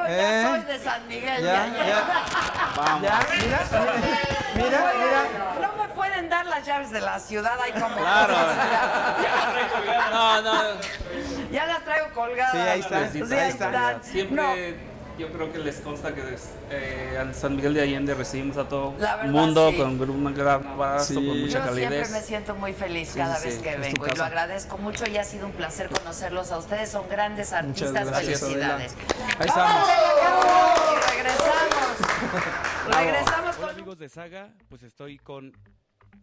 Ya, 0.08 0.16
ya 0.16 0.40
¿Eh? 0.42 0.46
soy 0.48 0.62
de 0.62 0.78
San 0.78 1.08
Miguel. 1.08 1.42
Ya, 1.44 1.66
ya, 1.66 1.86
ya. 1.86 2.04
Vamos. 2.76 3.02
Ya, 3.02 3.26
mira, 3.42 3.60
mira, 4.54 4.92
mira. 4.94 5.22
No 5.60 5.82
me 5.82 5.88
pueden 5.94 6.28
dar 6.28 6.46
las 6.46 6.64
llaves 6.66 6.90
de 6.90 7.00
la 7.00 7.18
ciudad 7.18 7.58
ahí 7.60 7.72
como. 7.72 7.96
Claro. 7.96 8.36
No, 10.12 10.42
no. 10.42 10.62
Ya 11.50 11.66
las 11.66 11.84
traigo 11.84 12.08
colgadas. 12.14 12.52
Sí, 12.52 12.58
ahí 12.58 12.80
está, 12.80 13.10
Sí, 13.10 13.22
ahí 13.34 13.50
está. 13.50 13.98
Siempre 14.02 14.36
No, 14.36 14.95
yo 15.18 15.30
creo 15.32 15.50
que 15.52 15.58
les 15.58 15.76
consta 15.80 16.14
que 16.14 16.22
eh, 16.70 17.18
en 17.20 17.34
San 17.34 17.56
Miguel 17.56 17.74
de 17.74 17.82
Allende 17.82 18.14
recibimos 18.14 18.56
a 18.58 18.68
todo 18.68 18.94
el 19.22 19.30
mundo 19.30 19.70
sí. 19.70 19.76
con 19.78 20.10
un 20.10 20.34
gran 20.34 20.66
abrazo, 20.66 21.06
Sí. 21.06 21.14
con 21.14 21.40
mucha 21.40 21.66
Yo 21.66 21.74
siempre 21.74 21.84
calidez. 21.98 22.10
me 22.10 22.20
siento 22.20 22.54
muy 22.54 22.72
feliz 22.72 23.12
cada 23.16 23.36
sí, 23.36 23.48
vez 23.48 23.58
que 23.58 23.76
vengo 23.76 24.06
y 24.06 24.16
lo 24.16 24.24
agradezco 24.24 24.78
mucho 24.78 25.08
y 25.08 25.16
ha 25.16 25.24
sido 25.24 25.46
un 25.46 25.52
placer 25.52 25.88
conocerlos 25.88 26.52
a 26.52 26.58
ustedes. 26.58 26.90
Son 26.90 27.08
grandes 27.08 27.52
artistas. 27.52 28.06
gracias, 28.10 28.40
Felicidades. 28.40 28.94
Ahí 29.38 29.48
Vamos 29.48 29.88
estamos. 29.88 29.88
y 30.92 31.10
regresamos. 31.16 31.96
regresamos 32.96 33.56
Hola 33.56 33.66
con 33.66 33.70
amigos 33.70 33.98
de 33.98 34.08
Saga, 34.08 34.50
pues 34.68 34.82
estoy 34.82 35.18
con 35.18 35.52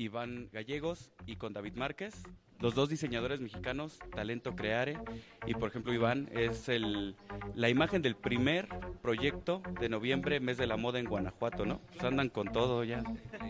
Iván 0.04 0.50
Gallegos 0.52 1.12
y 1.26 1.36
con 1.38 1.54
David 1.54 1.76
Márquez, 1.76 2.24
los 2.60 2.76
dos 2.76 2.88
diseñadores 2.88 3.42
mexicanos, 3.42 4.00
Talento 4.16 4.56
Creare, 4.56 4.98
y 5.46 5.54
por 5.54 5.70
ejemplo 5.70 5.94
Iván 5.94 6.30
es 6.32 6.70
el, 6.70 7.16
la 7.56 7.68
imagen 7.68 8.02
del 8.02 8.16
primer 8.16 8.70
proyecto 9.02 9.62
de 9.82 9.90
noviembre, 9.90 10.40
mes 10.40 10.58
de 10.58 10.68
la 10.68 10.78
moda 10.78 11.00
en 11.00 11.06
Guanajuato, 11.06 11.66
¿no? 11.66 11.80
Pues 11.92 12.04
andan 12.06 12.30
con 12.30 12.52
todo 12.54 12.84
ya. 12.86 13.04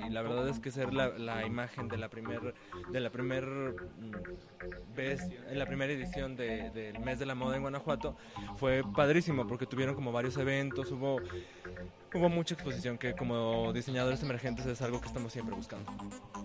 Y 0.07 0.09
la 0.09 0.21
verdad 0.23 0.47
es 0.49 0.59
que 0.59 0.71
ser 0.71 0.93
la, 0.93 1.45
imagen 1.45 1.89
de 1.89 1.97
la 1.97 2.09
primer 2.09 2.55
de 2.91 2.99
la 2.99 3.11
primer 3.11 3.45
mm, 3.45 4.95
vez 4.95 5.21
en 5.47 5.59
la 5.59 5.65
primera 5.67 5.93
edición 5.93 6.35
de- 6.35 6.71
del 6.71 6.99
mes 6.99 7.19
de 7.19 7.25
la 7.27 7.35
moda 7.35 7.55
en 7.55 7.61
Guanajuato 7.61 8.15
fue 8.55 8.83
padrísimo 8.95 9.45
porque 9.47 9.67
tuvieron 9.67 9.93
como 9.93 10.11
varios 10.11 10.37
eventos, 10.37 10.91
hubo 10.91 11.19
hubo 12.13 12.29
mucha 12.29 12.53
exposición 12.53 12.97
que 12.97 13.13
como 13.13 13.73
diseñadores 13.73 14.21
emergentes 14.23 14.65
es 14.65 14.81
algo 14.81 15.01
que 15.01 15.07
estamos 15.07 15.31
siempre 15.33 15.55
buscando. 15.55 15.91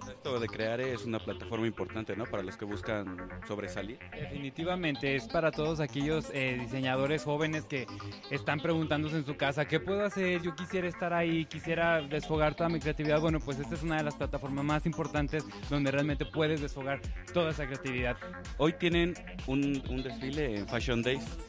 Esto 0.08 0.40
de 0.40 0.46
Creare 0.48 0.92
es 0.92 1.04
una 1.04 1.18
plataforma 1.18 1.66
importante, 1.66 2.16
¿no? 2.16 2.24
Para 2.24 2.42
los 2.42 2.56
que 2.56 2.64
buscan 2.64 3.28
sobresalir. 3.46 3.98
Definitivamente 4.12 5.16
es 5.16 5.28
para 5.28 5.50
todos 5.50 5.80
aquellos 5.80 6.30
eh, 6.32 6.56
diseñadores 6.60 7.24
jóvenes 7.24 7.64
que 7.64 7.86
están 8.30 8.60
preguntándose 8.60 9.16
en 9.16 9.26
su 9.26 9.36
casa, 9.36 9.66
¿qué 9.66 9.80
puedo 9.80 10.04
hacer? 10.04 10.42
Yo 10.42 10.54
quisiera 10.54 10.88
estar 10.88 11.12
ahí, 11.12 11.44
quisiera 11.44 12.00
desfogar 12.00 12.54
toda 12.54 12.68
mi 12.68 12.80
creatividad. 12.80 13.20
Bueno, 13.20 13.38
pues 13.40 13.58
esta 13.58 13.74
es 13.74 13.82
una 13.82 13.96
de 13.96 14.04
las 14.04 14.14
plataformas 14.14 14.64
más 14.64 14.86
importantes 14.86 15.44
donde 15.68 15.90
realmente 15.90 16.24
puedes 16.24 16.60
desfogar 16.60 17.00
toda 17.32 17.50
esa 17.50 17.66
creatividad. 17.66 18.16
Hoy 18.56 18.72
tienen 18.72 19.14
un, 19.46 19.82
un 19.88 20.02
desfile 20.02 20.58
en 20.58 20.68
Fashion 20.68 21.02
Days. 21.02 21.47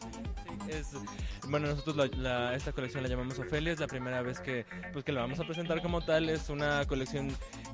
Es, 0.69 0.91
bueno, 1.47 1.67
nosotros 1.67 1.95
la- 2.17 2.53
esta 2.55 2.71
colección 2.71 3.01
la 3.03 3.09
llamamos 3.09 3.39
Ofelia, 3.39 3.73
es 3.73 3.79
la 3.79 3.87
primera 3.87 4.21
vez 4.21 4.39
que, 4.39 4.65
pues, 4.93 5.03
que 5.03 5.11
la 5.11 5.21
vamos 5.21 5.39
a 5.39 5.43
presentar 5.43 5.81
como 5.81 6.01
tal, 6.01 6.29
es 6.29 6.49
una 6.49 6.85
colección 6.85 7.29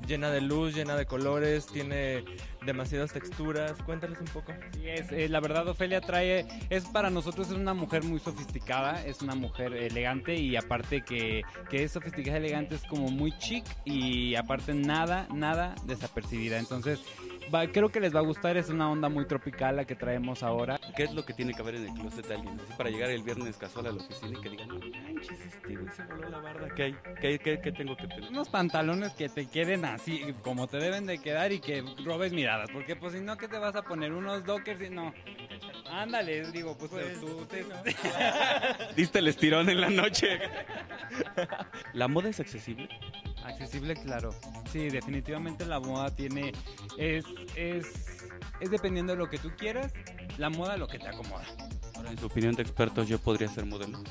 llena 0.06 0.30
de 0.30 0.40
luz, 0.40 0.74
llena 0.74 0.96
de 0.96 1.04
colores, 1.06 1.66
tiene 1.66 2.24
demasiadas 2.66 3.12
texturas, 3.12 3.72
cuéntales 3.84 4.18
un 4.20 4.26
poco. 4.26 4.52
Sí, 4.74 4.88
es, 4.88 5.10
eh, 5.12 5.28
la 5.28 5.40
verdad 5.40 5.66
Ofelia 5.68 6.00
trae, 6.00 6.46
es 6.70 6.84
para 6.86 7.08
nosotros 7.10 7.48
es 7.50 7.54
una 7.56 7.74
mujer 7.74 8.02
muy 8.04 8.18
sofisticada, 8.18 9.04
es 9.04 9.22
una 9.22 9.34
mujer 9.34 9.72
elegante 9.74 10.34
y 10.34 10.56
aparte 10.56 11.02
que, 11.02 11.42
que 11.70 11.84
es 11.84 11.92
sofisticada, 11.92 12.36
elegante, 12.38 12.74
es 12.74 12.82
como 12.84 13.08
muy 13.08 13.32
chic 13.38 13.64
y 13.84 14.34
aparte 14.34 14.74
nada, 14.74 15.26
nada 15.32 15.74
desapercibida. 15.86 16.58
Entonces, 16.58 17.00
va- 17.54 17.66
creo 17.68 17.90
que 17.90 18.00
les 18.00 18.14
va 18.14 18.18
a 18.20 18.22
gustar, 18.24 18.56
es 18.56 18.68
una 18.68 18.90
onda 18.90 19.08
muy 19.08 19.26
tropical 19.26 19.76
la 19.76 19.84
que 19.84 19.94
traemos 19.94 20.42
ahora. 20.42 20.78
¿Qué 20.96 21.04
es 21.04 21.14
lo 21.14 21.24
que 21.24 21.32
tiene 21.34 21.52
que 21.54 21.62
haber 21.62 21.76
en 21.76 21.84
el 21.86 21.94
closet 21.94 22.26
de 22.26 22.34
alguien? 22.34 22.58
Así 22.58 22.72
para 22.76 22.90
llegar 22.90 23.10
el 23.10 23.22
viernes 23.22 23.56
casual 23.56 23.86
a 23.86 23.92
la 23.92 23.96
oficina 24.02 24.38
y 24.38 24.42
que 24.42 24.50
digan, 24.50 24.68
no 24.68 24.74
manches, 24.78 25.40
este 25.40 25.76
güey 25.76 25.92
se 25.94 26.04
voló 26.04 26.28
la 26.28 26.38
barda. 26.40 26.68
¿Qué 26.74 26.82
hay? 26.82 26.96
¿Qué, 27.20 27.38
qué, 27.38 27.60
qué 27.60 27.72
tengo 27.72 27.96
que 27.96 28.06
tener? 28.08 28.30
Unos 28.30 28.48
pantalones 28.48 29.12
que 29.14 29.28
te 29.28 29.46
queden 29.46 29.84
así, 29.84 30.20
como 30.42 30.66
te 30.66 30.78
deben 30.78 31.06
de 31.06 31.18
quedar 31.18 31.52
y 31.52 31.60
que 31.60 31.82
robes 32.04 32.32
porque 32.72 32.96
pues 32.96 33.12
si 33.12 33.20
no, 33.20 33.36
¿qué 33.36 33.48
te 33.48 33.58
vas 33.58 33.76
a 33.76 33.82
poner? 33.82 34.12
Unos 34.12 34.44
dockers 34.44 34.80
y 34.82 34.90
no. 34.90 35.12
Ándale, 35.90 36.50
digo, 36.50 36.76
pues, 36.76 36.90
tú 37.20 37.46
te- 37.46 37.64
Diste 38.96 39.18
el 39.20 39.28
estirón 39.28 39.68
en 39.70 39.80
la 39.80 39.90
noche. 39.90 40.38
¿La 41.92 42.08
moda 42.08 42.28
es 42.28 42.40
accesible? 42.40 42.88
Accesible, 43.44 43.94
claro. 43.94 44.34
Sí, 44.72 44.88
definitivamente 44.90 45.64
la 45.64 45.78
moda 45.80 46.14
tiene. 46.14 46.52
Es, 46.98 47.24
es, 47.54 47.86
es 48.60 48.70
dependiendo 48.70 49.12
de 49.12 49.18
lo 49.18 49.30
que 49.30 49.38
tú 49.38 49.50
quieras, 49.56 49.92
la 50.38 50.50
moda 50.50 50.76
lo 50.76 50.88
que 50.88 50.98
te 50.98 51.08
acomoda. 51.08 51.44
Ahora, 51.94 52.10
en 52.10 52.18
su 52.18 52.26
opinión 52.26 52.54
de 52.54 52.62
expertos, 52.62 53.08
¿yo 53.08 53.18
podría 53.18 53.48
ser 53.48 53.64
modelo? 53.66 54.02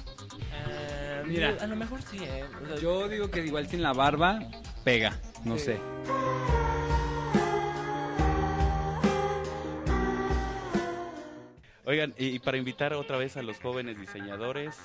Mira. 1.25 1.55
a 1.59 1.67
lo 1.67 1.75
mejor 1.75 2.01
sí, 2.03 2.19
¿eh? 2.21 2.43
O 2.63 2.67
sea, 2.67 2.75
Yo 2.77 3.07
digo 3.09 3.29
que 3.29 3.43
igual 3.45 3.67
sin 3.67 3.81
la 3.81 3.93
barba 3.93 4.39
pega, 4.83 5.19
no 5.43 5.57
Sí. 5.57 5.65
sé. 5.65 5.79
Oigan, 11.87 12.13
y, 12.17 12.39
para 12.39 12.57
invitar 12.57 12.93
otra 12.93 13.17
vez 13.17 13.37
a 13.37 13.43
los 13.43 13.59
jóvenes 13.59 13.99
diseñadores, 13.99 14.75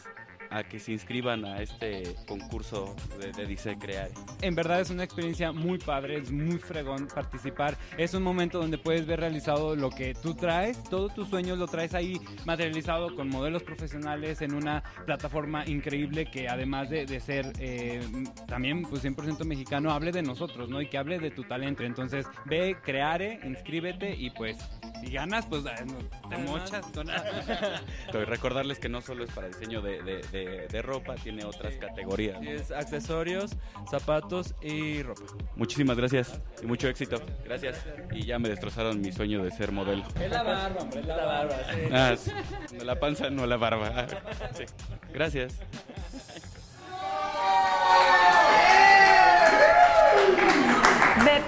a 0.50 0.64
que 0.64 0.78
se 0.80 0.92
inscriban 0.92 1.44
a 1.44 1.62
este 1.62 2.14
concurso 2.26 2.94
de, 3.18 3.32
de 3.32 3.46
Dice 3.46 3.78
Creare. 3.78 4.12
En 4.42 4.54
verdad 4.54 4.80
es 4.80 4.90
una 4.90 5.04
experiencia 5.04 5.52
muy 5.52 5.78
padre, 5.78 6.16
es 6.18 6.30
muy 6.30 6.58
fregón 6.58 7.06
participar. 7.06 7.76
Es 7.96 8.14
un 8.14 8.22
momento 8.22 8.58
donde 8.58 8.76
puedes 8.76 9.06
ver 9.06 9.20
realizado 9.20 9.76
lo 9.76 9.90
que 9.90 10.12
tú 10.14 10.34
traes, 10.34 10.82
todos 10.84 11.14
tus 11.14 11.28
sueños 11.28 11.56
lo 11.56 11.68
traes 11.68 11.94
ahí 11.94 12.20
materializado 12.44 13.14
con 13.14 13.28
modelos 13.28 13.62
profesionales 13.62 14.42
en 14.42 14.54
una 14.54 14.82
plataforma 15.06 15.64
increíble 15.66 16.26
que 16.26 16.48
además 16.48 16.90
de, 16.90 17.06
de 17.06 17.20
ser 17.20 17.52
eh, 17.60 18.00
también 18.48 18.82
pues 18.82 19.04
100% 19.04 19.44
mexicano, 19.44 19.92
hable 19.92 20.10
de 20.10 20.22
nosotros, 20.22 20.68
¿no? 20.68 20.82
Y 20.82 20.88
que 20.88 20.98
hable 20.98 21.20
de 21.20 21.30
tu 21.30 21.44
talento. 21.44 21.84
Entonces 21.84 22.26
ve, 22.46 22.76
creare, 22.82 23.38
inscríbete 23.44 24.16
y 24.16 24.30
pues 24.30 24.58
si 25.00 25.10
ganas, 25.12 25.46
pues 25.46 25.62
te 25.64 26.36
mochas 26.38 26.84
con 26.86 27.06
recordarles 28.26 28.78
que 28.78 28.88
no 28.88 29.00
solo 29.00 29.24
es 29.24 29.30
para 29.30 29.48
diseño 29.48 29.80
de, 29.82 30.02
de- 30.02 30.22
de- 30.30 30.68
de 30.68 30.82
ropa, 30.82 31.14
tiene 31.16 31.44
otras 31.44 31.74
categorías. 31.76 32.38
Sí, 32.40 32.48
es 32.48 32.70
accesorios, 32.70 33.56
zapatos 33.90 34.54
y 34.62 35.02
ropa. 35.02 35.22
Muchísimas 35.56 35.96
gracias 35.96 36.40
y 36.62 36.66
mucho 36.66 36.88
éxito. 36.88 37.20
Gracias. 37.44 37.84
Y 38.12 38.24
ya 38.24 38.38
me 38.38 38.48
destrozaron 38.48 39.00
mi 39.00 39.12
sueño 39.12 39.42
de 39.42 39.50
ser 39.50 39.72
modelo. 39.72 40.04
Es 40.20 40.30
la 40.30 40.42
barba, 40.42 40.80
hombre, 40.82 41.00
es 41.00 41.06
la 41.06 41.24
barba. 41.24 41.56
Ah, 41.92 42.14
sí. 42.16 42.30
No 42.76 42.84
la 42.84 42.98
panza, 43.00 43.30
no 43.30 43.46
la 43.46 43.56
barba. 43.56 43.92
Ah, 43.94 44.06
sí. 44.56 44.64
Gracias. 45.12 45.58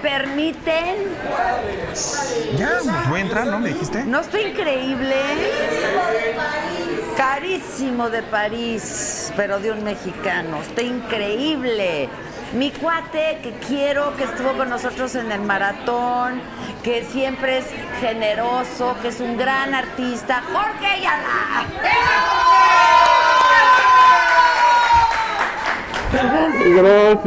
Permiten? 0.03 0.95
Ya, 2.57 2.79
pues 2.83 3.09
voy 3.09 3.19
a 3.21 3.23
entrar, 3.23 3.47
¿no? 3.47 3.59
¿Me 3.59 3.69
dijiste? 3.69 4.03
¿No 4.03 4.19
estoy 4.19 4.41
increíble? 4.41 5.15
Carísimo 7.17 8.09
de 8.09 8.21
París, 8.23 9.31
pero 9.35 9.59
de 9.59 9.71
un 9.71 9.83
mexicano. 9.83 10.61
Está 10.61 10.81
increíble. 10.81 12.09
Mi 12.53 12.69
cuate 12.69 13.39
que 13.41 13.53
quiero, 13.67 14.15
que 14.17 14.25
estuvo 14.25 14.53
con 14.53 14.69
nosotros 14.69 15.15
en 15.15 15.31
el 15.31 15.41
maratón, 15.41 16.41
que 16.83 17.03
siempre 17.05 17.59
es 17.59 17.65
generoso, 17.99 18.95
que 19.01 19.07
es 19.07 19.19
un 19.21 19.37
gran 19.37 19.73
artista, 19.73 20.43
Jorge 20.51 20.85
Ayala. 20.85 22.72
Gracias. 26.13 27.23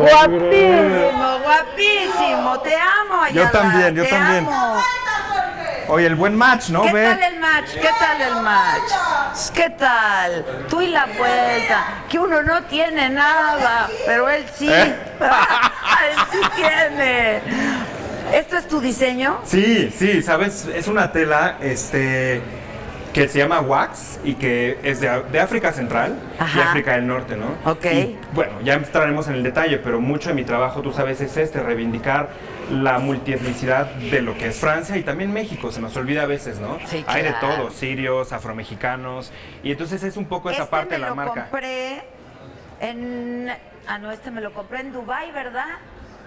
Guapísimo, 0.00 1.38
guapísimo. 1.42 2.60
Te 2.60 2.74
amo, 2.76 3.22
Ayala. 3.22 3.32
Yo 3.32 3.50
también, 3.50 3.94
yo 3.94 4.02
te 4.04 4.08
también. 4.10 4.46
amo. 4.46 4.82
Oye, 5.88 6.06
el 6.06 6.14
buen 6.14 6.36
match, 6.36 6.68
¿no? 6.68 6.82
¿Qué 6.82 6.92
Ve. 6.92 7.04
tal 7.04 7.22
el 7.22 7.40
match? 7.40 7.70
¿Qué 7.74 7.90
tal 7.98 8.22
el 8.22 8.42
match? 8.42 9.50
¿Qué 9.52 9.70
tal? 9.70 10.44
Tú 10.68 10.80
y 10.80 10.86
la 10.88 11.06
vuelta. 11.06 11.84
Que 12.08 12.18
uno 12.18 12.42
no 12.42 12.62
tiene 12.64 13.08
nada, 13.08 13.88
pero 14.06 14.28
él 14.28 14.46
sí. 14.54 14.68
¿Eh? 14.70 14.96
él 15.20 16.18
sí 16.30 16.38
tiene. 16.54 17.40
¿Esto 18.32 18.56
es 18.56 18.68
tu 18.68 18.80
diseño? 18.80 19.40
Sí, 19.44 19.92
sí, 19.96 20.22
sabes, 20.22 20.66
es 20.72 20.86
una 20.86 21.10
tela 21.10 21.56
este 21.60 22.40
que 23.12 23.28
se 23.28 23.38
llama 23.38 23.60
wax 23.60 24.20
y 24.24 24.34
que 24.34 24.78
es 24.82 25.00
de, 25.00 25.22
de 25.32 25.40
África 25.40 25.72
Central 25.72 26.16
y. 26.38 26.60
África 26.60 26.94
del 26.94 27.06
Norte, 27.06 27.36
¿no? 27.36 27.46
Ok. 27.70 27.84
Y, 27.86 28.18
bueno, 28.32 28.60
ya 28.62 28.74
entraremos 28.74 29.28
en 29.28 29.34
el 29.34 29.42
detalle, 29.42 29.78
pero 29.78 30.00
mucho 30.00 30.28
de 30.28 30.34
mi 30.34 30.44
trabajo, 30.44 30.80
tú 30.82 30.92
sabes, 30.92 31.20
es 31.20 31.36
este, 31.36 31.60
reivindicar 31.60 32.28
la 32.70 32.98
multietnicidad 32.98 33.86
de 33.86 34.22
lo 34.22 34.36
que 34.38 34.48
es 34.48 34.56
Francia 34.56 34.96
y 34.96 35.02
también 35.02 35.32
México, 35.32 35.72
se 35.72 35.80
nos 35.80 35.96
olvida 35.96 36.22
a 36.22 36.26
veces, 36.26 36.60
¿no? 36.60 36.78
Sí, 36.86 37.04
Hay 37.08 37.22
de 37.24 37.32
todo, 37.40 37.70
sirios, 37.70 38.32
afromexicanos, 38.32 39.32
y 39.64 39.72
entonces 39.72 40.02
es 40.04 40.16
un 40.16 40.26
poco 40.26 40.50
esa 40.50 40.62
este 40.62 40.70
parte 40.70 40.90
me 40.90 40.94
de 40.94 40.98
la 41.00 41.08
lo 41.08 41.16
marca. 41.16 41.48
compré 41.50 42.02
en... 42.80 43.50
Ah, 43.88 43.98
no, 43.98 44.12
este 44.12 44.30
me 44.30 44.40
lo 44.40 44.52
compré 44.52 44.80
en 44.80 44.92
Dubai, 44.92 45.32
¿verdad? 45.32 45.78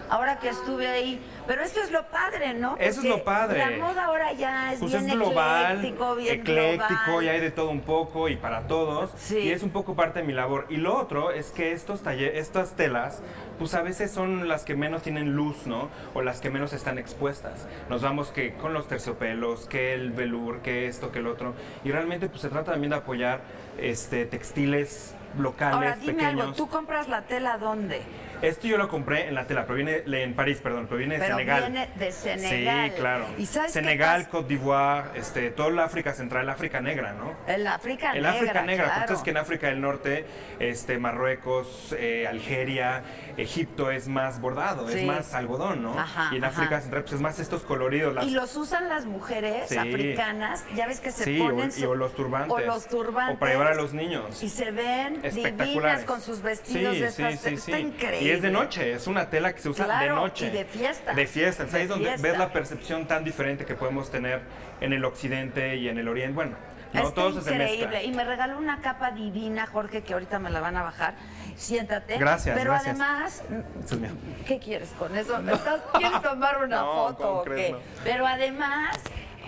Ahora 0.09 0.37
que 0.39 0.49
estuve 0.49 0.87
ahí. 0.87 1.19
Pero 1.47 1.61
esto 1.63 1.81
es 1.81 1.91
lo 1.91 2.05
padre, 2.07 2.53
¿no? 2.53 2.75
Eso 2.77 2.87
es 2.87 2.95
Porque 2.97 3.09
lo 3.09 3.23
padre. 3.23 3.59
La 3.77 3.85
moda 3.85 4.05
ahora 4.05 4.31
ya 4.33 4.73
es 4.73 4.79
Pues 4.79 4.91
bien 4.91 5.09
es 5.09 5.15
global, 5.15 5.77
ecléctico, 5.77 6.15
bien 6.15 6.39
ecléctico, 6.41 6.95
global. 7.05 7.23
y 7.25 7.27
hay 7.29 7.39
de 7.41 7.51
todo 7.51 7.69
un 7.69 7.81
poco 7.81 8.29
y 8.29 8.35
para 8.37 8.61
todos. 8.67 9.11
Sí. 9.17 9.39
Y 9.39 9.51
es 9.51 9.63
un 9.63 9.71
poco 9.71 9.95
parte 9.95 10.19
de 10.19 10.25
mi 10.25 10.33
labor. 10.33 10.65
Y 10.69 10.77
lo 10.77 10.95
otro 10.97 11.31
es 11.31 11.51
que 11.51 11.71
estos 11.73 12.01
talle- 12.03 12.37
estas 12.37 12.75
telas, 12.75 13.21
pues 13.57 13.73
a 13.73 13.81
veces 13.81 14.11
son 14.11 14.47
las 14.47 14.63
que 14.63 14.75
menos 14.75 15.01
tienen 15.01 15.33
luz, 15.33 15.65
¿no? 15.67 15.89
O 16.13 16.21
las 16.21 16.39
que 16.41 16.49
menos 16.49 16.73
están 16.73 16.97
expuestas. 16.97 17.67
Nos 17.89 18.01
vamos 18.01 18.29
que 18.31 18.53
con 18.55 18.73
los 18.73 18.87
terciopelos, 18.87 19.67
que 19.67 19.93
el 19.93 20.11
velour, 20.11 20.61
que 20.61 20.87
esto, 20.87 21.11
que 21.11 21.19
el 21.19 21.27
otro. 21.27 21.53
Y 21.83 21.91
realmente 21.91 22.29
pues 22.29 22.41
se 22.41 22.49
trata 22.49 22.71
también 22.71 22.91
de 22.91 22.97
apoyar 22.97 23.41
este 23.77 24.25
textiles 24.25 25.15
locales, 25.37 25.75
Ahora, 25.75 25.95
dime 25.95 26.13
pequeños. 26.13 26.41
algo, 26.43 26.53
¿tú 26.53 26.67
compras 26.67 27.07
la 27.09 27.23
tela 27.23 27.57
dónde? 27.57 28.01
Esto 28.43 28.67
yo 28.67 28.77
lo 28.77 28.89
compré 28.89 29.29
en 29.29 29.35
la 29.35 29.47
tela, 29.47 29.63
pero 29.65 29.75
viene 29.75 30.03
en 30.05 30.33
París, 30.35 30.59
perdón, 30.61 30.85
pero 30.87 30.97
viene 30.97 31.15
de 31.15 31.21
Pero 31.21 31.35
Senegal. 31.37 31.61
viene 31.71 31.89
de 31.95 32.11
Senegal. 32.11 32.89
Sí, 32.91 32.95
claro. 32.99 33.25
¿Y 33.37 33.45
sabes 33.45 33.71
qué 33.71 33.79
Senegal, 33.79 34.27
Côte 34.29 34.49
d'Ivoire, 34.49 35.07
este, 35.15 35.49
toda 35.51 35.69
la 35.71 35.85
África 35.85 36.13
Central, 36.13 36.49
África 36.49 36.81
Negra, 36.81 37.13
¿no? 37.13 37.33
El 37.47 37.65
África 37.65 38.11
El 38.11 38.23
Negra, 38.23 38.31
África 38.31 38.61
Negra, 38.63 38.83
claro. 38.85 38.99
porque 38.99 39.13
es 39.13 39.19
que 39.21 39.29
en 39.29 39.37
África 39.37 39.67
del 39.67 39.79
Norte, 39.79 40.25
este, 40.59 40.97
Marruecos, 40.97 41.95
eh, 41.97 42.27
Algeria, 42.27 43.03
Egipto 43.37 43.89
es 43.91 44.09
más 44.09 44.41
bordado, 44.41 44.89
Sí. 44.89 44.99
es 44.99 45.05
más 45.05 45.33
algodón, 45.33 45.81
¿no? 45.81 45.97
Ajá, 45.97 46.29
y 46.33 46.35
en 46.37 46.43
ajá. 46.43 46.53
África 46.61 46.81
Central 46.81 47.03
pues 47.03 47.13
es 47.13 47.21
más 47.21 47.39
estos 47.39 47.63
coloridos. 47.63 48.13
las- 48.13 48.25
Y 48.25 48.31
los 48.31 48.55
usan 48.57 48.89
las 48.89 49.05
mujeres 49.05 49.69
Sí. 49.69 49.77
africanas, 49.77 50.65
ya 50.75 50.85
ves 50.87 50.99
que 50.99 51.11
se 51.11 51.23
sí, 51.23 51.39
o, 51.39 51.45
ponen 51.45 51.71
y- 51.77 51.83
o 51.85 51.95
los 51.95 52.13
turbantes. 52.13 52.51
o 52.51 52.59
los 52.59 52.87
turbantes 52.87 53.37
O 53.37 53.39
para 53.39 53.51
llevar 53.53 53.67
a 53.71 53.75
los 53.75 53.93
niños. 53.93 54.43
y 54.43 54.49
se 54.49 54.71
ven 54.71 55.21
divinas 55.21 56.03
con 56.03 56.19
sus 56.21 56.41
vestidos 56.41 56.99
de 56.99 57.09
sí, 57.11 57.23
estas 57.23 57.39
sí, 57.39 57.53
está 57.55 57.79
increíble. 57.79 58.32
Es 58.35 58.41
de 58.41 58.51
noche, 58.51 58.93
es 58.93 59.07
una 59.07 59.29
tela 59.29 59.53
que 59.53 59.59
se 59.61 59.69
usa 59.69 59.85
de 59.85 59.91
Claro, 59.91 60.15
noche. 60.15 60.47
y 60.47 60.49
de 60.51 60.65
fiesta. 60.65 61.13
De 61.13 61.27
fiesta. 61.27 61.63
Ahí 61.63 61.69
es 61.69 61.73
De 61.73 61.87
donde 61.87 62.05
fiesta. 62.09 62.27
ves 62.27 62.37
la 62.37 62.51
percepción 62.53 63.07
tan 63.07 63.23
diferente 63.23 63.65
que 63.65 63.75
podemos 63.75 64.09
tener 64.11 64.41
en 64.81 64.93
el 64.93 65.03
occidente 65.05 65.75
y 65.75 65.87
en 65.89 65.97
el 65.97 66.07
oriente. 66.07 66.33
Bueno, 66.35 66.55
no 66.93 67.01
Está 67.01 67.13
todo 67.15 67.41
se 67.41 67.51
mezcla. 67.51 67.65
increíble. 67.65 68.03
Y 68.03 68.11
me 68.13 68.23
regaló 68.23 68.57
una 68.57 68.81
capa 68.81 69.11
divina, 69.11 69.65
Jorge, 69.67 70.03
que 70.03 70.13
ahorita 70.13 70.37
me 70.39 70.49
la 70.51 70.59
van 70.59 70.77
a 70.77 70.83
bajar. 70.83 71.15
Siéntate. 71.55 72.17
Gracias, 72.17 72.55
Pero 72.57 72.71
gracias. 72.71 72.99
además, 72.99 73.43
Eso 73.83 73.95
es 73.95 74.01
mío. 74.01 74.11
¿qué 74.45 74.59
quieres 74.59 74.89
con 74.99 75.15
eso? 75.17 75.37
¿Estás- 75.39 75.81
¿Quieres 75.97 76.21
tomar 76.21 76.63
una 76.63 76.77
No, 76.81 76.93
foto 76.93 77.17
¿cómo 77.17 77.39
o 77.39 77.43
qué? 77.45 77.71
No. 77.71 77.77
Pero 78.03 78.27
además, 78.27 78.95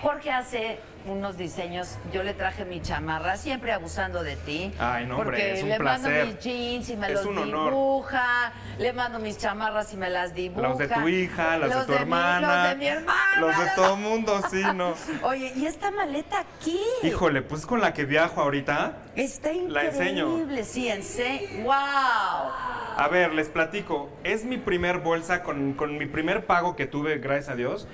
Jorge 0.01 0.31
hace 0.31 0.79
unos 1.07 1.37
diseños. 1.37 1.97
Yo 2.11 2.23
le 2.23 2.33
traje 2.33 2.65
mi 2.65 2.81
chamarra, 2.81 3.37
siempre 3.37 3.71
abusando 3.71 4.23
de 4.23 4.35
ti. 4.35 4.73
Ay, 4.79 5.05
no, 5.05 5.15
hombre, 5.17 5.25
porque 5.25 5.53
es 5.53 5.63
un 5.63 5.69
le 5.69 5.77
placer. 5.77 6.11
mando 6.11 6.25
mis 6.33 6.39
jeans 6.43 6.89
y 6.89 6.97
me 6.97 7.07
Es 7.07 7.13
los 7.13 7.25
un 7.25 7.37
honor. 7.37 7.69
dibuja. 7.71 8.53
Le 8.77 8.93
mando 8.93 9.19
mis 9.19 9.37
chamarras 9.37 9.93
y 9.93 9.97
me 9.97 10.09
las 10.09 10.33
dibuja. 10.33 10.67
Los 10.67 10.77
de 10.77 10.87
tu 10.87 11.07
hija, 11.07 11.57
los, 11.57 11.69
de 11.69 11.85
tu 11.85 11.93
hermana. 11.93 12.63
los 12.63 12.69
de 12.69 12.75
mi 12.75 12.87
hermana. 12.87 13.39
Los 13.39 13.57
de 13.57 13.65
todo 13.75 13.95
mundo, 13.97 14.41
sí, 14.49 14.61
¿no? 14.73 14.93
Oye, 15.23 15.53
¿y 15.55 15.65
esta 15.65 15.91
maleta 15.91 16.39
aquí? 16.39 16.79
Híjole, 17.03 17.41
pues 17.41 17.65
con 17.65 17.81
la 17.81 17.93
que 17.93 18.05
viajo 18.05 18.41
ahorita. 18.41 18.97
Está 19.15 19.51
increíble. 19.51 19.73
La 19.73 19.83
enseño. 19.85 20.45
Sí, 20.63 20.89
¡Wow! 21.63 21.73
A 22.97 23.07
ver, 23.11 23.33
les 23.33 23.49
platico. 23.49 24.09
Es 24.23 24.43
mi 24.45 24.57
primer 24.57 24.99
bolsa 24.99 25.43
con, 25.43 25.73
con 25.73 25.97
mi 25.97 26.05
primer 26.05 26.45
pago 26.45 26.75
que 26.75 26.85
tuve, 26.85 27.17
gracias 27.19 27.49
a 27.49 27.55
Dios. 27.55 27.87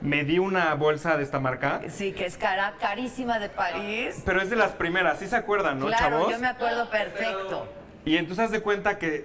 Me 0.00 0.24
di 0.24 0.38
una 0.38 0.74
bolsa 0.74 1.16
de 1.16 1.22
esta 1.22 1.40
marca. 1.40 1.80
Sí, 1.88 2.12
que 2.12 2.26
es 2.26 2.36
cara, 2.36 2.74
carísima 2.80 3.38
de 3.38 3.48
París. 3.48 4.22
Pero 4.24 4.40
es 4.42 4.50
de 4.50 4.56
las 4.56 4.72
primeras, 4.72 5.18
¿sí 5.18 5.26
se 5.26 5.36
acuerdan, 5.36 5.78
no, 5.78 5.86
claro, 5.86 6.18
chavos? 6.18 6.32
yo 6.32 6.38
me 6.38 6.48
acuerdo 6.48 6.90
perfecto. 6.90 7.66
Y 8.04 8.16
entonces 8.16 8.44
haz 8.44 8.50
de 8.50 8.60
cuenta 8.60 8.98
que 8.98 9.24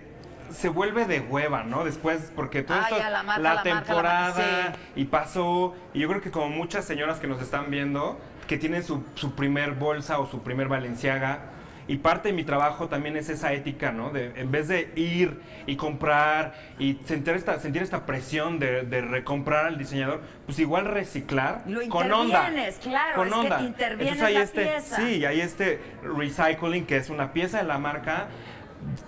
se 0.51 0.69
vuelve 0.69 1.05
de 1.05 1.19
hueva, 1.21 1.63
¿no? 1.63 1.83
Después, 1.83 2.31
porque 2.35 2.63
todo 2.63 2.77
Ah, 2.77 2.83
esto, 2.83 2.97
ya, 2.97 3.09
la 3.09 3.23
marca, 3.23 3.41
la 3.41 3.53
marca, 3.55 3.69
la 3.69 3.75
temporada, 3.77 4.73
y 4.95 5.05
pasó, 5.05 5.75
y 5.93 5.99
yo 5.99 6.09
creo 6.09 6.21
que 6.21 6.31
como 6.31 6.49
muchas 6.49 6.83
señoras 6.85 7.19
que 7.19 7.27
nos 7.27 7.41
están 7.41 7.69
viendo, 7.69 8.19
que 8.47 8.57
tienen 8.57 8.83
su, 8.83 9.03
su 9.15 9.33
primer 9.35 9.71
bolsa 9.71 10.19
o 10.19 10.27
su 10.27 10.41
primer 10.41 10.67
Valenciaga, 10.67 11.39
y 11.87 11.97
parte 11.97 12.29
de 12.29 12.33
mi 12.33 12.43
trabajo 12.43 12.87
también 12.87 13.17
es 13.17 13.29
esa 13.29 13.53
ética, 13.53 13.91
¿no? 13.91 14.09
De, 14.09 14.31
en 14.35 14.51
vez 14.51 14.67
de 14.67 14.91
ir 14.95 15.39
y 15.65 15.75
comprar 15.75 16.53
y 16.79 16.97
sentir 17.05 17.33
esta, 17.33 17.59
sentir 17.59 17.81
esta 17.81 18.05
presión 18.05 18.59
de, 18.59 18.83
de 18.83 19.01
recomprar 19.01 19.65
al 19.65 19.77
diseñador, 19.77 20.21
pues 20.45 20.59
igual 20.59 20.85
reciclar 20.85 21.63
Lo 21.67 21.87
con 21.89 22.11
onda. 22.11 22.49
claro, 22.81 23.15
con 23.15 23.27
es 23.27 23.33
que 23.33 23.39
onda. 23.39 23.61
intervienes 23.61 24.13
Entonces 24.13 24.27
hay 24.27 24.33
la 24.33 24.41
este, 24.41 24.63
pieza. 24.63 24.95
Sí, 24.97 25.25
hay 25.25 25.41
este 25.41 25.79
recycling 26.03 26.85
que 26.85 26.97
es 26.97 27.09
una 27.09 27.33
pieza 27.33 27.57
de 27.59 27.65
la 27.65 27.77
marca 27.77 28.27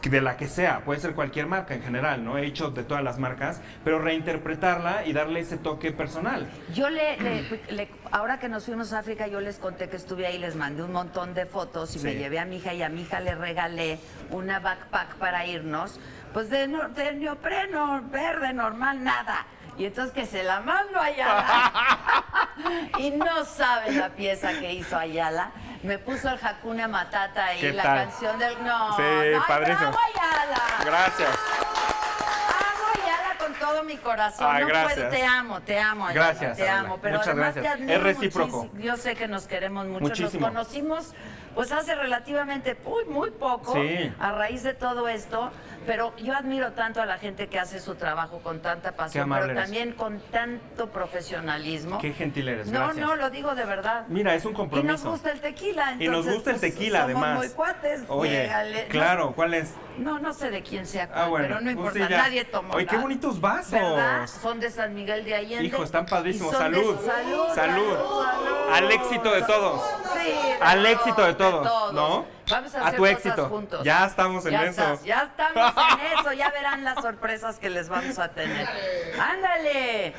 de 0.04 0.22
la 0.22 0.38
que 0.38 0.48
sea, 0.48 0.82
puede 0.82 1.00
ser 1.00 1.14
cualquier 1.16 1.48
marca 1.48 1.74
en 1.74 1.82
general, 1.82 2.24
¿no? 2.24 2.38
He 2.38 2.46
hecho 2.46 2.70
de 2.70 2.84
todas 2.84 3.04
las 3.04 3.18
marcas, 3.20 3.62
pero 3.84 4.00
reinterpretarla 4.00 5.06
y 5.06 5.14
darle 5.14 5.40
ese 5.40 5.58
toque 5.58 5.92
personal. 5.92 6.48
Yo 6.74 6.90
le, 6.90 7.18
le- 7.20 7.62
le- 7.72 7.90
ahora 8.12 8.40
que 8.40 8.50
nos 8.50 8.66
fuimos 8.66 8.94
a 8.94 9.00
África, 9.00 9.28
yo 9.28 9.40
les 9.42 9.58
conté 9.58 9.90
que 9.90 9.96
estuve 9.98 10.28
ahí, 10.28 10.38
les 10.38 10.56
mandé 10.56 10.84
un 10.84 10.92
montón 10.92 11.34
de 11.34 11.46
fotos 11.46 11.96
y 11.96 12.00
me 12.00 12.14
llevé 12.16 12.40
a 12.40 12.46
mi 12.46 12.58
hija 12.58 12.74
y 12.74 12.84
a 12.84 12.90
mi 12.90 13.02
hija 13.02 13.20
le 13.20 13.36
regalé 13.36 13.98
una 14.30 14.60
backpack 14.60 15.16
para 15.16 15.46
irnos, 15.48 16.00
pues 16.34 16.50
de, 16.50 16.68
no- 16.68 16.90
de 16.90 17.14
neopreno 17.14 18.04
verde 18.12 18.54
normal, 18.54 19.04
nada. 19.04 19.46
Y 19.78 19.86
entonces 19.86 20.14
que 20.14 20.26
se 20.26 20.44
la 20.44 20.60
mando 20.62 21.00
allá. 21.00 21.46
Y 23.00 23.10
no 23.12 23.44
saben 23.46 23.98
la 24.00 24.10
pieza 24.10 24.52
que 24.60 24.74
hizo 24.74 24.96
Ayala. 24.98 25.52
Me 25.82 25.98
puso 25.98 26.30
el 26.30 26.40
Hakuna 26.46 26.88
Matata 26.88 27.46
ahí, 27.48 27.60
¿Qué 27.60 27.74
la 27.74 27.84
tal? 27.84 27.98
canción 28.06 28.38
del. 28.40 28.64
No, 28.64 28.96
Sí, 28.96 29.02
no, 29.34 29.46
padrísimo. 29.48 29.80
bravo, 29.92 29.98
Ayala. 30.14 30.62
Gracias. 30.86 31.30
A 31.30 33.02
Ayala 33.04 33.38
con 33.40 33.54
todo 33.56 33.84
mi 33.84 33.98
corazón. 33.98 34.48
Ay, 34.50 34.62
no 34.62 34.68
gracias. 34.68 34.94
puedo, 34.96 35.10
te 35.10 35.26
amo, 35.26 35.62
te 35.62 35.80
amo. 35.80 36.08
Ayala, 36.08 36.26
Gracias, 36.28 36.58
Te 36.58 36.70
amo. 36.70 37.00
Pero 37.02 37.14
Muchas 37.18 37.28
además 37.30 37.54
gracias. 37.56 37.64
te 37.76 37.82
admiro 37.82 37.98
Es 37.98 38.04
recíproco. 38.04 38.70
Yo 38.78 38.98
sé 38.98 39.16
que 39.16 39.28
nos 39.28 39.48
queremos 39.48 39.88
mucho. 39.88 40.04
Muchísimo. 40.06 40.48
Nos 40.52 40.68
conocimos 40.68 41.14
pues 41.56 41.72
hace 41.72 41.94
relativamente 41.96 42.76
muy, 42.86 43.06
muy 43.06 43.32
poco 43.32 43.74
Sí. 43.74 44.14
a 44.20 44.32
raíz 44.32 44.64
de 44.64 44.74
todo 44.74 45.08
esto. 45.08 45.52
Pero 45.86 46.14
yo 46.18 46.36
admiro 46.36 46.72
tanto 46.74 47.02
a 47.02 47.06
la 47.06 47.18
gente 47.18 47.48
que 47.48 47.60
hace 47.60 47.80
su 47.80 47.96
trabajo 47.96 48.40
con 48.40 48.60
tanta 48.62 48.94
pasión, 48.94 49.30
pero 49.30 49.46
eres. 49.46 49.58
también 49.64 49.94
con 49.94 50.20
tanto 50.32 50.90
profesionalismo. 50.90 51.98
Qué 52.00 52.14
gentil 52.14 52.48
eres, 52.48 52.68
No, 52.68 52.80
gracias. 52.86 53.06
no, 53.06 53.16
lo 53.16 53.30
digo 53.30 53.56
de 53.56 53.66
verdad. 53.66 54.06
Mira, 54.08 54.34
es 54.36 54.46
un 54.46 54.52
Y 54.54 54.56
compromiso. 54.56 54.92
nos 54.92 55.04
gusta 55.06 55.32
el 55.32 55.42
tequila. 55.42 55.94
Y 56.00 56.08
nos 56.08 56.26
entonces, 56.26 56.34
gusta 56.36 56.52
el 56.52 56.60
pues, 56.60 56.74
tequila, 56.74 57.02
somos 57.02 57.16
además. 57.16 57.38
muy 57.38 57.50
cuates. 57.50 58.02
Oye. 58.08 58.48
No 58.48 58.90
claro, 58.90 59.34
¿cuál 59.34 59.54
es? 59.54 59.74
no, 59.98 60.18
no 60.20 60.34
sé 60.34 60.50
de 60.50 60.64
quién 60.64 60.88
sea, 60.88 61.08
Ah, 61.14 61.28
bueno, 61.28 61.46
pero 61.48 61.60
no 61.60 61.66
pues 61.66 61.76
importa, 61.96 62.08
sí, 62.08 62.14
nadie 62.24 62.46
tomó 62.46 62.74
Oye, 62.74 62.88
qué 62.88 62.98
bonitos 62.98 63.40
vasos. 63.40 63.72
¿Verdad? 63.74 64.28
Son 64.28 64.60
de 64.60 64.72
San 64.72 64.96
Miguel 64.96 65.24
de 65.24 65.36
Allende. 65.36 65.66
Hijo, 65.66 65.84
están 65.84 66.06
padrísimos. 66.06 66.50
Y 66.52 66.56
de- 66.56 66.58
Salud. 66.62 66.96
salud. 67.06 67.48
Salud. 67.54 67.98
Al 68.72 68.92
éxito 68.92 69.32
de 69.34 69.42
todos. 69.44 69.82
Sí, 70.14 70.30
de 70.30 70.54
Al 70.62 70.82
todos, 70.84 70.90
éxito 70.96 71.26
de 71.26 71.34
todos, 71.36 71.68
todos. 71.68 71.94
¿no? 71.94 72.26
Vamos 72.50 72.76
a, 72.76 72.80
A 72.80 72.88
hacer 72.88 72.96
tu 72.98 73.02
cosas 73.04 73.18
éxito. 73.26 73.46
juntos. 73.50 73.84
Ya 73.84 74.06
estamos 74.06 74.46
en 74.46 74.52
Ya 74.52 74.64
eso. 74.64 74.70
estás, 74.82 75.04
ya 75.04 75.24
estamos 75.24 75.74
en 75.78 76.20
eso, 76.20 76.34
ya 76.34 76.50
verán 76.52 76.84
las 76.84 76.96
sorpresas 77.02 77.58
que 77.60 77.70
les 77.70 77.88
vamos 77.90 78.20
a 78.20 78.30
tener. 78.30 78.68
¡Ándale! 79.20 80.14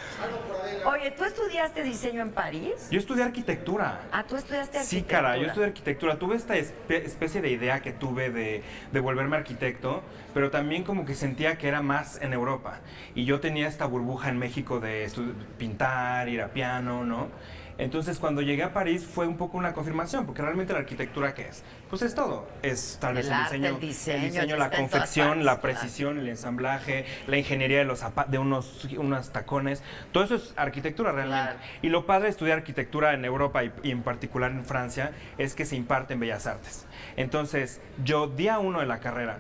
Oye, 0.87 1.11
¿tú 1.13 1.25
estudiaste 1.25 1.83
diseño 1.83 2.23
en 2.23 2.31
París? 2.33 2.89
Yo 2.91 2.99
estudié 2.99 3.25
arquitectura. 3.25 4.01
Ah, 4.13 4.25
¿tú 4.25 4.37
estudiaste 4.37 4.79
Sí, 4.85 4.97
arquitectura? 4.99 5.21
cara, 5.23 5.37
yo 5.37 5.47
estudié 5.49 5.67
arquitectura. 5.67 6.19
Tuve 6.19 6.37
esta 6.37 6.55
espe- 6.57 7.05
especie 7.05 7.41
de 7.43 7.51
idea 7.51 7.81
que 7.81 7.93
tuve 7.93 8.31
de, 8.31 8.63
de 8.93 9.01
volverme 9.01 9.37
arquitecto, 9.37 10.03
pero 10.33 10.51
también 10.51 10.85
como 10.85 11.05
que 11.05 11.15
sentía 11.15 11.59
que 11.59 11.69
era 11.69 11.83
más 11.83 12.21
en 12.23 12.33
Europa. 12.33 12.79
Y 13.15 13.25
yo 13.25 13.41
tenía 13.41 13.69
esta 13.69 13.87
burbuja 13.87 14.29
en 14.31 14.39
México 14.39 14.81
de 14.81 15.11
pintar, 15.59 16.29
ir 16.29 16.41
a 16.43 16.49
piano, 16.49 17.05
¿no? 17.05 17.29
Entonces 17.77 18.21
cuando 18.21 18.41
llegué 18.41 18.63
a 18.63 18.73
París 18.73 19.05
fue 19.05 19.27
un 19.27 19.37
poco 19.37 19.59
una 19.59 19.73
confirmación, 19.75 20.27
porque 20.27 20.43
realmente 20.43 20.73
la 20.73 20.79
arquitectura 20.79 21.35
¿qué 21.35 21.49
es? 21.49 21.65
Pues 21.95 22.03
es 22.11 22.17
todo. 22.17 22.49
Es 22.61 22.99
tal 23.01 23.15
vez 23.15 23.27
El 23.27 23.33
el, 23.33 23.39
arte, 23.39 23.55
diseño, 23.55 23.75
el 23.77 23.81
diseño, 23.81 24.25
diseño, 24.25 24.43
está 24.57 24.57
la 24.57 24.71
confección, 24.77 25.29
partes, 25.29 25.45
la 25.45 25.53
claro. 25.53 25.63
precisión, 25.63 26.19
el 26.19 26.29
ensamblaje, 26.29 27.05
la 27.29 27.37
ingeniería 27.39 27.79
de 27.79 27.85
los 27.85 28.03
de 28.27 28.39
unos, 28.39 28.85
unos 28.99 29.31
tacones. 29.31 29.81
Todo 30.11 30.25
eso 30.25 30.35
es 30.35 30.55
arquitectura 30.57 31.13
realmente. 31.13 31.53
Claro. 31.53 31.59
Y 31.83 31.91
lo 31.91 32.05
padre 32.05 32.25
de 32.25 32.31
estudiar 32.31 32.59
arquitectura 32.59 33.15
en 33.15 33.25
Europa 33.25 33.63
y, 33.63 33.71
y 33.85 33.93
en 33.93 34.03
particular 34.03 34.51
en 34.51 34.65
Francia 34.65 35.13
es 35.39 35.55
que 35.55 35.67
se 35.67 35.77
imparte 35.77 36.15
en 36.15 36.19
Bellas 36.19 36.49
Artes. 36.49 36.85
Entonces, 37.17 37.81
yo 38.03 38.27
día 38.27 38.59
uno 38.59 38.81
de 38.81 38.87
la 38.87 38.99
carrera 38.99 39.39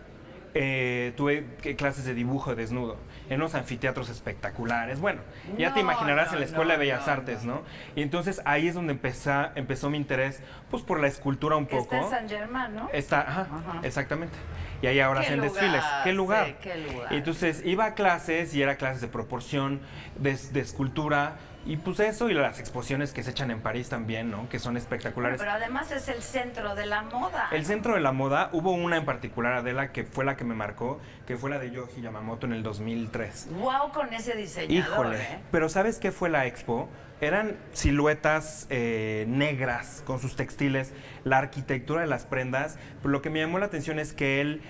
eh, 0.55 1.13
tuve 1.17 1.47
que- 1.61 1.75
clases 1.75 2.05
de 2.05 2.15
dibujo 2.15 2.55
desnudo 2.55 2.99
en 3.29 3.37
unos 3.41 3.55
anfiteatros 3.55 4.11
espectaculares. 4.11 5.01
Bueno, 5.01 5.23
ya 5.59 5.73
te 5.73 5.81
imaginarás 5.81 6.29
no, 6.29 6.35
en 6.35 6.41
la 6.41 6.47
Escuela 6.47 6.75
no, 6.75 6.79
de 6.81 6.87
Bellas 6.87 7.09
Artes, 7.09 7.45
¿no? 7.45 7.63
Y 7.97 8.03
entonces 8.03 8.43
ahí 8.45 8.69
es 8.69 8.75
donde 8.75 8.93
empezó, 8.93 9.49
empezó 9.55 9.91
mi 9.91 9.97
interés, 9.97 10.43
pues 10.71 10.83
por 10.83 11.01
la 11.01 11.07
escultura 11.07 11.57
un 11.57 11.67
Que 11.67 11.77
poco. 11.77 11.95
está 11.97 12.21
en 12.21 12.29
San 12.29 12.39
Germán, 12.39 12.75
¿no? 12.75 12.91
Está, 12.93 13.21
ajá, 13.23 13.41
Ajá. 13.43 13.81
exactamente. 13.83 14.37
Y 14.83 14.87
ahí 14.87 15.01
ahora 15.01 15.21
hacen 15.21 15.37
lugar, 15.39 15.53
desfiles. 15.53 15.85
¿Qué 16.05 16.11
sí, 16.11 16.17
lugar? 16.17 16.55
qué 16.61 16.77
lugar. 16.77 17.13
Y 17.13 17.17
entonces 17.17 17.63
iba 17.65 17.87
a 17.87 17.95
clases 17.95 18.55
y 18.55 18.63
era 18.63 18.77
clases 18.77 19.01
de 19.01 19.09
proporción, 19.09 19.81
de, 20.19 20.37
de 20.53 20.61
escultura. 20.61 21.37
Y 21.67 21.79
pues 21.79 21.99
eso 22.01 22.29
y 22.29 22.35
las 22.35 22.61
exposiciones 22.61 23.13
que 23.15 23.23
se 23.23 23.31
echan 23.31 23.51
en 23.51 23.61
París 23.61 23.89
también, 23.89 24.31
¿no? 24.31 24.49
Que 24.51 24.59
son 24.59 24.77
espectaculares. 24.77 25.39
Pero 25.41 25.53
además 25.53 25.91
es 25.93 26.09
el 26.09 26.23
centro 26.23 26.75
de 26.75 26.85
la 26.85 27.03
moda. 27.03 27.49
El 27.53 27.65
centro 27.65 27.95
de 27.95 28.01
la 28.01 28.13
moda, 28.13 28.51
hubo 28.53 28.73
una 28.73 28.99
en 28.99 29.07
particular, 29.07 29.55
Adela, 29.55 29.91
que 29.91 30.05
fue 30.05 30.27
la 30.27 30.37
que 30.37 30.45
me 30.45 30.55
marcó, 30.55 31.01
que 31.27 31.39
fue 31.39 31.49
la 31.49 31.59
de 31.59 31.71
Yoji 31.71 32.03
Yamamoto 32.03 32.45
en 32.47 32.53
el 32.53 32.63
2003. 32.63 33.49
Wow 33.53 33.93
con 33.93 34.13
ese 34.13 34.35
diseñador, 34.37 34.77
Híjole, 34.93 35.23
¿eh? 35.23 35.39
pero 35.51 35.71
¿sabes 35.71 35.99
qué 35.99 36.13
fue 36.13 36.29
la 36.29 36.45
expo? 36.47 36.91
Eran 37.23 37.57
siluetas 37.73 38.67
eh, 38.69 39.25
negras 39.29 40.03
con 40.05 40.21
sus 40.21 40.37
textiles, 40.37 40.93
la 41.25 41.39
arquitectura 41.39 42.03
de 42.03 42.07
las 42.09 42.27
prendas. 42.27 42.77
Pero 43.01 43.09
lo 43.11 43.23
que 43.23 43.31
me 43.31 43.41
llamó 43.41 43.59
la 43.59 43.67
atención 43.67 43.99
es 43.99 44.13
que 44.13 44.43
él 44.43 44.61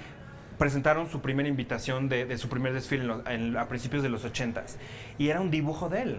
presentaron 0.59 1.11
su 1.11 1.21
primera 1.21 1.49
invitación 1.49 2.09
de, 2.09 2.27
de 2.27 2.39
su 2.39 2.49
primer 2.49 2.73
desfile 2.73 3.03
en 3.03 3.09
los- 3.09 3.27
en- 3.27 3.57
a 3.57 3.67
principios 3.67 4.05
de 4.05 4.09
los 4.11 4.25
80s 4.25 4.77
y 5.19 5.31
era 5.31 5.41
un 5.41 5.51
dibujo 5.51 5.89
de 5.89 6.03
él. 6.03 6.19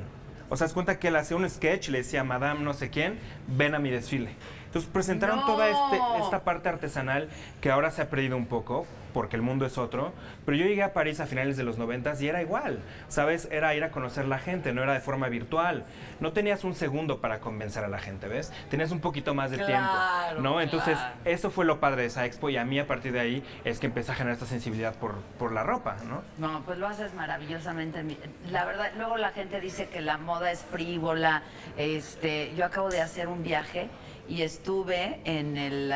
O 0.49 0.57
sea, 0.57 0.67
es 0.67 0.73
cuenta 0.73 0.99
que 0.99 1.07
él 1.07 1.15
hacía 1.15 1.37
un 1.37 1.49
sketch 1.49 1.89
y 1.89 1.91
le 1.91 1.99
decía, 1.99 2.23
Madame 2.23 2.61
no 2.61 2.73
sé 2.73 2.89
quién, 2.89 3.17
ven 3.47 3.75
a 3.75 3.79
mi 3.79 3.89
desfile. 3.89 4.29
Entonces 4.75 4.91
presentaron 4.91 5.37
¡No! 5.37 5.45
toda 5.45 5.69
este, 5.69 6.01
esta 6.21 6.43
parte 6.43 6.67
artesanal 6.67 7.29
que 7.61 7.71
ahora 7.71 7.91
se 7.91 8.01
ha 8.01 8.09
perdido 8.09 8.35
un 8.35 8.45
poco 8.45 8.85
porque 9.13 9.37
el 9.37 9.41
mundo 9.41 9.65
es 9.65 9.77
otro. 9.77 10.11
Pero 10.45 10.57
yo 10.57 10.65
llegué 10.65 10.83
a 10.83 10.91
París 10.91 11.21
a 11.21 11.25
finales 11.25 11.55
de 11.55 11.63
los 11.63 11.77
90 11.77 12.15
y 12.19 12.27
era 12.27 12.41
igual. 12.41 12.79
¿Sabes? 13.07 13.47
Era 13.49 13.73
ir 13.73 13.85
a 13.85 13.91
conocer 13.91 14.27
la 14.27 14.37
gente, 14.37 14.73
no 14.73 14.83
era 14.83 14.91
de 14.91 14.99
forma 14.99 15.29
virtual. 15.29 15.85
No 16.19 16.33
tenías 16.33 16.65
un 16.65 16.75
segundo 16.75 17.21
para 17.21 17.39
convencer 17.39 17.85
a 17.85 17.87
la 17.87 17.99
gente, 17.99 18.27
¿ves? 18.27 18.51
Tenías 18.69 18.91
un 18.91 18.99
poquito 18.99 19.33
más 19.33 19.51
de 19.51 19.59
Claro, 19.59 20.33
tiempo. 20.33 20.41
¿No? 20.41 20.59
Entonces, 20.59 20.97
claro. 20.97 21.15
eso 21.23 21.49
fue 21.49 21.63
lo 21.63 21.79
padre 21.79 22.01
de 22.01 22.07
esa 22.09 22.25
expo 22.25 22.49
y 22.49 22.57
a 22.57 22.65
mí 22.65 22.77
a 22.77 22.85
partir 22.85 23.13
de 23.13 23.21
ahí 23.21 23.43
es 23.63 23.79
que 23.79 23.85
empecé 23.85 24.11
a 24.11 24.15
generar 24.15 24.33
esta 24.33 24.45
sensibilidad 24.45 24.93
por, 24.95 25.15
por 25.39 25.53
la 25.53 25.63
ropa, 25.63 25.95
¿no? 26.03 26.21
No, 26.37 26.63
pues 26.65 26.77
lo 26.77 26.87
haces 26.87 27.13
maravillosamente. 27.13 28.03
La 28.51 28.65
verdad, 28.65 28.91
luego 28.97 29.15
la 29.15 29.29
gente 29.29 29.61
dice 29.61 29.87
que 29.87 30.01
la 30.01 30.17
moda 30.17 30.51
es 30.51 30.59
frívola. 30.59 31.43
Este, 31.77 32.53
yo 32.57 32.65
acabo 32.65 32.89
de 32.89 32.99
hacer 32.99 33.29
un 33.29 33.41
viaje 33.41 33.89
y 34.27 34.41
estuve 34.41 35.19
en 35.25 35.57
el, 35.57 35.91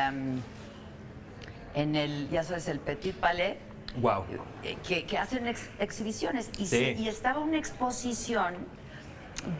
en 1.74 1.96
el, 1.96 2.28
ya 2.30 2.42
sabes, 2.42 2.68
el 2.68 2.78
Petit 2.80 3.14
Palais, 3.16 3.56
Wow. 3.96 4.24
eh, 4.62 4.76
que, 4.86 5.04
que 5.04 5.18
hacen 5.18 5.46
ex- 5.48 5.68
exhibiciones. 5.80 6.48
Y, 6.58 6.66
Sí. 6.66 6.94
sí, 6.96 7.02
y 7.02 7.08
estaba 7.08 7.40
una 7.40 7.58
exposición 7.58 8.54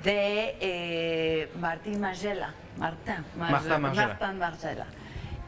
de 0.04 0.56
eh, 0.60 1.50
Martín 1.60 2.00
Margiela. 2.00 2.54
Marta. 2.76 3.24
Martin 3.36 3.80
Margiela. 4.38 4.86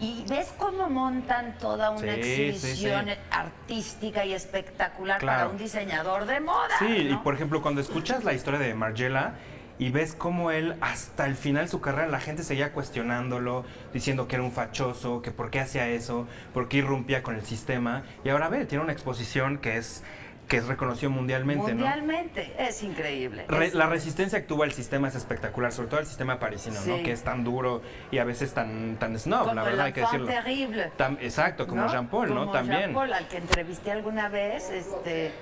Y 0.00 0.24
ves 0.28 0.52
cómo 0.58 0.90
montan 0.90 1.56
toda 1.58 1.90
una 1.90 2.00
Sí, 2.14 2.20
exhibición 2.20 3.06
sí. 3.06 3.12
artística 3.30 4.24
y 4.24 4.32
espectacular 4.32 5.20
para 5.24 5.46
un 5.48 5.56
diseñador 5.58 6.26
de 6.26 6.40
moda. 6.40 6.76
Sí, 6.80 7.08
y 7.10 7.14
por 7.18 7.34
ejemplo, 7.36 7.62
cuando 7.62 7.80
escuchas 7.80 8.24
la 8.24 8.32
historia 8.32 8.58
de 8.58 8.74
Margiela 8.74 9.34
y 9.82 9.90
ves 9.90 10.14
cómo 10.16 10.52
él 10.52 10.76
hasta 10.80 11.26
el 11.26 11.34
final 11.34 11.64
de 11.64 11.70
su 11.70 11.80
carrera 11.80 12.06
la 12.06 12.20
gente 12.20 12.44
seguía 12.44 12.72
cuestionándolo, 12.72 13.64
diciendo 13.92 14.28
que 14.28 14.36
era 14.36 14.44
un 14.44 14.52
fachoso, 14.52 15.22
que 15.22 15.32
por 15.32 15.50
qué 15.50 15.58
hacía 15.58 15.88
eso, 15.88 16.28
por 16.54 16.68
qué 16.68 16.76
irrumpía 16.78 17.24
con 17.24 17.34
el 17.34 17.42
sistema. 17.44 18.04
Y 18.24 18.28
ahora 18.28 18.48
ve, 18.48 18.64
tiene 18.64 18.84
una 18.84 18.92
exposición 18.92 19.58
que 19.58 19.76
es 19.76 20.04
que 20.48 20.58
es 20.58 20.66
reconocido 20.66 21.08
mundialmente, 21.10 21.72
Mundialmente, 21.72 22.52
es 22.58 22.82
increíble. 22.82 23.46
¿no? 23.48 23.56
Re- 23.56 23.66
Es- 23.68 23.74
la 23.74 23.86
resistencia 23.86 24.40
que 24.40 24.46
tuvo 24.46 24.64
el 24.64 24.72
sistema 24.72 25.08
es 25.08 25.14
espectacular, 25.14 25.72
sobre 25.72 25.88
todo 25.88 26.00
el 26.00 26.06
sistema 26.06 26.38
parisino, 26.38 26.78
Sí. 26.80 26.90
¿no? 26.90 27.02
Que 27.02 27.12
es 27.12 27.22
tan 27.22 27.42
duro 27.42 27.80
y 28.10 28.18
a 28.18 28.24
veces 28.24 28.52
tan, 28.52 28.96
tan 28.98 29.18
snob, 29.18 29.44
como 29.44 29.54
la 29.54 29.62
el 29.62 29.68
verdad 29.70 29.86
hay 29.86 29.92
que 29.94 30.00
decirlo. 30.02 30.26
terrible. 30.26 30.90
Tam- 30.98 31.16
exacto, 31.22 31.66
como 31.66 31.82
¿no? 31.82 31.88
Jean 31.90 32.06
Paul, 32.08 32.28
¿no? 32.34 32.40
Como 32.40 32.52
También. 32.52 32.80
Jean-Paul, 32.80 33.12
al 33.14 33.28
que 33.28 33.38
entrevisté 33.38 33.92
alguna 33.92 34.28
vez, 34.28 34.68
este, 34.70 35.32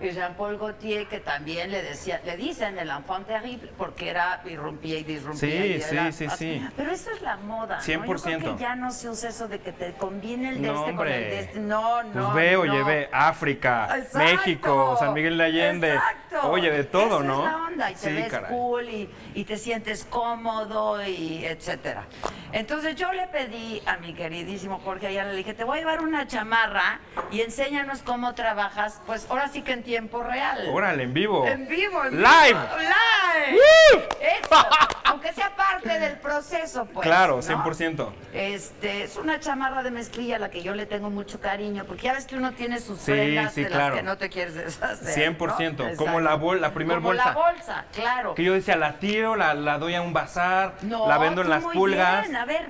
y 0.00 0.10
Jean-Paul 0.10 0.58
Gaultier, 0.58 1.06
que 1.08 1.20
también 1.20 1.70
le 1.70 1.82
decía, 1.82 2.20
le 2.24 2.36
dicen 2.36 2.78
el 2.78 2.88
enfant 2.90 3.26
terrible, 3.26 3.70
porque 3.76 4.08
era 4.10 4.40
irrumpía 4.44 4.98
y 4.98 5.04
disrumpía. 5.04 5.40
Sí, 5.50 5.56
y 5.56 5.72
era- 5.96 6.12
sí, 6.12 6.28
sí, 6.28 6.36
sí. 6.36 6.68
Pero 6.76 6.90
eso 6.92 7.10
es 7.10 7.20
la 7.22 7.36
moda. 7.36 7.76
¿no? 7.76 7.82
Yo 7.82 8.00
100%. 8.04 8.38
creo 8.42 8.56
que 8.56 8.62
ya 8.62 8.76
no 8.76 8.90
se 8.92 9.08
usa 9.08 9.30
eso 9.30 9.48
de 9.48 9.58
que 9.60 9.72
te 9.72 9.92
combine 9.94 10.50
el 10.50 10.62
de 10.62 10.68
No, 10.68 10.80
este 10.86 10.96
con 10.96 11.06
el 11.08 11.12
de 11.12 11.18
hombre. 11.24 11.38
este. 11.40 11.60
No, 11.60 12.02
no. 12.04 12.12
Pues 12.12 12.34
ve, 12.34 12.56
oye, 12.56 12.78
no. 12.78 12.84
ve, 12.84 13.08
África, 13.12 13.88
Exacto. 13.98 14.18
México, 14.18 14.96
San 14.98 15.14
Miguel 15.14 15.36
de 15.38 15.44
Allende. 15.44 15.94
Exacto. 15.94 16.50
Oye, 16.50 16.70
de 16.70 16.84
todo, 16.84 17.18
Esa 17.18 17.24
¿no? 17.24 17.46
Es 17.46 17.52
la 17.52 17.56
onda 17.64 17.90
y 17.90 17.94
te 17.94 18.00
sí, 18.00 18.14
ves 18.14 18.28
caray. 18.28 18.50
cool 18.50 18.88
y, 18.88 19.10
y 19.34 19.44
te 19.44 19.56
sientes 19.56 20.04
cómodo 20.04 21.04
y 21.06 21.44
etcétera. 21.44 22.04
Entonces 22.52 22.96
yo 22.96 23.12
le 23.12 23.26
pedí 23.28 23.82
a 23.86 23.96
mi 23.98 24.14
queridísimo 24.14 24.80
Jorge 24.84 25.08
Ayala, 25.08 25.30
le 25.32 25.38
dije, 25.38 25.54
te 25.54 25.64
voy 25.64 25.78
a 25.78 25.80
llevar 25.80 26.00
una 26.02 26.26
chamarra 26.26 27.00
y 27.30 27.40
enséñanos 27.40 28.02
cómo 28.02 28.34
trabajas, 28.34 29.00
pues 29.06 29.26
ahora 29.30 29.48
sí 29.48 29.62
que 29.62 29.72
en 29.72 29.82
tiempo 29.88 30.22
real. 30.22 30.68
Órale, 30.70 31.04
en 31.04 31.14
vivo. 31.14 31.46
En 31.46 31.66
vivo, 31.66 32.04
en 32.04 32.18
Live. 32.18 32.28
vivo. 32.52 32.60
Live. 32.78 34.08
Eso, 34.20 34.66
aunque 35.04 35.32
sea 35.32 35.56
parte 35.56 35.98
del 35.98 36.18
proceso, 36.18 36.84
pues. 36.92 37.06
claro, 37.06 37.36
¿no? 37.36 37.42
100%. 37.42 38.10
Este, 38.34 39.04
es 39.04 39.16
una 39.16 39.40
chamarra 39.40 39.82
de 39.82 39.90
mezclilla 39.90 40.36
a 40.36 40.38
la 40.40 40.50
que 40.50 40.62
yo 40.62 40.74
le 40.74 40.84
tengo 40.84 41.08
mucho 41.08 41.40
cariño, 41.40 41.84
porque 41.86 42.02
ya 42.02 42.12
ves 42.12 42.26
que 42.26 42.36
uno 42.36 42.52
tiene 42.52 42.80
sus 42.80 42.98
Sí, 43.00 43.12
prendas 43.12 43.54
sí, 43.54 43.62
de 43.62 43.68
claro. 43.70 43.86
las 43.94 43.96
que 43.96 44.02
no 44.02 44.18
te 44.18 44.28
quieres 44.28 44.54
deshacer. 44.56 45.34
100%, 45.38 45.90
¿no? 45.92 45.96
como 45.96 46.20
la 46.20 46.34
bol- 46.36 46.60
la 46.60 46.74
primer 46.74 46.96
Como 46.96 47.08
bolsa. 47.08 47.24
la 47.24 47.32
bolsa, 47.32 47.84
claro. 47.94 48.34
Que 48.34 48.44
yo 48.44 48.52
decía, 48.52 48.76
la 48.76 48.98
tiro, 48.98 49.36
la, 49.36 49.54
la 49.54 49.78
doy 49.78 49.94
a 49.94 50.02
un 50.02 50.12
bazar, 50.12 50.74
No, 50.82 51.08
la 51.08 51.16
vendo 51.16 51.40
en 51.40 51.48
las 51.48 51.62
muy 51.62 51.74
pulgas. 51.74 52.24
bien. 52.24 52.36
A 52.36 52.44
ver, 52.44 52.68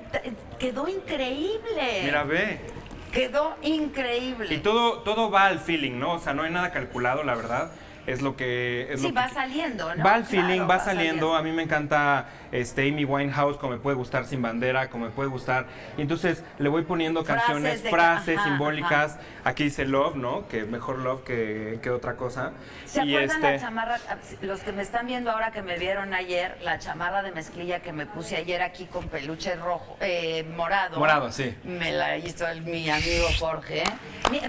quedó 0.60 0.86
increíble. 0.86 2.02
Mira, 2.04 2.22
ve. 2.22 2.60
Quedó 3.12 3.56
increíble. 3.62 4.54
Y 4.54 4.58
todo, 4.58 5.00
todo 5.00 5.30
va 5.30 5.46
al 5.46 5.58
feeling, 5.60 5.98
¿no? 5.98 6.12
O 6.14 6.18
sea, 6.18 6.34
no 6.34 6.42
hay 6.42 6.50
nada 6.52 6.70
calculado, 6.72 7.22
la 7.24 7.34
verdad. 7.34 7.70
es 8.06 8.22
lo 8.22 8.36
que... 8.36 8.88
Es 8.90 9.00
Sí, 9.02 9.08
lo 9.08 9.12
que 9.14 9.20
va 9.20 9.28
saliendo, 9.28 9.94
¿no? 9.94 10.02
Va 10.02 10.14
al 10.14 10.24
feeling, 10.24 10.46
Claro, 10.64 10.66
va 10.68 10.78
saliendo. 10.80 11.36
A 11.36 11.42
mí 11.42 11.52
me 11.52 11.62
encanta 11.64 12.26
este, 12.52 12.88
Amy 12.88 13.04
Winehouse, 13.04 13.58
como 13.58 13.72
me 13.74 13.78
puede 13.78 13.96
gustar 13.96 14.24
Sin 14.24 14.40
Bandera, 14.40 14.88
como 14.88 15.04
me 15.04 15.10
puede 15.10 15.28
gustar. 15.28 15.66
Y 15.98 16.00
entonces 16.02 16.42
le 16.58 16.70
voy 16.70 16.84
poniendo 16.84 17.22
Frases 17.22 17.44
canciones, 17.44 17.82
de- 17.82 17.90
frases 17.90 18.38
ajá, 18.38 18.48
simbólicas. 18.48 19.18
Aquí 19.48 19.64
dice 19.64 19.86
Love, 19.86 20.16
¿no? 20.16 20.46
Que 20.46 20.64
mejor 20.64 20.98
Love 20.98 21.24
que, 21.24 21.78
que 21.82 21.88
otra 21.90 22.16
cosa. 22.16 22.52
¿Se 22.84 23.02
y 23.02 23.14
acuerdan 23.14 23.36
este, 23.42 23.52
la 23.54 23.58
chamarra? 23.60 23.98
Los 24.42 24.60
que 24.60 24.72
me 24.72 24.82
están 24.82 25.06
viendo 25.06 25.30
ahora 25.30 25.52
que 25.52 25.62
me 25.62 25.78
vieron 25.78 26.12
ayer, 26.12 26.58
la 26.62 26.78
chamarra 26.78 27.22
de 27.22 27.32
mezclilla 27.32 27.80
que 27.80 27.92
me 27.94 28.04
puse 28.04 28.36
ayer 28.36 28.60
aquí 28.60 28.84
con 28.84 29.08
peluche 29.08 29.54
rojo, 29.56 29.96
eh, 30.00 30.44
morado. 30.54 30.98
Morado, 30.98 31.32
sí. 31.32 31.56
Me 31.64 31.92
la 31.92 32.18
hizo 32.18 32.46
el- 32.46 32.60
mi 32.60 32.90
amigo 32.90 33.26
Jorge. 33.38 33.84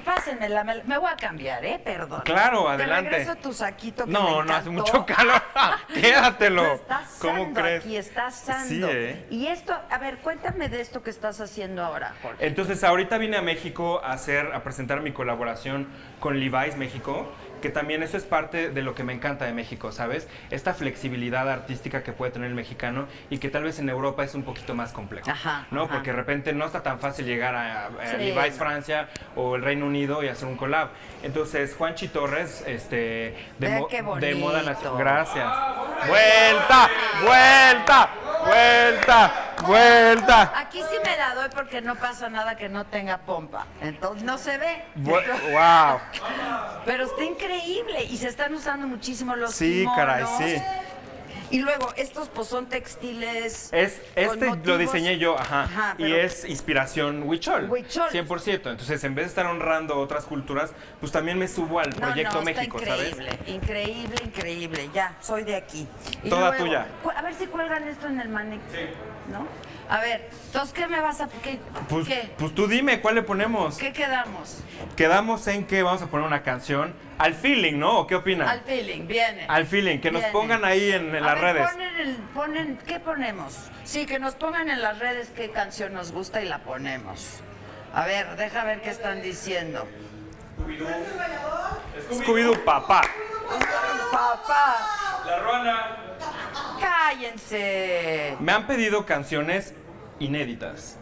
Pásenmela, 0.04 0.64
me, 0.64 0.84
me 0.84 0.98
voy 0.98 1.10
a 1.12 1.16
cambiar, 1.16 1.64
¿eh? 1.64 1.80
Perdón. 1.84 2.22
Claro, 2.26 2.64
Te 2.66 2.70
adelante. 2.72 3.10
regreso 3.12 3.36
tu 3.38 3.54
saquito 3.54 4.04
que 4.06 4.12
No, 4.12 4.42
me 4.42 4.48
no 4.48 4.54
hace 4.56 4.70
mucho 4.70 5.06
calor. 5.06 5.42
Quédatelo. 5.94 6.64
Lo 6.64 6.74
estás 6.74 7.18
¿Cómo 7.22 7.54
crees? 7.54 7.84
aquí, 7.86 7.96
estás 7.96 8.50
asando. 8.50 8.68
Sí, 8.68 8.84
¿eh? 8.86 9.26
Y 9.30 9.48
esto, 9.48 9.74
a 9.90 9.98
ver, 9.98 10.18
cuéntame 10.18 10.68
de 10.68 10.82
esto 10.82 11.02
que 11.04 11.10
estás 11.10 11.40
haciendo 11.40 11.84
ahora, 11.84 12.14
Jorge. 12.22 12.46
Entonces, 12.46 12.84
ahorita 12.84 13.18
vine 13.18 13.38
a 13.38 13.42
México 13.42 14.02
a 14.04 14.12
hacer, 14.14 14.52
a 14.54 14.62
presentar 14.64 14.89
mi 14.98 15.12
colaboración 15.12 15.88
con 16.20 16.40
Levi's 16.40 16.76
México, 16.76 17.28
que 17.62 17.70
también 17.70 18.04
eso 18.04 18.18
es 18.18 18.24
parte 18.24 18.70
de 18.70 18.82
lo 18.82 18.96
que 18.96 19.04
me 19.04 19.14
encanta 19.14 19.46
de 19.46 19.54
México, 19.54 19.92
¿sabes? 19.92 20.28
Esta 20.50 20.74
flexibilidad 20.74 21.50
artística 21.50 22.04
que 22.04 22.12
puede 22.14 22.32
tener 22.32 22.50
el 22.50 22.56
mexicano 22.56 23.08
y 23.30 23.38
que 23.40 23.50
tal 23.50 23.64
vez 23.64 23.80
en 23.80 23.90
Europa 23.90 24.24
es 24.24 24.36
un 24.36 24.44
poquito 24.44 24.76
más 24.76 24.92
complejo, 24.92 25.30
Ajá, 25.30 25.66
¿no? 25.72 25.84
ajá. 25.84 25.94
Porque 25.94 26.12
de 26.12 26.16
repente 26.18 26.54
no 26.54 26.66
está 26.66 26.84
tan 26.84 27.00
fácil 27.00 27.26
llegar 27.26 27.56
a, 27.56 27.88
a 27.88 27.90
Sí, 28.12 28.18
Levi's 28.18 28.54
no. 28.54 28.58
Francia 28.60 29.08
o 29.36 29.56
el 29.56 29.62
Reino 29.64 29.86
Unido 29.86 30.24
y 30.24 30.28
hacer 30.28 30.48
un 30.48 30.56
collab. 30.58 30.90
Entonces, 31.24 31.76
Juanchi 31.76 32.08
Torres, 32.08 32.64
este, 32.66 33.36
de, 33.60 33.70
mo- 33.70 33.88
qué 33.88 34.02
de 34.02 34.36
moda 34.36 34.62
nacional. 34.64 34.98
Gracias. 35.00 35.48
Vuelta, 36.08 36.90
vuelta, 37.26 38.10
vuelta, 38.46 39.32
vuelta. 39.66 40.54
Aquí 40.56 40.80
sí 40.80 40.96
me 41.04 41.18
la 41.18 41.36
doy 41.36 41.50
porque 41.54 41.82
no 41.82 41.96
pasa 41.96 42.30
nada 42.30 42.56
que 42.56 42.70
no 42.70 42.86
tenga 42.86 43.18
pompa. 43.20 43.66
Entonces 43.82 44.24
no 44.24 44.38
se 44.38 44.58
ve. 44.58 44.84
Bu- 44.98 45.22
wow. 45.52 46.00
Pero 46.86 47.04
está 47.06 47.24
increíble 47.24 47.49
y 47.58 48.18
se 48.18 48.28
están 48.28 48.54
usando 48.54 48.88
muchísimo 48.88 49.36
los 49.36 49.54
Sí, 49.54 49.86
caray, 49.96 50.26
sí. 50.38 50.62
Y 51.52 51.60
luego, 51.62 51.92
estos 51.96 52.30
pues 52.30 52.48
son 52.48 52.68
textiles. 52.68 53.70
Es, 53.72 54.00
este 54.16 54.56
lo 54.64 54.78
diseñé 54.78 55.18
yo, 55.18 55.38
ajá, 55.40 55.64
Ajá, 55.64 55.96
y 55.98 56.12
es 56.14 56.46
inspiración 56.46 57.24
Huichol, 57.24 57.68
Huichol. 57.70 58.08
100%. 58.12 58.54
Entonces, 58.70 59.04
en 59.04 59.16
vez 59.16 59.26
de 59.26 59.30
estar 59.30 59.48
honrando 59.48 59.98
otras 59.98 60.26
culturas, 60.26 60.74
pues 61.00 61.12
también 61.12 61.40
me 61.40 61.48
subo 61.48 61.80
al 61.80 61.90
No, 61.90 61.96
proyecto 61.96 62.36
no, 62.36 62.42
México, 62.44 62.78
está 62.78 62.92
¿sabes? 62.96 63.14
increíble, 63.14 63.40
increíble, 63.48 64.16
increíble. 64.26 64.90
Ya, 64.94 65.16
soy 65.22 65.44
de 65.44 65.56
aquí. 65.56 65.88
Y 66.24 66.30
Toda 66.30 66.50
luego, 66.50 66.66
tuya. 66.66 66.86
A 67.16 67.22
ver 67.24 67.34
si 67.34 67.48
cuelgan 67.48 67.88
esto 67.88 68.06
en 68.08 68.20
el 68.20 68.30
maniquí. 68.30 68.62
¿No? 69.32 69.48
A 69.90 70.00
ver, 70.02 70.30
entonces, 70.46 70.72
¿qué 70.74 70.88
me 70.88 71.02
vas 71.02 71.20
a... 71.20 71.28
¿Qué? 71.42 71.60
Pues, 71.90 72.08
¿Qué? 72.08 72.32
pues 72.38 72.54
tú 72.54 72.68
dime, 72.68 73.02
¿cuál 73.02 73.16
le 73.16 73.24
ponemos? 73.24 73.76
¿Qué 73.80 73.92
quedamos? 73.92 74.60
Quedamos 74.96 75.48
en 75.48 75.66
que 75.66 75.82
vamos 75.82 76.04
a 76.04 76.08
poner 76.08 76.28
una 76.28 76.44
canción 76.44 76.94
al 77.18 77.34
feeling, 77.34 77.80
¿no? 77.80 77.98
¿O 78.02 78.08
qué 78.08 78.14
opinan? 78.16 78.48
Al 78.48 78.62
feeling, 78.62 79.08
viene. 79.08 79.46
Al 79.48 79.66
feeling, 79.66 79.98
que 80.00 80.12
nos 80.12 80.24
pongan 80.26 80.64
ahí 80.64 80.92
en, 80.92 81.16
en 81.16 81.24
A 81.24 81.34
las 81.34 81.42
ver, 81.42 81.56
redes. 81.56 81.72
Ponen 81.72 81.96
el- 82.00 82.16
ponen, 82.36 82.78
¿Qué 82.86 83.00
ponemos? 83.00 83.58
Sí, 83.84 84.06
que 84.06 84.20
nos 84.20 84.36
pongan 84.36 84.70
en 84.70 84.80
las 84.82 85.00
redes 85.00 85.32
qué 85.36 85.50
canción 85.50 85.94
nos 85.94 86.12
gusta 86.12 86.40
y 86.42 86.46
la 86.46 86.60
ponemos. 86.60 87.40
A 87.92 88.06
ver, 88.06 88.36
deja 88.36 88.64
ver 88.66 88.82
qué 88.82 88.92
están 88.92 89.24
diciendo. 89.24 89.88
Scooby-Doo, 92.12 92.64
papá. 92.64 93.02
Papá, 94.12 95.24
La 95.26 95.40
Ruana. 95.40 96.09
Cállense. 96.80 98.36
Me 98.40 98.52
han 98.52 98.68
pedido 98.68 99.06
canciones 99.06 99.74
inéditas. 100.20 100.98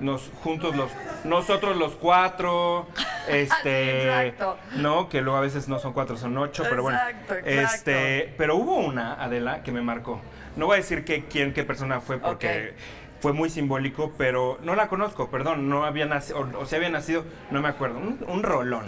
Nos, 0.00 0.30
juntos 0.44 0.76
los, 0.76 0.92
nosotros 1.24 1.76
los 1.76 1.96
cuatro, 1.96 2.86
este, 3.28 4.26
exacto. 4.26 4.56
no, 4.76 5.08
que 5.08 5.20
luego 5.22 5.38
a 5.38 5.40
veces 5.40 5.66
no 5.68 5.80
son 5.80 5.92
cuatro, 5.92 6.16
son 6.16 6.38
ocho, 6.38 6.62
pero 6.70 6.82
bueno, 6.84 6.98
Exacto, 6.98 7.34
exacto. 7.34 7.90
este, 7.90 8.34
pero 8.38 8.54
hubo 8.54 8.76
una, 8.76 9.14
Adela, 9.14 9.64
que 9.64 9.72
me 9.72 9.82
marcó. 9.82 10.20
No 10.54 10.66
voy 10.66 10.74
a 10.74 10.76
decir 10.76 11.04
que 11.04 11.24
quién, 11.24 11.52
qué 11.52 11.64
persona 11.64 12.00
fue, 12.00 12.18
porque 12.18 12.74
fue 13.20 13.32
muy 13.32 13.50
simbólico, 13.50 14.12
pero 14.16 14.58
no 14.62 14.76
la 14.76 14.86
conozco, 14.86 15.30
perdón, 15.30 15.68
no 15.68 15.84
había 15.84 16.06
nacido, 16.06 16.38
o, 16.40 16.60
o 16.60 16.66
si 16.66 16.76
había 16.76 16.90
nacido, 16.90 17.24
no 17.50 17.60
me 17.60 17.68
acuerdo, 17.68 17.98
un, 17.98 18.24
un 18.28 18.44
rolón. 18.44 18.84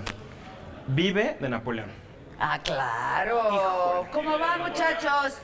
Vive 0.87 1.37
de 1.41 1.49
Napoleón. 1.49 1.91
Ah, 2.41 2.59
claro. 2.65 4.07
¿Cómo 4.11 4.39
va, 4.39 4.57
muchachos? 4.57 5.39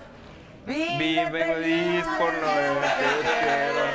Vive, 0.65 0.97
Vive 0.97 1.45
feliz 1.45 2.05
por 2.19 2.33
lo 2.33 2.49
que 2.49 2.89
quiero. 3.43 3.87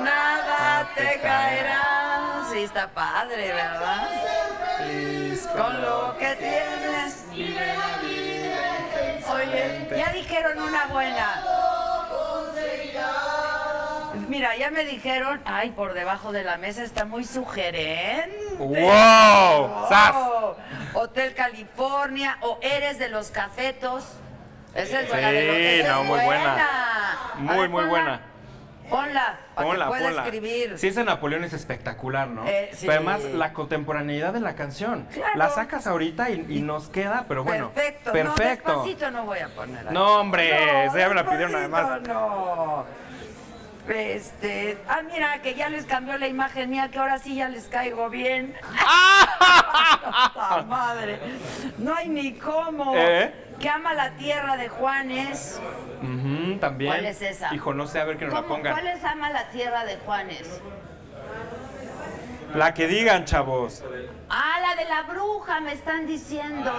Nada 0.00 0.88
te 0.96 1.20
caerá. 1.20 2.42
Sí, 2.50 2.64
está 2.64 2.88
padre, 2.88 3.52
¿verdad? 3.52 4.08
Con 5.56 5.82
lo 5.82 6.16
que 6.18 6.34
tienes. 6.36 7.24
Oye, 9.30 9.88
ya 9.96 10.12
dijeron 10.12 10.58
una 10.60 10.86
buena. 10.86 11.57
Mira, 14.28 14.56
ya 14.56 14.70
me 14.70 14.84
dijeron, 14.84 15.40
ay, 15.44 15.70
por 15.70 15.94
debajo 15.94 16.32
de 16.32 16.44
la 16.44 16.58
mesa 16.58 16.82
está 16.82 17.04
muy 17.04 17.24
sugerente. 17.24 18.36
¡Wow! 18.58 19.86
¡Sas! 19.88 20.14
Hotel 20.94 21.34
California 21.34 22.36
o 22.42 22.58
Eres 22.62 22.98
de 22.98 23.08
los 23.08 23.30
Cafetos. 23.30 24.04
Esa 24.74 25.00
es 25.00 25.06
Sí, 25.06 25.12
buena. 25.12 25.30
de 25.32 25.78
los- 25.82 25.88
no, 25.88 26.04
muy 26.04 26.20
buena. 26.20 26.66
Muy, 27.36 27.56
ver, 27.56 27.68
muy 27.68 27.82
ponla. 27.84 27.88
buena. 27.88 28.20
Ponla, 28.90 29.38
para 29.54 29.68
Ponla, 29.68 29.84
que 29.84 29.88
pueda 29.90 30.04
ponla. 30.06 30.22
escribir. 30.24 30.78
Sí, 30.78 30.88
ese 30.88 31.04
Napoleón 31.04 31.44
es 31.44 31.52
espectacular, 31.52 32.26
¿no? 32.28 32.46
Eh, 32.46 32.70
sí. 32.72 32.86
Pero 32.86 32.92
además, 33.00 33.22
la 33.22 33.52
contemporaneidad 33.52 34.32
de 34.32 34.40
la 34.40 34.54
canción. 34.54 35.06
Claro. 35.12 35.36
La 35.36 35.50
sacas 35.50 35.86
ahorita 35.86 36.30
y, 36.30 36.46
y 36.48 36.62
nos 36.62 36.88
queda, 36.88 37.26
pero 37.28 37.44
bueno. 37.44 37.70
Perfecto. 37.70 38.12
Perfecto. 38.12 38.72
No, 38.72 38.82
despacito 38.84 39.10
no 39.10 39.24
voy 39.26 39.40
a 39.40 39.48
poner. 39.48 39.88
ahí. 39.88 39.92
No, 39.94 40.20
hombre, 40.20 40.86
esa 40.86 40.98
ya 40.98 41.08
me 41.10 41.14
la 41.16 41.24
pidieron 41.28 41.54
además. 41.56 42.00
No. 42.08 42.86
Este, 43.88 44.78
ah, 44.88 45.02
mira, 45.02 45.40
que 45.40 45.54
ya 45.54 45.68
les 45.68 45.84
cambió 45.86 46.18
la 46.18 46.28
imagen 46.28 46.70
mía, 46.70 46.90
que 46.90 46.98
ahora 46.98 47.18
sí 47.18 47.36
ya 47.36 47.48
les 47.48 47.68
caigo 47.68 48.10
bien. 48.10 48.54
¡Ah! 48.86 50.64
madre! 50.68 51.18
No 51.78 51.94
hay 51.94 52.08
ni 52.08 52.34
cómo. 52.34 52.94
¿Eh? 52.96 53.32
Que 53.58 53.68
ama 53.68 53.94
la 53.94 54.10
tierra 54.12 54.56
de 54.56 54.68
Juanes. 54.68 55.60
Ujú, 56.02 56.58
también. 56.58 56.92
¿Cuál 56.92 57.06
es 57.06 57.22
esa? 57.22 57.54
Hijo, 57.54 57.74
no 57.74 57.86
sé, 57.86 58.00
a 58.00 58.04
ver 58.04 58.18
que 58.18 58.26
nos 58.26 58.34
la 58.34 58.42
¿Cómo, 58.42 58.56
pongan. 58.56 58.72
¿Cuál 58.72 58.86
es 58.88 59.04
ama 59.04 59.30
la 59.30 59.48
tierra 59.50 59.84
de 59.84 59.96
Juanes? 59.96 60.60
La 62.54 62.72
que 62.74 62.86
digan, 62.88 63.24
chavos. 63.24 63.82
Ah, 64.30 64.58
la 64.60 64.74
de 64.82 64.88
la 64.88 65.02
bruja, 65.02 65.60
me 65.60 65.72
están 65.72 66.06
diciendo. 66.06 66.72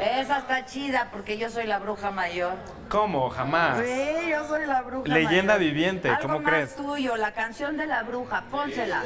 Esa 0.00 0.38
está 0.38 0.64
chida 0.64 1.08
porque 1.12 1.36
yo 1.36 1.50
soy 1.50 1.66
la 1.66 1.78
bruja 1.78 2.10
mayor. 2.10 2.52
¿Cómo? 2.88 3.28
Jamás. 3.30 3.78
Sí, 3.84 4.28
yo 4.30 4.46
soy 4.46 4.66
la 4.66 4.82
bruja 4.82 5.08
Leyenda 5.08 5.54
mayor. 5.54 5.66
viviente, 5.72 6.08
Algo 6.08 6.22
¿cómo 6.22 6.40
más 6.40 6.52
crees? 6.52 6.76
tuyo, 6.76 7.16
la 7.16 7.32
canción 7.32 7.76
de 7.76 7.86
la 7.86 8.02
bruja, 8.04 8.44
pónsela. 8.50 9.02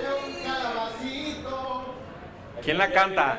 ¿Quién 2.63 2.79
la 2.79 2.91
canta? 2.91 3.39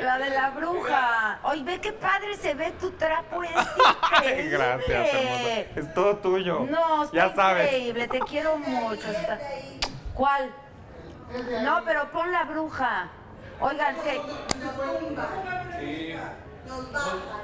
La 0.00 0.18
de 0.18 0.30
la 0.30 0.50
bruja. 0.50 1.38
Oye, 1.44 1.62
ve 1.62 1.80
qué 1.80 1.92
padre 1.92 2.34
se 2.36 2.54
ve 2.54 2.72
tu 2.80 2.90
trapo, 2.92 3.42
es 3.44 3.50
Ay, 3.54 4.28
increíble. 4.28 4.48
gracias, 4.50 5.14
hermosa. 5.14 5.60
Es 5.76 5.94
todo 5.94 6.16
tuyo. 6.16 6.66
No, 6.68 7.04
está 7.04 7.16
ya 7.16 7.34
sabes. 7.34 7.66
increíble, 7.66 8.08
te 8.08 8.20
quiero 8.20 8.56
mucho. 8.58 9.08
está- 9.10 9.38
¿Cuál? 10.14 10.50
No, 11.62 11.82
pero 11.84 12.10
pon 12.10 12.32
la 12.32 12.44
bruja. 12.44 13.08
Oigan, 13.60 13.96
¿qué? 14.04 14.20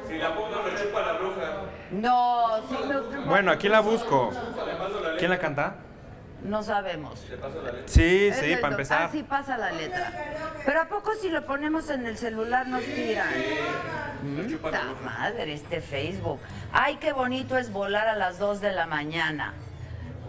Si 0.09 0.19
la 0.19 0.35
pongo, 0.35 0.63
me 0.63 0.75
chupa 0.83 1.01
la 1.03 1.13
bruja. 1.15 1.53
No, 1.91 2.61
sí, 2.69 2.77
no, 2.89 3.23
Bueno, 3.27 3.53
aquí 3.53 3.69
la 3.69 3.81
busco. 3.81 4.31
¿Quién 5.19 5.31
la 5.31 5.39
canta? 5.39 5.77
no 6.45 6.63
sabemos. 6.63 7.25
Sí, 7.87 8.31
sí, 8.33 8.57
para 8.57 8.75
empezar. 8.75 9.03
Ah, 9.03 9.09
sí, 9.11 9.23
pasa 9.23 9.57
la 9.57 9.73
letra. 9.73 10.13
Pero 10.65 10.81
¿a 10.81 10.89
poco 10.89 11.13
si 11.15 11.29
lo 11.31 11.47
ponemos 11.47 11.89
en 11.91 12.07
el 12.07 12.19
celular 12.19 12.67
nos 12.67 12.83
tiran? 12.85 13.29
Puta 14.61 14.83
madre, 15.05 15.55
este 15.55 15.81
Facebook. 15.81 16.41
Ay, 16.73 16.97
qué 16.97 17.13
bonito 17.13 17.57
es 17.57 17.73
volar 17.73 18.09
a 18.09 18.17
las 18.17 18.39
2 18.39 18.61
de 18.61 18.73
la 18.73 18.87
mañana. 18.87 19.55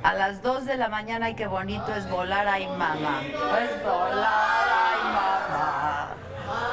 A 0.03 0.13
las 0.15 0.41
2 0.41 0.65
de 0.65 0.75
la 0.77 0.89
mañana, 0.89 1.27
ay, 1.27 1.35
qué 1.35 1.47
bonito 1.47 1.93
es 1.95 2.09
volar, 2.09 2.45
ay, 2.47 2.67
mamá. 2.67 3.21
Es 3.23 3.83
volar, 3.83 4.67
ay, 4.83 5.03
mamá. 5.05 6.09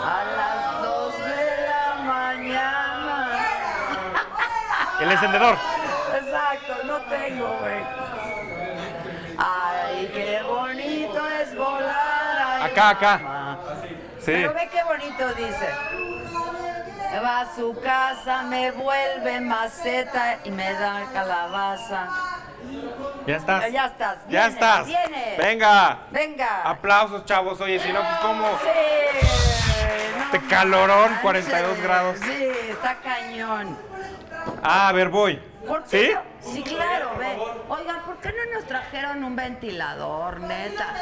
A 0.04 0.24
las 0.36 0.82
2 0.82 1.18
de 1.18 1.66
la 1.68 1.94
mañana. 2.02 3.28
El 5.00 5.12
encendedor. 5.12 5.56
Exacto, 6.14 6.74
no 6.86 6.96
tengo, 7.02 7.56
güey. 7.60 7.82
Ay, 9.38 10.10
qué 10.12 10.42
bonito 10.42 11.26
es 11.40 11.56
volar. 11.56 12.60
ay, 12.62 12.70
Acá, 12.72 12.88
acá. 12.90 13.20
Sí. 14.18 14.32
Pero 14.32 14.54
ve 14.54 14.68
qué 14.72 14.82
bonito 14.84 15.34
dice. 15.34 15.68
Va 17.18 17.40
a 17.40 17.54
su 17.54 17.78
casa, 17.80 18.42
me 18.42 18.70
vuelve 18.70 19.40
maceta 19.40 20.38
y 20.44 20.50
me 20.50 20.72
da 20.72 21.06
calabaza. 21.12 22.08
Ya 23.26 23.36
estás. 23.36 23.72
Ya 23.72 23.86
estás. 23.86 24.18
Ya 24.28 24.46
estás. 24.46 24.86
Venga. 25.36 25.98
Venga. 26.10 26.62
Aplausos, 26.62 27.24
chavos. 27.24 27.60
Oye, 27.60 27.80
si 27.80 27.92
no, 27.92 28.00
pues 28.00 28.16
cómo. 28.20 28.48
Sí. 28.62 29.26
Este 30.32 30.46
calorón, 30.46 30.98
manches. 30.98 31.22
42 31.22 31.82
grados. 31.82 32.18
Sí, 32.20 32.48
está 32.70 32.96
cañón. 33.00 33.76
Ah, 34.62 34.88
a 34.88 34.92
ver, 34.92 35.08
voy. 35.08 35.42
¿Por 35.66 35.84
qué 35.84 36.06
¿Sí? 36.06 36.12
no? 36.14 36.52
Sí, 36.52 36.62
claro, 36.62 37.16
ve. 37.18 37.36
Oigan, 37.68 38.02
¿por 38.02 38.16
qué 38.18 38.28
no 38.28 38.54
nos 38.58 38.66
trajeron 38.66 39.24
un 39.24 39.36
ventilador, 39.36 40.40
neta? 40.40 40.94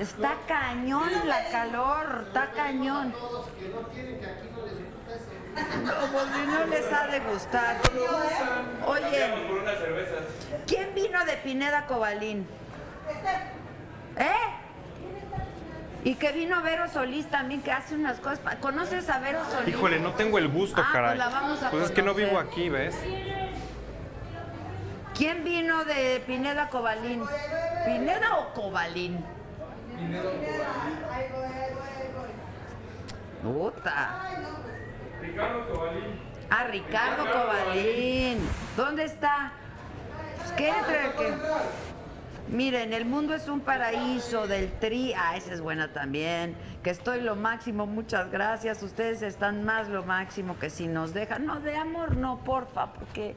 Está 0.00 0.34
cañón 0.46 1.10
la 1.26 1.44
calor, 1.50 2.24
está 2.28 2.50
cañón. 2.52 3.14
Como 5.54 6.20
si 6.34 6.46
no 6.46 6.66
les 6.66 6.92
ha 6.92 7.06
de 7.08 7.20
gustar. 7.20 7.76
Oye. 8.86 9.34
¿quién 10.66 10.94
vino 10.94 11.24
de 11.24 11.32
Pineda 11.38 11.86
Cobalín? 11.86 12.46
¿Eh? 14.18 14.32
Y 16.04 16.14
que 16.16 16.32
vino 16.32 16.62
Vero 16.62 16.88
Solís 16.88 17.28
también, 17.30 17.62
que 17.62 17.70
hace 17.70 17.94
unas 17.94 18.18
cosas. 18.18 18.40
¿Conoces 18.60 19.08
a 19.08 19.18
Vero 19.20 19.40
Solís? 19.50 19.74
Híjole, 19.74 20.00
no 20.00 20.12
tengo 20.12 20.38
el 20.38 20.48
gusto, 20.48 20.80
Ah, 20.80 20.88
pues 20.90 20.92
caray. 20.92 21.18
la 21.18 21.28
vamos 21.28 21.62
a 21.62 21.70
Pues 21.70 21.84
es 21.84 21.90
que 21.92 22.02
no 22.02 22.14
vivo 22.14 22.38
aquí, 22.38 22.68
¿ves? 22.68 22.96
¿Quién 25.14 25.44
vino 25.44 25.84
de 25.84 26.22
Pineda 26.26 26.68
Cobalín? 26.70 27.22
¿Pineda 27.84 28.36
o 28.38 28.52
Cobalín? 28.54 29.24
Puta. 33.42 34.28
Ricardo 35.22 35.68
Cobalín. 35.68 36.20
Ah, 36.50 36.64
Ricardo 36.64 37.24
Cobalín. 37.30 38.38
¿Dónde 38.76 39.04
está? 39.04 39.52
Pues 40.38 40.50
entre, 40.60 41.12
que... 41.16 41.34
Miren, 42.48 42.92
el 42.92 43.06
mundo 43.06 43.34
es 43.34 43.48
un 43.48 43.60
paraíso 43.60 44.46
del 44.46 44.70
tri. 44.78 45.14
Ah, 45.16 45.36
esa 45.36 45.54
es 45.54 45.60
buena 45.60 45.92
también. 45.92 46.54
Que 46.82 46.90
estoy 46.90 47.20
lo 47.22 47.36
máximo, 47.36 47.86
muchas 47.86 48.30
gracias. 48.30 48.82
Ustedes 48.82 49.22
están 49.22 49.64
más 49.64 49.88
lo 49.88 50.02
máximo 50.02 50.58
que 50.58 50.68
si 50.68 50.88
nos 50.88 51.14
dejan. 51.14 51.46
No, 51.46 51.60
de 51.60 51.76
amor 51.76 52.16
no, 52.16 52.40
porfa, 52.44 52.92
porque, 52.92 53.34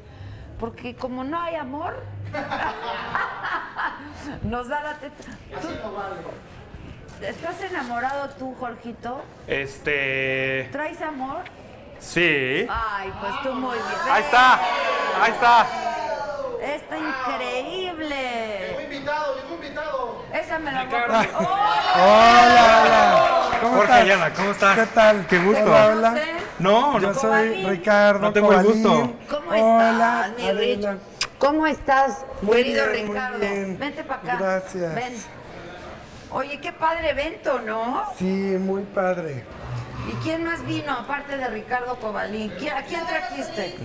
porque 0.60 0.96
como 0.96 1.24
no 1.24 1.40
hay 1.40 1.56
amor, 1.56 1.96
nos 4.44 4.68
da 4.68 4.84
la 4.84 4.94
teta. 4.96 5.24
¿Tú- 5.62 7.26
¿Estás 7.26 7.62
enamorado 7.64 8.30
tú, 8.38 8.54
Jorgito? 8.60 9.24
Este. 9.48 10.68
¿Traes 10.74 11.02
amor? 11.02 11.44
Sí. 12.06 12.68
Ay, 12.70 13.12
pues 13.20 13.34
tú 13.44 13.54
muy 13.54 13.74
bien. 13.78 13.86
Ahí 14.12 14.24
está. 14.24 14.60
Ahí 15.22 15.32
está. 15.32 15.66
Está 16.62 16.98
increíble. 16.98 18.68
Llegó 18.70 18.82
invitado, 18.82 19.36
llegó 19.36 19.56
invitado. 19.56 20.24
Esa 20.34 20.60
me 20.60 20.72
la 20.72 20.86
voy 20.86 20.96
a 20.96 21.02
Ricardo. 21.06 21.14
poner. 21.14 21.30
Hola, 21.96 22.82
hola. 22.84 23.60
¿Cómo 23.62 23.76
Jorge 23.78 23.84
estás? 23.92 24.02
Ayala, 24.04 24.34
¿cómo 24.34 24.52
estás? 24.52 24.76
¿Qué 24.80 24.86
tal? 24.88 25.28
Qué 25.28 25.40
gusto. 25.40 25.64
Hola, 25.64 25.88
hola. 25.88 26.16
No, 26.60 27.00
Yo 27.00 27.08
no. 27.14 27.20
soy 27.20 27.66
Ricardo. 27.66 28.20
No 28.20 28.34
tengo 28.34 28.54
el 28.54 28.64
gusto. 28.64 29.14
¿Cómo 29.30 29.50
Hola, 29.50 30.28
estás, 30.38 30.44
mi 30.44 30.52
Rich? 30.60 30.88
¿Cómo 31.38 31.68
estás, 31.68 32.26
Muy 32.42 32.56
querido 32.58 32.88
bien, 32.92 33.08
muy 33.08 33.16
Ricardo? 33.16 33.40
bien. 33.40 33.80
Vente 33.80 34.04
para 34.04 34.22
acá. 34.22 34.36
Gracias. 34.40 34.96
Ven. 34.96 35.24
Oye, 36.32 36.60
qué 36.60 36.72
padre 36.72 37.10
evento, 37.12 37.60
¿no? 37.62 38.04
Sí, 38.18 38.26
muy 38.26 38.84
padre. 38.84 39.44
¿Y 40.08 40.12
quién 40.24 40.44
más 40.44 40.64
vino 40.66 40.92
aparte 40.92 41.38
de 41.38 41.48
Ricardo 41.48 41.96
Cobalín? 42.00 42.50
¿Quién- 42.60 42.74
¿A 42.74 42.84
quién 42.84 43.06
trajiste? 43.06 43.76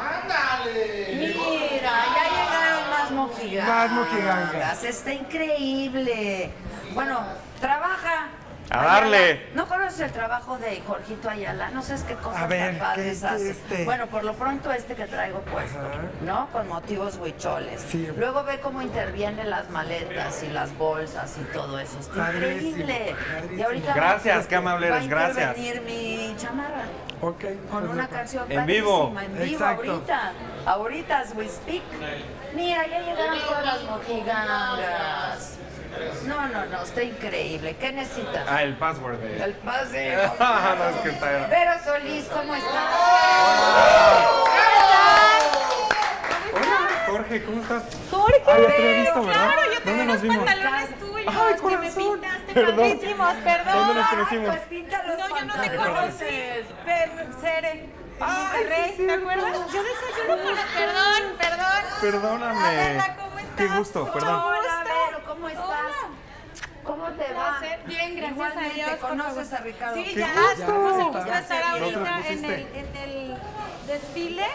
¡Ándale! 0.00 1.08
Mira, 1.14 1.92
ya 2.14 2.24
llegaron 2.30 2.90
más 2.90 3.10
mojigangas. 3.10 3.68
Más 3.68 3.90
mojigangas. 3.92 4.84
Está 4.84 5.12
increíble. 5.12 6.50
Bueno, 6.94 7.20
trabaja. 7.60 8.28
A 8.72 8.78
Ayala. 8.82 8.94
darle. 9.00 9.46
¿No 9.54 9.66
conoces 9.66 9.98
el 10.00 10.12
trabajo 10.12 10.56
de 10.58 10.80
Jorgito 10.86 11.28
Ayala? 11.28 11.70
No 11.70 11.82
sabes 11.82 12.04
qué 12.04 12.14
cosas 12.14 12.42
A 12.42 12.46
ver, 12.46 12.78
tan 12.78 12.78
padres 12.78 13.20
¿qué- 13.20 13.26
qué 13.26 13.34
hace. 13.34 13.50
este? 13.50 13.84
Bueno, 13.84 14.06
por 14.06 14.22
lo 14.22 14.34
pronto 14.34 14.70
este 14.70 14.94
que 14.94 15.06
traigo 15.06 15.40
puesto, 15.40 15.78
Ajá. 15.78 15.88
¿no? 16.24 16.48
Con 16.52 16.68
motivos 16.68 17.16
huicholes. 17.16 17.80
Sí. 17.88 18.08
Luego 18.16 18.44
ve 18.44 18.60
cómo 18.60 18.80
intervienen 18.80 19.50
las 19.50 19.68
maletas 19.70 20.42
y 20.44 20.48
las 20.52 20.72
bolsas 20.78 21.36
y 21.38 21.44
todo 21.52 21.80
eso. 21.80 21.98
Está 21.98 22.14
Padrísimo, 22.14 22.68
increíble. 22.78 23.16
padrísimo. 23.34 23.58
Y 23.58 23.62
ahorita 23.62 23.94
Gracias, 23.94 24.46
qué 24.46 24.54
amable 24.56 24.88
va 24.90 24.94
a 24.94 24.98
eres, 24.98 25.10
gracias. 25.10 25.58
intervenir 25.58 25.82
mi 25.82 26.36
chamarra 26.38 26.84
Ok. 27.22 27.44
con 27.72 27.88
una 27.88 28.06
canción 28.06 28.50
En 28.52 28.66
vivo. 28.66 29.12
en 29.20 29.32
vivo 29.38 29.44
Exacto. 29.64 29.90
ahorita. 29.92 30.32
Ahorita 30.66 31.18
as 31.18 31.34
we 31.34 31.48
speak. 31.48 31.82
Mira, 32.54 32.86
ya 32.86 33.00
llegaron 33.00 33.38
todas 33.40 33.64
las 33.66 33.82
mojigangas. 33.82 35.56
No, 36.26 36.46
no, 36.48 36.66
no, 36.66 36.82
está 36.82 37.02
increíble. 37.02 37.76
¿Qué 37.76 37.92
necesitas? 37.92 38.46
Ah, 38.48 38.62
el 38.62 38.74
password 38.76 39.18
de. 39.18 39.42
El 39.42 39.54
pase. 39.54 40.16
no, 40.38 40.88
es 40.88 40.96
que 41.02 41.08
está. 41.10 41.46
Vero 41.48 41.72
Solís, 41.84 42.24
¿cómo 42.26 42.54
estás? 42.54 42.94
Hola, 46.52 46.88
Jorge, 47.06 47.44
¿cómo 47.44 47.62
estás? 47.62 47.82
Jorge, 48.10 48.42
Ah, 48.46 48.56
ya 48.60 48.66
te 48.76 49.00
visto, 49.00 49.22
¿verdad? 49.24 49.50
claro, 49.52 49.62
yo 49.66 49.80
¿Dónde 49.80 49.84
tengo 49.84 50.04
nos 50.04 50.06
unos 50.06 50.22
vimos? 50.22 50.44
pantalones 50.46 50.98
tuyos 50.98 51.34
Ay, 51.40 51.54
que 51.68 51.78
me 51.78 51.90
pintaste 51.90 52.52
Perdón. 52.54 52.76
padrísimos, 52.76 53.34
perdón. 53.44 53.74
¿Dónde 53.74 53.94
nos 53.94 54.08
conocimos? 54.08 54.48
Pues 54.48 54.60
pinta 54.62 55.02
los 55.04 55.18
No, 55.18 55.28
yo 55.28 55.44
no 55.44 55.54
te 55.54 55.60
Cere, 57.40 57.70
en 57.70 57.92
Monterrey, 58.18 58.94
¿te 58.96 59.12
acuerdas? 59.12 59.52
Yo 59.72 59.82
desayuno 59.82 60.42
por 60.42 60.54
Perdón, 60.76 61.36
perdón. 61.38 61.82
Perdóname. 62.00 63.29
¿Cómo? 63.60 63.72
Qué 63.72 63.78
gusto, 63.78 64.00
Mucho 64.00 64.12
perdón. 64.12 64.34
gusto. 64.42 64.48
Hola, 64.58 64.84
Vero, 64.84 65.24
¿cómo 65.26 65.48
estás? 65.48 65.92
¿Cómo 66.84 67.04
te 67.10 67.32
va? 67.34 67.60
Bien, 67.86 68.16
gracias 68.16 68.32
Igualmente, 68.32 68.82
a 68.82 68.86
Dios. 68.86 68.98
¿Conoces 69.00 69.52
a 69.52 69.58
Ricardo? 69.58 69.94
Sí, 69.96 70.04
Qué 70.04 70.14
ya. 70.20 70.32
gusto. 70.34 70.66
¿Cómo 70.66 71.12
se 71.22 71.28
Ya 71.28 71.38
estar 71.38 71.62
ahorita 71.62 71.98
¿Dónde 71.98 72.32
en 72.32 72.44
el, 72.44 72.60
en 72.74 72.96
el 72.96 73.36
desfile? 73.86 74.46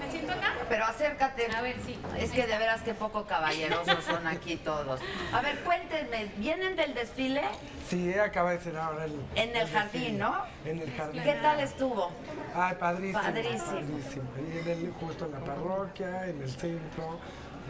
¿Me 0.00 0.10
siento 0.10 0.32
acá? 0.32 0.54
Pero 0.68 0.84
acércate. 0.86 1.48
A 1.54 1.60
ver, 1.60 1.76
sí. 1.84 1.98
Es 2.18 2.30
que 2.30 2.46
de 2.46 2.58
veras 2.58 2.82
que 2.82 2.94
poco 2.94 3.24
caballerosos 3.26 4.02
son 4.04 4.26
aquí 4.26 4.56
todos. 4.56 5.00
A 5.32 5.40
ver, 5.40 5.60
cuéntenme, 5.60 6.30
¿vienen 6.36 6.74
del 6.76 6.94
desfile? 6.94 7.42
Sí, 7.88 8.14
acaba 8.14 8.52
de 8.52 8.60
ser 8.60 8.76
ahora 8.78 9.04
el. 9.04 9.20
En 9.34 9.54
el 9.54 9.68
jardín, 9.68 10.18
¿no? 10.18 10.42
En 10.64 10.80
el 10.80 10.90
jardín. 10.96 11.22
¿Qué 11.22 11.34
tal 11.34 11.60
estuvo? 11.60 12.10
Ay, 12.54 12.76
padrísimo. 12.80 13.20
Padrísimo. 13.22 13.64
padrísimo. 13.66 14.24
Y 14.38 14.58
en 14.58 14.68
el- 14.68 14.92
justo 15.00 15.26
en 15.26 15.32
la 15.32 15.40
parroquia, 15.40 16.26
en 16.26 16.42
el 16.42 16.50
centro. 16.50 17.18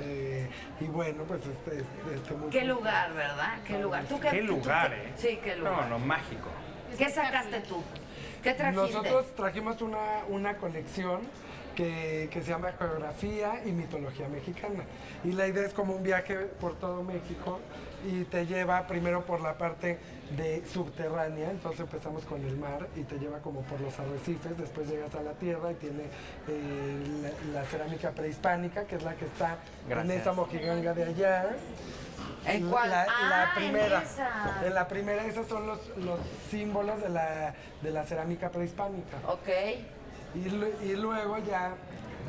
Eh, 0.00 0.48
y 0.80 0.84
bueno, 0.84 1.24
pues 1.24 1.40
este, 1.46 1.80
este, 1.80 2.14
este 2.14 2.34
muy 2.34 2.50
Qué 2.50 2.64
lugar, 2.64 3.12
¿verdad? 3.14 3.58
Qué 3.66 3.78
lugar. 3.78 4.04
¿Tú 4.04 4.18
qué, 4.18 4.28
Qué 4.28 4.40
tú 4.40 4.46
lugar, 4.46 4.92
¿eh? 4.92 5.12
Sí, 5.16 5.38
qué 5.42 5.56
lugar. 5.56 5.88
No, 5.88 5.90
no, 5.90 5.98
mágico. 5.98 6.48
¿Qué 6.96 7.08
sacaste 7.08 7.60
tú? 7.60 7.82
¿Qué 8.42 8.54
trajiste? 8.54 8.92
Nosotros 8.92 9.34
trajimos 9.34 9.80
una, 9.82 10.24
una 10.28 10.56
colección 10.56 11.22
que, 11.74 12.28
que 12.30 12.42
se 12.42 12.50
llama 12.50 12.72
Geografía 12.78 13.62
y 13.64 13.72
Mitología 13.72 14.28
Mexicana. 14.28 14.84
Y 15.24 15.32
la 15.32 15.46
idea 15.48 15.64
es 15.64 15.72
como 15.72 15.94
un 15.94 16.02
viaje 16.02 16.36
por 16.60 16.78
todo 16.78 17.02
México 17.02 17.60
y 18.06 18.24
te 18.24 18.46
lleva 18.46 18.86
primero 18.86 19.24
por 19.24 19.40
la 19.40 19.56
parte 19.56 19.98
de 20.30 20.64
subterránea, 20.66 21.51
entonces 21.51 21.80
empezamos 21.80 22.24
con 22.24 22.42
el 22.44 22.56
mar 22.56 22.88
y 22.96 23.02
te 23.02 23.18
lleva 23.18 23.38
como 23.38 23.60
por 23.62 23.80
los 23.80 23.98
arrecifes, 23.98 24.56
después 24.59 24.88
llegas 24.88 25.14
a 25.14 25.22
la 25.22 25.32
tierra 25.32 25.72
y 25.72 25.74
tiene 25.74 26.05
eh, 26.48 27.30
la, 27.52 27.60
la 27.60 27.66
cerámica 27.66 28.10
prehispánica, 28.10 28.84
que 28.84 28.96
es 28.96 29.02
la 29.02 29.14
que 29.14 29.26
está 29.26 29.59
en 29.88 30.10
esa 30.10 30.32
mojiganga 30.32 30.94
de 30.94 31.05
allá. 31.05 31.51
¿En 32.46 32.68
cuál? 32.68 32.90
La, 32.90 33.02
Ah, 33.09 33.28
la 33.28 33.44
en 33.44 33.70
primera. 33.70 34.02
esa. 34.02 34.66
En 34.66 34.74
la 34.74 34.88
primera, 34.88 35.24
esos 35.24 35.46
son 35.46 35.66
los, 35.66 35.78
los 35.98 36.18
símbolos 36.51 37.01
de 37.02 37.09
la, 37.10 37.55
de 37.82 37.90
la 37.90 38.05
cerámica 38.05 38.51
prehispánica. 38.51 39.16
Ok. 39.28 39.48
Y 40.34 40.94
luego 40.96 41.38
ya 41.38 41.74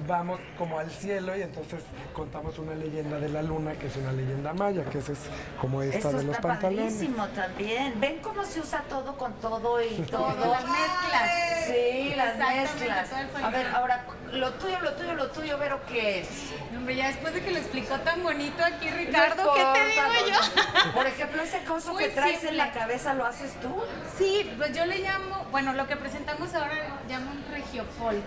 vamos 0.08 0.40
como 0.58 0.78
al 0.80 0.92
cielo 0.92 1.36
y 1.36 1.42
entonces 1.42 1.82
contamos 2.14 2.60
una 2.60 2.76
leyenda 2.76 3.18
de 3.20 3.30
la 3.30 3.42
luna, 3.42 3.74
que 3.74 3.88
es 3.88 3.96
una 3.96 4.12
leyenda 4.12 4.54
maya, 4.54 4.84
que 4.86 5.00
esa 5.00 5.14
es 5.14 5.20
como 5.60 5.82
esta 5.82 6.10
de 6.10 6.24
los 6.24 6.36
está 6.36 6.42
pantalones. 6.42 6.94
padrísimo 6.94 7.28
también. 7.30 8.00
¿Ven 8.00 8.20
cómo 8.22 8.44
se 8.44 8.60
usa 8.60 8.84
todo 8.90 9.18
con 9.18 9.34
todo 9.36 9.82
y 9.82 9.96
todo? 10.10 10.28
Las 10.48 10.64
mezclas. 10.64 11.66
Sí, 11.66 12.14
las 12.16 12.38
mezclas. 12.38 13.10
A 13.44 13.50
ver, 13.50 13.68
ahora, 13.68 14.06
lo 14.32 14.54
tuyo, 14.54 14.80
lo 14.82 14.94
tuyo, 14.94 15.14
lo 15.16 15.28
tuyo, 15.32 15.58
Vero, 15.58 15.80
¿qué 15.88 16.20
es? 16.22 16.28
Hombre, 16.76 16.96
ya 16.96 17.08
después 17.08 17.34
de 17.34 17.42
que 17.42 17.52
lo 17.52 17.58
explicó 17.58 17.96
tan 18.02 18.22
bonito 18.22 18.64
aquí 18.64 18.90
Ricardo, 18.90 19.54
¿qué 19.54 19.64
te 19.74 19.86
digo 19.86 20.28
yo? 20.30 20.94
Por 20.94 21.08
ejemplo, 21.08 21.42
ese 21.42 21.64
coso 21.64 21.94
Muy 21.94 22.04
que 22.04 22.10
traes 22.10 22.34
simple. 22.42 22.50
en 22.50 22.58
la 22.58 22.72
cabeza, 22.72 23.14
¿lo 23.14 23.26
haces 23.26 23.54
tú? 23.62 23.74
Sí, 24.18 24.52
pues 24.58 24.76
yo 24.76 24.86
le 24.86 25.00
llamo, 25.00 25.46
bueno, 25.52 25.74
lo 25.74 25.88
que 25.88 25.96
presentamos 25.96 26.54
ahora 26.54 27.00
llamo 27.10 27.32
un 27.32 27.44
regiofolk. 27.52 28.24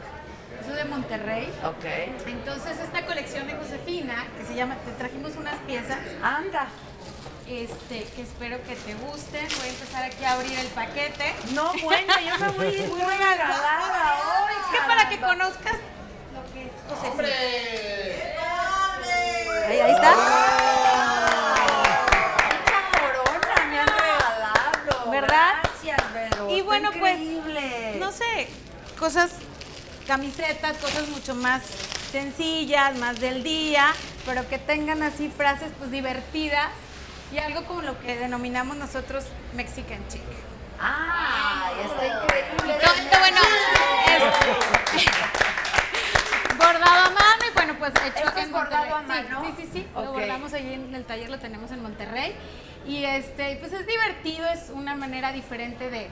Eso 0.60 0.72
de 0.74 0.84
Monterrey. 0.84 1.52
Ok. 1.64 1.84
Entonces 2.26 2.78
esta 2.78 3.04
colección 3.06 3.46
de 3.46 3.54
Josefina, 3.54 4.26
que 4.38 4.44
se 4.44 4.54
llama, 4.54 4.76
te 4.84 4.92
trajimos 4.92 5.36
unas 5.36 5.56
piezas. 5.66 5.98
Anda. 6.22 6.68
este, 7.46 8.04
que 8.14 8.22
espero 8.22 8.58
que 8.64 8.76
te 8.76 8.94
gusten. 8.94 9.46
Voy 9.58 9.68
a 9.68 9.70
empezar 9.70 10.04
aquí 10.04 10.24
a 10.24 10.32
abrir 10.32 10.58
el 10.58 10.66
paquete. 10.68 11.34
No, 11.54 11.72
bueno, 11.82 12.12
yo 12.20 12.38
me 12.44 12.48
voy 12.50 12.66
a 12.66 12.70
ir 12.70 12.88
muy 12.88 13.00
regalada 13.00 14.18
hoy, 14.44 14.52
Es 14.60 14.80
que 14.80 14.86
para 14.86 15.08
que 15.08 15.18
conozcas 15.18 15.76
lo 16.34 16.52
que 16.52 16.66
es 16.66 16.72
Josefina. 16.88 17.28
Ahí, 19.66 19.80
ahí 19.80 19.92
está. 19.92 20.14
corona 23.00 23.66
me 23.70 23.78
han 23.80 23.86
regalado. 23.88 25.10
¿Verdad? 25.10 25.54
Gracias, 25.62 26.12
Vero. 26.14 26.50
Y 26.50 26.54
está 26.54 26.64
bueno, 26.66 26.90
pues, 26.98 27.18
increíble. 27.20 27.96
no 27.98 28.12
sé, 28.12 28.48
cosas, 28.98 29.30
camisetas, 30.08 30.78
cosas 30.78 31.06
mucho 31.08 31.34
más 31.34 31.62
sencillas, 32.10 32.96
más 32.96 33.20
del 33.20 33.42
día, 33.42 33.92
pero 34.24 34.48
que 34.48 34.58
tengan 34.58 35.02
así 35.02 35.28
frases 35.28 35.70
pues 35.78 35.90
divertidas 35.90 36.70
y 37.30 37.36
algo 37.38 37.64
como 37.66 37.82
lo 37.82 38.00
que 38.00 38.16
denominamos 38.16 38.78
nosotros 38.78 39.26
Mexican 39.54 40.00
chic. 40.08 40.22
Ah, 40.80 41.70
está 41.84 42.06
increíble. 42.06 42.78
Bueno, 43.20 43.40
es 44.96 46.56
bordado 46.56 47.00
a 47.00 47.10
mano 47.10 47.44
y 47.46 47.54
bueno, 47.54 47.74
pues 47.78 47.92
hecho 48.06 48.24
¿Esto 48.26 48.38
es 48.38 48.44
en 48.46 48.52
bordado 48.52 48.86
Monterrey. 48.88 49.26
a 49.26 49.28
mano? 49.28 49.44
Sí, 49.44 49.62
sí, 49.62 49.70
sí, 49.74 49.86
lo 49.94 50.12
bordamos 50.12 50.54
allí 50.54 50.72
en 50.72 50.94
el 50.94 51.04
taller, 51.04 51.28
lo 51.28 51.38
tenemos 51.38 51.70
en 51.70 51.82
Monterrey. 51.82 52.34
Y 52.86 53.04
este, 53.04 53.56
pues 53.56 53.74
es 53.74 53.86
divertido, 53.86 54.48
es 54.48 54.70
una 54.72 54.94
manera 54.94 55.32
diferente 55.32 55.90
de, 55.90 56.08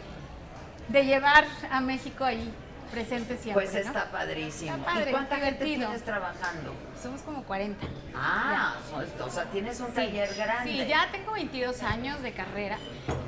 de 0.89 1.05
llevar 1.07 1.47
a 1.71 1.81
México 1.81 2.25
ahí 2.25 2.53
presente 2.97 3.37
siempre. 3.37 3.67
Pues 3.67 3.75
¿no? 3.75 3.81
está 3.81 4.11
padrísimo. 4.11 4.75
Está 4.77 4.87
padre, 4.87 5.11
¿Y 5.11 5.13
cuánta 5.13 5.37
gente 5.37 5.65
tienes 5.65 6.03
trabajando? 6.03 6.75
Somos 7.03 7.21
como 7.21 7.43
40. 7.45 7.87
Ah, 8.15 8.77
o 9.23 9.31
sea, 9.31 9.45
tienes 9.45 9.79
un 9.81 9.93
taller 9.93 10.35
grande. 10.35 10.71
Sí, 10.71 10.87
ya 10.87 11.09
tengo 11.13 11.33
22 11.33 11.83
años 11.83 12.23
de 12.23 12.33
carrera, 12.33 12.79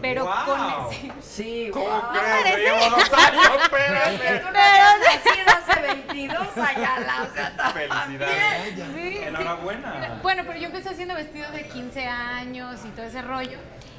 pero 0.01 0.25
con... 0.47 0.91
Sí, 0.91 1.13
Sí, 1.21 1.71
¿Cómo 1.73 1.85
guau. 1.85 2.11
crees? 2.13 2.25
Me 2.25 2.41
parece. 2.43 2.61
Llevo 2.63 2.97
dos 2.97 3.13
años, 3.13 3.47
espérate. 3.63 4.19
Pero- 4.19 4.41
Tú 4.47 4.53
no 4.53 4.59
habías 4.59 4.99
nacido 5.01 5.57
hace 5.59 5.81
22 5.83 6.57
Ayala, 6.57 7.29
o 7.31 7.35
sea, 7.35 7.73
Felicidades. 7.75 8.75
Sí, 8.75 8.83
sí. 8.95 9.19
Enhorabuena. 9.23 10.19
Bueno, 10.23 10.45
pero 10.47 10.59
yo 10.59 10.67
empecé 10.67 10.89
haciendo 10.89 11.15
vestidos 11.15 11.53
de 11.53 11.69
15 11.69 12.07
años 12.07 12.81
y 12.87 12.89
todo 12.89 13.05
ese 13.05 13.21
rollo. 13.21 13.59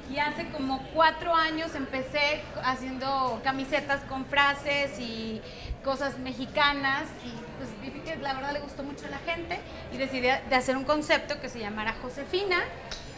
Y 0.09 0.17
hace 0.17 0.47
como 0.49 0.81
cuatro 0.93 1.35
años 1.35 1.75
empecé 1.75 2.41
haciendo 2.63 3.39
camisetas 3.43 4.01
con 4.05 4.25
frases 4.25 4.99
y 4.99 5.39
cosas 5.83 6.17
mexicanas. 6.17 7.03
Y 7.23 7.29
pues 7.57 7.69
vi 7.93 7.99
que 7.99 8.15
la 8.17 8.33
verdad 8.33 8.53
le 8.53 8.59
gustó 8.61 8.83
mucho 8.83 9.05
a 9.05 9.09
la 9.09 9.19
gente 9.19 9.59
y 9.93 9.97
decidí 9.97 10.21
de 10.21 10.55
hacer 10.55 10.75
un 10.77 10.83
concepto 10.83 11.39
que 11.39 11.49
se 11.49 11.59
llamara 11.59 11.95
Josefina. 12.01 12.57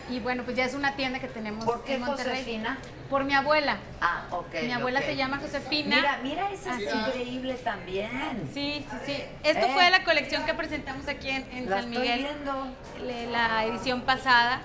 Y 0.10 0.20
bueno, 0.20 0.44
pues 0.44 0.58
ya 0.58 0.66
es 0.66 0.74
una 0.74 0.96
tienda 0.98 1.20
que 1.20 1.30
tenemos 1.30 1.64
¿Por 1.64 1.86
qué 1.86 1.96
en 1.96 2.02
Monterrey. 2.02 2.40
Josefina? 2.40 2.78
Por 3.10 3.24
mi 3.24 3.34
abuela. 3.34 3.78
Ah, 4.02 4.26
ok. 4.32 4.54
Mi 4.64 4.72
abuela 4.74 5.00
se 5.02 5.16
llama 5.16 5.38
Josefina. 5.38 5.96
Mira, 5.96 6.20
mira, 6.22 6.52
esa 6.52 6.76
es 6.78 6.94
increíble 6.94 7.54
también. 7.54 8.50
Sí, 8.54 8.86
sí, 8.90 8.98
sí. 9.06 9.24
Esto 9.44 9.68
Eh. 9.68 9.72
fue 9.74 9.90
la 9.90 10.04
colección 10.04 10.44
que 10.46 10.54
presentamos 10.54 11.08
aquí 11.08 11.30
en, 11.30 11.50
en 11.54 11.70
La 11.70 11.78
San 11.82 11.94
estoy 11.94 12.02
Miguel. 12.10 12.24
viendo. 12.24 12.68
le- 13.06 13.28
La 13.32 13.64
edición 13.66 14.02
pasada. 14.02 14.60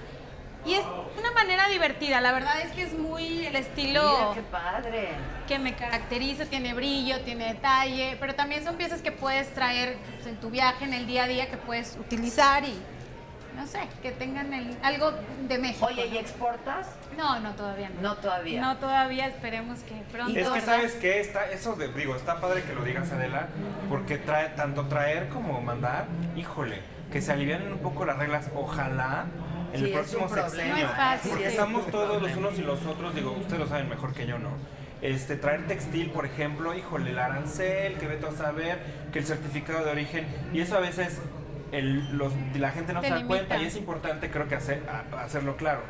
Y 0.66 0.74
es 0.74 0.82
una 1.18 1.30
manera 1.32 1.68
divertida. 1.68 2.20
La 2.20 2.32
verdad 2.32 2.60
es 2.60 2.72
que 2.72 2.82
es 2.82 2.92
muy 2.98 3.46
el 3.46 3.54
estilo 3.56 4.02
Mira, 4.02 4.34
qué 4.34 4.42
padre. 4.42 5.08
que 5.46 5.58
me 5.58 5.74
caracteriza. 5.74 6.44
Tiene 6.46 6.74
brillo, 6.74 7.20
tiene 7.20 7.46
detalle. 7.54 8.16
Pero 8.18 8.34
también 8.34 8.64
son 8.64 8.76
piezas 8.76 9.00
que 9.00 9.12
puedes 9.12 9.52
traer 9.54 9.96
pues, 10.16 10.26
en 10.26 10.36
tu 10.36 10.50
viaje, 10.50 10.84
en 10.84 10.92
el 10.92 11.06
día 11.06 11.24
a 11.24 11.28
día, 11.28 11.48
que 11.50 11.56
puedes 11.56 11.96
utilizar 12.00 12.64
y. 12.64 12.76
No 13.54 13.66
sé, 13.66 13.80
que 14.02 14.10
tengan 14.12 14.52
el- 14.52 14.76
algo 14.82 15.12
de 15.48 15.56
México. 15.58 15.86
Oye, 15.86 16.06
¿y 16.08 16.18
exportas? 16.18 16.88
No, 17.16 17.40
no, 17.40 17.54
todavía 17.54 17.88
no. 17.88 18.02
No 18.02 18.16
todavía. 18.16 18.60
No, 18.60 18.76
todavía. 18.76 19.26
Esperemos 19.28 19.78
que 19.80 19.94
pronto. 20.12 20.38
Es 20.38 20.46
que 20.46 20.52
¿verdad? 20.52 20.66
sabes 20.66 20.92
que 20.96 21.20
está, 21.20 21.50
eso 21.50 21.74
de, 21.74 21.88
digo, 21.94 22.14
está 22.16 22.38
padre 22.40 22.64
que 22.64 22.74
lo 22.74 22.82
digas 22.84 23.10
Adela, 23.12 23.48
porque 23.88 24.18
trae 24.18 24.48
tanto 24.50 24.84
traer 24.88 25.30
como 25.30 25.58
mandar, 25.62 26.04
híjole, 26.36 26.80
que 27.10 27.22
se 27.22 27.32
alivianen 27.32 27.72
un 27.72 27.78
poco 27.78 28.04
las 28.04 28.18
reglas, 28.18 28.50
ojalá 28.54 29.24
en 29.72 29.78
Sí, 29.80 29.84
el 29.86 29.92
próximo 29.92 30.28
sexenio. 30.28 30.74
No 30.74 30.80
es 30.82 30.90
fácil. 30.90 31.30
Porque 31.30 31.46
estamos 31.48 31.86
todos 31.90 32.22
los 32.22 32.36
unos 32.36 32.58
y 32.58 32.62
los 32.62 32.84
otros, 32.86 33.14
digo, 33.14 33.32
ustedes 33.32 33.58
lo 33.60 33.66
saben 33.68 33.88
mejor 33.88 34.12
que 34.14 34.26
yo, 34.26 34.38
¿no? 34.38 34.50
Este, 35.02 35.36
traer 35.36 35.66
textil, 35.66 36.10
por 36.10 36.24
ejemplo, 36.26 36.74
híjole, 36.74 37.10
el 37.10 37.18
arancel, 37.18 37.94
que 37.98 38.06
vete 38.06 38.26
a 38.26 38.32
saber, 38.32 38.78
que 39.12 39.18
el 39.18 39.26
certificado 39.26 39.84
de 39.84 39.90
origen, 39.90 40.26
y 40.52 40.60
eso 40.60 40.76
a 40.76 40.80
veces 40.80 41.20
el- 41.72 42.16
los- 42.16 42.32
la 42.54 42.70
gente 42.70 42.92
no 42.92 43.02
se 43.02 43.10
da 43.10 43.26
cuenta 43.26 43.58
y 43.58 43.66
es 43.66 43.76
importante 43.76 44.30
creo 44.30 44.48
que 44.48 44.54
hacer, 44.54 44.82
a- 44.88 45.22
hacerlo 45.22 45.56
claro. 45.56 45.80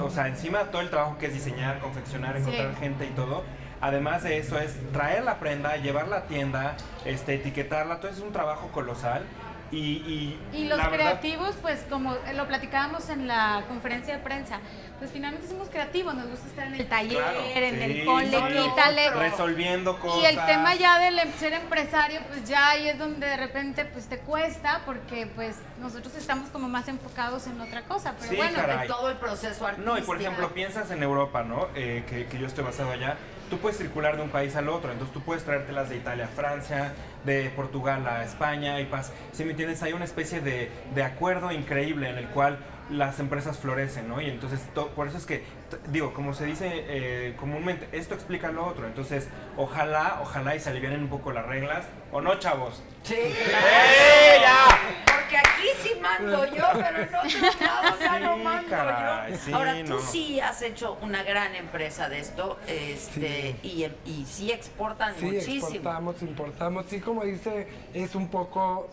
O 0.00 0.10
sea, 0.10 0.26
encima 0.26 0.64
de 0.64 0.70
todo 0.70 0.80
el 0.82 0.90
trabajo 0.90 1.18
que 1.18 1.26
es 1.26 1.34
diseñar, 1.34 1.78
confeccionar, 1.80 2.34
Sí. 2.34 2.40
encontrar 2.40 2.74
gente 2.76 3.06
y 3.06 3.10
todo, 3.10 3.44
además 3.80 4.22
de 4.24 4.38
eso 4.38 4.58
es 4.58 4.74
traer 4.92 5.22
la 5.24 5.38
prenda, 5.38 5.76
llevarla 5.76 6.16
a 6.16 6.22
tienda, 6.24 6.76
este, 7.04 7.34
etiquetarla, 7.34 7.98
todo 8.00 8.08
eso 8.10 8.20
es 8.20 8.26
un 8.26 8.32
trabajo 8.32 8.68
colosal 8.72 9.22
y, 9.70 9.76
y, 9.78 10.40
Y 10.52 10.64
los 10.68 10.78
la 10.78 10.88
verdad- 10.88 11.20
creativos, 11.20 11.54
pues 11.60 11.80
como 11.90 12.16
lo 12.34 12.46
platicábamos 12.48 13.08
en 13.10 13.26
la 13.26 13.64
conferencia 13.68 14.16
de 14.16 14.22
prensa, 14.22 14.60
pues 14.98 15.10
finalmente 15.12 15.46
somos 15.46 15.68
creativos, 15.68 16.14
nos 16.14 16.26
gusta 16.28 16.46
estar 16.48 16.66
en 16.66 16.74
el 16.74 16.88
taller, 16.88 17.18
Claro, 17.18 17.40
en 17.54 17.74
sí, 17.78 18.00
el 18.00 18.04
ponle, 18.06 18.38
sí, 18.38 18.58
quítale. 18.70 19.10
resolviendo 19.10 19.98
cosas. 20.00 20.22
Y 20.22 20.26
el 20.34 20.44
tema 20.46 20.74
ya 20.74 20.98
del 20.98 21.18
em- 21.18 21.32
ser 21.38 21.52
empresario, 21.52 22.20
pues 22.28 22.48
ya 22.48 22.70
ahí 22.70 22.88
es 22.88 22.98
donde 22.98 23.26
de 23.26 23.36
repente 23.36 23.84
pues 23.84 24.06
te 24.08 24.18
cuesta, 24.18 24.80
porque 24.86 25.26
pues 25.36 25.56
nosotros 25.80 26.14
estamos 26.16 26.48
como 26.50 26.68
más 26.68 26.88
enfocados 26.88 27.46
en 27.46 27.60
otra 27.60 27.82
cosa, 27.82 28.14
pero 28.18 28.30
Sí, 28.30 28.36
bueno, 28.36 28.56
caray. 28.56 28.88
Todo 28.88 29.10
el 29.10 29.18
proceso 29.18 29.66
artístico. 29.66 29.92
No, 29.94 29.98
y 29.98 30.02
por 30.02 30.20
ejemplo, 30.20 30.52
piensas 30.52 30.90
en 30.90 31.02
Europa, 31.02 31.42
¿no? 31.44 31.68
Eh, 31.74 32.04
que, 32.08 32.26
que 32.26 32.38
yo 32.38 32.46
estoy 32.46 32.64
basado 32.64 32.90
allá. 32.90 33.16
Tú 33.50 33.56
puedes 33.58 33.78
circular 33.78 34.16
de 34.16 34.22
un 34.22 34.28
país 34.28 34.54
al 34.56 34.68
otro, 34.68 34.92
entonces 34.92 35.14
tú 35.14 35.22
puedes 35.22 35.42
traértelas 35.42 35.88
de 35.88 35.96
Italia 35.96 36.26
a 36.26 36.28
Francia, 36.28 36.92
de 37.24 37.50
Portugal 37.56 38.06
a 38.06 38.22
España 38.22 38.78
y 38.80 38.84
paz. 38.84 39.12
Si 39.32 39.44
me 39.44 39.52
entiendes, 39.52 39.82
hay 39.82 39.94
una 39.94 40.04
especie 40.04 40.40
de, 40.40 40.70
de 40.94 41.02
acuerdo 41.02 41.50
increíble 41.50 42.10
en 42.10 42.18
el 42.18 42.28
cual 42.28 42.58
las 42.90 43.20
empresas 43.20 43.58
florecen, 43.58 44.08
¿no? 44.08 44.20
Y 44.20 44.30
entonces, 44.30 44.60
to- 44.74 44.88
por 44.90 45.08
eso 45.08 45.18
es 45.18 45.26
que, 45.26 45.44
digo, 45.88 46.14
como 46.14 46.32
se 46.34 46.46
dice 46.46 46.68
eh, 46.72 47.34
comúnmente, 47.38 47.88
esto 47.92 48.14
explica 48.14 48.50
lo 48.50 48.66
otro. 48.66 48.86
Entonces, 48.86 49.28
ojalá, 49.56 50.18
ojalá 50.22 50.56
y 50.56 50.60
se 50.60 50.70
alivianen 50.70 51.02
un 51.02 51.08
poco 51.08 51.32
las 51.32 51.46
reglas. 51.46 51.86
¿O 52.12 52.20
no, 52.22 52.38
chavos? 52.38 52.82
Sí, 53.02 53.14
¡Eh, 53.16 54.38
ya! 54.40 54.66
Porque 55.04 55.36
aquí 55.36 55.68
sí 55.82 55.90
mando 56.00 56.46
yo, 56.46 56.64
pero 56.72 57.02
en 57.02 57.14
otros 57.14 57.60
lados 57.60 57.98
ya 58.00 58.18
no 58.20 58.36
mando 58.38 58.70
caray, 58.70 59.32
yo. 59.32 59.38
sí, 59.38 59.52
Ahora, 59.52 59.74
tú 59.84 59.94
no. 59.94 60.00
sí 60.00 60.40
has 60.40 60.62
hecho 60.62 60.96
una 61.02 61.22
gran 61.22 61.54
empresa 61.54 62.08
de 62.08 62.20
esto 62.20 62.58
este, 62.66 63.56
y, 63.62 63.84
y 64.06 64.24
sí 64.26 64.50
exportan 64.50 65.14
Sí, 65.16 65.26
muchísimo. 65.26 65.68
exportamos, 65.68 66.22
importamos. 66.22 66.86
Sí, 66.88 67.00
como 67.00 67.24
dice, 67.24 67.68
es 67.92 68.14
un 68.14 68.28
poco 68.28 68.88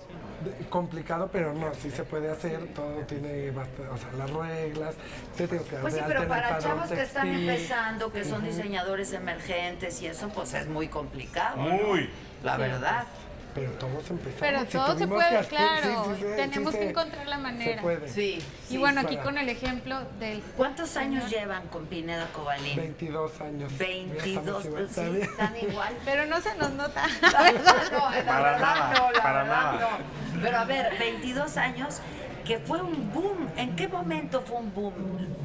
complicado, 0.69 1.29
pero 1.31 1.53
no, 1.53 1.73
sí 1.73 1.91
se 1.91 2.03
puede 2.03 2.29
hacer. 2.29 2.73
Todo 2.73 2.99
tiene 3.07 3.51
bastante, 3.51 3.87
o 3.89 3.97
sea, 3.97 4.11
las 4.17 4.29
reglas. 4.31 4.95
Te 5.35 5.47
tienes 5.47 5.67
que 5.67 5.73
dar 5.73 5.81
Pues 5.81 5.93
sí, 5.93 6.01
pero 6.07 6.27
para 6.27 6.57
chavos 6.59 6.89
que 6.89 7.01
están 7.01 7.27
empezando, 7.27 8.11
que 8.11 8.23
son 8.23 8.43
diseñadores 8.43 9.13
emergentes 9.13 10.01
y 10.01 10.07
eso, 10.07 10.29
pues 10.29 10.53
es 10.53 10.67
muy 10.67 10.87
complicado. 10.87 11.57
¿no? 11.57 11.69
Muy. 11.87 12.09
La 12.43 12.57
Sí. 12.57 12.63
Pero 13.55 13.71
todos 13.71 14.09
empezamos. 14.11 14.39
pero 14.41 14.59
si 14.65 14.71
todo 14.73 14.97
se 14.97 15.07
puede, 15.07 15.39
que 15.41 15.47
claro, 15.47 15.81
sí, 15.81 16.11
sí, 16.15 16.21
sí, 16.21 16.25
tenemos 16.35 16.71
sí 16.73 16.77
que 16.77 16.83
se- 16.83 16.89
encontrar 16.89 17.27
la 17.27 17.37
manera. 17.37 17.75
Se 17.75 17.81
puede. 17.81 18.09
Sí. 18.09 18.39
Y 18.69 18.77
bueno, 18.77 18.99
aquí 19.01 19.15
para- 19.15 19.23
con 19.23 19.37
el 19.37 19.47
ejemplo 19.49 20.01
del... 20.19 20.41
¿Cuántos 20.57 20.97
años 20.97 21.23
señor. 21.23 21.41
llevan 21.41 21.67
con 21.69 21.85
Pineda 21.85 22.27
Cobalín? 22.33 22.75
22 22.75 23.39
años. 23.41 23.71
Ya 23.71 23.77
22, 23.77 24.65
estamos 24.65 24.65
igual, 24.65 24.83
están 25.21 25.55
igual. 25.57 25.93
Pero 26.03 26.25
no 26.25 26.41
se 26.41 26.55
nos 26.57 26.71
nota. 26.71 27.07
La 27.21 27.41
verdad 27.43 27.75
no, 27.91 28.11
la 28.11 28.25
Para 28.25 28.51
verdad 28.51 28.59
nada, 28.59 28.93
no, 28.99 29.11
la 29.11 29.21
para 29.23 29.43
verdad 29.43 29.71
nada. 29.73 29.97
no. 30.33 30.41
Pero 30.41 30.57
a 30.57 30.65
ver, 30.65 30.99
22 30.99 31.57
años, 31.57 31.99
que 32.43 32.59
fue 32.59 32.81
un 32.81 33.11
boom. 33.13 33.49
¿En 33.55 33.75
qué 33.77 33.87
momento 33.87 34.41
fue 34.41 34.57
un 34.57 34.73
boom 34.73 34.93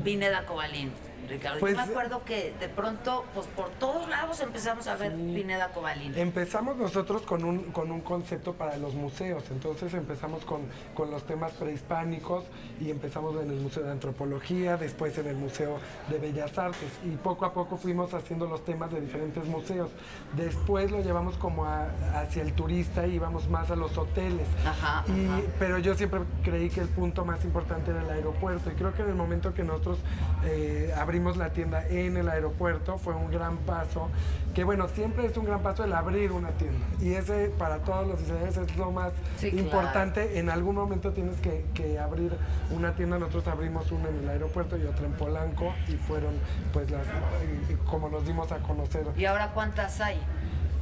Pineda 0.05 0.45
Cobalín? 0.47 0.93
Ricardo, 1.31 1.61
Pues, 1.61 1.73
yo 1.77 1.87
me 1.87 1.91
acuerdo 1.93 2.25
que 2.25 2.53
de 2.61 2.69
pronto, 2.69 3.25
pues 3.35 3.47
por 3.49 3.71
todos 3.71 4.09
lados 4.09 4.41
empezamos 4.41 4.87
a 4.89 4.97
ver 4.97 5.13
Pineda 5.15 5.69
Cobalín. 5.73 6.15
Empezamos 6.19 6.77
nosotros 6.77 7.23
con 7.23 7.45
un, 7.45 7.71
con 7.73 7.91
un 7.91 8.01
concepto 8.01 8.55
para 8.55 8.77
los 8.77 8.95
museos, 8.95 9.45
entonces 9.51 9.95
empezamos 9.95 10.45
con, 10.45 10.63
con 10.95 11.11
los 11.11 11.25
temas 11.27 11.53
prehispánicos 11.53 12.45
y 12.81 12.91
empezamos 12.91 13.41
en 13.43 13.51
el 13.51 13.61
Museo 13.61 13.85
de 13.85 13.93
Antropología, 13.93 14.77
después 14.77 15.17
en 15.19 15.29
el 15.29 15.37
Museo 15.37 15.79
de 16.09 16.19
Bellas 16.19 16.59
Artes 16.59 16.91
y 17.05 17.11
poco 17.17 17.45
a 17.45 17.53
poco 17.55 17.77
fuimos 17.77 18.13
haciendo 18.13 18.47
los 18.47 18.65
temas 18.65 18.91
de 18.91 19.01
diferentes 19.01 19.45
museos. 19.47 19.91
Después 20.37 20.91
lo 20.91 21.01
llevamos 21.01 21.37
como 21.37 21.65
a- 21.65 21.89
hacia 22.15 22.43
el 22.43 22.53
turista 22.55 23.07
y 23.07 23.15
íbamos 23.15 23.49
más 23.49 23.71
a 23.71 23.77
los 23.77 23.97
hoteles. 23.97 24.49
Ajá, 24.67 25.05
Y- 25.09 25.27
ajá. 25.27 25.41
Pero 25.59 25.79
yo 25.79 25.95
siempre 25.95 26.21
creí 26.43 26.71
que 26.71 26.81
el 26.81 26.89
punto 26.89 27.25
más 27.25 27.45
importante 27.45 27.91
era 27.93 28.03
el 28.03 28.11
aeropuerto 28.11 28.71
y 28.71 28.75
creo 28.75 28.93
que 28.95 29.03
en 29.03 29.11
el 29.11 29.15
momento 29.15 29.55
que 29.55 29.63
nosotros 29.63 29.99
eh, 30.45 30.93
abrimos 30.97 31.20
abrimos 31.21 31.37
la 31.37 31.51
tienda 31.51 31.87
en 31.89 32.17
el 32.17 32.29
aeropuerto, 32.31 32.97
fue 32.97 33.15
un 33.15 33.31
gran 33.31 33.59
paso, 33.59 34.09
que 34.55 34.65
bueno, 34.65 34.89
siempre 34.89 35.27
es 35.27 35.37
un 35.37 35.45
gran 35.45 35.61
paso 35.63 35.85
el 35.85 35.93
abrir 35.93 36.33
una 36.33 36.49
tienda. 36.53 36.79
Y 36.99 37.13
ese 37.13 37.51
para 37.59 37.79
todos 37.81 38.07
los 38.09 38.19
diseñadores 38.21 38.57
es 38.57 38.77
lo 38.77 38.91
más 38.91 39.13
Sí, 39.37 39.51
claro. 39.51 39.65
importante. 39.67 40.39
En 40.39 40.49
algún 40.49 40.77
momento 40.77 41.13
tienes 41.13 41.37
que, 41.43 41.67
que 41.75 41.99
abrir 41.99 42.33
una 42.71 42.95
tienda, 42.95 43.19
nosotros 43.19 43.47
abrimos 43.49 43.93
una 43.93 44.09
en 44.09 44.17
el 44.21 44.29
aeropuerto 44.31 44.79
y 44.79 44.85
otra 44.87 45.05
en 45.05 45.13
Polanco 45.13 45.75
y 45.89 45.93
fueron 45.97 46.33
pues 46.73 46.91
las, 46.91 47.07
eh, 47.07 47.77
como 47.91 48.09
nos 48.09 48.27
dimos 48.27 48.51
a 48.51 48.59
conocer. 48.61 49.07
¿Y 49.19 49.27
ahora 49.27 49.51
cuántas 49.53 50.01
hay? 50.01 50.19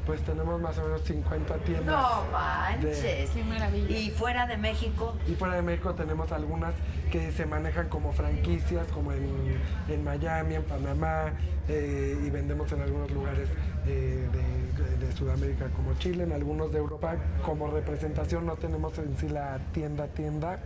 Pues 0.08 0.22
tenemos 0.22 0.58
más 0.58 0.78
o 0.78 0.84
menos 0.84 1.02
50 1.02 1.54
tiendas. 1.58 1.84
No 1.94 2.24
de- 2.24 2.32
manches. 2.32 3.28
Qué 3.30 3.44
maravilla. 3.44 3.98
¿Y 3.98 4.08
fuera 4.10 4.46
de 4.46 4.56
México? 4.56 5.14
Y 5.30 5.34
fuera 5.34 5.56
de 5.56 5.60
México 5.60 5.92
tenemos 5.94 6.32
algunas 6.32 6.72
que 7.12 7.30
se 7.30 7.44
manejan 7.44 7.90
como 7.90 8.12
franquicias, 8.14 8.86
como 8.88 9.12
en, 9.12 9.60
en 9.86 10.04
Miami, 10.04 10.54
en 10.54 10.62
Panamá, 10.64 11.34
eh, 11.68 12.16
y 12.26 12.30
vendemos 12.30 12.72
en 12.72 12.80
algunos 12.80 13.10
lugares 13.10 13.50
eh, 13.86 14.26
de, 14.32 15.06
de 15.06 15.12
Sudamérica 15.12 15.66
como 15.76 15.92
Chile, 15.98 16.24
en 16.24 16.32
algunos 16.32 16.72
de 16.72 16.78
Europa. 16.78 17.16
Como 17.44 17.66
representación 17.70 18.46
no 18.46 18.56
tenemos 18.56 18.96
en 18.98 19.14
sí 19.18 19.28
la 19.28 19.58
tienda 19.74 20.06
tienda. 20.06 20.58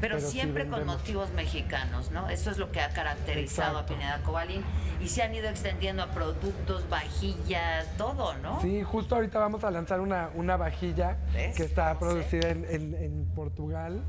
Pero, 0.00 0.20
siempre 0.20 0.66
con 0.66 0.84
motivos 0.86 1.32
mexicanos, 1.32 2.10
¿no? 2.10 2.28
Eso 2.28 2.50
es 2.50 2.58
lo 2.58 2.70
que 2.70 2.80
ha 2.80 2.90
caracterizado 2.90 3.78
Exacto. 3.78 3.94
a 3.94 3.96
Pineda 3.96 4.22
Cobalín. 4.22 4.62
Y 5.00 5.08
se 5.08 5.22
han 5.22 5.34
ido 5.34 5.48
extendiendo 5.48 6.02
a 6.02 6.10
productos, 6.10 6.88
vajillas, 6.88 7.86
todo, 7.96 8.34
¿no? 8.38 8.60
Sí, 8.60 8.82
justo 8.82 9.14
ahorita 9.14 9.38
vamos 9.38 9.64
a 9.64 9.70
lanzar 9.70 10.00
una, 10.00 10.30
una 10.34 10.56
vajilla 10.56 11.16
¿Ves? 11.32 11.56
que 11.56 11.64
está 11.64 11.94
No 11.94 12.00
producida 12.00 12.50
en, 12.50 12.64
en- 12.68 12.94
en 12.94 13.24
Portugal, 13.34 14.02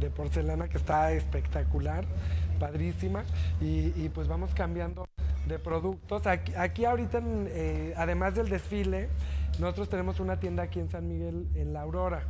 de 0.00 0.10
porcelana, 0.10 0.68
que 0.68 0.76
está 0.78 1.12
espectacular, 1.12 2.04
padrísima. 2.58 3.24
Y, 3.60 3.92
y 3.96 4.10
pues 4.12 4.28
vamos 4.28 4.54
cambiando 4.54 5.06
de 5.46 5.58
productos. 5.58 6.26
Aquí, 6.26 6.52
aquí 6.56 6.84
ahorita, 6.84 7.18
en, 7.18 7.48
eh, 7.50 7.94
además 7.96 8.34
del 8.34 8.48
desfile, 8.48 9.08
nosotros 9.58 9.88
tenemos 9.88 10.20
una 10.20 10.40
tienda 10.40 10.64
aquí 10.64 10.80
en 10.80 10.88
San 10.88 11.06
Miguel, 11.06 11.46
en 11.54 11.72
La 11.72 11.82
Aurora. 11.82 12.22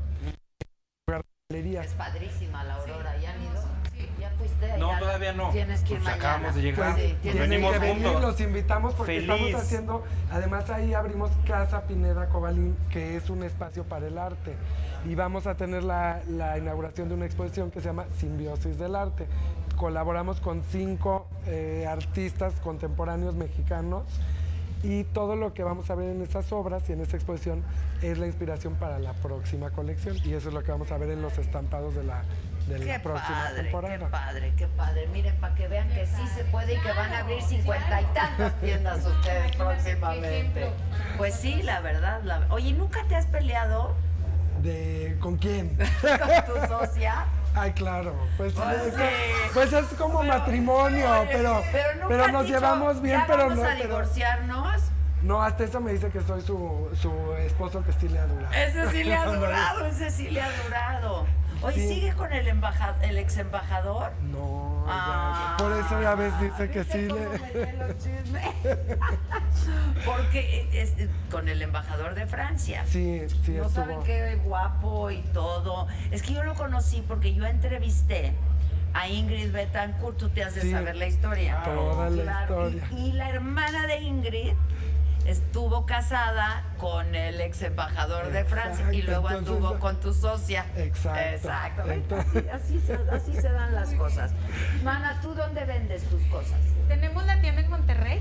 Es 1.55 1.93
padrísima 1.93 2.65
la 2.65 2.77
aurora, 2.77 3.19
¿ya 3.21 3.33
han 3.33 3.43
ido? 3.43 3.63
¿Ya 4.19 4.31
fuiste? 4.31 4.79
No, 4.79 4.93
Ya 4.93 4.99
todavía 4.99 5.33
no. 5.35 5.51
Tienes 5.51 5.83
que 5.83 5.93
ir 5.93 5.99
Pues 6.01 6.05
mañana. 6.05 6.17
acabamos 6.31 6.55
de 6.55 6.63
llegar. 6.63 6.97
Sí, 6.99 7.19
Venimos 7.23 7.73
que 7.75 7.79
venir, 7.81 8.03
juntos. 8.07 8.23
los 8.23 8.41
invitamos 8.41 8.95
porque 8.95 9.13
Feliz. 9.21 9.31
estamos 9.31 9.63
haciendo, 9.63 10.05
además 10.33 10.71
ahí 10.71 10.95
abrimos 10.95 11.31
Casa 11.47 11.83
Pineda 11.83 12.31
Cobalín, 12.31 12.75
que 12.91 13.17
es 13.19 13.29
un 13.29 13.43
espacio 13.43 13.85
para 13.85 14.07
el 14.07 14.17
arte. 14.17 14.55
Y 15.07 15.15
vamos 15.17 15.47
a 15.47 15.55
tener 15.55 15.83
la, 15.85 16.23
la 16.29 16.57
inauguración 16.57 17.11
de 17.11 17.15
una 17.15 17.27
exposición 17.27 17.71
que 17.71 17.83
se 17.83 17.89
llama 17.89 18.07
Simbiosis 18.19 18.79
del 18.79 18.97
Arte. 18.97 19.27
Colaboramos 19.77 20.41
con 20.41 20.63
cinco 20.71 21.27
eh, 21.47 21.85
artistas 21.87 22.55
contemporáneos 22.63 23.35
mexicanos 23.35 24.05
y 24.85 25.05
todo 25.05 25.35
lo 25.35 25.55
que 25.55 25.65
vamos 25.65 25.89
a 25.91 25.95
ver 25.95 26.11
en 26.11 26.21
esas 26.23 26.53
obras 26.53 26.89
y 26.91 26.93
en 26.93 27.01
esa 27.01 27.17
exposición 27.17 27.65
es 28.03 28.19
la 28.19 28.27
inspiración 28.27 28.75
para 28.75 28.99
la 28.99 29.15
próxima 29.15 29.71
colección. 29.71 30.17
Y 30.25 30.35
eso 30.35 30.49
es 30.49 30.55
lo 30.55 30.63
que 30.63 30.71
vamos 30.71 30.93
a 30.93 30.99
ver 30.99 31.11
en 31.11 31.23
los 31.23 31.39
estampados 31.39 31.95
de 31.95 32.05
la, 32.05 32.23
de 32.69 32.79
la 32.81 33.03
próxima 33.03 33.45
padre, 33.45 33.63
temporada. 33.63 33.99
qué 33.99 34.05
padre, 34.07 34.53
qué 34.59 34.67
padre. 34.69 35.07
Miren, 35.09 35.35
para 35.37 35.55
que 35.55 35.69
vean 35.69 35.89
que 35.89 36.05
sí 36.07 36.27
se 36.37 36.45
puede 36.45 36.75
y 36.75 36.79
que 36.81 36.93
van 36.93 37.13
a 37.15 37.21
abrir 37.21 37.43
cincuenta 37.43 38.03
y 38.03 38.05
tantas 38.15 38.55
tiendas 38.61 39.05
ustedes 39.07 39.57
próximamente. 39.57 40.71
Pues 41.17 41.35
sí, 41.35 41.63
la 41.63 41.81
verdad. 41.81 42.23
la- 42.25 42.47
Oye, 42.51 42.73
¿nunca 42.75 43.03
te 43.09 43.17
has 43.17 43.27
peleado 43.27 43.95
De, 44.63 45.17
¿Con 45.21 45.37
quién? 45.39 45.77
con 46.01 46.61
tu 46.61 46.67
socia? 46.69 47.25
Ay, 47.55 47.73
claro. 47.73 48.15
Pues, 48.37 48.53
Pues 48.55 48.77
es, 48.83 48.95
sí. 48.95 49.01
pues 49.55 49.73
es 49.73 49.87
como 49.99 50.23
matrimonio, 50.23 51.07
pero, 51.31 51.63
Pero 51.71 52.09
pero 52.09 52.29
nos 52.29 52.45
dicho, 52.47 52.55
llevamos 52.59 53.01
bien, 53.01 53.21
"Ya 53.21 53.27
pero 53.27 53.39
vamos 53.49 53.59
no. 53.59 53.65
a 53.69 53.75
divorciarnos? 53.75 54.83
no, 55.23 55.41
hasta 55.43 55.65
eso 55.65 55.81
me 55.81 55.93
dice 55.93 56.11
que 56.11 56.21
soy 56.21 56.43
su, 56.43 56.89
su 57.01 57.11
esposo 57.39 57.83
que 57.85 57.93
sí 57.93 58.09
le 58.09 58.19
ha 58.19 58.27
durado. 58.27 58.53
Ese 58.53 58.91
sí 58.91 59.05
le 59.05 59.15
ha 59.15 59.25
durado, 59.33 59.87
ese 59.87 60.11
sí 60.11 60.29
le 60.31 60.43
ha 60.43 60.49
durado. 60.65 61.27
Oye, 61.65 61.89
Sí. 61.89 61.95
¿sigue 61.95 62.13
con 62.15 62.33
el, 62.33 62.47
embaja- 62.49 62.97
el 63.03 63.19
ex 63.19 63.37
embajador? 63.39 64.13
No, 64.23 64.85
Ah, 64.87 65.57
ya, 65.59 65.65
por 65.65 65.73
eso 65.73 66.03
ya 66.03 66.15
ves, 66.15 66.33
dice 66.41 66.71
que 66.71 66.85
sí 66.85 67.09
le... 67.09 67.15
Porque 70.05 70.69
es, 70.73 70.93
con 71.31 71.49
el 71.49 71.63
embajador 71.63 72.15
de 72.15 72.27
Francia. 72.27 72.85
Sí, 72.87 73.23
sí, 73.45 73.53
No 73.53 73.67
estuvo. 73.67 73.71
saben 73.71 74.03
qué 74.03 74.37
guapo 74.45 75.11
y 75.11 75.23
todo. 75.33 75.87
Es 76.11 76.23
que 76.23 76.35
yo 76.35 76.43
lo 76.45 76.55
conocí 76.55 77.03
porque 77.07 77.35
yo 77.35 77.47
entrevisté 77.47 78.33
a 78.93 79.09
Ingrid 79.09 79.53
Betancourt, 79.53 80.19
tú 80.19 80.29
te 80.29 80.45
has 80.45 80.55
de 80.55 80.63
Sí, 80.63 80.71
saber 80.71 80.97
la 80.97 81.07
historia. 81.07 81.63
toda 81.65 82.11
la 82.11 82.23
Claro, 82.23 82.69
historia. 82.69 82.99
Y, 83.03 83.09
y 83.09 83.13
la 83.13 83.29
hermana 83.31 83.87
de 83.87 84.01
Ingrid 84.01 84.53
estuvo 85.25 85.87
casada 85.87 86.63
con 86.79 87.15
el 87.15 87.41
ex 87.41 87.63
embajador 87.63 88.31
de 88.31 88.45
Francia 88.45 88.93
y 88.93 89.03
luego 89.03 89.31
entonces- 89.31 89.55
anduvo 89.57 89.79
con 89.79 89.99
tu 90.01 90.13
socia. 90.13 90.67
Exacto. 90.77 91.91
Entonces- 91.91 92.45
Así, 92.53 92.77
así 92.79 92.81
se, 92.87 92.95
así 93.11 93.33
se 93.35 93.51
dan 93.51 93.75
las 93.75 93.95
cosas. 93.95 94.33
Mana, 94.83 95.21
¿tú 95.23 95.35
dónde 95.35 95.65
vendes 95.65 96.05
tus 96.05 96.23
cosas? 96.25 96.59
Tenemos 96.89 97.25
la 97.25 97.41
tienda 97.41 97.63
en 97.63 97.71
Monterrey, 97.71 98.21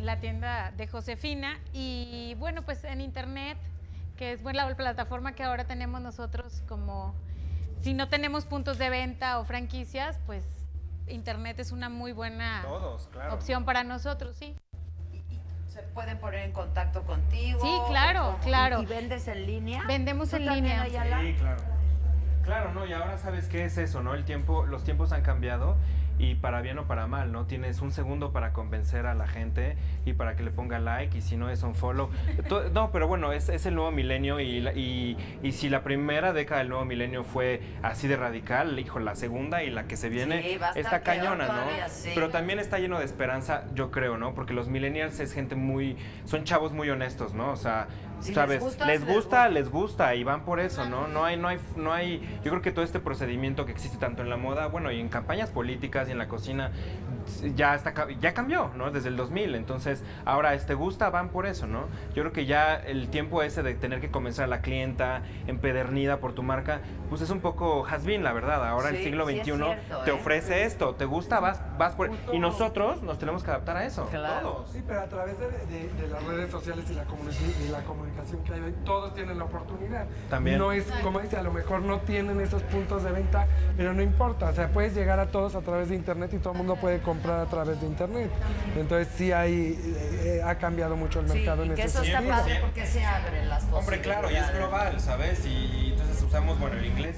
la 0.00 0.20
tienda 0.20 0.72
de 0.76 0.86
Josefina, 0.86 1.58
y 1.72 2.34
bueno, 2.38 2.62
pues 2.62 2.84
en 2.84 3.00
internet, 3.00 3.58
que 4.16 4.32
es 4.32 4.42
bueno, 4.42 4.66
la 4.66 4.74
plataforma 4.76 5.32
que 5.34 5.44
ahora 5.44 5.64
tenemos 5.64 6.00
nosotros 6.00 6.62
como, 6.68 7.14
si 7.80 7.92
no 7.94 8.08
tenemos 8.08 8.44
puntos 8.46 8.78
de 8.78 8.88
venta 8.90 9.38
o 9.38 9.44
franquicias, 9.44 10.18
pues 10.26 10.44
internet 11.08 11.58
es 11.60 11.72
una 11.72 11.88
muy 11.88 12.12
buena 12.12 12.62
Todos, 12.62 13.08
claro. 13.08 13.34
opción 13.34 13.64
para 13.64 13.84
nosotros, 13.84 14.36
sí. 14.36 14.56
¿Se 15.78 15.84
pueden 15.94 16.18
poner 16.18 16.40
en 16.40 16.50
contacto 16.50 17.04
contigo? 17.04 17.60
Sí, 17.62 17.72
claro, 17.88 18.36
claro. 18.42 18.82
¿Y 18.82 18.86
vendes 18.86 19.28
en 19.28 19.46
línea? 19.46 19.84
Vendemos 19.86 20.30
¿Tú 20.30 20.36
en 20.36 20.46
línea. 20.46 20.84
Sí, 20.86 20.90
claro. 21.38 21.62
Claro, 22.42 22.72
¿no? 22.72 22.84
Y 22.84 22.92
ahora 22.92 23.16
sabes 23.18 23.46
qué 23.46 23.64
es 23.64 23.78
eso, 23.78 24.02
¿no? 24.02 24.14
El 24.14 24.24
tiempo, 24.24 24.66
los 24.66 24.82
tiempos 24.82 25.12
han 25.12 25.22
cambiado 25.22 25.76
y 26.18 26.34
para 26.34 26.60
bien 26.60 26.78
o 26.78 26.84
para 26.86 27.06
mal, 27.06 27.32
¿no? 27.32 27.46
Tienes 27.46 27.80
un 27.80 27.92
segundo 27.92 28.32
para 28.32 28.52
convencer 28.52 29.06
a 29.06 29.14
la 29.14 29.26
gente 29.26 29.76
y 30.04 30.12
para 30.12 30.36
que 30.36 30.42
le 30.42 30.50
ponga 30.50 30.78
like 30.78 31.18
y 31.18 31.20
si 31.22 31.36
no 31.36 31.50
es 31.50 31.62
un 31.62 31.74
follow. 31.74 32.10
No, 32.72 32.90
pero 32.90 33.06
bueno, 33.06 33.32
es, 33.32 33.48
es 33.48 33.66
el 33.66 33.74
nuevo 33.74 33.90
milenio 33.90 34.40
y, 34.40 34.66
y, 34.68 35.16
y 35.42 35.52
si 35.52 35.68
la 35.68 35.82
primera 35.82 36.32
década 36.32 36.58
del 36.60 36.68
nuevo 36.70 36.84
milenio 36.84 37.24
fue 37.24 37.60
así 37.82 38.08
de 38.08 38.16
radical, 38.16 38.78
hijo, 38.78 38.98
la 38.98 39.14
segunda 39.14 39.62
y 39.62 39.70
la 39.70 39.84
que 39.86 39.96
se 39.96 40.08
viene 40.08 40.42
Sí, 40.42 40.58
está 40.74 41.02
cañona, 41.02 41.46
¿no? 41.46 41.88
sí. 41.88 42.10
Pero 42.14 42.30
también 42.30 42.58
está 42.58 42.78
lleno 42.78 42.98
de 42.98 43.04
esperanza, 43.04 43.64
yo 43.74 43.90
creo, 43.90 44.18
¿no? 44.18 44.34
Porque 44.34 44.54
los 44.54 44.68
millennials 44.68 45.20
es 45.20 45.32
gente 45.32 45.54
muy, 45.54 45.96
son 46.24 46.44
chavos 46.44 46.72
muy 46.72 46.90
honestos, 46.90 47.34
¿no? 47.34 47.50
O 47.52 47.56
sea, 47.56 47.88
Si 48.20 48.28
les 48.28 48.34
sabes, 48.34 48.60
gusta, 48.60 48.86
les 48.86 49.06
gusta. 49.06 49.48
les 49.48 49.70
gusta 49.70 50.14
y 50.14 50.24
van 50.24 50.44
por 50.44 50.60
eso, 50.60 50.84
¿no? 50.86 51.06
No 51.08 51.24
hay, 51.24 51.36
no 51.36 51.48
hay, 51.48 51.58
no 51.76 51.92
hay, 51.92 52.40
yo 52.44 52.50
creo 52.50 52.62
que 52.62 52.72
todo 52.72 52.84
este 52.84 53.00
procedimiento 53.00 53.64
que 53.64 53.72
existe 53.72 53.98
tanto 53.98 54.22
en 54.22 54.30
la 54.30 54.36
moda, 54.36 54.66
bueno, 54.66 54.90
y 54.90 55.00
en 55.00 55.08
campañas 55.08 55.50
políticas 55.50 56.08
y 56.08 56.12
en 56.12 56.18
la 56.18 56.28
cocina, 56.28 56.72
ya 57.54 57.74
está, 57.74 57.92
ya 58.20 58.34
cambió, 58.34 58.70
¿no? 58.76 58.90
Desde 58.90 59.08
el 59.08 59.16
2000, 59.16 59.54
entonces 59.54 60.02
ahora 60.24 60.54
este 60.54 60.74
gusta, 60.74 61.10
van 61.10 61.28
por 61.28 61.46
eso, 61.46 61.66
¿no? 61.66 61.82
Yo 62.14 62.22
creo 62.22 62.32
que 62.32 62.46
ya 62.46 62.74
el 62.76 63.08
tiempo 63.08 63.42
ese 63.42 63.62
de 63.62 63.74
tener 63.74 64.00
que 64.00 64.10
convencer 64.10 64.44
a 64.44 64.46
la 64.48 64.60
clienta 64.60 65.22
empedernida 65.46 66.18
por 66.18 66.32
tu 66.34 66.42
marca, 66.42 66.80
pues 67.08 67.20
es 67.22 67.30
un 67.30 67.40
poco 67.40 67.86
has 67.86 68.04
been, 68.04 68.22
la 68.22 68.32
verdad. 68.32 68.66
Ahora 68.68 68.90
el 68.90 68.96
Sí, 68.98 69.04
siglo 69.04 69.26
sí 69.26 69.36
XXI 69.38 69.44
cierto, 69.52 69.98
te 70.04 70.10
¿eh? 70.10 70.14
ofrece 70.14 70.64
esto, 70.64 70.94
te 70.94 71.04
gusta, 71.04 71.40
vas, 71.40 71.60
vas 71.78 71.94
por, 71.94 72.10
y 72.32 72.38
nosotros 72.38 73.02
nos 73.02 73.18
tenemos 73.18 73.42
que 73.42 73.50
adaptar 73.50 73.76
a 73.76 73.84
eso, 73.84 74.08
todos. 74.42 74.70
Sí, 74.70 74.82
pero 74.86 75.00
a 75.00 75.06
través 75.08 75.38
de, 75.38 75.46
de- 75.48 75.88
de 75.88 76.08
las 76.08 76.22
redes 76.24 76.50
sociales 76.50 76.84
y 76.90 76.94
la, 76.94 77.04
y 77.04 77.68
la 77.70 77.82
comunicación 77.84 78.42
que 78.44 78.54
hay 78.54 78.60
hoy, 78.60 78.74
todos 78.84 79.14
tienen 79.14 79.38
la 79.38 79.44
oportunidad. 79.44 80.06
También. 80.30 80.58
No 80.58 80.72
es, 80.72 80.84
como 81.02 81.20
dice, 81.20 81.36
a 81.36 81.42
lo 81.42 81.52
mejor 81.52 81.80
no 81.82 82.00
tienen 82.00 82.40
esos 82.40 82.62
puntos 82.64 83.02
de 83.04 83.12
venta, 83.12 83.46
pero 83.76 83.92
no 83.94 84.02
importa. 84.02 84.48
O 84.50 84.52
sea, 84.52 84.68
puedes 84.68 84.94
llegar 84.94 85.20
a 85.20 85.26
todos 85.26 85.54
a 85.54 85.60
través 85.60 85.88
de 85.88 85.94
Internet 85.96 86.32
y 86.34 86.38
todo 86.38 86.52
el 86.52 86.58
mundo 86.58 86.76
puede 86.76 87.00
comprar 87.00 87.17
a 87.26 87.46
través 87.46 87.80
de 87.80 87.86
Internet. 87.86 88.30
Entonces 88.76 89.08
sí 89.16 89.32
hay, 89.32 89.78
eh, 90.24 90.42
ha 90.44 90.56
cambiado 90.56 90.96
mucho 90.96 91.20
el 91.20 91.28
Sí, 91.28 91.34
mercado 91.38 91.64
y 91.64 91.68
en 91.68 91.74
que 91.74 91.82
ese 91.82 91.90
eso 91.90 92.02
está 92.02 92.18
sentido. 92.18 92.36
padre 92.38 92.58
porque 92.60 92.86
se 92.86 93.04
abren 93.04 93.48
las 93.48 93.64
Hombre, 93.72 94.00
claro, 94.00 94.30
y 94.30 94.36
es 94.36 94.54
global, 94.54 95.00
¿sabes? 95.00 95.44
Y, 95.46 95.48
y 95.48 95.90
entonces 95.92 96.22
usamos, 96.22 96.58
bueno, 96.58 96.76
el 96.76 96.86
inglés, 96.86 97.16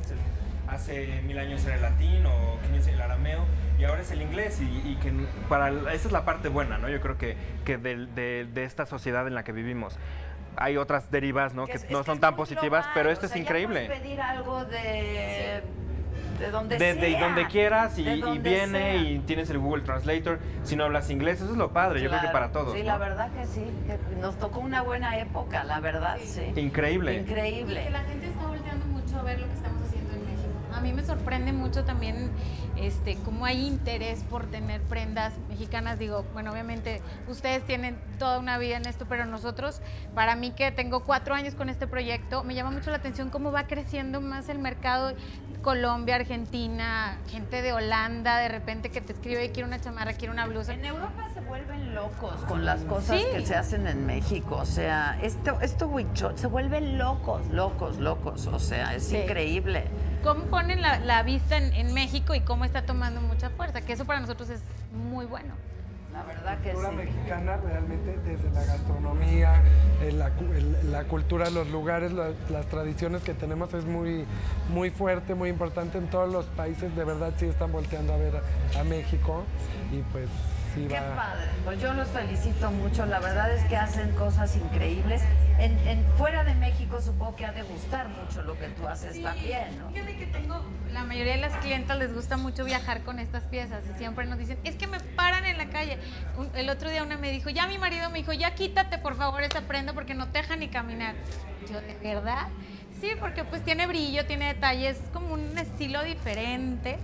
hace 0.69 1.21
mil 1.23 1.39
años 1.39 1.65
era 1.67 1.75
el 1.77 1.83
latín 1.83 2.25
o 2.27 2.59
15 2.73 2.93
el 2.93 3.01
arameo, 3.01 3.45
y 3.79 3.85
ahora 3.85 4.03
es 4.03 4.11
el 4.11 4.23
inglés, 4.23 4.61
y, 4.61 4.65
y 4.89 4.97
que 5.03 5.13
para, 5.49 5.69
esa 5.93 6.07
es 6.09 6.13
la 6.13 6.25
parte 6.25 6.49
buena, 6.49 6.79
¿no? 6.79 6.89
Yo 6.89 7.01
creo 7.01 7.17
que, 7.19 7.37
que 7.65 7.79
del- 7.79 8.15
de, 8.15 8.47
de 8.53 8.65
esta 8.65 8.87
sociedad 8.87 9.27
en 9.27 9.35
la 9.35 9.43
que 9.43 9.53
vivimos. 9.53 9.99
Hay 10.57 10.77
otras 10.77 11.11
derivas, 11.11 11.55
¿no? 11.55 11.67
Que, 11.67 11.73
es- 11.75 11.91
no 11.91 12.01
es 12.01 12.07
son 12.07 12.17
es 12.17 12.21
tan 12.21 12.37
positivas, 12.37 12.85
global, 12.85 12.91
pero 12.95 13.09
o 13.09 13.13
esto 13.13 13.27
sea, 13.27 13.37
es 13.37 13.43
ya 13.43 13.49
increíble. 13.49 13.87
puedes 13.87 14.01
pedir 14.03 14.21
algo 14.21 14.65
de, 14.67 15.63
de 16.41 16.51
donde 16.51 16.79
De, 16.79 16.95
de 16.95 17.11
sea. 17.13 17.21
donde 17.21 17.47
quieras 17.47 17.99
y, 17.99 18.05
de 18.05 18.17
y 18.17 18.21
donde 18.21 18.51
viene 18.51 18.79
sea. 18.79 18.95
y 18.97 19.19
tienes 19.21 19.51
el 19.51 19.59
Google 19.59 19.83
Translator. 19.83 20.39
Si 20.65 20.75
no 20.77 20.85
hablas 20.85 21.11
inglés, 21.11 21.41
eso 21.41 21.51
es 21.53 21.57
lo 21.57 21.71
padre, 21.73 22.01
yo 22.03 22.09
creo 22.09 22.21
que 22.21 22.29
para 22.29 22.51
todos. 22.51 22.73
Sí, 22.75 22.81
¿no? 22.81 22.87
la 22.87 22.99
verdad 22.99 23.31
que 23.33 23.47
sí. 23.47 23.65
que 23.87 23.99
nos 24.21 24.37
tocó 24.39 24.61
una 24.61 24.83
buena 24.83 25.19
época, 25.19 25.63
la 25.65 25.81
verdad, 25.81 26.17
sí. 26.25 26.53
Increíble. 26.57 27.15
Increíble. 27.19 27.85
Que 27.85 27.91
la 27.91 28.01
gente 28.01 28.27
está 28.27 28.47
volteando 28.47 28.87
mucho 28.87 29.19
a 29.19 29.23
ver 29.23 29.39
lo 29.41 29.47
que 29.47 29.55
estamos 29.55 29.83
haciendo 29.87 30.15
en 30.15 30.25
México. 30.25 30.49
A 30.75 30.81
mí 30.81 30.93
me 30.93 31.05
sorprende 31.05 31.53
mucho 31.53 31.85
también 31.85 32.31
este 32.81 33.17
cómo 33.25 33.45
hay 33.47 33.67
interés 33.67 34.23
por 34.31 34.47
tener 34.47 34.81
prendas 34.83 35.33
mexicanas. 35.49 35.99
Digo, 35.99 36.25
bueno, 36.33 36.53
obviamente 36.53 37.03
ustedes 37.29 37.65
tienen 37.67 37.99
toda 38.19 38.39
una 38.39 38.59
vida 38.59 38.77
en 38.77 38.87
esto, 38.87 39.07
pero 39.09 39.27
nosotros, 39.27 39.81
para 40.15 40.37
mí 40.37 40.51
que 40.53 40.71
tengo 40.73 41.01
cuatro 41.05 41.35
años 41.35 41.55
con 41.55 41.69
este 41.69 41.87
proyecto, 41.87 42.43
me 42.45 42.55
llama 42.55 42.71
mucho 42.71 42.91
la 42.91 42.97
atención 42.97 43.31
cómo 43.31 43.53
va 43.53 43.67
creciendo 43.67 44.21
más 44.21 44.49
el 44.49 44.59
mercado. 44.59 45.15
Colombia, 45.63 46.15
Argentina, 46.15 47.19
gente 47.29 47.61
de 47.61 47.75
Holanda, 47.75 48.39
de 48.39 48.49
repente 48.49 48.89
que 48.91 49.03
te 49.03 49.13
escribe 49.13 49.45
y 49.45 49.49
quiere 49.51 49.69
una 49.69 49.79
chamarra, 49.79 50.15
quiere 50.15 50.33
una 50.33 50.47
blusa. 50.47 50.73
En 50.73 50.87
Europa 50.87 51.29
se 51.35 51.41
vuelven 51.41 51.95
locos 51.95 52.33
con 52.49 52.65
las 52.65 52.81
cosas 52.85 53.21
Sí. 53.21 53.27
que 53.31 53.45
se 53.45 53.55
hacen 53.55 53.87
en 53.87 54.07
México. 54.07 54.57
O 54.57 54.65
sea, 54.65 55.19
esto, 55.21 55.59
esto 55.61 55.87
huichol, 55.87 56.39
se 56.39 56.47
vuelven 56.47 56.97
locos, 56.97 57.47
locos, 57.49 57.99
locos. 57.99 58.47
O 58.47 58.59
sea, 58.59 58.95
es 58.95 59.09
Sí. 59.09 59.19
increíble. 59.19 59.85
cómo 60.23 60.45
ponen 60.45 60.83
la, 60.83 60.99
la 60.99 61.23
vista 61.23 61.57
en, 61.57 61.73
en 61.73 61.95
México 61.95 62.35
y 62.35 62.41
cómo 62.41 62.67
está 62.71 62.83
tomando 62.87 63.21
mucha 63.21 63.51
fuerza, 63.51 63.81
que 63.81 63.93
eso 63.93 64.05
para 64.05 64.21
nosotros 64.21 64.49
es 64.51 64.61
muy 64.95 65.27
bueno. 65.27 65.55
La 66.13 66.23
verdad 66.25 66.59
La 66.65 66.73
cultura 66.73 66.91
mexicana 66.91 67.57
realmente 67.59 68.19
desde 68.25 68.51
la 68.51 68.65
gastronomía, 68.65 69.63
la, 70.13 71.05
cultura, 71.05 71.51
los 71.51 71.69
lugares, 71.71 72.13
la- 72.13 72.31
las 72.51 72.67
tradiciones 72.67 73.23
que 73.23 73.33
tenemos 73.33 73.73
es 73.75 73.85
muy, 73.85 74.25
muy 74.73 74.91
fuerte, 74.91 75.35
muy 75.37 75.49
importante 75.51 75.99
en 75.99 76.09
todos 76.09 76.31
los 76.33 76.47
países. 76.47 76.95
De 76.97 77.05
verdad 77.05 77.33
sí 77.39 77.47
están 77.47 77.71
volteando 77.71 78.13
a 78.13 78.17
ver 78.17 78.35
a, 78.77 78.81
a 78.81 78.85
México 78.85 79.45
y 79.93 80.03
pues 80.13 80.29
sí 80.75 80.87
Qué 80.89 81.01
va. 81.01 81.15
padre. 81.17 81.47
Pues 81.65 81.81
yo 81.81 81.93
los 81.95 82.09
felicito 82.09 82.71
mucho. 82.71 83.07
La 83.07 83.19
verdad 83.21 83.53
es 83.53 83.65
que 83.65 83.77
hacen 83.77 84.11
cosas 84.13 84.57
increíbles. 84.57 85.23
En, 85.59 85.77
en- 85.87 86.05
fuera 86.17 86.43
de 86.45 86.55
México 86.55 87.01
supongo 87.03 87.37
que 87.37 87.45
ha 87.45 87.53
de 87.53 87.63
gustar 87.63 88.09
mucho 88.09 88.43
lo 88.43 88.59
que 88.59 88.69
tú 88.69 88.87
haces 88.89 89.23
también, 89.23 89.79
¿no? 89.79 89.91
Fíjate 89.91 90.17
que 90.17 90.27
tengo, 90.27 90.63
la 90.93 91.05
mayoría 91.05 91.35
de 91.35 91.41
las 91.41 91.55
clientas 91.59 91.99
les 91.99 92.15
gusta 92.15 92.37
mucho 92.39 92.65
viajar 92.65 93.03
con 93.03 93.19
estas 93.19 93.45
piezas 93.45 93.83
y 93.95 93.99
siempre 93.99 94.25
nos 94.27 94.39
dicen, 94.39 94.59
es 94.65 94.77
que 94.77 94.87
me 94.87 95.01
paran 95.01 95.45
en 95.45 95.59
la 95.59 95.69
calle. 95.69 95.99
Un- 96.39 96.51
el 96.55 96.71
otro 96.71 96.89
día 96.89 97.03
una 97.03 97.19
me 97.19 97.31
dijo, 97.31 97.51
ya 97.51 97.67
mi 97.67 97.77
marido 97.77 98.09
me 98.11 98.19
dijo, 98.19 98.33
ya 98.33 98.55
quítate 98.55 98.97
por 98.99 99.17
favor 99.17 99.43
esa 99.43 99.61
prenda 99.63 99.93
porque 99.93 100.15
no 100.15 100.29
te 100.29 100.39
deja 100.39 100.57
ni 100.57 100.69
caminar. 100.69 101.15
Yo, 101.71 101.79
¿de 101.83 101.95
verdad? 102.15 102.49
Sí, 103.03 103.11
porque 103.21 103.45
pues 103.45 103.63
tiene 103.63 103.87
brillo, 103.87 104.25
tiene 104.27 104.47
detalles, 104.55 104.97
es 104.99 105.09
como 105.11 105.35
un 105.35 105.57
estilo 105.59 106.03
diferente, 106.05 106.99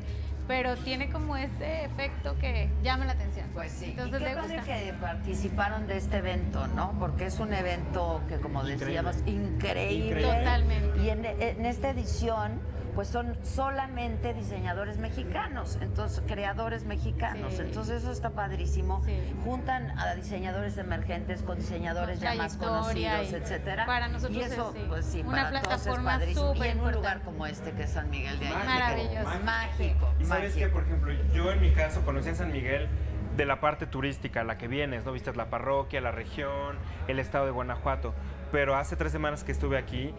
pero 0.46 0.76
tiene 0.76 1.10
como 1.10 1.36
ese 1.36 1.84
efecto 1.84 2.36
que 2.38 2.68
llama 2.82 3.04
la 3.04 3.12
atención. 3.12 3.48
Pues 3.52 3.72
sí. 3.72 3.86
Entonces 3.90 4.20
y 4.20 4.24
qué 4.24 4.30
le 4.30 4.36
padre 4.36 4.56
gusta. 4.58 4.74
que 4.74 4.92
participaron 4.94 5.86
de 5.86 5.96
este 5.96 6.16
evento, 6.18 6.66
¿no? 6.68 6.94
Porque 6.98 7.26
es 7.26 7.38
un 7.40 7.52
evento 7.52 8.22
que, 8.28 8.36
como 8.38 8.62
decíamos, 8.64 9.16
increíble. 9.26 10.22
Totalmente. 10.22 11.02
Y 11.02 11.10
en, 11.10 11.24
en 11.24 11.66
esta 11.66 11.90
edición, 11.90 12.60
pues 12.96 13.08
son 13.08 13.36
solamente 13.44 14.32
diseñadores 14.32 14.96
mexicanos, 14.96 15.78
entonces 15.82 16.22
creadores 16.26 16.86
mexicanos. 16.86 17.52
Sí. 17.52 17.60
Entonces 17.60 18.02
eso 18.02 18.10
está 18.10 18.30
padrísimo. 18.30 19.04
Juntan 19.44 19.96
a 19.98 20.14
diseñadores 20.14 20.78
emergentes 20.78 21.42
con 21.42 21.58
diseñadores 21.58 22.20
ya 22.20 22.34
más 22.34 22.56
conocidos, 22.56 23.30
y 23.30 23.34
etcétera. 23.34 23.84
para 23.84 24.08
nosotros 24.08 24.38
y 24.38 24.40
es, 24.40 24.52
eso, 24.52 24.72
sí, 24.72 24.84
pues 24.88 25.04
sí, 25.04 25.20
una 25.20 25.50
para 25.50 25.60
todos 25.60 25.74
es 25.76 25.82
plataforma 25.82 26.10
padrísimo. 26.12 26.54
Y 26.54 26.68
en 26.68 26.80
un 26.80 26.92
lugar 26.92 27.20
como 27.20 27.46
este 27.46 27.72
que 27.72 27.82
es 27.82 27.90
San 27.90 28.08
Miguel 28.08 28.38
de 28.40 28.48
Allende. 28.48 28.66
Maravilloso. 28.66 29.40
Mágico. 29.44 30.14
Y 30.18 30.24
sabes 30.24 30.54
que, 30.54 30.68
por 30.68 30.84
ejemplo, 30.84 31.12
yo 31.34 31.52
en 31.52 31.60
mi 31.60 31.72
caso 31.72 32.00
conocí 32.02 32.30
a 32.30 32.34
San 32.34 32.50
Miguel 32.50 32.88
de 33.36 33.44
la 33.44 33.60
parte 33.60 33.86
turística, 33.86 34.42
la 34.42 34.56
que 34.56 34.68
vienes, 34.68 35.04
¿no? 35.04 35.12
Vistas 35.12 35.36
la 35.36 35.50
parroquia, 35.50 36.00
la 36.00 36.12
región, 36.12 36.78
el 37.08 37.18
estado 37.18 37.44
de 37.44 37.50
Guanajuato. 37.50 38.14
Pero 38.52 38.74
hace 38.74 38.96
tres 38.96 39.12
semanas 39.12 39.44
que 39.44 39.52
estuve 39.52 39.76
aquí, 39.76 40.14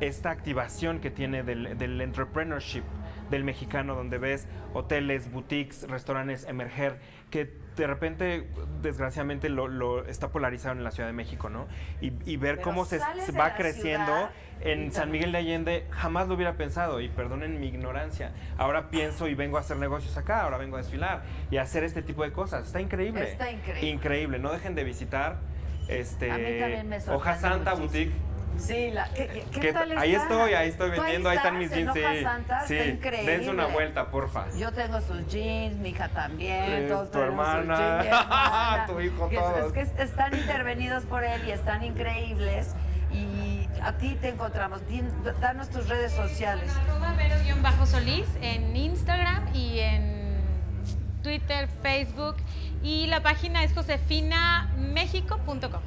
esta 0.00 0.30
activación 0.30 1.00
que 1.00 1.10
tiene 1.10 1.42
del, 1.42 1.78
del 1.78 2.00
entrepreneurship 2.00 2.82
del 3.30 3.44
mexicano, 3.44 3.94
donde 3.94 4.18
ves 4.18 4.46
hoteles, 4.72 5.30
boutiques, 5.32 5.88
restaurantes 5.88 6.46
emerger, 6.46 6.98
que 7.30 7.50
de 7.76 7.86
repente, 7.86 8.48
desgraciadamente, 8.82 9.48
lo, 9.48 9.68
lo 9.68 10.06
está 10.06 10.28
polarizado 10.28 10.74
en 10.76 10.84
la 10.84 10.90
Ciudad 10.90 11.08
de 11.08 11.12
México, 11.12 11.50
¿no? 11.50 11.66
Y, 12.00 12.12
y 12.24 12.36
ver 12.36 12.56
Pero 12.56 12.62
cómo 12.62 12.84
se, 12.84 12.98
va 12.98 13.54
creciendo 13.54 14.06
ciudad 14.06 14.30
en 14.60 14.92
San 14.92 15.10
Miguel 15.10 15.32
de 15.32 15.38
Allende, 15.38 15.86
jamás 15.90 16.28
lo 16.28 16.34
hubiera 16.34 16.56
pensado, 16.56 17.00
y 17.00 17.08
perdonen 17.08 17.60
mi 17.60 17.66
ignorancia. 17.66 18.32
Ahora 18.56 18.88
pienso 18.88 19.28
y 19.28 19.34
vengo 19.34 19.58
a 19.58 19.60
hacer 19.60 19.76
negocios 19.76 20.16
acá, 20.16 20.42
ahora 20.42 20.56
vengo 20.56 20.76
a 20.76 20.78
desfilar 20.78 21.24
y 21.50 21.58
a 21.58 21.62
hacer 21.62 21.84
este 21.84 22.02
tipo 22.02 22.22
de 22.22 22.32
cosas. 22.32 22.66
Está 22.66 22.80
increíble. 22.80 23.30
Está 23.30 23.50
increíble. 23.50 23.90
Increíble. 23.90 24.38
No 24.38 24.52
dejen 24.52 24.74
de 24.74 24.84
visitar 24.84 25.40
este 25.88 26.30
A 26.30 26.38
mí 26.38 26.58
también 26.58 26.88
me 26.88 26.96
Hoja 26.96 27.36
Santa 27.36 27.74
muchísimo. 27.74 28.12
Boutique. 28.12 28.35
Sí, 28.58 28.90
la, 28.90 29.04
¿qué, 29.14 29.28
qué- 29.28 29.44
qué 29.60 29.72
tal 29.72 29.96
ahí 29.98 30.12
está? 30.14 30.22
estoy, 30.24 30.54
ahí 30.54 30.68
estoy 30.68 30.90
¿Tú 30.90 30.96
vendiendo, 31.00 31.28
ahí, 31.28 31.36
están 31.36 31.58
mis 31.58 31.70
jeans. 31.70 31.92
Sí, 31.94 32.00
Santas? 32.22 32.66
sí. 32.66 32.74
Está 32.76 32.90
increíble. 32.90 33.30
Dense 33.32 33.50
una 33.50 33.66
vuelta, 33.66 34.10
porfa. 34.10 34.46
Yo 34.56 34.72
tengo 34.72 35.00
sus 35.00 35.26
jeans, 35.28 35.76
mi 35.78 35.90
hija 35.90 36.08
también, 36.08 36.64
Eh, 36.64 36.86
todos 36.88 37.10
tu 37.10 37.18
tenemos 37.18 37.46
sus 37.46 37.54
hermana, 37.56 38.02
jeans, 38.02 38.04
mi 38.04 38.08
hermana. 38.16 38.86
tu 38.86 39.00
hijo, 39.00 39.28
todos. 39.32 39.66
Es, 39.66 39.72
que 39.72 39.80
están 40.02 40.34
intervenidos 40.34 41.04
por 41.04 41.22
él 41.24 41.42
y 41.46 41.50
están 41.52 41.84
increíbles. 41.84 42.74
Y 43.12 43.68
a 43.82 43.92
ti 43.98 44.16
te 44.20 44.28
encontramos. 44.30 44.80
Danos 45.40 45.68
tus 45.70 45.88
redes 45.88 46.12
sociales. 46.12 46.72
Arroba 46.76 47.12
Vero-Solís 47.14 48.26
en 48.42 48.74
Instagram 48.76 49.54
y 49.54 49.78
en 49.78 50.36
Twitter, 51.22 51.68
Facebook. 51.82 52.36
Y 52.82 53.06
la 53.06 53.22
página 53.22 53.62
es 53.64 53.72
josefinamexico.com. 53.74 55.80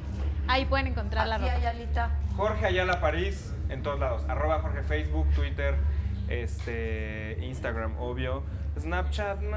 Ahí 0.50 0.64
pueden 0.64 0.88
encontrar 0.88 1.28
la 1.28 1.38
ropa. 1.38 1.52
Ayalita. 1.52 2.10
Jorge 2.36 2.66
Ayala 2.66 3.00
París, 3.00 3.54
en 3.68 3.84
todos 3.84 4.00
lados. 4.00 4.24
Arroba 4.28 4.58
Jorge 4.58 4.82
Facebook, 4.82 5.28
Twitter, 5.32 5.76
este, 6.28 7.38
Instagram, 7.40 7.96
obvio. 8.00 8.42
Snapchat, 8.80 9.40
no. 9.40 9.50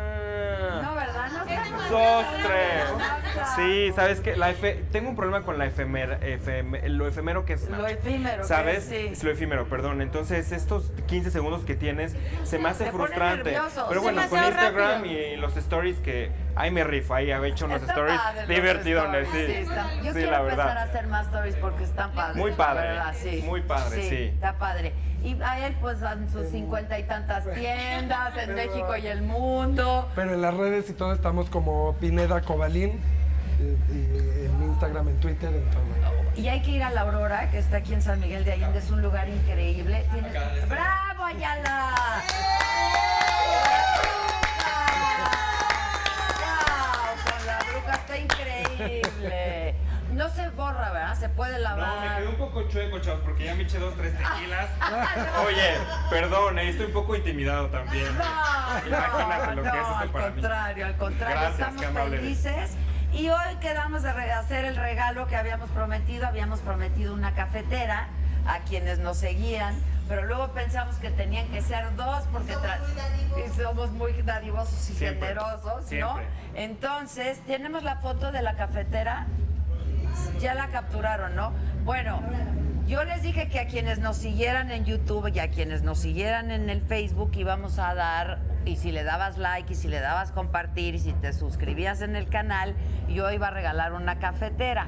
No, 0.82 0.96
¿verdad? 0.96 1.30
No 1.32 1.44
está 1.44 1.64
Dos, 1.90 2.26
tres. 2.44 3.46
Sí, 3.56 3.92
¿sabes 3.96 4.20
qué? 4.22 4.36
La 4.36 4.52
efe- 4.52 4.84
tengo 4.92 5.10
un 5.10 5.16
problema 5.16 5.42
con 5.44 5.58
la 5.58 5.66
efemera, 5.66 6.20
efem- 6.22 6.82
lo 6.88 7.08
efemero 7.08 7.46
que 7.46 7.54
es 7.54 7.70
Lo 7.70 7.88
efímero 7.88 8.42
que 8.42 8.48
¿Sabes? 8.48 8.78
es, 8.80 8.90
sí. 8.90 9.08
Es 9.14 9.24
lo 9.24 9.32
efímero, 9.32 9.66
perdón. 9.68 10.02
Entonces, 10.02 10.52
estos 10.52 10.92
15 11.08 11.32
segundos 11.32 11.64
que 11.66 11.76
tienes 11.76 12.16
se 12.44 12.60
me 12.60 12.70
hace 12.70 12.86
Te 12.86 12.92
frustrante. 12.92 13.58
Pero 13.90 14.02
bueno, 14.02 14.22
con 14.30 14.44
Instagram 14.44 14.98
rápido. 15.04 15.20
y 15.20 15.36
los 15.38 15.56
stories 15.58 15.98
que 16.00 16.32
ahí 16.56 16.72
me 16.72 16.84
rifo, 16.84 17.14
ahí 17.16 17.32
he 17.32 17.48
hecho 17.48 17.66
unos 17.66 17.82
Está 17.82 17.94
stories 17.94 18.20
divertidones, 18.48 19.28
stories, 19.28 19.48
sí. 19.48 19.62
está- 19.64 19.94
Yo 19.96 20.04
Sí, 20.04 20.14
quiero 20.14 20.32
la 20.32 20.40
empezar 20.40 20.58
verdad. 20.58 20.78
a 20.78 20.84
hacer 20.84 21.08
más 21.08 21.26
stories 21.28 21.56
porque 21.58 21.84
están 21.84 22.12
padres. 22.12 22.36
Muy 22.38 22.52
la 22.52 22.58
padre, 22.58 22.88
verdad, 22.88 23.14
sí. 23.18 23.42
muy 23.46 23.62
padre, 23.62 24.02
sí. 24.10 24.24
Está 24.34 24.58
padre. 24.58 24.94
Y 25.24 25.42
a 25.42 25.66
él, 25.68 25.78
pues, 25.80 26.02
en 26.02 26.30
sus 26.30 26.50
cincuenta 26.50 27.00
y 27.00 27.04
tantas 27.04 27.50
tiendas 27.54 28.36
en 28.38 28.56
México 28.56 28.94
y 28.98 29.08
el 29.14 29.22
mundo. 29.22 30.10
Pero 30.16 30.34
en 30.34 30.42
las 30.42 30.54
redes 30.54 30.90
y 30.90 30.94
todo 30.94 31.14
estamos 31.14 31.50
como 31.50 31.94
Pineda 32.02 32.42
Cobalín, 32.42 33.00
eh, 33.62 33.78
y 33.90 34.46
en 34.46 34.64
Instagram, 34.70 35.08
en 35.10 35.20
Twitter, 35.20 35.54
en 35.54 35.70
todo. 35.72 35.84
Y 36.36 36.48
hay 36.48 36.62
que 36.62 36.72
ir 36.72 36.84
a 36.84 36.90
la 36.90 37.02
Aurora, 37.02 37.50
que 37.52 37.60
está 37.60 37.78
aquí 37.78 37.94
en 37.94 38.02
San 38.02 38.20
Miguel 38.20 38.44
de 38.44 38.54
Allende. 38.54 38.80
Es 38.80 38.90
un 38.92 39.02
lugar 39.02 39.30
increíble. 39.30 40.04
Tienes- 40.12 40.68
¡Bravo, 40.68 41.24
Ayala! 41.24 41.94
¡Wow! 46.34 47.34
Con 47.38 47.46
la 47.46 47.60
bruja 47.60 47.94
está 47.94 48.18
increíble. 48.18 49.63
No 50.14 50.30
se 50.30 50.50
borra, 50.50 50.92
¿verdad? 50.92 51.16
Se 51.18 51.30
puede 51.30 51.54
No, 51.54 51.76
me 51.76 51.82
lavar. 51.82 52.18
quedé 52.18 52.28
un 52.28 52.36
poco 52.36 52.64
chueco, 52.70 53.00
chavos, 53.00 53.22
porque 53.24 53.46
ya 53.46 53.56
me 53.56 53.64
eché 53.64 53.80
dos, 53.80 53.96
tres 53.96 54.14
tequilas. 54.18 54.70
Oye, 55.48 55.74
perdón, 56.10 56.60
eh, 56.60 56.70
estoy 56.70 56.88
un 56.88 56.94
poco 56.94 57.16
intimidado 57.16 57.68
también. 57.68 58.08
Imagínate 58.86 59.56
lo 59.56 59.64
que 59.64 59.70
es 59.70 59.74
no, 59.76 59.98
al 59.98 60.10
para 60.10 60.28
mí. 60.30 60.34
contrario, 60.42 60.86
al 60.86 60.98
contrario, 60.98 61.36
Gracias, 61.36 61.60
estamos 61.60 61.82
qué 61.82 61.88
amable 61.88 62.18
eres. 62.18 62.40
felices. 62.40 62.72
Y 63.14 63.30
hoy 63.30 63.56
quedamos 63.62 64.02
de 64.04 64.10
hacer 64.10 64.66
el 64.66 64.76
regalo 64.76 65.28
que 65.28 65.36
habíamos 65.36 65.70
prometido. 65.70 66.26
Habíamos 66.28 66.60
prometido 66.62 67.14
una 67.14 67.34
cafetera 67.36 68.08
a 68.48 68.60
quienes 68.60 68.98
nos 69.00 69.18
seguían, 69.18 69.76
pero 70.08 70.24
luego 70.26 70.50
pensamos 70.50 70.96
que 70.96 71.10
tenían 71.12 71.48
que 71.50 71.62
ser 71.62 71.96
dos 71.96 72.24
porque 72.32 72.56
somos 73.56 73.92
muy 73.92 74.14
dadivosos 74.24 74.90
y 74.90 74.94
Siempre, 74.94 75.30
generosos, 75.30 75.82
¿no? 75.84 75.88
siempre. 75.88 76.26
Entonces, 76.56 77.40
tenemos 77.46 77.84
la 77.84 77.98
foto 77.98 78.32
de 78.32 78.42
la 78.42 78.56
cafetera. 78.56 79.28
Ya 80.40 80.54
la 80.54 80.68
capturaron, 80.68 81.36
¿no? 81.36 81.54
Bueno, 81.86 82.22
yo 82.88 83.04
les 83.04 83.22
dije 83.22 83.48
que 83.48 83.60
a 83.60 83.68
quienes 83.68 84.00
nos 84.00 84.18
siguieran 84.18 84.72
en 84.72 84.86
YouTube 84.86 85.32
y 85.34 85.40
a 85.40 85.50
quienes 85.50 85.84
nos 85.84 86.00
siguieran 86.00 86.52
en 86.52 86.70
el 86.70 86.82
Facebook 86.82 87.32
íbamos 87.36 87.80
a 87.80 87.94
dar, 87.96 88.40
y 88.66 88.76
si 88.78 88.92
le 88.92 89.04
dabas 89.04 89.38
like 89.38 89.74
y 89.74 89.76
si 89.76 89.88
le 89.88 90.00
dabas 90.00 90.32
compartir 90.32 90.96
y 90.96 91.00
si 91.00 91.14
te 91.14 91.34
suscribías 91.34 92.02
en 92.02 92.16
el 92.16 92.28
canal, 92.28 92.76
yo 93.10 93.32
iba 93.32 93.48
a 93.48 93.52
regalar 93.52 93.94
una 93.94 94.20
cafetera. 94.20 94.88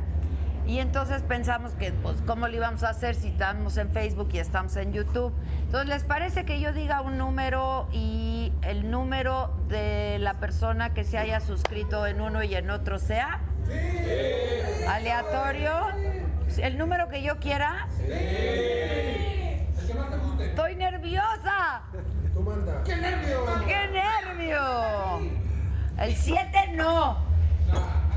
Y 0.68 0.80
entonces 0.80 1.22
pensamos 1.22 1.74
que, 1.74 1.92
pues, 1.92 2.22
¿cómo 2.26 2.48
lo 2.48 2.56
íbamos 2.56 2.84
a 2.84 2.90
hacer 2.90 3.14
si 3.16 3.28
estamos 3.30 3.78
en 3.78 3.92
Facebook 3.92 4.30
y 4.34 4.40
estamos 4.40 4.76
en 4.78 4.94
YouTube? 4.94 5.32
Entonces, 5.62 5.88
¿les 5.88 6.04
parece 6.04 6.44
que 6.44 6.60
yo 6.60 6.74
diga 6.74 7.02
un 7.02 7.18
número 7.18 7.88
y 7.92 8.52
el 8.64 8.90
número 8.90 9.56
de 9.68 10.18
la 10.20 10.36
persona 10.40 10.94
que 10.94 11.04
se 11.04 11.20
haya 11.20 11.40
suscrito 11.40 12.08
en 12.08 12.20
uno 12.20 12.44
y 12.44 12.56
en 12.56 12.72
otro 12.72 12.98
sea? 12.98 13.42
¿Aleatorio? 14.90 15.72
¿El 16.58 16.78
número 16.78 17.10
que 17.10 17.22
yo 17.22 17.38
quiera? 17.40 17.88
Estoy 20.40 20.76
nerviosa. 20.76 21.84
¡Qué 22.86 22.96
nervio! 22.96 23.46
¡Qué 23.68 23.88
nervio! 23.88 25.20
El 25.98 26.16
7 26.16 26.74
no. 26.74 27.18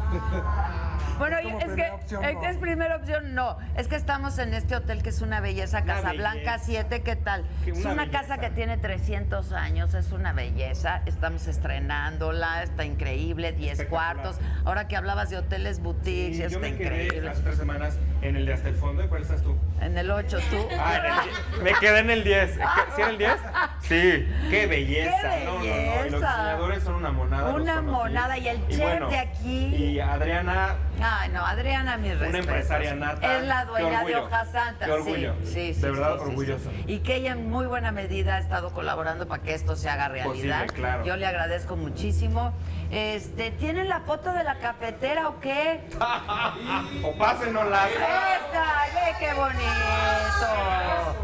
Bueno, 1.19 1.37
es 1.39 1.73
que, 1.75 1.91
opción, 1.91 2.25
es 2.25 2.35
no. 2.35 2.41
que 2.41 2.47
es 2.49 2.57
primera 2.59 2.95
opción, 2.95 3.35
no. 3.35 3.59
Es 3.77 3.89
que 3.89 3.97
estamos 3.97 4.39
en 4.39 4.55
este 4.55 4.77
hotel 4.77 5.03
que 5.03 5.09
es 5.09 5.21
una 5.21 5.41
belleza, 5.41 5.83
Una 5.83 5.95
Casablanca 5.97 6.53
belleza. 6.53 6.65
7, 6.65 7.03
¿qué 7.03 7.17
tal? 7.17 7.45
Que 7.65 7.73
Es 7.73 7.79
una 7.81 7.95
una 7.95 8.05
belleza. 8.05 8.21
casa 8.21 8.39
que 8.39 8.51
tiene 8.51 8.77
300 8.79 9.51
años, 9.53 9.95
es 9.95 10.13
una 10.13 10.33
belleza. 10.33 11.03
Estamos 11.07 11.49
estrenándola, 11.49 12.63
está 12.63 12.85
increíble, 12.85 13.51
10 13.51 13.73
Espectacular. 13.81 14.15
cuartos. 14.19 14.41
Ahora 14.65 14.87
que 14.87 14.97
hablabas 14.97 15.29
de 15.31 15.39
hoteles 15.39 15.81
boutiques, 15.81 16.37
Sí, 16.37 16.43
yo 16.43 16.47
está 16.47 16.61
quedé 16.61 17.05
increíble. 17.07 17.31
hace 17.31 17.43
tres 17.43 17.57
semanas 17.57 17.99
en 18.23 18.37
el 18.37 18.47
de 18.47 18.53
hasta 18.55 18.69
el 18.69 18.77
fondo. 18.77 19.03
¿Y 19.05 19.09
cuál 19.09 19.23
estás 19.23 19.43
tú? 19.43 19.57
En 19.81 19.99
el 19.99 20.13
8, 20.13 20.39
tú. 20.51 20.69
Ah, 20.79 20.99
en 20.99 21.05
el 21.05 21.13
die- 21.25 21.63
me 21.65 21.79
quedé 21.81 21.99
en 21.99 22.11
el 22.11 22.23
10. 22.23 22.59
¿Qué- 22.59 22.63
¿Sí 22.95 23.01
era 23.03 23.11
el 23.11 23.19
10? 23.19 23.33
Sí. 23.81 24.29
¡Qué 24.51 24.67
belleza! 24.69 25.31
¡Qué 25.39 25.45
No, 25.47 25.53
no, 25.55 25.59
no. 25.59 25.65
Y 25.65 25.69
los 25.69 26.21
belleza! 26.21 26.29
diseñadores 26.37 26.83
son 26.85 26.95
una 26.95 27.11
monada. 27.11 27.55
Una 27.55 27.83
monada. 27.83 28.39
Y 28.39 28.49
el 28.49 28.69
chef 28.69 28.79
bueno, 28.81 29.09
de 29.09 29.19
aquí. 29.19 29.75
Y 29.75 29.98
Adriana, 30.01 30.77
Ay, 31.01 31.29
no, 31.31 31.45
Adriana, 31.45 31.97
mis 31.97 32.13
una 32.13 32.21
respetos. 32.21 32.49
empresaria 32.49 32.95
nata. 32.95 33.37
Es 33.39 33.45
la 33.47 33.65
dueña 33.67 33.89
de 33.91 33.97
orgullo, 33.97 34.25
Hojas 34.25 34.51
Santas. 34.51 34.87
Qué 34.89 34.93
orgullo. 34.93 35.35
Sí, 35.45 35.51
sí, 35.53 35.75
sí. 35.75 35.81
De 35.81 35.91
verdad, 35.91 36.13
sí, 36.13 36.19
sí, 36.19 36.25
sí. 36.25 36.29
orgulloso. 36.31 36.71
Y 36.87 36.99
que 37.01 37.15
ella 37.17 37.33
en 37.33 37.49
muy 37.51 37.67
buena 37.67 37.93
medida 37.93 38.35
ha 38.37 38.39
estado 38.39 38.71
colaborando 38.73 39.29
para 39.29 39.43
que 39.43 39.55
esto 39.55 39.77
se 39.77 39.89
haga 39.89 40.09
realidad. 40.09 40.63
Posible, 40.63 40.81
claro. 40.81 41.05
Yo 41.05 41.17
le 41.17 41.27
agradezco 41.27 41.77
muchísimo. 41.77 42.53
Este, 42.91 43.51
¿tienen 43.53 43.89
la 43.89 44.01
foto 44.01 44.33
de 44.33 44.43
la 44.45 44.59
cafetera 44.59 45.29
o 45.29 45.39
qué? 45.41 45.81
o 47.05 47.13
pásenoslas. 47.19 47.89
¡Esta! 47.91 48.87
¡Ve 48.95 49.15
qué 49.21 49.35
bonito! 49.35 50.49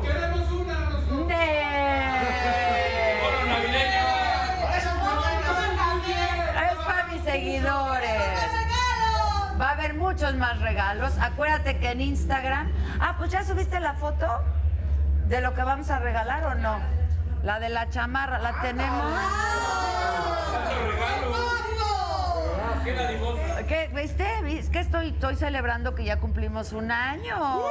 ¡Queremos 0.02 0.52
una! 0.52 1.26
¡Ne! 1.26 1.64
Es 6.70 6.76
para 6.86 7.06
mis 7.06 7.22
seguidores. 7.22 8.13
Muchos 10.04 10.34
más 10.34 10.60
regalos. 10.60 11.16
Acuérdate 11.18 11.78
que 11.78 11.90
en 11.90 12.02
Instagram. 12.02 12.70
Ah, 13.00 13.14
pues 13.16 13.32
ya 13.32 13.42
subiste 13.42 13.80
la 13.80 13.94
foto 13.94 14.26
de 15.28 15.40
lo 15.40 15.54
que 15.54 15.62
vamos 15.62 15.88
a 15.88 15.98
regalar 15.98 16.44
o 16.44 16.54
no. 16.56 16.78
La 17.42 17.58
de 17.58 17.70
la 17.70 17.88
chamarra, 17.88 18.38
¿la 18.38 18.52
tenemos? 18.60 19.18
¿Qué? 23.66 23.90
¿Viste? 23.94 24.42
¿Viste? 24.42 24.70
que 24.70 24.80
estoy, 24.80 25.08
estoy 25.08 25.36
celebrando 25.36 25.94
que 25.94 26.04
ya 26.04 26.20
cumplimos 26.20 26.74
un 26.74 26.90
año? 26.90 27.62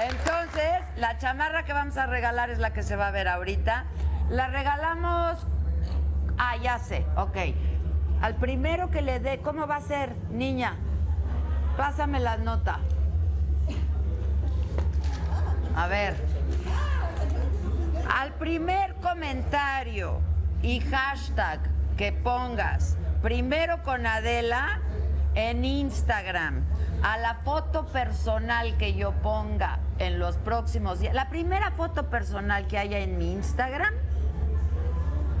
Entonces, 0.00 0.80
la 0.96 1.18
chamarra 1.18 1.66
que 1.66 1.74
vamos 1.74 1.98
a 1.98 2.06
regalar 2.06 2.48
es 2.48 2.58
la 2.58 2.72
que 2.72 2.82
se 2.82 2.96
va 2.96 3.08
a 3.08 3.10
ver 3.10 3.28
ahorita. 3.28 3.84
La 4.30 4.46
regalamos. 4.46 5.46
Ah, 6.38 6.56
ya 6.56 6.78
sé, 6.78 7.04
ok. 7.16 7.36
Al 8.20 8.36
primero 8.36 8.90
que 8.90 9.02
le 9.02 9.20
dé, 9.20 9.40
¿cómo 9.40 9.66
va 9.66 9.76
a 9.76 9.80
ser, 9.80 10.14
niña? 10.30 10.76
Pásame 11.76 12.20
la 12.20 12.36
nota. 12.36 12.78
A 15.74 15.86
ver. 15.86 16.14
Al 18.14 18.32
primer 18.34 18.94
comentario 18.96 20.20
y 20.62 20.80
hashtag 20.80 21.60
que 21.96 22.12
pongas 22.12 22.96
primero 23.22 23.82
con 23.82 24.06
Adela 24.06 24.80
en 25.34 25.64
Instagram, 25.64 26.64
a 27.02 27.16
la 27.16 27.36
foto 27.36 27.86
personal 27.86 28.76
que 28.76 28.94
yo 28.94 29.12
ponga 29.22 29.78
en 29.98 30.18
los 30.18 30.36
próximos 30.36 30.98
días, 31.00 31.14
la 31.14 31.28
primera 31.30 31.70
foto 31.70 32.10
personal 32.10 32.66
que 32.66 32.78
haya 32.78 32.98
en 32.98 33.16
mi 33.18 33.32
Instagram 33.32 33.94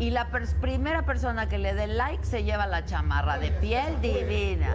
y 0.02 0.10
la 0.10 0.30
pers- 0.30 0.54
primera 0.54 1.02
persona 1.04 1.48
que 1.48 1.58
le 1.58 1.74
dé 1.74 1.86
like 1.86 2.24
se 2.24 2.42
lleva 2.42 2.66
la 2.66 2.84
chamarra 2.84 3.38
de 3.38 3.52
piel 3.52 4.00
divina. 4.00 4.74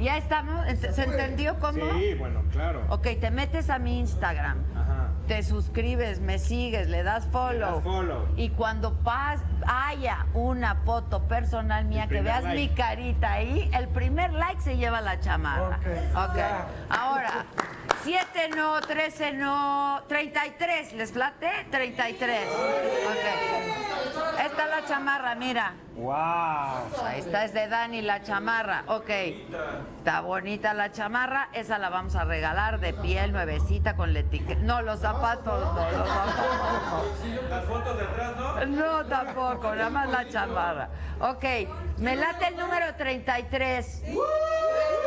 ¿Ya 0.00 0.16
estamos? 0.16 0.66
¿Se 0.78 1.04
entendió 1.04 1.58
cómo? 1.60 1.84
Sí, 1.98 2.14
bueno, 2.18 2.42
claro. 2.50 2.82
Ok, 2.88 3.06
te 3.20 3.30
metes 3.30 3.70
a 3.70 3.78
mi 3.78 4.00
Instagram, 4.00 4.58
Ajá. 4.74 5.08
te 5.28 5.42
suscribes, 5.44 6.20
me 6.20 6.38
sigues, 6.40 6.88
le 6.88 7.02
das 7.04 7.26
follow. 7.26 7.76
das 7.76 7.84
follow. 7.84 8.26
Y 8.36 8.48
cuando 8.50 8.94
pas 8.94 9.40
haya 9.66 10.26
una 10.34 10.74
foto 10.86 11.22
personal 11.28 11.84
mía 11.84 12.08
que 12.08 12.20
veas 12.22 12.42
like. 12.44 12.56
mi 12.60 12.68
carita 12.70 13.32
ahí, 13.32 13.70
el 13.74 13.88
primer 13.88 14.32
like 14.32 14.60
se 14.60 14.76
lleva 14.76 15.00
la 15.02 15.20
chamarra. 15.20 15.78
Ok. 16.14 16.30
Ok. 16.30 16.38
Ahora, 16.88 17.44
7 18.02 18.48
no, 18.56 18.80
13 18.80 19.32
no, 19.32 20.02
33, 20.08 20.94
¿les 20.94 21.12
plate? 21.12 21.50
33. 21.70 22.48
Ok. 22.48 24.44
Esta 24.44 24.64
es 24.64 24.70
la 24.70 24.84
chamarra, 24.86 25.34
mira. 25.34 25.74
¡Wow! 25.96 26.14
Ahí 27.04 27.20
está, 27.20 27.44
es 27.44 27.52
de 27.52 27.68
Dani 27.68 28.00
la 28.00 28.22
chamarra. 28.22 28.84
Ok. 28.86 29.10
Está 29.98 30.22
bonita 30.22 30.72
la 30.72 30.90
chamarra. 30.92 31.50
Esa 31.52 31.76
la 31.76 31.90
vamos 31.90 32.16
a 32.16 32.24
regalar 32.24 32.80
de 32.80 32.94
piel 32.94 33.32
nuevecita 33.32 33.96
con 33.96 34.14
la 34.14 34.20
etiqueta. 34.20 34.60
No, 34.62 34.80
los 34.80 35.00
zapatos 35.00 35.62
no, 35.74 35.90
los 35.90 36.08
zapatos 36.08 37.50
Las 37.50 37.64
fotos 37.66 37.98
de 37.98 38.04
atrás, 38.04 38.36
¿no? 38.36 38.66
no. 38.66 39.04
Tampoco, 39.06 39.74
nada 39.74 39.90
más 39.90 40.08
la 40.08 40.26
chamarra. 40.28 40.88
Ok, 41.20 41.44
me 41.98 42.16
late 42.16 42.46
el 42.48 42.56
número 42.56 42.94
33. 42.94 44.04
Ok. 44.14 44.99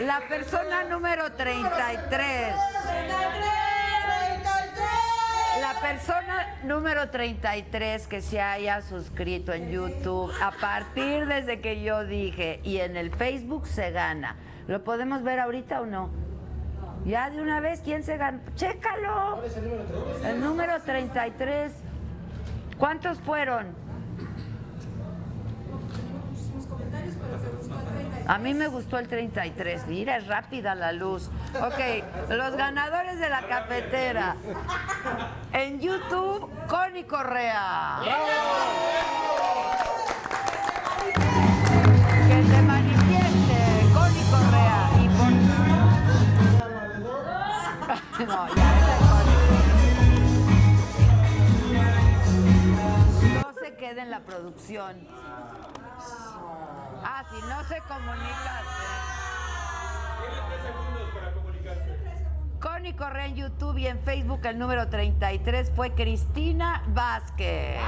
La 0.00 0.20
persona 0.28 0.84
número 0.84 1.30
33. 1.32 2.54
La 5.60 5.80
persona 5.82 6.56
número 6.64 7.10
33 7.10 8.06
que 8.06 8.22
se 8.22 8.40
haya 8.40 8.80
suscrito 8.80 9.52
en 9.52 9.70
YouTube 9.70 10.32
a 10.40 10.52
partir 10.52 11.26
desde 11.26 11.60
que 11.60 11.82
yo 11.82 12.04
dije 12.04 12.60
y 12.62 12.78
en 12.78 12.96
el 12.96 13.14
Facebook 13.14 13.66
se 13.66 13.90
gana. 13.90 14.36
¿Lo 14.68 14.82
podemos 14.84 15.22
ver 15.22 15.38
ahorita 15.38 15.82
o 15.82 15.86
no? 15.86 16.08
Ya 17.04 17.28
de 17.28 17.42
una 17.42 17.60
vez, 17.60 17.82
¿quién 17.82 18.02
se 18.02 18.16
gana? 18.16 18.40
¡Chécalo! 18.54 19.42
el 20.24 20.40
número 20.40 20.80
33. 20.80 21.72
¿Cuántos 22.78 23.18
fueron? 23.20 23.74
A 28.30 28.38
mí 28.38 28.54
me 28.54 28.68
gustó 28.68 28.96
el 28.96 29.08
33. 29.08 29.88
Mira, 29.88 30.16
es 30.16 30.28
rápida 30.28 30.76
la 30.76 30.92
luz. 30.92 31.28
Ok, 31.60 31.80
los 32.28 32.54
ganadores 32.54 33.18
de 33.18 33.28
la 33.28 33.42
cafetera. 33.42 34.36
En 35.52 35.80
YouTube, 35.80 36.48
Connie 36.68 37.02
Correa. 37.02 37.98
Que 42.28 42.44
se 42.44 42.62
manifieste, 42.62 43.90
Connie 43.92 44.22
Correa. 44.30 44.90
Y. 45.00 45.08
No, 48.26 48.46
ya. 48.54 48.70
No 53.42 53.52
se 53.60 53.74
quede 53.74 54.02
en 54.02 54.10
la 54.12 54.20
producción. 54.20 55.08
Ah, 57.12 57.24
si 57.28 57.42
no 57.42 57.64
se 57.64 57.82
comunica. 57.88 59.09
Connie 62.60 62.92
Correa 62.94 63.26
en 63.26 63.36
YouTube 63.36 63.78
y 63.78 63.86
en 63.86 63.98
Facebook 64.00 64.40
el 64.44 64.58
número 64.58 64.88
33 64.88 65.72
fue 65.74 65.92
Cristina 65.94 66.82
Vázquez. 66.88 67.78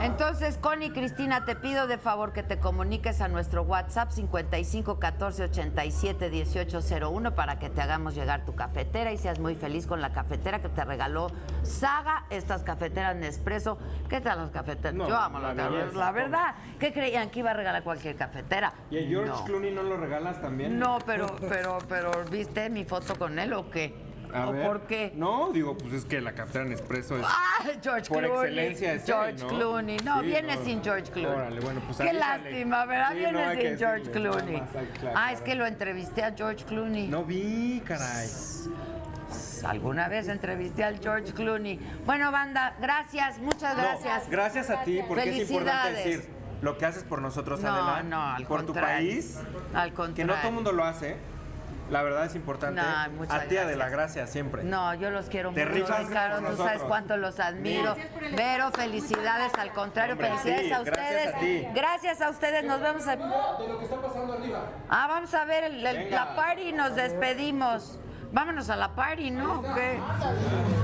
Entonces, 0.00 0.56
Connie 0.58 0.90
Cristina, 0.92 1.44
te 1.44 1.56
pido 1.56 1.86
de 1.86 1.98
favor 1.98 2.32
que 2.32 2.42
te 2.42 2.58
comuniques 2.58 3.20
a 3.20 3.28
nuestro 3.28 3.62
WhatsApp 3.62 4.10
55 4.10 4.98
14 4.98 5.44
87 5.44 6.30
18 6.30 6.80
01 7.10 7.34
para 7.34 7.58
que 7.58 7.68
te 7.68 7.80
hagamos 7.80 8.14
llegar 8.14 8.44
tu 8.44 8.54
cafetera 8.54 9.12
y 9.12 9.16
seas 9.16 9.40
muy 9.40 9.54
feliz 9.56 9.86
con 9.86 10.00
la 10.00 10.12
cafetera 10.12 10.60
que 10.60 10.68
te 10.68 10.84
regaló 10.84 11.28
Saga, 11.62 12.26
estas 12.30 12.62
cafeteras 12.62 13.16
Nespresso. 13.16 13.78
¿Qué 14.08 14.20
tal 14.20 14.38
las 14.38 14.50
cafeteras? 14.50 14.94
No, 14.94 15.08
Yo 15.08 15.16
amo 15.16 15.40
la 15.40 15.52
las 15.52 15.56
cafeteras, 15.66 15.94
la 15.94 16.12
verdad. 16.12 16.54
¿Qué 16.78 16.92
creían 16.92 17.30
que 17.30 17.40
iba 17.40 17.50
a 17.50 17.54
regalar 17.54 17.82
cualquier 17.82 18.14
cafetera? 18.14 18.72
¿Y 18.90 18.98
a 18.98 19.08
George 19.08 19.30
No. 19.30 19.44
Clooney 19.44 19.74
no 19.74 19.82
lo 19.82 19.96
regalas 19.96 20.40
también? 20.40 20.78
No, 20.78 20.98
pero, 21.04 21.26
pero, 21.48 21.78
pero, 21.88 22.10
¿viste 22.30 22.57
mi 22.70 22.84
foto 22.84 23.14
con 23.16 23.38
él 23.38 23.52
o 23.52 23.70
qué? 23.70 23.94
A 24.34 24.46
¿O 24.48 24.52
ver. 24.52 24.66
por 24.66 24.80
qué? 24.82 25.12
No, 25.16 25.50
digo, 25.52 25.78
pues 25.78 25.94
es 25.94 26.04
que 26.04 26.20
la 26.20 26.32
cafetera 26.34 26.66
Nespresso 26.66 27.16
es... 27.16 27.24
Ah, 27.26 27.64
George 27.82 28.08
Por 28.10 28.18
Clooney. 28.24 28.42
excelencia 28.44 28.92
es 28.92 29.00
él, 29.00 29.06
George 29.06 29.38
¿no? 29.38 29.48
Clooney. 29.48 29.96
No, 30.04 30.20
Sí, 30.20 30.26
viene 30.26 30.56
no. 30.56 30.64
sin 30.64 30.84
George 30.84 31.10
Clooney. 31.12 31.34
Órale, 31.38 31.60
bueno, 31.60 31.80
pues 31.86 31.96
Qué 31.96 32.12
lástima, 32.12 32.84
¿verdad? 32.84 33.08
Sí, 33.12 33.18
viene 33.20 33.32
no, 33.32 33.50
sin 33.52 33.58
que 33.60 33.76
George 33.78 33.98
decirle, 34.04 34.12
Clooney. 34.30 34.60
más 34.60 34.68
que 34.70 35.08
ah, 35.14 35.32
es 35.32 35.40
que 35.40 35.54
lo 35.54 35.66
entrevisté 35.66 36.24
a 36.24 36.34
George 36.36 36.62
Clooney. 36.66 37.08
No 37.08 37.24
vi, 37.24 37.80
caray. 37.86 38.28
Alguna 39.64 40.08
vez 40.08 40.28
entrevisté 40.28 40.84
al 40.84 40.98
George 41.00 41.32
Clooney. 41.32 41.78
Bueno, 42.04 42.30
banda, 42.30 42.76
gracias, 42.80 43.38
muchas 43.38 43.76
gracias. 43.76 44.28
gracias 44.28 44.70
a 44.70 44.82
ti, 44.84 45.00
porque 45.08 45.30
es 45.42 45.50
importante 45.50 45.92
decir, 45.92 46.28
lo 46.62 46.76
que 46.78 46.84
haces 46.86 47.02
por 47.04 47.20
nosotros, 47.22 47.60
No, 47.60 47.68
Adela. 47.72 48.02
no, 48.02 48.22
al 48.22 48.46
por 48.46 48.60
tu 48.60 48.66
contrario. 48.74 48.96
país. 49.10 49.38
Al 49.74 49.90
Que 49.90 49.94
contrario. 49.96 50.26
no 50.34 50.38
todo 50.40 50.48
el 50.48 50.54
mundo 50.54 50.72
lo 50.72 50.84
hace. 50.84 51.16
La 51.90 52.02
verdad 52.02 52.26
es 52.26 52.34
importante. 52.34 52.80
No, 52.80 52.86
a 52.86 53.06
ti, 53.08 53.14
gracias. 53.28 53.64
Adela, 53.64 53.88
gracias 53.88 54.30
siempre. 54.30 54.62
No, 54.62 54.92
yo 54.94 55.10
los 55.10 55.26
quiero 55.26 55.52
Te 55.52 55.64
mucho, 55.64 55.86
Ricardo. 55.98 56.50
Tú 56.50 56.56
sabes 56.56 56.82
cuánto 56.82 57.16
los 57.16 57.40
admiro. 57.40 57.96
Vero, 58.36 58.70
felicidades, 58.72 59.52
al 59.58 59.72
contrario, 59.72 60.12
Hombre, 60.12 60.28
felicidades 60.28 60.66
sí, 60.66 60.72
a 60.72 60.82
gracias 60.82 61.26
ustedes. 61.26 61.34
a 61.34 61.38
ti. 61.38 61.66
Gracias 61.74 62.20
a 62.20 62.30
ustedes, 62.30 62.64
nos 62.64 62.80
vemos. 62.80 63.06
a- 63.08 63.16
De 63.16 63.68
lo 63.68 63.78
que 63.78 63.84
está 63.84 64.02
pasando 64.02 64.34
arriba. 64.34 64.60
Ah, 64.90 65.06
vamos 65.08 65.32
a 65.32 65.44
ver 65.46 65.64
el- 65.64 65.86
el- 65.86 65.96
Venga. 65.96 66.24
la 66.26 66.36
party 66.36 66.62
y 66.68 66.72
nos 66.72 66.94
despedimos. 66.94 67.98
Vámonos 68.32 68.68
a 68.68 68.76
la 68.76 68.94
party, 68.94 69.30
¿no? 69.30 69.60
¿O 69.60 69.74
¿Qué? 69.74 69.98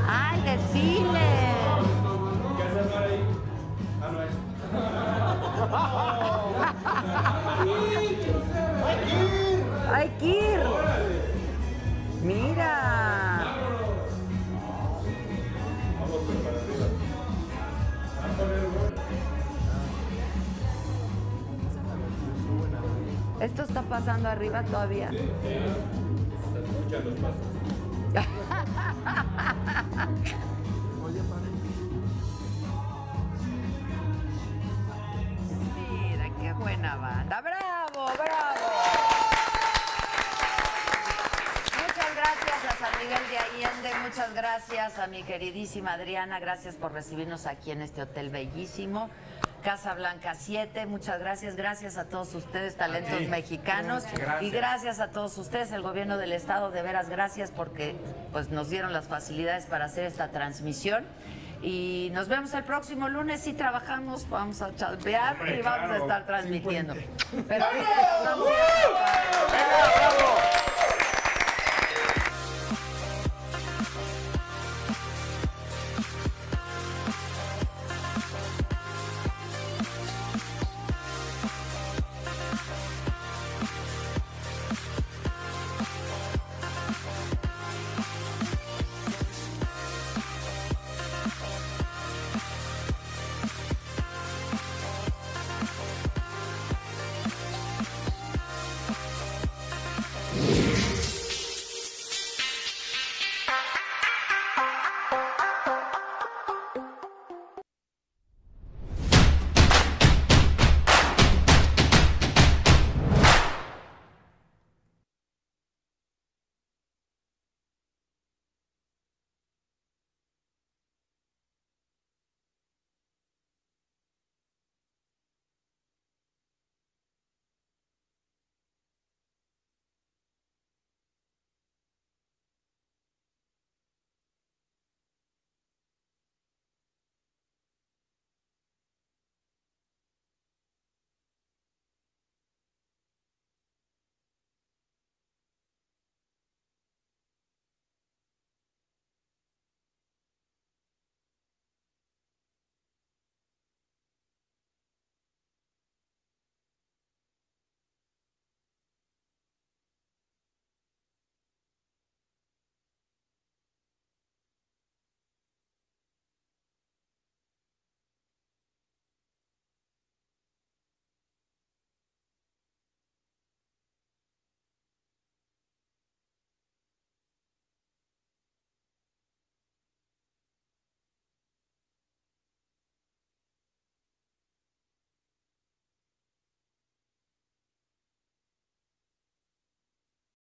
¡Ah, 0.09 0.33
el 0.37 0.45
desfile! 0.45 1.21
¡Hay 9.93 10.09
que 10.19 10.27
ir! 10.27 10.61
¡Mira! 12.23 13.47
¿Esto 23.41 23.63
está 23.63 23.83
pasando 23.83 24.29
arriba 24.29 24.63
todavía? 24.63 25.11
Mira, 25.11 25.27
queridísima 45.75 45.95
Adriana, 45.95 46.39
gracias 46.39 46.77
por 46.77 46.93
recibirnos 46.93 47.47
aquí 47.47 47.73
en 47.73 47.83
este 47.83 48.03
hotel 48.03 48.31
bellísimo. 48.31 49.11
Casa 49.65 49.95
Blanca 49.95 50.35
7, 50.37 50.87
muchas 50.87 51.19
gracias, 51.19 51.57
gracias 51.57 51.99
a 51.99 52.05
todos 52.05 52.33
ustedes, 52.35 52.77
talentos 52.77 53.19
ti. 53.19 53.27
mexicanos, 53.27 54.05
Gracias. 54.15 54.43
y 54.43 54.51
gracias 54.51 55.01
a 55.01 55.09
todos 55.11 55.37
ustedes, 55.37 55.73
el 55.73 55.83
gobierno 55.83 56.17
del 56.17 56.33
estado, 56.33 56.71
de 56.71 56.83
veras 56.83 57.09
gracias 57.09 57.51
porque 57.51 57.97
pues 58.31 58.51
nos 58.51 58.71
dieron 58.71 58.93
las 58.93 59.09
facilidades 59.09 59.67
para 59.67 59.87
hacer 59.87 60.05
esta 60.05 60.29
transmisión. 60.29 61.05
Y 61.61 62.11
nos 62.13 62.29
vemos 62.29 62.55
el 62.55 62.63
próximo 62.63 63.09
lunes, 63.09 63.41
si 63.41 63.55
trabajamos, 63.55 64.29
vamos 64.29 64.63
a 64.63 64.73
chambear 64.77 65.37
y 65.49 65.63
vamos 65.63 65.91
a 65.91 65.97
estar 65.97 66.27
transmitiendo. 66.27 66.95
Pero 67.49 67.65
ahorita 67.65 68.37